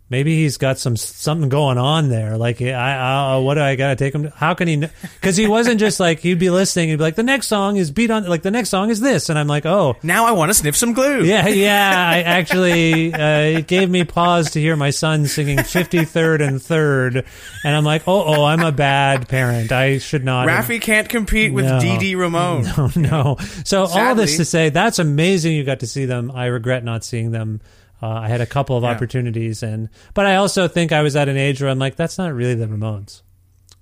maybe 0.09 0.35
he's 0.35 0.57
got 0.57 0.79
some 0.79 0.95
something 0.97 1.49
going 1.49 1.77
on 1.77 2.09
there. 2.09 2.37
Like, 2.37 2.61
I, 2.61 2.71
I 2.71 3.37
what 3.37 3.55
do 3.55 3.61
I 3.61 3.75
got 3.75 3.89
to 3.89 3.95
take 3.95 4.13
him? 4.15 4.23
To? 4.23 4.29
How 4.29 4.53
can 4.53 4.67
he? 4.67 4.77
Because 4.77 5.35
he 5.37 5.47
wasn't 5.47 5.79
just 5.79 5.99
like 5.99 6.19
he'd 6.19 6.39
be 6.39 6.49
listening. 6.49 6.89
He'd 6.89 6.95
be 6.97 7.01
like, 7.03 7.15
the 7.15 7.23
next 7.23 7.47
song 7.47 7.77
is 7.77 7.91
beat 7.91 8.11
on. 8.11 8.25
Like 8.25 8.41
the 8.41 8.51
next 8.51 8.69
song 8.69 8.89
is 8.89 8.99
this, 8.99 9.29
and 9.29 9.37
I'm 9.37 9.47
like, 9.47 9.65
oh, 9.65 9.95
Now 10.03 10.25
I 10.25 10.31
want 10.31 10.49
to 10.49 10.53
sniff 10.53 10.75
some 10.75 10.93
glue. 10.93 11.23
yeah, 11.23 11.47
yeah. 11.47 12.09
I 12.09 12.21
actually, 12.21 13.13
uh, 13.13 13.59
it 13.59 13.67
gave 13.67 13.89
me 13.89 14.03
pause 14.03 14.51
to 14.51 14.59
hear 14.61 14.75
my 14.75 14.89
son 14.89 15.25
singing 15.27 15.57
53rd 15.57 16.47
and 16.47 16.59
3rd. 16.59 17.25
And 17.63 17.75
I'm 17.75 17.83
like, 17.83 18.07
oh, 18.07 18.23
oh, 18.23 18.43
I'm 18.45 18.61
a 18.61 18.71
bad 18.71 19.27
parent. 19.27 19.71
I 19.71 19.97
should 19.97 20.23
not. 20.23 20.47
have- 20.49 20.67
can't 20.81 21.09
compete 21.09 21.53
with 21.53 21.65
No. 21.65 21.79
Dee 21.79 21.97
Dee 21.97 22.15
Ramone. 22.15 22.65
No, 22.77 22.91
no. 22.95 23.37
So 23.65 23.85
all 23.85 24.15
this 24.15 24.37
to 24.37 24.45
say, 24.45 24.69
that's 24.69 24.99
amazing 24.99 25.53
you 25.53 25.63
got 25.63 25.79
to 25.81 25.87
see 25.87 26.05
them. 26.05 26.31
I 26.31 26.45
regret 26.45 26.83
not 26.83 27.03
seeing 27.03 27.31
them. 27.31 27.61
Uh, 28.01 28.07
I 28.09 28.27
had 28.27 28.41
a 28.41 28.45
couple 28.45 28.77
of 28.77 28.83
Yeah. 28.83 28.91
opportunities, 28.91 29.63
and 29.63 29.89
but 30.13 30.25
I 30.25 30.35
also 30.35 30.67
think 30.67 30.91
I 30.91 31.01
was 31.01 31.15
at 31.15 31.29
an 31.29 31.37
age 31.37 31.61
where 31.61 31.69
I'm 31.69 31.79
like, 31.79 31.95
that's 31.95 32.17
not 32.17 32.33
really 32.33 32.55
the 32.55 32.67
Ramones. 32.67 33.21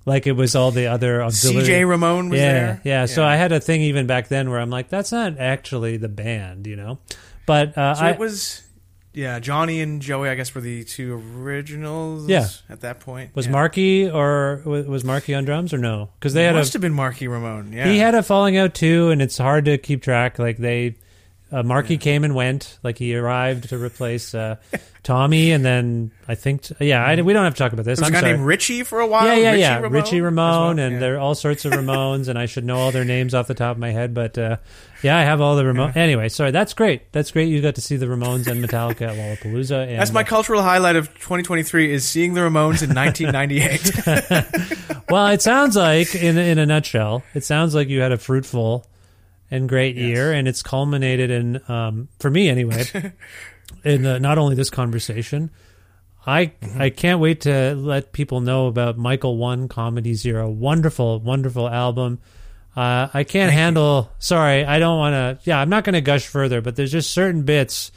Like 0.06 0.28
it 0.28 0.34
was 0.34 0.56
all 0.56 0.70
the 0.72 0.86
other 0.88 1.24
auxiliary. 1.24 1.66
CJ 1.68 1.90
Ramone 1.90 2.30
was 2.30 2.40
yeah, 2.40 2.52
there. 2.54 2.82
Yeah, 2.84 3.06
So 3.08 3.26
I 3.26 3.38
had 3.38 3.52
a 3.52 3.60
thing 3.60 3.82
even 3.82 4.06
back 4.06 4.28
then 4.28 4.52
where 4.52 4.60
I'm 4.60 4.70
like, 4.70 4.88
that's 4.90 5.12
not 5.12 5.40
actually 5.40 5.98
the 5.98 6.08
band, 6.10 6.68
you 6.68 6.76
know. 6.76 7.00
But 7.48 7.76
uh, 7.78 7.96
So 7.96 8.06
I, 8.06 8.12
it 8.12 8.20
was, 8.20 8.62
yeah, 9.14 9.40
Johnny 9.40 9.82
and 9.82 10.04
Joey, 10.04 10.30
I 10.30 10.36
guess, 10.36 10.54
were 10.54 10.62
the 10.62 10.84
two 10.84 11.16
originals. 11.42 12.28
Yeah. 12.30 12.48
at 12.70 12.82
that 12.82 13.00
point. 13.00 13.36
was 13.36 13.48
yeah. 13.48 13.52
Marky 13.52 14.10
or 14.10 14.62
was 14.66 15.04
Marky 15.04 15.34
on 15.34 15.44
drums 15.44 15.74
or 15.74 15.78
no? 15.80 16.10
Because 16.20 16.34
they 16.34 16.44
had 16.44 16.54
must 16.56 16.74
a 16.74 16.78
have 16.78 16.82
been 16.82 16.94
Marky 16.94 17.28
Ramone. 17.28 17.74
Yeah, 17.74 17.88
he 17.88 17.98
had 17.98 18.14
a 18.14 18.22
falling 18.24 18.58
out 18.58 18.76
too, 18.76 19.10
and 19.10 19.22
it's 19.22 19.38
hard 19.38 19.66
to 19.66 19.78
keep 19.80 20.04
track. 20.04 20.38
Like 20.38 20.58
they 20.58 20.98
uh, 21.52 21.64
Marky 21.64 21.98
came 21.98 22.24
and 22.24 22.34
went. 22.34 22.80
Like 22.82 22.98
he 22.98 23.16
arrived 23.16 23.70
to 23.70 23.78
replace 23.78 24.34
uh, 24.34 24.56
Tommy, 25.04 25.52
and 25.52 25.64
then 25.64 26.12
I 26.28 26.36
think, 26.36 26.64
t- 26.64 26.76
yeah, 26.80 27.06
I, 27.06 27.22
we 27.22 27.34
don't 27.34 27.44
have 27.44 27.54
to 27.54 27.60
talk 27.60 27.72
about 27.72 27.86
this. 27.86 28.00
There 28.00 28.04
was 28.04 28.10
I'm 28.10 28.14
a 28.14 28.18
guy 28.18 28.22
sorry. 28.22 28.34
named 28.34 28.46
Richie 28.46 28.84
for 28.84 29.00
a 29.00 29.08
while. 29.08 29.28
Yeah, 29.28 29.36
yeah, 29.36 29.52
Richie 29.52 29.62
yeah. 29.62 29.76
Ramone 29.76 29.92
Richie 29.92 30.22
Ramone, 30.22 30.78
well, 30.78 30.86
and 30.86 30.94
yeah. 30.94 31.00
there 31.00 31.16
are 31.16 31.20
all 31.20 31.36
sorts 31.36 31.66
of 31.66 31.72
Ramones, 31.74 32.28
and 32.28 32.40
I 32.40 32.48
should 32.48 32.66
know 32.66 32.78
all 32.78 32.92
their 32.92 33.06
names 33.06 33.36
off 33.36 33.48
the 33.48 33.54
top 33.54 33.76
of 33.76 33.80
my 33.80 33.92
head. 33.92 34.16
But 34.16 34.38
uh, 34.38 34.58
yeah, 35.04 35.18
I 35.18 35.22
have 35.22 35.40
all 35.40 35.56
the 35.56 35.64
Ramones. 35.64 35.96
Anyway, 35.96 36.30
sorry, 36.30 36.50
that's 36.50 36.74
great. 36.74 37.12
That's 37.12 37.30
great. 37.30 37.50
You 37.50 37.62
got 37.62 37.76
to 37.76 37.82
see 37.82 37.96
the 37.96 38.08
Ramones 38.08 38.48
and 38.48 38.64
Metallica 38.64 39.02
at 39.02 39.16
Lollapalooza. 39.16 39.88
And, 39.88 40.00
That's 40.00 40.12
my 40.12 40.22
uh, 40.22 40.26
cultural 40.26 40.64
highlight 40.64 40.96
of 40.96 41.14
2023 41.14 41.94
is 41.94 42.06
seeing 42.06 42.34
the 42.34 42.42
Ramones 42.42 42.82
in 42.82 42.96
1998. 42.96 45.04
well, 45.10 45.28
it 45.28 45.44
sounds 45.44 45.76
like, 45.76 46.16
in 46.16 46.40
in 46.40 46.58
a 46.58 46.66
nutshell, 46.66 47.22
it 47.36 47.44
sounds 47.44 47.76
like 47.76 47.88
you 47.88 48.02
had 48.02 48.12
a 48.12 48.18
fruitful 48.18 48.84
and 49.52 49.70
great 49.70 49.96
year, 49.96 50.32
and 50.32 50.48
it's 50.48 50.62
culminated 50.62 51.32
in, 51.32 51.62
um, 51.70 52.08
for 52.20 52.30
me 52.30 52.50
anyway, 52.50 52.86
in 53.84 54.06
uh, 54.06 54.18
not 54.20 54.38
only 54.38 54.56
this 54.56 54.70
conversation. 54.70 55.52
I 56.28 56.54
I 56.80 56.90
can't 56.90 57.20
wait 57.20 57.42
to 57.42 57.76
let 57.76 58.12
people 58.12 58.42
know 58.42 58.66
about 58.66 58.98
Michael 58.98 59.38
One 59.38 59.68
Comedy 59.68 60.16
Zero. 60.16 60.50
Wonderful, 60.50 61.20
wonderful 61.20 61.70
album. 61.70 62.20
Uh, 62.76 63.08
I 63.14 63.24
can't 63.24 63.54
handle. 63.54 64.12
Sorry, 64.20 64.66
I 64.66 64.80
don't 64.80 64.98
want 64.98 65.14
to. 65.14 65.50
Yeah, 65.50 65.60
I'm 65.60 65.70
not 65.70 65.84
going 65.84 65.94
to 65.94 66.02
gush 66.02 66.28
further, 66.28 66.62
but 66.62 66.76
there's 66.76 66.92
just 66.92 67.12
certain 67.12 67.44
bits 67.44 67.92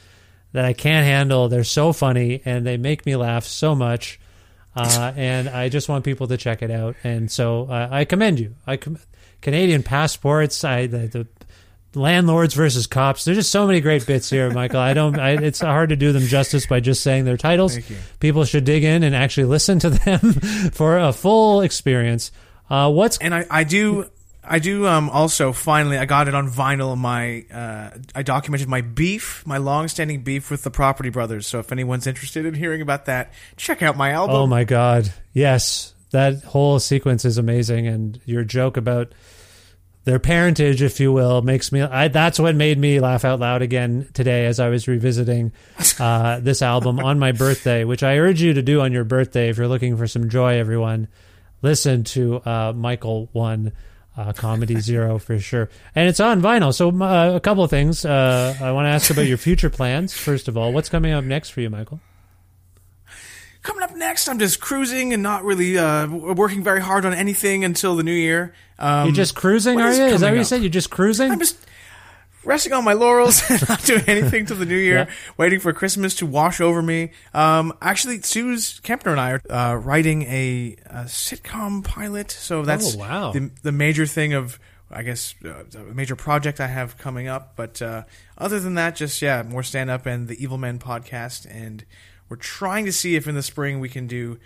that 0.51 0.65
I 0.65 0.73
can't 0.73 1.05
handle. 1.05 1.49
They're 1.49 1.63
so 1.63 1.91
funny 1.91 2.41
and 2.45 2.65
they 2.65 2.77
make 2.77 3.05
me 3.05 3.15
laugh 3.15 3.45
so 3.45 3.75
much. 3.75 4.19
Uh, 4.75 5.11
and 5.17 5.49
I 5.49 5.69
just 5.69 5.89
want 5.89 6.05
people 6.05 6.27
to 6.27 6.37
check 6.37 6.61
it 6.61 6.71
out. 6.71 6.95
And 7.03 7.29
so 7.31 7.65
uh, 7.65 7.89
I 7.91 8.05
commend 8.05 8.39
you. 8.39 8.55
I 8.65 8.77
com- 8.77 8.99
Canadian 9.41 9.83
passports. 9.83 10.63
I 10.63 10.87
the, 10.87 11.07
the 11.07 11.27
landlords 11.95 12.53
versus 12.53 12.87
cops. 12.87 13.25
There's 13.25 13.37
just 13.37 13.51
so 13.51 13.65
many 13.65 13.81
great 13.81 14.05
bits 14.05 14.29
here, 14.29 14.49
Michael. 14.53 14.79
I 14.79 14.93
don't. 14.93 15.19
I, 15.19 15.31
it's 15.31 15.59
hard 15.59 15.89
to 15.89 15.95
do 15.95 16.11
them 16.11 16.23
justice 16.23 16.65
by 16.65 16.79
just 16.79 17.03
saying 17.03 17.25
their 17.25 17.37
titles. 17.37 17.73
Thank 17.73 17.89
you. 17.89 17.97
People 18.19 18.45
should 18.45 18.63
dig 18.63 18.83
in 18.83 19.03
and 19.03 19.15
actually 19.15 19.45
listen 19.45 19.79
to 19.79 19.89
them 19.89 20.33
for 20.73 20.97
a 20.97 21.13
full 21.13 21.61
experience. 21.61 22.31
Uh, 22.69 22.91
what's 22.91 23.17
and 23.17 23.33
I, 23.33 23.45
I 23.49 23.63
do 23.63 24.09
I 24.43 24.59
do 24.59 24.85
um 24.85 25.09
also 25.09 25.51
finally 25.53 25.97
I 25.97 26.05
got 26.05 26.27
it 26.27 26.35
on 26.35 26.49
vinyl 26.49 26.95
my 26.97 27.45
uh 27.51 27.97
I 28.13 28.21
documented 28.21 28.67
my 28.67 28.81
beef 28.81 29.43
my 29.45 29.57
long-standing 29.57 30.21
beef 30.21 30.51
with 30.51 30.63
the 30.63 30.69
Property 30.69 31.09
Brothers 31.09 31.47
so 31.47 31.59
if 31.59 31.71
anyone's 31.71 32.05
interested 32.05 32.45
in 32.45 32.53
hearing 32.53 32.81
about 32.81 33.05
that 33.05 33.33
check 33.57 33.81
out 33.81 33.97
my 33.97 34.11
album 34.11 34.35
Oh 34.35 34.47
my 34.47 34.65
god. 34.65 35.11
Yes. 35.33 35.93
That 36.11 36.43
whole 36.43 36.79
sequence 36.79 37.25
is 37.25 37.37
amazing 37.39 37.87
and 37.87 38.19
your 38.25 38.43
joke 38.43 38.77
about 38.77 39.13
their 40.09 40.19
parentage 40.19 40.81
if 40.81 40.99
you 40.99 41.13
will 41.13 41.43
makes 41.43 41.71
me 41.71 41.81
I, 41.81 42.07
that's 42.07 42.39
what 42.39 42.55
made 42.55 42.79
me 42.79 42.99
laugh 42.99 43.23
out 43.23 43.39
loud 43.39 43.61
again 43.61 44.09
today 44.13 44.47
as 44.47 44.59
I 44.59 44.69
was 44.69 44.87
revisiting 44.87 45.51
uh, 45.99 46.39
this 46.39 46.63
album 46.63 46.99
on 46.99 47.19
my 47.19 47.31
birthday 47.31 47.83
which 47.83 48.01
I 48.01 48.17
urge 48.17 48.41
you 48.41 48.53
to 48.53 48.63
do 48.63 48.81
on 48.81 48.91
your 48.91 49.03
birthday 49.03 49.49
if 49.49 49.57
you're 49.57 49.67
looking 49.67 49.97
for 49.97 50.07
some 50.07 50.29
joy 50.29 50.57
everyone 50.57 51.09
listen 51.61 52.03
to 52.05 52.41
uh, 52.43 52.73
Michael 52.75 53.29
1 53.33 53.71
uh, 54.17 54.33
Comedy 54.33 54.79
Zero 54.81 55.17
for 55.17 55.39
sure. 55.39 55.69
And 55.95 56.09
it's 56.09 56.19
on 56.19 56.41
vinyl. 56.41 56.73
So, 56.73 56.89
uh, 56.89 57.35
a 57.35 57.39
couple 57.39 57.63
of 57.63 57.69
things. 57.69 58.03
Uh, 58.03 58.53
I 58.59 58.73
want 58.73 58.85
to 58.85 58.89
ask 58.89 59.09
about 59.09 59.27
your 59.27 59.37
future 59.37 59.69
plans, 59.69 60.13
first 60.13 60.49
of 60.49 60.57
all. 60.57 60.73
What's 60.73 60.89
coming 60.89 61.13
up 61.13 61.23
next 61.23 61.51
for 61.51 61.61
you, 61.61 61.69
Michael? 61.69 62.01
Coming 63.63 63.83
up 63.83 63.95
next 63.95 64.27
I'm 64.27 64.39
just 64.39 64.59
cruising 64.59 65.13
and 65.13 65.21
not 65.23 65.43
really 65.43 65.77
uh 65.77 66.07
working 66.07 66.63
very 66.63 66.81
hard 66.81 67.05
on 67.05 67.13
anything 67.13 67.63
until 67.65 67.95
the 67.95 68.03
new 68.03 68.13
year 68.13 68.53
um 68.77 69.07
You're 69.07 69.15
just 69.15 69.35
cruising, 69.35 69.79
are 69.79 69.89
is 69.89 69.97
you? 69.97 70.05
Is 70.05 70.21
that 70.21 70.27
what 70.29 70.35
you 70.35 70.41
up? 70.41 70.47
said? 70.47 70.61
You're 70.61 70.69
just 70.69 70.89
cruising? 70.89 71.31
I'm 71.31 71.39
just 71.39 71.57
resting 72.45 72.71
on 72.71 72.85
my 72.85 72.93
laurels 72.93 73.43
and 73.49 73.67
not 73.67 73.83
doing 73.83 74.03
anything 74.07 74.45
till 74.45 74.55
the 74.55 74.65
new 74.65 74.77
year, 74.77 74.95
Yeah. 75.07 75.09
waiting 75.37 75.59
for 75.59 75.73
Christmas 75.73 76.15
to 76.15 76.25
wash 76.25 76.61
over 76.61 76.81
me. 76.81 77.11
Um, 77.33 77.73
actually, 77.81 78.21
Suze 78.21 78.79
Kempner 78.81 79.11
and 79.11 79.19
I 79.19 79.31
are 79.33 79.41
uh, 79.49 79.75
writing 79.75 80.23
a, 80.23 80.77
a 80.85 81.03
sitcom 81.03 81.83
pilot, 81.83 82.31
so 82.31 82.63
that's 82.63 82.95
Oh, 82.95 82.99
wow. 82.99 83.31
the, 83.33 83.51
the 83.61 83.73
major 83.73 84.05
thing 84.05 84.33
of, 84.33 84.57
I 84.89 85.03
guess, 85.03 85.35
uh, 85.43 85.63
the 85.69 85.79
major 85.93 86.15
project 86.15 86.61
I 86.61 86.67
have 86.67 86.97
coming 86.97 87.27
up. 87.27 87.57
But 87.57 87.81
uh, 87.81 88.03
other 88.37 88.59
than 88.61 88.75
that, 88.75 88.95
just, 88.95 89.21
yeah, 89.21 89.43
more 89.43 89.61
stand 89.61 89.89
up 89.89 90.05
and 90.05 90.29
the 90.29 90.41
Evil 90.41 90.57
Men 90.57 90.79
podcast. 90.79 91.45
And 91.53 91.83
we're 92.29 92.37
trying 92.37 92.85
to 92.85 92.91
see 92.93 93.15
if 93.15 93.27
in 93.27 93.35
the 93.35 93.43
spring 93.43 93.79
we 93.79 93.89
can 93.89 94.07
do 94.07 94.39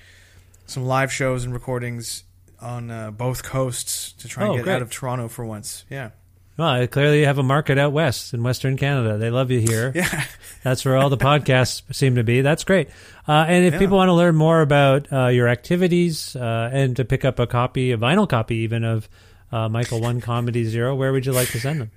some 0.65 0.85
live 0.85 1.11
shows 1.11 1.43
and 1.43 1.53
recordings 1.53 2.23
on 2.61 2.89
uh, 2.89 3.11
both 3.11 3.43
coasts 3.43 4.13
to 4.13 4.27
try 4.27 4.43
and 4.43 4.53
Oh, 4.53 4.55
get 4.55 4.63
great. 4.63 4.75
out 4.75 4.81
of 4.81 4.89
Toronto 4.89 5.27
for 5.27 5.43
once. 5.45 5.83
Yeah. 5.89 6.11
Well, 6.55 6.85
clearly 6.87 7.21
you 7.21 7.25
have 7.25 7.39
a 7.39 7.43
market 7.43 7.77
out 7.79 7.93
west 7.93 8.33
in 8.33 8.43
Western 8.43 8.77
Canada. 8.77 9.17
They 9.17 9.29
love 9.31 9.51
you 9.51 9.59
here. 9.59 9.91
Yeah. 9.95 10.23
That's 10.63 10.85
where 10.85 10.95
all 10.95 11.09
the 11.09 11.17
podcasts 11.17 11.81
seem 11.93 12.15
to 12.15 12.23
be. 12.23 12.39
That's 12.41 12.63
great. 12.63 12.89
Uh, 13.27 13.43
and 13.47 13.65
if 13.65 13.73
Yeah. 13.73 13.79
people 13.79 13.97
want 13.97 14.07
to 14.09 14.13
learn 14.13 14.35
more 14.35 14.61
about 14.61 15.11
uh, 15.11 15.27
your 15.27 15.49
activities 15.49 16.35
uh, 16.37 16.69
and 16.71 16.95
to 16.95 17.03
pick 17.05 17.25
up 17.25 17.39
a 17.39 17.47
copy, 17.47 17.91
a 17.91 17.97
vinyl 17.97 18.29
copy 18.29 18.57
even 18.57 18.83
of 18.85 19.09
uh, 19.51 19.67
Michael 19.67 19.99
One 19.99 20.21
Comedy 20.21 20.63
Zero, 20.63 20.95
where 20.95 21.11
would 21.11 21.25
you 21.25 21.31
like 21.33 21.49
to 21.49 21.59
send 21.59 21.81
them? 21.81 21.91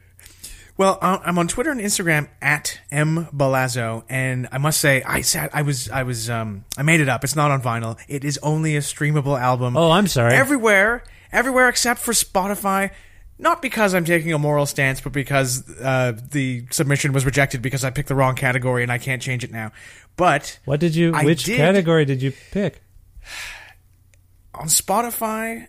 Well, 0.78 0.98
uh, 1.00 1.18
I'm 1.24 1.38
on 1.38 1.48
Twitter 1.48 1.70
and 1.70 1.80
Instagram 1.80 2.28
at 2.42 2.80
m 2.90 3.28
balazo, 3.34 4.04
and 4.10 4.46
I 4.52 4.58
must 4.58 4.78
say, 4.78 5.02
I 5.02 5.22
sat, 5.22 5.54
I 5.54 5.62
was, 5.62 5.88
I 5.88 6.02
was, 6.02 6.28
um, 6.28 6.64
I 6.76 6.82
made 6.82 7.00
it 7.00 7.08
up. 7.08 7.24
It's 7.24 7.34
not 7.34 7.50
on 7.50 7.62
vinyl. 7.62 7.98
It 8.08 8.24
is 8.24 8.38
only 8.42 8.76
a 8.76 8.80
streamable 8.80 9.40
album. 9.40 9.76
Oh, 9.76 9.90
I'm 9.90 10.06
sorry. 10.06 10.34
Everywhere, 10.34 11.02
everywhere 11.32 11.68
except 11.70 12.00
for 12.00 12.12
Spotify. 12.12 12.90
Not 13.38 13.60
because 13.60 13.94
I'm 13.94 14.04
taking 14.06 14.32
a 14.32 14.38
moral 14.38 14.64
stance, 14.64 15.00
but 15.00 15.12
because 15.12 15.68
uh, 15.80 16.12
the 16.30 16.64
submission 16.70 17.12
was 17.12 17.26
rejected 17.26 17.60
because 17.60 17.84
I 17.84 17.90
picked 17.90 18.08
the 18.08 18.14
wrong 18.14 18.34
category 18.34 18.82
and 18.82 18.90
I 18.90 18.96
can't 18.98 19.20
change 19.20 19.44
it 19.44 19.50
now. 19.52 19.72
But 20.16 20.58
What 20.64 20.80
did 20.80 20.94
you? 20.94 21.12
I 21.14 21.24
which 21.24 21.44
did- 21.44 21.56
category 21.58 22.04
did 22.06 22.22
you 22.22 22.32
pick? 22.50 22.82
on 24.54 24.68
Spotify, 24.68 25.68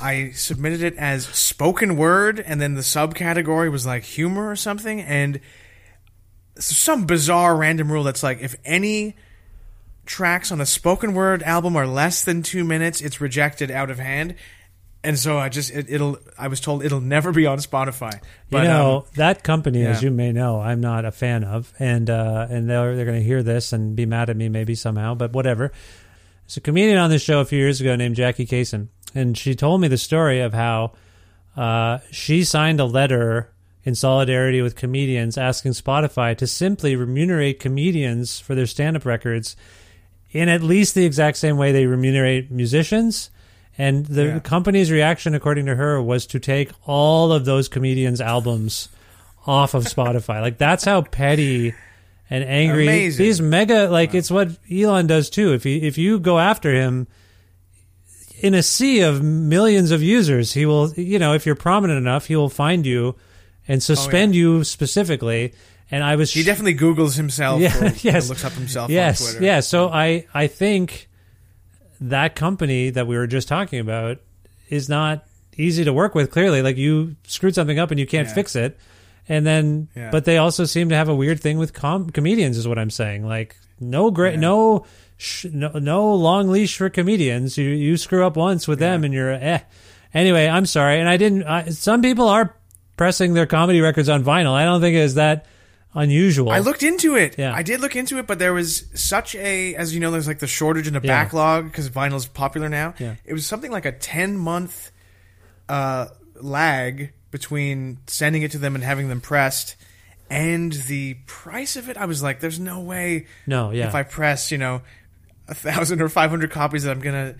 I 0.00 0.30
submitted 0.30 0.82
it 0.82 0.94
as 0.96 1.26
spoken 1.26 1.96
word, 1.96 2.40
and 2.40 2.60
then 2.60 2.74
the 2.74 2.82
subcategory 2.82 3.70
was 3.70 3.86
like 3.86 4.04
humor 4.04 4.50
or 4.50 4.56
something, 4.56 5.00
and 5.00 5.40
some 6.58 7.06
bizarre 7.06 7.56
random 7.56 7.90
rule 7.90 8.04
that's 8.04 8.22
like 8.22 8.40
if 8.40 8.56
any 8.64 9.14
tracks 10.06 10.52
on 10.52 10.60
a 10.60 10.66
spoken 10.66 11.14
word 11.14 11.42
album 11.42 11.76
are 11.76 11.86
less 11.86 12.24
than 12.24 12.42
two 12.42 12.64
minutes, 12.64 13.00
it's 13.00 13.20
rejected 13.20 13.70
out 13.70 13.90
of 13.90 13.98
hand. 13.98 14.34
And 15.04 15.18
so 15.18 15.38
I 15.38 15.48
just 15.50 15.70
it, 15.70 15.86
it'll 15.88 16.18
I 16.36 16.48
was 16.48 16.60
told 16.60 16.84
it'll 16.84 17.00
never 17.00 17.30
be 17.30 17.46
on 17.46 17.58
Spotify. 17.58 18.20
you 18.62 18.68
know 18.68 18.96
um, 18.98 19.04
that 19.14 19.44
company, 19.44 19.84
as 19.84 20.02
you 20.02 20.10
may 20.10 20.32
know, 20.32 20.60
I'm 20.60 20.80
not 20.80 21.04
a 21.04 21.12
fan 21.12 21.44
of, 21.44 21.72
and 21.78 22.10
uh, 22.10 22.48
and 22.50 22.68
they're 22.68 22.96
they're 22.96 23.04
going 23.04 23.20
to 23.20 23.24
hear 23.24 23.42
this 23.42 23.72
and 23.72 23.94
be 23.94 24.04
mad 24.06 24.30
at 24.30 24.36
me 24.36 24.48
maybe 24.48 24.74
somehow, 24.74 25.14
but 25.14 25.32
whatever. 25.32 25.70
There's 26.46 26.58
a 26.58 26.60
comedian 26.60 26.98
on 26.98 27.10
this 27.10 27.22
show 27.22 27.40
a 27.40 27.44
few 27.44 27.58
years 27.58 27.80
ago 27.80 27.96
named 27.96 28.14
Jackie 28.16 28.46
Kashian, 28.46 28.88
and 29.14 29.36
she 29.36 29.54
told 29.54 29.80
me 29.80 29.88
the 29.88 29.98
story 29.98 30.40
of 30.40 30.52
how 30.54 30.92
uh, 31.56 31.98
she 32.10 32.44
signed 32.44 32.78
a 32.80 32.84
letter 32.84 33.50
in 33.82 33.94
solidarity 33.94 34.62
with 34.62 34.76
comedians 34.76 35.36
asking 35.38 35.72
Spotify 35.72 36.36
to 36.36 36.46
simply 36.46 36.94
remunerate 36.96 37.58
comedians 37.60 38.38
for 38.40 38.54
their 38.54 38.66
stand-up 38.66 39.04
records 39.04 39.56
in 40.30 40.48
at 40.48 40.62
least 40.62 40.94
the 40.94 41.04
exact 41.04 41.36
same 41.36 41.56
way 41.56 41.72
they 41.72 41.86
remunerate 41.86 42.50
musicians. 42.50 43.30
And 43.78 44.06
the 44.06 44.26
Yeah. 44.26 44.38
company's 44.40 44.90
reaction, 44.90 45.34
according 45.34 45.66
to 45.66 45.76
her, 45.76 46.00
was 46.02 46.26
to 46.26 46.38
take 46.38 46.70
all 46.86 47.32
of 47.32 47.44
those 47.44 47.68
comedians' 47.68 48.20
albums 48.20 48.88
off 49.46 49.74
of 49.74 49.84
Spotify. 49.84 50.40
like 50.40 50.58
that's 50.58 50.84
how 50.84 51.02
petty 51.02 51.72
and 52.28 52.44
angry 52.44 52.84
Amazing. 52.84 53.24
these 53.24 53.40
mega 53.40 53.88
like 53.88 54.14
it's 54.14 54.30
what 54.30 54.50
Elon 54.70 55.06
does 55.06 55.30
too. 55.30 55.52
If 55.52 55.64
he 55.64 55.86
if 55.86 55.98
you 55.98 56.18
go 56.18 56.38
after 56.38 56.72
him 56.72 57.06
in 58.40 58.54
a 58.54 58.62
sea 58.62 59.00
of 59.00 59.22
millions 59.22 59.90
of 59.90 60.02
users, 60.02 60.52
he 60.52 60.66
will 60.66 60.92
you 60.94 61.18
know, 61.18 61.34
if 61.34 61.46
you're 61.46 61.54
prominent 61.54 61.98
enough, 61.98 62.26
he 62.26 62.36
will 62.36 62.48
find 62.48 62.84
you 62.84 63.16
and 63.68 63.76
oh, 63.76 63.80
suspend 63.80 64.34
you 64.34 64.64
specifically. 64.64 65.54
And 65.90 66.02
I 66.02 66.16
was 66.16 66.32
he 66.32 66.42
definitely 66.42 66.74
Googles 66.76 67.16
himself. 67.16 67.60
yeah, 67.60 67.84
or, 67.84 67.92
yes. 68.00 68.28
looks 68.28 68.44
up 68.44 68.52
himself 68.52 68.90
yes, 68.90 69.20
on 69.20 69.32
Twitter. 69.32 69.44
Yeah, 69.44 69.60
so 69.60 69.88
I 69.88 70.26
I 70.34 70.48
think 70.48 71.08
that 72.00 72.34
company 72.34 72.90
that 72.90 73.06
we 73.06 73.16
were 73.16 73.26
just 73.26 73.48
talking 73.48 73.78
about 73.78 74.18
is 74.68 74.88
not 74.88 75.24
easy 75.56 75.84
to 75.84 75.92
work 75.92 76.14
with. 76.14 76.30
Clearly, 76.30 76.60
like 76.60 76.76
you 76.76 77.14
screwed 77.26 77.54
something 77.54 77.78
up 77.78 77.90
and 77.90 78.00
you 78.00 78.06
can't 78.06 78.28
Yeah. 78.28 78.34
fix 78.34 78.56
it, 78.56 78.78
and 79.28 79.46
then 79.46 79.88
Yeah. 79.96 80.10
but 80.10 80.24
they 80.24 80.38
also 80.38 80.64
seem 80.64 80.88
to 80.90 80.96
have 80.96 81.08
a 81.08 81.14
weird 81.14 81.40
thing 81.40 81.58
with 81.58 81.72
com- 81.72 82.10
comedians, 82.10 82.56
is 82.56 82.66
what 82.68 82.78
I'm 82.78 82.90
saying. 82.90 83.26
Like 83.26 83.56
no 83.80 84.10
great, 84.10 84.38
no. 84.38 84.84
Sh- 85.18 85.46
no, 85.50 85.70
no 85.70 86.12
long 86.14 86.48
leash 86.48 86.76
for 86.76 86.90
comedians. 86.90 87.56
You 87.56 87.70
you 87.70 87.96
screw 87.96 88.26
up 88.26 88.36
once 88.36 88.68
with 88.68 88.78
them, 88.78 89.02
and 89.02 89.14
you're 89.14 89.32
eh. 89.32 89.60
Anyway, 90.12 90.46
I'm 90.46 90.66
sorry, 90.66 91.00
and 91.00 91.08
I 91.08 91.16
didn't. 91.16 91.44
I, 91.44 91.70
some 91.70 92.02
people 92.02 92.28
are 92.28 92.54
pressing 92.98 93.32
their 93.32 93.46
comedy 93.46 93.80
records 93.80 94.08
on 94.10 94.22
vinyl. 94.24 94.52
I 94.52 94.64
don't 94.64 94.82
think 94.82 94.94
it 94.94 95.00
is 95.00 95.14
that 95.14 95.46
unusual. 95.94 96.50
I 96.50 96.58
looked 96.58 96.82
into 96.82 97.16
it. 97.16 97.36
Yeah. 97.38 97.54
I 97.54 97.62
did 97.62 97.80
look 97.80 97.96
into 97.96 98.18
it, 98.18 98.26
but 98.26 98.38
there 98.38 98.52
was 98.52 98.84
such 98.94 99.34
a, 99.34 99.74
as 99.74 99.94
you 99.94 100.00
know, 100.00 100.10
there's 100.10 100.26
like 100.28 100.38
the 100.40 100.46
shortage 100.46 100.86
and 100.86 100.94
the 100.96 101.00
Yeah. 101.02 101.24
backlog 101.24 101.64
because 101.64 101.88
vinyl's 101.88 102.26
popular 102.26 102.68
now. 102.68 102.92
Yeah. 102.98 103.14
It 103.24 103.32
was 103.32 103.46
something 103.46 103.70
like 103.70 103.86
a 103.86 103.92
10 103.92 104.36
month 104.36 104.90
uh, 105.68 106.06
lag 106.40 107.12
between 107.38 107.98
sending 108.06 108.42
it 108.42 108.50
to 108.52 108.58
them 108.58 108.74
and 108.74 108.82
having 108.82 109.08
them 109.08 109.20
pressed. 109.20 109.76
and 110.28 110.72
the 110.72 111.14
price 111.26 111.76
of 111.76 111.88
it, 111.88 111.96
I 111.96 112.06
was 112.06 112.20
like, 112.22 112.40
"There's 112.40 112.58
no 112.58 112.80
way." 112.80 113.26
No, 113.46 113.70
yeah. 113.70 113.86
If 113.86 113.94
I 113.94 114.02
press, 114.02 114.50
you 114.50 114.58
know, 114.58 114.82
a 115.46 115.54
thousand 115.54 116.00
or 116.02 116.08
five 116.08 116.30
hundred 116.30 116.50
copies, 116.50 116.82
that 116.82 116.90
I'm 116.90 117.00
gonna 117.00 117.36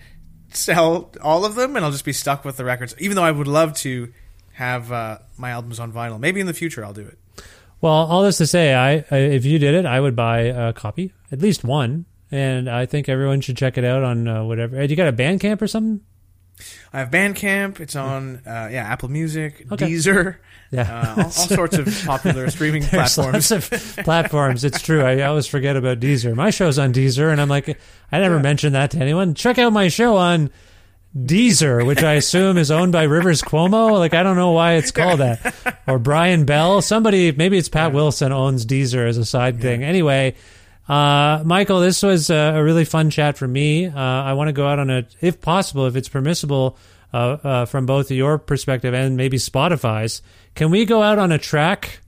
sell 0.53 1.11
all 1.21 1.43
of 1.43 1.55
them, 1.55 1.75
and 1.75 1.83
I'll 1.83 1.91
just 1.91 2.05
be 2.05 2.13
stuck 2.13 2.45
with 2.45 2.55
the 2.55 2.63
records. 2.63 2.95
Even 2.99 3.15
though 3.17 3.23
I 3.23 3.31
would 3.31 3.47
love 3.47 3.73
to 3.77 4.13
have 4.53 4.91
uh, 4.91 5.17
my 5.37 5.49
albums 5.51 5.79
on 5.79 5.91
vinyl. 5.91 6.19
Maybe 6.19 6.39
in 6.39 6.47
the 6.47 6.53
future 6.53 6.83
I'll 6.85 6.93
do 6.93 7.05
it. 7.05 7.17
Well, 7.81 7.93
all 7.93 8.23
this 8.23 8.37
to 8.37 8.47
say, 8.47 8.73
I, 8.73 9.05
I 9.11 9.17
if 9.17 9.45
you 9.45 9.59
did 9.59 9.75
it, 9.75 9.85
I 9.85 9.99
would 9.99 10.15
buy 10.15 10.39
a 10.39 10.73
copy, 10.73 11.13
at 11.31 11.41
least 11.41 11.63
one, 11.63 12.05
and 12.31 12.69
I 12.69 12.85
think 12.87 13.07
everyone 13.09 13.41
should 13.41 13.57
check 13.57 13.77
it 13.77 13.83
out 13.83 14.01
on 14.03 14.27
uh, 14.27 14.43
whatever. 14.45 14.83
You 14.83 14.95
got 14.95 15.09
a 15.09 15.13
Bandcamp 15.13 15.61
or 15.61 15.67
something? 15.67 16.01
I 16.93 16.99
have 16.99 17.11
Bandcamp. 17.11 17.79
It's 17.79 17.95
on 17.95 18.37
uh, 18.45 18.69
yeah 18.71 18.85
Apple 18.87 19.09
Music, 19.09 19.65
Okay. 19.71 19.89
Deezer, 19.91 20.37
Yeah. 20.71 20.81
uh, 20.81 21.13
all, 21.17 21.23
all 21.25 21.29
sorts 21.31 21.77
of 21.77 21.87
popular 22.05 22.49
streaming 22.49 22.83
platforms. 22.83 23.49
platforms. 23.97 24.63
It's 24.63 24.81
true. 24.81 25.03
I 25.03 25.21
always 25.21 25.47
forget 25.47 25.75
about 25.75 25.99
Deezer. 25.99 26.35
My 26.35 26.49
show's 26.49 26.79
on 26.79 26.93
Deezer, 26.93 27.31
and 27.31 27.39
I'm 27.39 27.49
like, 27.49 27.77
I 28.11 28.19
never 28.19 28.39
mentioned 28.39 28.75
that 28.75 28.91
to 28.91 28.97
anyone. 28.99 29.33
Check 29.33 29.57
out 29.59 29.71
my 29.73 29.87
show 29.87 30.15
on 30.17 30.49
Deezer, 31.15 31.85
which 31.85 32.03
I 32.03 32.13
assume 32.13 32.57
is 32.57 32.69
owned 32.69 32.91
by 32.91 33.03
Rivers 33.03 33.41
Cuomo. 33.41 33.97
Like, 33.97 34.13
I 34.13 34.23
don't 34.23 34.35
know 34.35 34.51
why 34.51 34.73
it's 34.73 34.91
called 34.91 35.19
that. 35.19 35.77
Or 35.87 35.97
Brian 35.99 36.45
Bell. 36.45 36.81
Somebody, 36.81 37.31
maybe 37.31 37.57
it's 37.57 37.69
Pat 37.69 37.93
Wilson 37.93 38.31
owns 38.31 38.65
Deezer 38.65 39.07
as 39.07 39.17
a 39.17 39.25
side 39.25 39.59
thing. 39.61 39.83
Anyway, 39.83 40.35
uh, 40.87 41.43
Michael, 41.45 41.79
this 41.79 42.01
was 42.01 42.29
a, 42.29 42.53
a 42.55 42.63
really 42.63 42.85
fun 42.85 43.09
chat 43.09 43.37
for 43.37 43.47
me. 43.47 43.87
Uh, 43.87 43.99
I 43.99 44.33
want 44.33 44.47
to 44.47 44.53
go 44.53 44.67
out 44.67 44.79
on 44.79 44.89
a, 44.89 45.07
if 45.21 45.41
possible, 45.41 45.85
if 45.85 45.95
it's 45.95 46.09
permissible, 46.09 46.77
uh, 47.13 47.17
uh, 47.17 47.65
from 47.65 47.85
both 47.85 48.11
your 48.11 48.37
perspective 48.37 48.93
and 48.93 49.17
maybe 49.17 49.37
Spotify's. 49.37 50.21
Can 50.55 50.71
we 50.71 50.85
go 50.85 51.03
out 51.03 51.19
on 51.19 51.31
a 51.31 51.37
track 51.37 51.99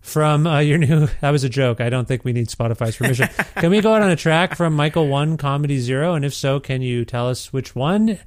from 0.00 0.46
uh, 0.46 0.60
your 0.60 0.78
new? 0.78 1.08
That 1.20 1.30
was 1.30 1.44
a 1.44 1.48
joke. 1.48 1.80
I 1.80 1.90
don't 1.90 2.06
think 2.06 2.24
we 2.24 2.32
need 2.32 2.48
Spotify's 2.48 2.96
permission. 2.96 3.28
can 3.56 3.70
we 3.70 3.80
go 3.80 3.94
out 3.94 4.02
on 4.02 4.10
a 4.10 4.16
track 4.16 4.56
from 4.56 4.74
Michael 4.74 5.08
One 5.08 5.36
Comedy 5.36 5.78
Zero? 5.78 6.14
And 6.14 6.24
if 6.24 6.34
so, 6.34 6.60
can 6.60 6.82
you 6.82 7.04
tell 7.04 7.28
us 7.28 7.52
which 7.52 7.74
one 7.74 8.18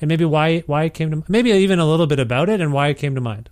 and 0.00 0.08
maybe 0.08 0.24
why 0.24 0.60
why 0.60 0.84
it 0.84 0.94
came 0.94 1.10
to 1.10 1.24
maybe 1.28 1.50
even 1.50 1.78
a 1.78 1.86
little 1.86 2.06
bit 2.06 2.18
about 2.18 2.48
it 2.48 2.60
and 2.60 2.72
why 2.72 2.88
it 2.88 2.98
came 2.98 3.14
to 3.14 3.20
mind? 3.20 3.48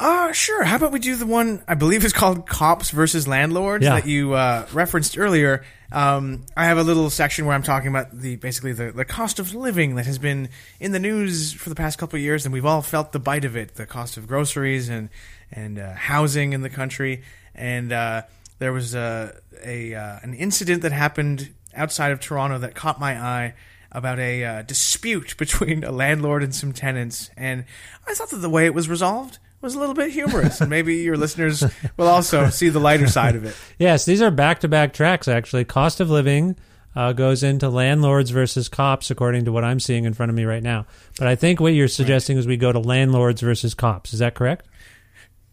Uh, 0.00 0.32
sure. 0.32 0.64
How 0.64 0.76
about 0.76 0.92
we 0.92 0.98
do 0.98 1.14
the 1.14 1.26
one 1.26 1.62
I 1.68 1.74
believe 1.74 2.06
is 2.06 2.14
called 2.14 2.48
Cops 2.48 2.90
versus 2.90 3.28
Landlords 3.28 3.84
Yeah. 3.84 3.96
that 3.96 4.06
you 4.06 4.32
uh, 4.32 4.66
referenced 4.72 5.18
earlier. 5.18 5.62
Um, 5.92 6.46
I 6.56 6.64
have 6.64 6.78
a 6.78 6.82
little 6.82 7.10
section 7.10 7.44
where 7.44 7.54
I'm 7.54 7.62
talking 7.62 7.88
about 7.88 8.10
the 8.10 8.36
basically 8.36 8.72
the, 8.72 8.92
the 8.92 9.04
cost 9.04 9.38
of 9.38 9.54
living 9.54 9.96
that 9.96 10.06
has 10.06 10.18
been 10.18 10.48
in 10.78 10.92
the 10.92 10.98
news 10.98 11.52
for 11.52 11.68
the 11.68 11.74
past 11.74 11.98
couple 11.98 12.16
of 12.16 12.22
years, 12.22 12.46
and 12.46 12.52
we've 12.54 12.64
all 12.64 12.80
felt 12.80 13.12
the 13.12 13.18
bite 13.18 13.44
of 13.44 13.56
it. 13.56 13.74
The 13.74 13.84
cost 13.84 14.16
of 14.16 14.26
groceries 14.26 14.88
and 14.88 15.10
and 15.52 15.78
uh, 15.78 15.92
housing 15.92 16.54
in 16.54 16.62
the 16.62 16.70
country, 16.70 17.22
and 17.54 17.92
uh, 17.92 18.22
there 18.58 18.72
was 18.72 18.94
a, 18.94 19.36
a 19.62 19.94
uh, 19.94 20.18
an 20.22 20.32
incident 20.32 20.80
that 20.80 20.92
happened 20.92 21.52
outside 21.74 22.10
of 22.12 22.20
Toronto 22.20 22.56
that 22.58 22.74
caught 22.74 22.98
my 22.98 23.20
eye 23.20 23.54
about 23.92 24.18
a 24.18 24.44
uh, 24.44 24.62
dispute 24.62 25.36
between 25.38 25.84
a 25.84 25.90
landlord 25.92 26.42
and 26.42 26.54
some 26.54 26.72
tenants, 26.72 27.28
and 27.36 27.64
I 28.06 28.14
thought 28.14 28.30
that 28.30 28.38
the 28.38 28.48
way 28.48 28.64
it 28.64 28.72
was 28.72 28.88
resolved 28.88 29.38
was 29.60 29.74
a 29.74 29.78
little 29.78 29.94
bit 29.94 30.10
humorous, 30.10 30.60
and 30.60 30.70
maybe 30.70 30.96
your 30.96 31.16
listeners 31.16 31.64
will 31.96 32.08
also 32.08 32.48
see 32.50 32.68
the 32.68 32.80
lighter 32.80 33.08
side 33.08 33.36
of 33.36 33.44
it. 33.44 33.56
Yes, 33.78 34.04
these 34.04 34.20
are 34.20 34.30
back 34.30 34.60
to 34.60 34.68
back 34.68 34.92
tracks, 34.92 35.26
actually. 35.26 35.64
Cost 35.64 36.00
of 36.00 36.10
living 36.10 36.56
uh, 36.94 37.12
goes 37.12 37.42
into 37.42 37.68
landlords 37.68 38.30
versus 38.30 38.68
cops, 38.68 39.10
according 39.10 39.46
to 39.46 39.52
what 39.52 39.64
I'm 39.64 39.80
seeing 39.80 40.04
in 40.04 40.12
front 40.12 40.28
of 40.30 40.36
me 40.36 40.44
right 40.44 40.62
now. 40.62 40.86
But 41.18 41.28
I 41.28 41.34
think 41.34 41.60
what 41.60 41.72
you're 41.72 41.88
suggesting 41.88 42.36
is 42.36 42.46
we 42.46 42.56
go 42.56 42.72
to 42.72 42.78
landlords 42.78 43.40
versus 43.40 43.74
cops. 43.74 44.12
Is 44.12 44.18
that 44.18 44.34
correct? 44.34 44.66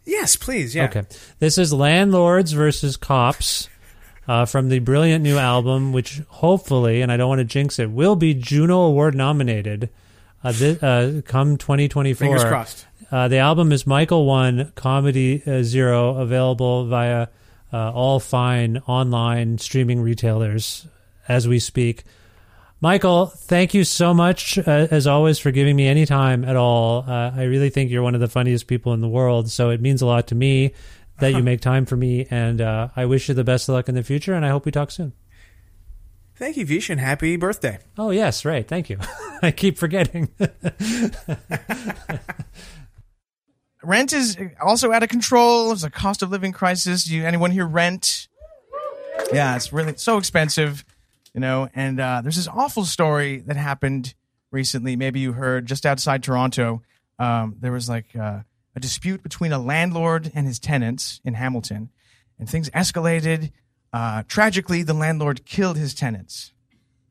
Yes, 0.08 0.36
please. 0.36 0.74
Yeah. 0.74 0.86
Okay. 0.86 1.04
This 1.40 1.58
is 1.58 1.74
Landlords 1.74 2.54
versus 2.54 2.96
Cops 2.96 3.68
uh, 4.28 4.46
from 4.46 4.70
the 4.70 4.80
brilliant 4.80 5.22
new 5.22 5.38
album, 5.38 5.92
which 5.92 6.22
hopefully, 6.30 7.02
and 7.02 7.12
I 7.12 7.18
don't 7.18 7.28
want 7.30 7.40
to 7.40 7.46
jinx 7.46 7.78
it, 7.78 7.92
will 7.92 8.16
be 8.16 8.34
Juno 8.34 8.82
Award 8.82 9.16
nominated 9.16 9.90
uh, 10.44 10.54
uh, 10.82 11.22
come 11.26 11.58
2024. 11.58 12.26
Fingers 12.26 12.44
crossed. 12.46 12.86
Uh, 13.10 13.28
the 13.28 13.38
album 13.38 13.72
is 13.72 13.88
Michael 13.88 14.26
One 14.26 14.72
Comedy 14.76 15.42
uh, 15.48 15.64
Zero, 15.64 16.18
available 16.18 16.86
via 16.88 17.28
uh, 17.72 17.92
all 17.92 18.20
fine 18.20 18.78
online 18.88 19.58
streaming 19.58 20.02
retailers 20.02 20.88
as 21.28 21.48
we 21.48 21.60
speak. 21.60 22.04
Michael, 22.80 23.28
thank 23.28 23.74
you 23.74 23.84
so 23.84 24.14
much, 24.14 24.58
uh, 24.60 24.88
as 24.92 25.08
always, 25.08 25.40
for 25.40 25.52
giving 25.52 25.76
me 25.76 25.88
any 25.88 26.06
time 26.06 26.46
at 26.46 26.56
all. 26.56 27.06
Uh, 27.08 27.32
I 27.36 27.44
really 27.44 27.70
think 27.70 27.90
you're 27.90 28.04
one 28.04 28.14
of 28.14 28.22
the 28.22 28.28
funniest 28.28 28.68
people 28.68 28.94
in 28.94 29.02
the 29.02 29.08
world, 29.08 29.50
so 29.50 29.70
it 29.70 29.82
means 29.82 30.02
a 30.02 30.06
lot 30.06 30.28
to 30.28 30.36
me 30.36 30.74
that 31.20 31.34
you 31.34 31.42
make 31.44 31.62
time 31.62 31.86
for 31.86 31.96
me, 31.96 32.28
and 32.30 32.62
uh, 32.62 32.90
I 32.96 33.06
wish 33.06 33.30
you 33.30 33.34
the 33.34 33.44
best 33.44 33.68
of 33.68 33.74
luck 33.74 33.90
in 33.90 33.96
the 33.96 34.04
future, 34.04 34.34
and 34.34 34.46
I 34.46 34.50
hope 34.50 34.66
we 34.66 34.72
talk 34.72 34.92
soon. 34.92 35.14
Thank 36.36 36.56
you, 36.56 36.68
Vish, 36.68 36.92
and 36.92 37.00
happy 37.00 37.36
birthday. 37.36 37.80
Oh, 37.98 38.12
yes, 38.12 38.46
right. 38.46 38.68
Thank 38.68 38.92
you. 38.92 39.00
I 39.42 39.50
keep 39.50 39.76
forgetting. 39.80 40.30
Rent 43.88 44.12
is 44.12 44.38
also 44.62 44.92
out 44.92 45.02
of 45.02 45.08
control. 45.08 45.70
There's 45.70 45.86
a 45.86 45.90
cost 45.90 46.22
of 46.22 46.30
living 46.30 46.52
crisis. 46.52 47.08
You 47.08 47.24
anyone 47.24 47.52
here 47.52 47.66
rent? 47.66 48.28
Yeah, 49.32 49.56
it's 49.56 49.72
really 49.72 49.96
so 49.96 50.18
expensive, 50.18 50.84
you 51.34 51.40
know. 51.40 51.70
And 51.74 51.98
uh, 51.98 52.20
there's 52.22 52.36
this 52.36 52.50
awful 52.50 52.84
story 52.84 53.38
that 53.48 53.56
happened 53.56 54.14
recently. 54.52 54.98
Maybe 54.98 55.22
you 55.22 55.32
heard 55.32 55.66
just 55.66 55.86
outside 55.86 56.22
Toronto. 56.22 56.82
Um, 57.18 57.56
there 57.62 57.72
was 57.72 57.88
like 57.88 58.14
uh, 58.14 58.42
a 58.76 58.80
dispute 58.82 59.24
between 59.24 59.54
a 59.54 59.60
landlord 59.60 60.34
and 60.36 60.46
his 60.46 60.60
tenants 60.60 61.22
in 61.24 61.36
Hamilton, 61.36 61.90
and 62.38 62.50
things 62.50 62.70
escalated. 62.72 63.52
Uh, 63.94 64.24
tragically, 64.28 64.84
the 64.84 64.94
landlord 64.94 65.46
killed 65.46 65.78
his 65.78 65.94
tenants. 65.94 66.52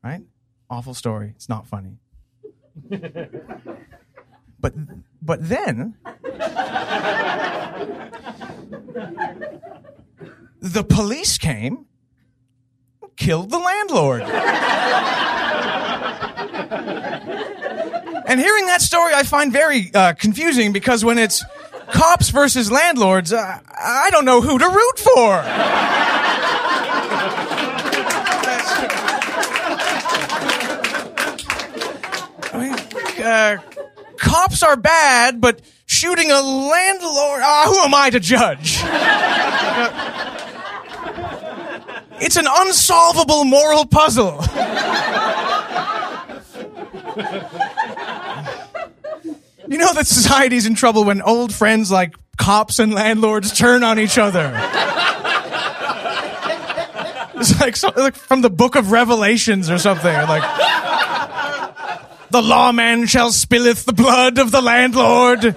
Right? 0.03 0.21
Awful 0.69 0.93
story. 0.93 1.33
It's 1.35 1.49
not 1.49 1.65
funny. 1.65 1.97
But 4.59 4.73
but 5.27 5.47
then 5.49 5.93
the 10.61 10.85
police 10.85 11.37
came, 11.37 11.85
killed 13.17 13.49
the 13.49 13.59
landlord. 13.59 14.21
and 14.21 14.31
hearing 18.39 18.67
that 18.67 18.81
story, 18.81 19.13
I 19.13 19.23
find 19.23 19.51
very 19.51 19.91
uh, 19.93 20.13
confusing 20.13 20.71
because 20.71 21.03
when 21.03 21.17
it's 21.17 21.43
cops 21.91 22.29
versus 22.29 22.71
landlords, 22.71 23.33
uh, 23.33 23.59
I 23.67 24.07
don't 24.11 24.23
know 24.23 24.39
who 24.39 24.57
to 24.57 24.69
root 24.69 24.99
for. 24.99 25.43
Uh, 33.19 33.57
cops 34.17 34.63
are 34.63 34.75
bad, 34.75 35.39
but 35.41 35.61
shooting 35.85 36.31
a 36.31 36.41
landlord, 36.41 37.41
ah, 37.43 37.65
who 37.67 37.79
am 37.79 37.93
I 37.93 38.09
to 38.09 38.19
judge? 38.19 38.81
it's 42.21 42.35
an 42.35 42.47
unsolvable 42.49 43.45
moral 43.45 43.85
puzzle. 43.85 44.41
you 49.67 49.77
know 49.77 49.93
that 49.93 50.05
society's 50.05 50.65
in 50.65 50.75
trouble 50.75 51.03
when 51.03 51.21
old 51.21 51.53
friends 51.53 51.91
like 51.91 52.15
cops 52.37 52.79
and 52.79 52.93
landlords 52.93 53.51
turn 53.57 53.83
on 53.83 53.99
each 53.99 54.17
other. 54.17 54.53
It's 57.39 57.59
like, 57.59 57.75
so, 57.75 57.91
like 57.95 58.15
from 58.15 58.41
the 58.41 58.49
book 58.49 58.75
of 58.75 58.91
Revelations 58.91 59.69
or 59.69 59.77
something. 59.77 60.11
Like, 60.11 60.41
the 62.29 62.41
lawman 62.41 63.05
shall 63.07 63.31
spilleth 63.31 63.85
the 63.85 63.93
blood 63.93 64.37
of 64.37 64.51
the 64.51 64.61
landlord. 64.61 65.41
The 65.41 65.55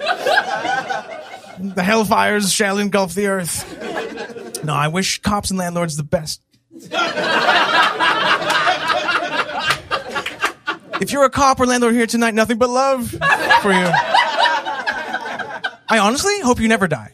hellfires 1.81 2.53
shall 2.55 2.77
engulf 2.77 3.13
the 3.13 3.27
earth. 3.27 4.63
No, 4.63 4.73
I 4.73 4.87
wish 4.87 5.21
cops 5.21 5.49
and 5.49 5.59
landlords 5.59 5.97
the 5.97 6.03
best. 6.03 6.41
If 11.01 11.11
you're 11.11 11.23
a 11.23 11.29
cop 11.29 11.59
or 11.59 11.65
landlord 11.65 11.95
here 11.95 12.05
tonight, 12.07 12.35
nothing 12.35 12.57
but 12.57 12.69
love 12.69 13.09
for 13.09 13.71
you. 13.71 13.89
I 15.89 15.97
honestly 15.99 16.39
hope 16.41 16.59
you 16.59 16.67
never 16.67 16.87
die. 16.87 17.13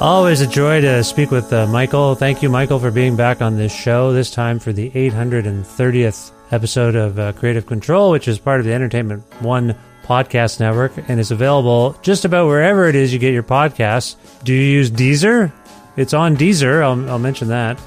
Always 0.00 0.40
a 0.40 0.46
joy 0.46 0.80
to 0.80 1.02
speak 1.04 1.30
with 1.30 1.52
uh, 1.52 1.66
Michael. 1.68 2.14
Thank 2.14 2.42
you, 2.42 2.50
Michael, 2.50 2.78
for 2.78 2.90
being 2.90 3.16
back 3.16 3.40
on 3.40 3.56
this 3.56 3.74
show, 3.74 4.12
this 4.12 4.30
time 4.30 4.58
for 4.58 4.72
the 4.72 4.90
830th 4.90 6.32
episode 6.50 6.94
of 6.94 7.18
uh, 7.18 7.32
Kreative 7.32 7.62
Kontrol, 7.62 8.10
which 8.10 8.28
is 8.28 8.38
part 8.38 8.60
of 8.60 8.66
the 8.66 8.72
Entertainment 8.72 9.22
One 9.40 9.76
podcast 10.02 10.60
network 10.60 10.92
and 11.08 11.18
is 11.18 11.30
available 11.30 11.96
just 12.02 12.24
about 12.24 12.46
wherever 12.48 12.86
it 12.86 12.96
is 12.96 13.12
you 13.12 13.18
get 13.18 13.32
your 13.32 13.44
podcasts. 13.44 14.16
Do 14.42 14.52
you 14.52 14.60
use 14.60 14.90
Deezer? 14.90 15.52
It's 15.96 16.12
on 16.12 16.36
Deezer. 16.36 16.82
I'll, 16.82 17.08
I'll 17.10 17.18
mention 17.18 17.48
that. 17.48 17.80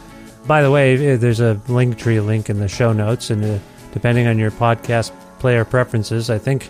By 0.48 0.64
the 0.64 0.72
way, 0.72 1.14
uh, 1.14 1.18
there's 1.18 1.42
a 1.42 1.60
link 1.68 1.98
tree 2.00 2.20
link 2.22 2.50
in 2.50 2.60
the 2.60 2.70
show 2.70 2.94
notes, 2.94 3.30
and 3.30 3.44
uh, 3.44 3.60
depending 3.92 4.28
on 4.28 4.40
your 4.40 4.52
podcast 4.52 5.12
player 5.40 5.66
preferences, 5.66 6.30
I 6.30 6.40
think 6.40 6.70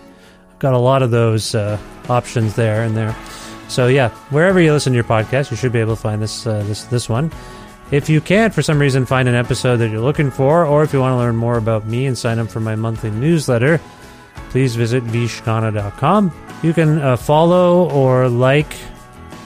I've 0.52 0.60
got 0.60 0.74
a 0.74 0.80
lot 0.80 1.04
of 1.04 1.12
those 1.12 1.54
uh, 1.56 1.80
options 2.10 2.56
there 2.56 2.84
and 2.84 2.98
there. 2.98 3.16
So 3.68 3.88
yeah, 3.88 4.10
wherever 4.30 4.60
you 4.60 4.72
listen 4.72 4.94
to 4.94 4.96
your 4.96 5.04
podcast, 5.04 5.52
you 5.52 5.58
should 5.58 5.72
be 5.72 5.80
able 5.80 5.96
to 5.96 6.02
find 6.02 6.22
this 6.22 6.48
uh, 6.48 6.64
this 6.64 6.86
this 6.86 7.10
one. 7.10 7.32
If 7.90 8.10
you 8.10 8.20
can't, 8.20 8.54
for 8.54 8.62
some 8.62 8.80
reason, 8.80 9.06
find 9.06 9.30
an 9.30 9.36
episode 9.36 9.78
that 9.78 9.90
you're 9.90 10.02
looking 10.02 10.30
for, 10.30 10.66
or 10.66 10.84
if 10.84 10.92
you 10.92 11.00
want 11.00 11.14
to 11.14 11.18
learn 11.18 11.38
more 11.38 11.58
about 11.58 11.86
me 11.86 12.06
and 12.06 12.18
sign 12.18 12.38
up 12.38 12.50
for 12.50 12.60
my 12.60 12.76
monthly 12.76 13.12
newsletter, 13.12 13.80
please 14.50 14.76
visit 14.76 15.06
vishkhanna.com. 15.06 16.32
You 16.64 16.74
can 16.74 17.00
uh, 17.00 17.16
follow 17.16 17.90
or 17.92 18.28
like 18.28 18.70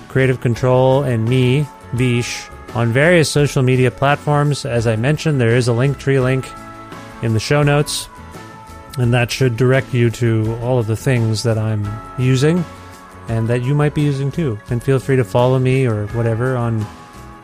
Kreative 0.08 0.38
Kontrol 0.38 1.08
and 1.08 1.26
me, 1.26 1.68
Vish, 1.94 2.48
on 2.74 2.92
various 2.92 3.30
social 3.30 3.62
media 3.62 3.92
platforms. 3.92 4.66
As 4.66 4.88
I 4.88 4.96
mentioned, 4.96 5.40
there 5.40 5.56
is 5.56 5.68
a 5.68 5.74
link 5.74 6.00
tree 6.00 6.20
link 6.20 6.50
in 7.22 7.34
the 7.34 7.40
show 7.40 7.62
notes, 7.62 8.10
and 8.98 9.14
that 9.14 9.30
should 9.30 9.56
direct 9.56 9.94
you 9.94 10.10
to 10.12 10.58
all 10.64 10.80
of 10.80 10.88
the 10.88 10.96
things 10.98 11.44
that 11.44 11.60
I'm 11.60 11.88
using 12.18 12.66
and 13.32 13.48
that 13.48 13.64
you 13.64 13.74
might 13.74 13.96
be 13.96 14.02
using 14.02 14.30
too. 14.30 14.60
And 14.70 14.84
feel 14.84 15.00
free 15.00 15.16
to 15.16 15.24
follow 15.24 15.58
me 15.58 15.88
or 15.88 16.08
whatever 16.08 16.58
on 16.58 16.86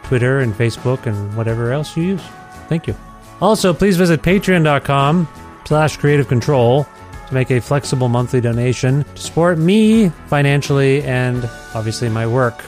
Twitter 0.04 0.40
and 0.42 0.54
Facebook 0.54 1.06
and 1.06 1.36
whatever 1.38 1.72
else 1.72 1.96
you 1.96 2.04
use. 2.04 2.22
Thank 2.68 2.88
you. 2.88 2.96
Also, 3.40 3.74
please 3.74 3.96
visit 3.96 4.22
patreon.com 4.22 5.28
slash 5.66 5.98
kreative 5.98 6.26
kontrol 6.26 6.86
to 7.28 7.34
make 7.34 7.52
a 7.52 7.62
flexible 7.62 8.10
monthly 8.10 8.42
donation 8.42 9.06
to 9.16 9.22
support 9.22 9.58
me 9.58 10.10
financially 10.28 11.04
and 11.04 11.50
obviously 11.74 12.10
my 12.10 12.28
work. 12.28 12.66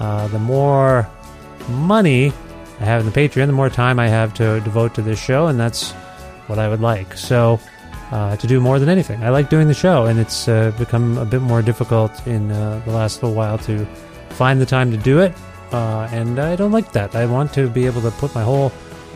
Uh, 0.00 0.26
the 0.28 0.38
more 0.40 1.08
money 1.68 2.32
I 2.80 2.84
have 2.84 3.06
in 3.06 3.06
the 3.10 3.12
Patreon, 3.12 3.46
the 3.46 3.52
more 3.52 3.70
time 3.70 4.00
I 4.00 4.08
have 4.08 4.34
to 4.34 4.60
devote 4.60 4.94
to 4.96 5.02
this 5.02 5.20
show, 5.20 5.46
and 5.46 5.60
that's 5.60 5.92
what 6.48 6.58
I 6.58 6.68
would 6.68 6.80
like. 6.80 7.16
So, 7.16 7.60
uh, 8.10 8.36
to 8.36 8.46
do 8.46 8.60
more 8.60 8.78
than 8.78 8.88
anything. 8.88 9.22
I 9.22 9.30
like 9.30 9.50
doing 9.50 9.68
the 9.68 9.74
show, 9.74 10.06
and 10.06 10.18
it's 10.18 10.48
uh, 10.48 10.72
become 10.78 11.18
a 11.18 11.24
bit 11.24 11.42
more 11.42 11.62
difficult 11.62 12.26
in 12.26 12.50
uh, 12.50 12.80
the 12.84 12.92
last 12.92 13.22
little 13.22 13.36
while 13.36 13.58
to 13.58 13.84
find 14.30 14.60
the 14.60 14.66
time 14.66 14.90
to 14.90 14.96
do 14.96 15.20
it. 15.20 15.34
Uh, 15.72 16.08
and 16.12 16.38
I 16.38 16.56
don't 16.56 16.72
like 16.72 16.92
that. 16.92 17.14
I 17.14 17.26
want 17.26 17.52
to 17.54 17.68
be 17.68 17.86
able 17.86 18.00
to 18.02 18.10
put 18.12 18.34
my 18.34 18.42
whole 18.42 18.72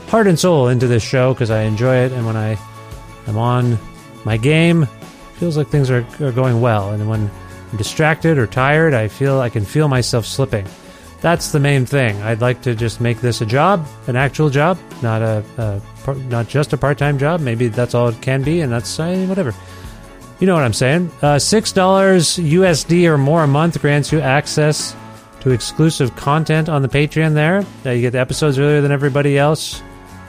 heart 0.09 0.27
and 0.27 0.39
soul 0.39 0.69
into 0.69 0.87
this 0.87 1.03
show 1.03 1.33
because 1.33 1.51
I 1.51 1.63
enjoy 1.63 1.97
it. 1.97 2.13
And 2.13 2.27
when 2.27 2.37
I 2.37 2.59
am 3.27 3.39
on 3.39 3.79
my 4.25 4.37
game, 4.37 4.87
feels 5.37 5.57
like 5.57 5.69
things 5.69 5.91
are, 5.91 6.07
are 6.21 6.33
going 6.33 6.61
well. 6.61 6.91
And 6.91 7.09
when 7.09 7.31
I'm 7.71 7.79
distracted 7.79 8.37
or 8.37 8.47
tired, 8.47 8.93
I 8.93 9.09
feel 9.09 9.41
I 9.41 9.49
can 9.49 9.65
feel 9.65 9.89
myself 9.89 10.27
slipping. 10.27 10.67
That's 11.23 11.53
the 11.53 11.61
main 11.61 11.87
thing. 11.87 12.21
I'd 12.23 12.41
like 12.41 12.63
to 12.63 12.75
just 12.75 13.01
make 13.01 13.21
this 13.21 13.41
a 13.41 13.47
job, 13.47 13.87
an 14.07 14.17
actual 14.17 14.51
job, 14.51 14.77
not 15.03 15.23
a, 15.23 15.45
a 15.57 15.81
not 16.09 16.49
just 16.49 16.73
a 16.73 16.77
part-time 16.77 17.19
job. 17.19 17.41
Maybe 17.41 17.69
that's 17.69 17.95
all 17.95 18.09
it 18.09 18.21
can 18.21 18.43
be, 18.43 18.61
and 18.61 18.73
that's 18.73 18.99
uh, 18.99 19.25
whatever. 19.29 19.55
You 20.41 20.47
know 20.47 20.55
what 20.55 20.65
I'm 20.65 20.73
saying? 20.73 21.11
Uh, 21.23 21.39
Six 21.39 21.73
dollars 21.73 22.37
USD 22.37 23.05
or 23.07 23.17
more 23.17 23.45
a 23.45 23.47
month 23.47 23.81
grants 23.81 24.11
you 24.13 24.21
access 24.21 24.97
to 25.41 25.51
exclusive 25.51 26.15
content 26.17 26.69
on 26.69 26.83
the 26.83 26.89
Patreon. 26.89 27.35
There, 27.35 27.65
uh, 27.87 27.91
you 27.91 28.01
get 28.01 28.11
the 28.11 28.21
episodes 28.21 28.59
earlier 28.59 28.81
than 28.81 28.93
everybody 28.93 29.39
else. 29.39 29.83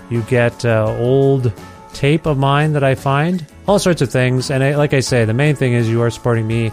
You 0.09 0.21
get 0.23 0.65
uh, 0.65 0.95
old 0.99 1.51
tape 1.93 2.25
of 2.25 2.37
mine 2.37 2.73
that 2.73 2.83
I 2.83 2.95
find, 2.95 3.45
all 3.67 3.79
sorts 3.79 4.01
of 4.01 4.11
things. 4.11 4.51
And 4.51 4.63
I, 4.63 4.75
like 4.75 4.93
I 4.93 4.99
say, 4.99 5.25
the 5.25 5.33
main 5.33 5.55
thing 5.55 5.73
is 5.73 5.89
you 5.89 6.01
are 6.01 6.09
supporting 6.09 6.45
me 6.47 6.71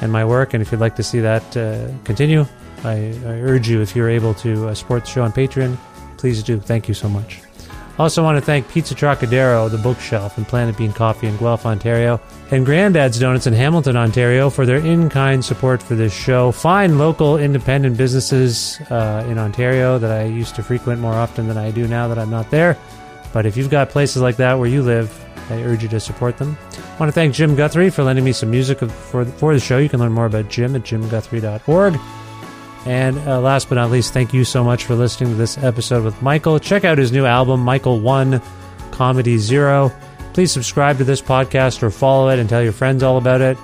and 0.00 0.12
my 0.12 0.24
work. 0.24 0.54
And 0.54 0.62
if 0.62 0.70
you'd 0.70 0.80
like 0.80 0.96
to 0.96 1.02
see 1.02 1.20
that 1.20 1.56
uh, 1.56 1.88
continue, 2.04 2.46
I, 2.84 2.94
I 3.24 3.40
urge 3.40 3.68
you, 3.68 3.80
if 3.80 3.96
you're 3.96 4.08
able 4.08 4.34
to 4.34 4.68
uh, 4.68 4.74
support 4.74 5.04
the 5.04 5.10
show 5.10 5.22
on 5.24 5.32
Patreon, 5.32 5.76
please 6.16 6.42
do. 6.42 6.60
Thank 6.60 6.88
you 6.88 6.94
so 6.94 7.08
much. 7.08 7.40
Also, 7.98 8.22
want 8.22 8.38
to 8.38 8.44
thank 8.44 8.68
Pizza 8.68 8.94
Trokadero, 8.94 9.68
the 9.68 9.78
bookshelf, 9.78 10.38
and 10.38 10.46
Planet 10.46 10.76
Bean 10.76 10.92
Coffee 10.92 11.26
in 11.26 11.36
Guelph, 11.36 11.66
Ontario, 11.66 12.20
and 12.52 12.64
Grandad's 12.64 13.18
Donuts 13.18 13.48
in 13.48 13.54
Hamilton, 13.54 13.96
Ontario, 13.96 14.50
for 14.50 14.64
their 14.64 14.76
in 14.76 15.08
kind 15.08 15.44
support 15.44 15.82
for 15.82 15.96
this 15.96 16.14
show. 16.14 16.52
Find 16.52 16.96
local 16.96 17.38
independent 17.38 17.96
businesses 17.96 18.80
uh, 18.90 19.26
in 19.28 19.36
Ontario 19.36 19.98
that 19.98 20.12
I 20.12 20.24
used 20.26 20.54
to 20.56 20.62
frequent 20.62 21.00
more 21.00 21.14
often 21.14 21.48
than 21.48 21.56
I 21.56 21.72
do 21.72 21.88
now 21.88 22.06
that 22.06 22.20
I'm 22.20 22.30
not 22.30 22.50
there. 22.50 22.78
But 23.32 23.46
if 23.46 23.56
you've 23.56 23.70
got 23.70 23.90
places 23.90 24.22
like 24.22 24.36
that 24.36 24.58
where 24.60 24.68
you 24.68 24.82
live, 24.82 25.12
I 25.50 25.62
urge 25.62 25.82
you 25.82 25.88
to 25.88 26.00
support 26.00 26.38
them. 26.38 26.56
I 26.72 26.98
want 26.98 27.08
to 27.08 27.12
thank 27.12 27.34
Jim 27.34 27.56
Guthrie 27.56 27.90
for 27.90 28.04
lending 28.04 28.24
me 28.24 28.32
some 28.32 28.50
music 28.50 28.78
for, 28.78 29.24
for 29.24 29.54
the 29.54 29.60
show. 29.60 29.78
You 29.78 29.88
can 29.88 29.98
learn 29.98 30.12
more 30.12 30.26
about 30.26 30.48
Jim 30.48 30.76
at 30.76 30.82
jimguthrie.org. 30.82 31.98
And 32.86 33.18
uh, 33.18 33.40
last 33.40 33.68
but 33.68 33.74
not 33.74 33.90
least, 33.90 34.12
thank 34.12 34.32
you 34.32 34.44
so 34.44 34.64
much 34.64 34.84
for 34.84 34.94
listening 34.94 35.30
to 35.30 35.36
this 35.36 35.58
episode 35.58 36.04
with 36.04 36.20
Michael. 36.22 36.58
Check 36.58 36.84
out 36.84 36.96
his 36.98 37.12
new 37.12 37.26
album, 37.26 37.60
Michael 37.60 38.00
One 38.00 38.40
Comedy 38.92 39.38
Zero. 39.38 39.92
Please 40.32 40.52
subscribe 40.52 40.98
to 40.98 41.04
this 41.04 41.20
podcast 41.20 41.82
or 41.82 41.90
follow 41.90 42.28
it 42.28 42.38
and 42.38 42.48
tell 42.48 42.62
your 42.62 42.72
friends 42.72 43.02
all 43.02 43.18
about 43.18 43.40
it. 43.40 43.58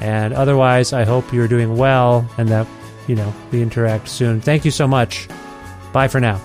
And 0.00 0.32
otherwise, 0.32 0.92
I 0.92 1.04
hope 1.04 1.32
you're 1.32 1.48
doing 1.48 1.76
well 1.76 2.28
and 2.38 2.48
that, 2.48 2.66
you 3.06 3.16
know, 3.16 3.34
we 3.50 3.60
interact 3.60 4.08
soon. 4.08 4.40
Thank 4.40 4.64
you 4.64 4.70
so 4.70 4.86
much. 4.86 5.28
Bye 5.92 6.08
for 6.08 6.20
now. 6.20 6.40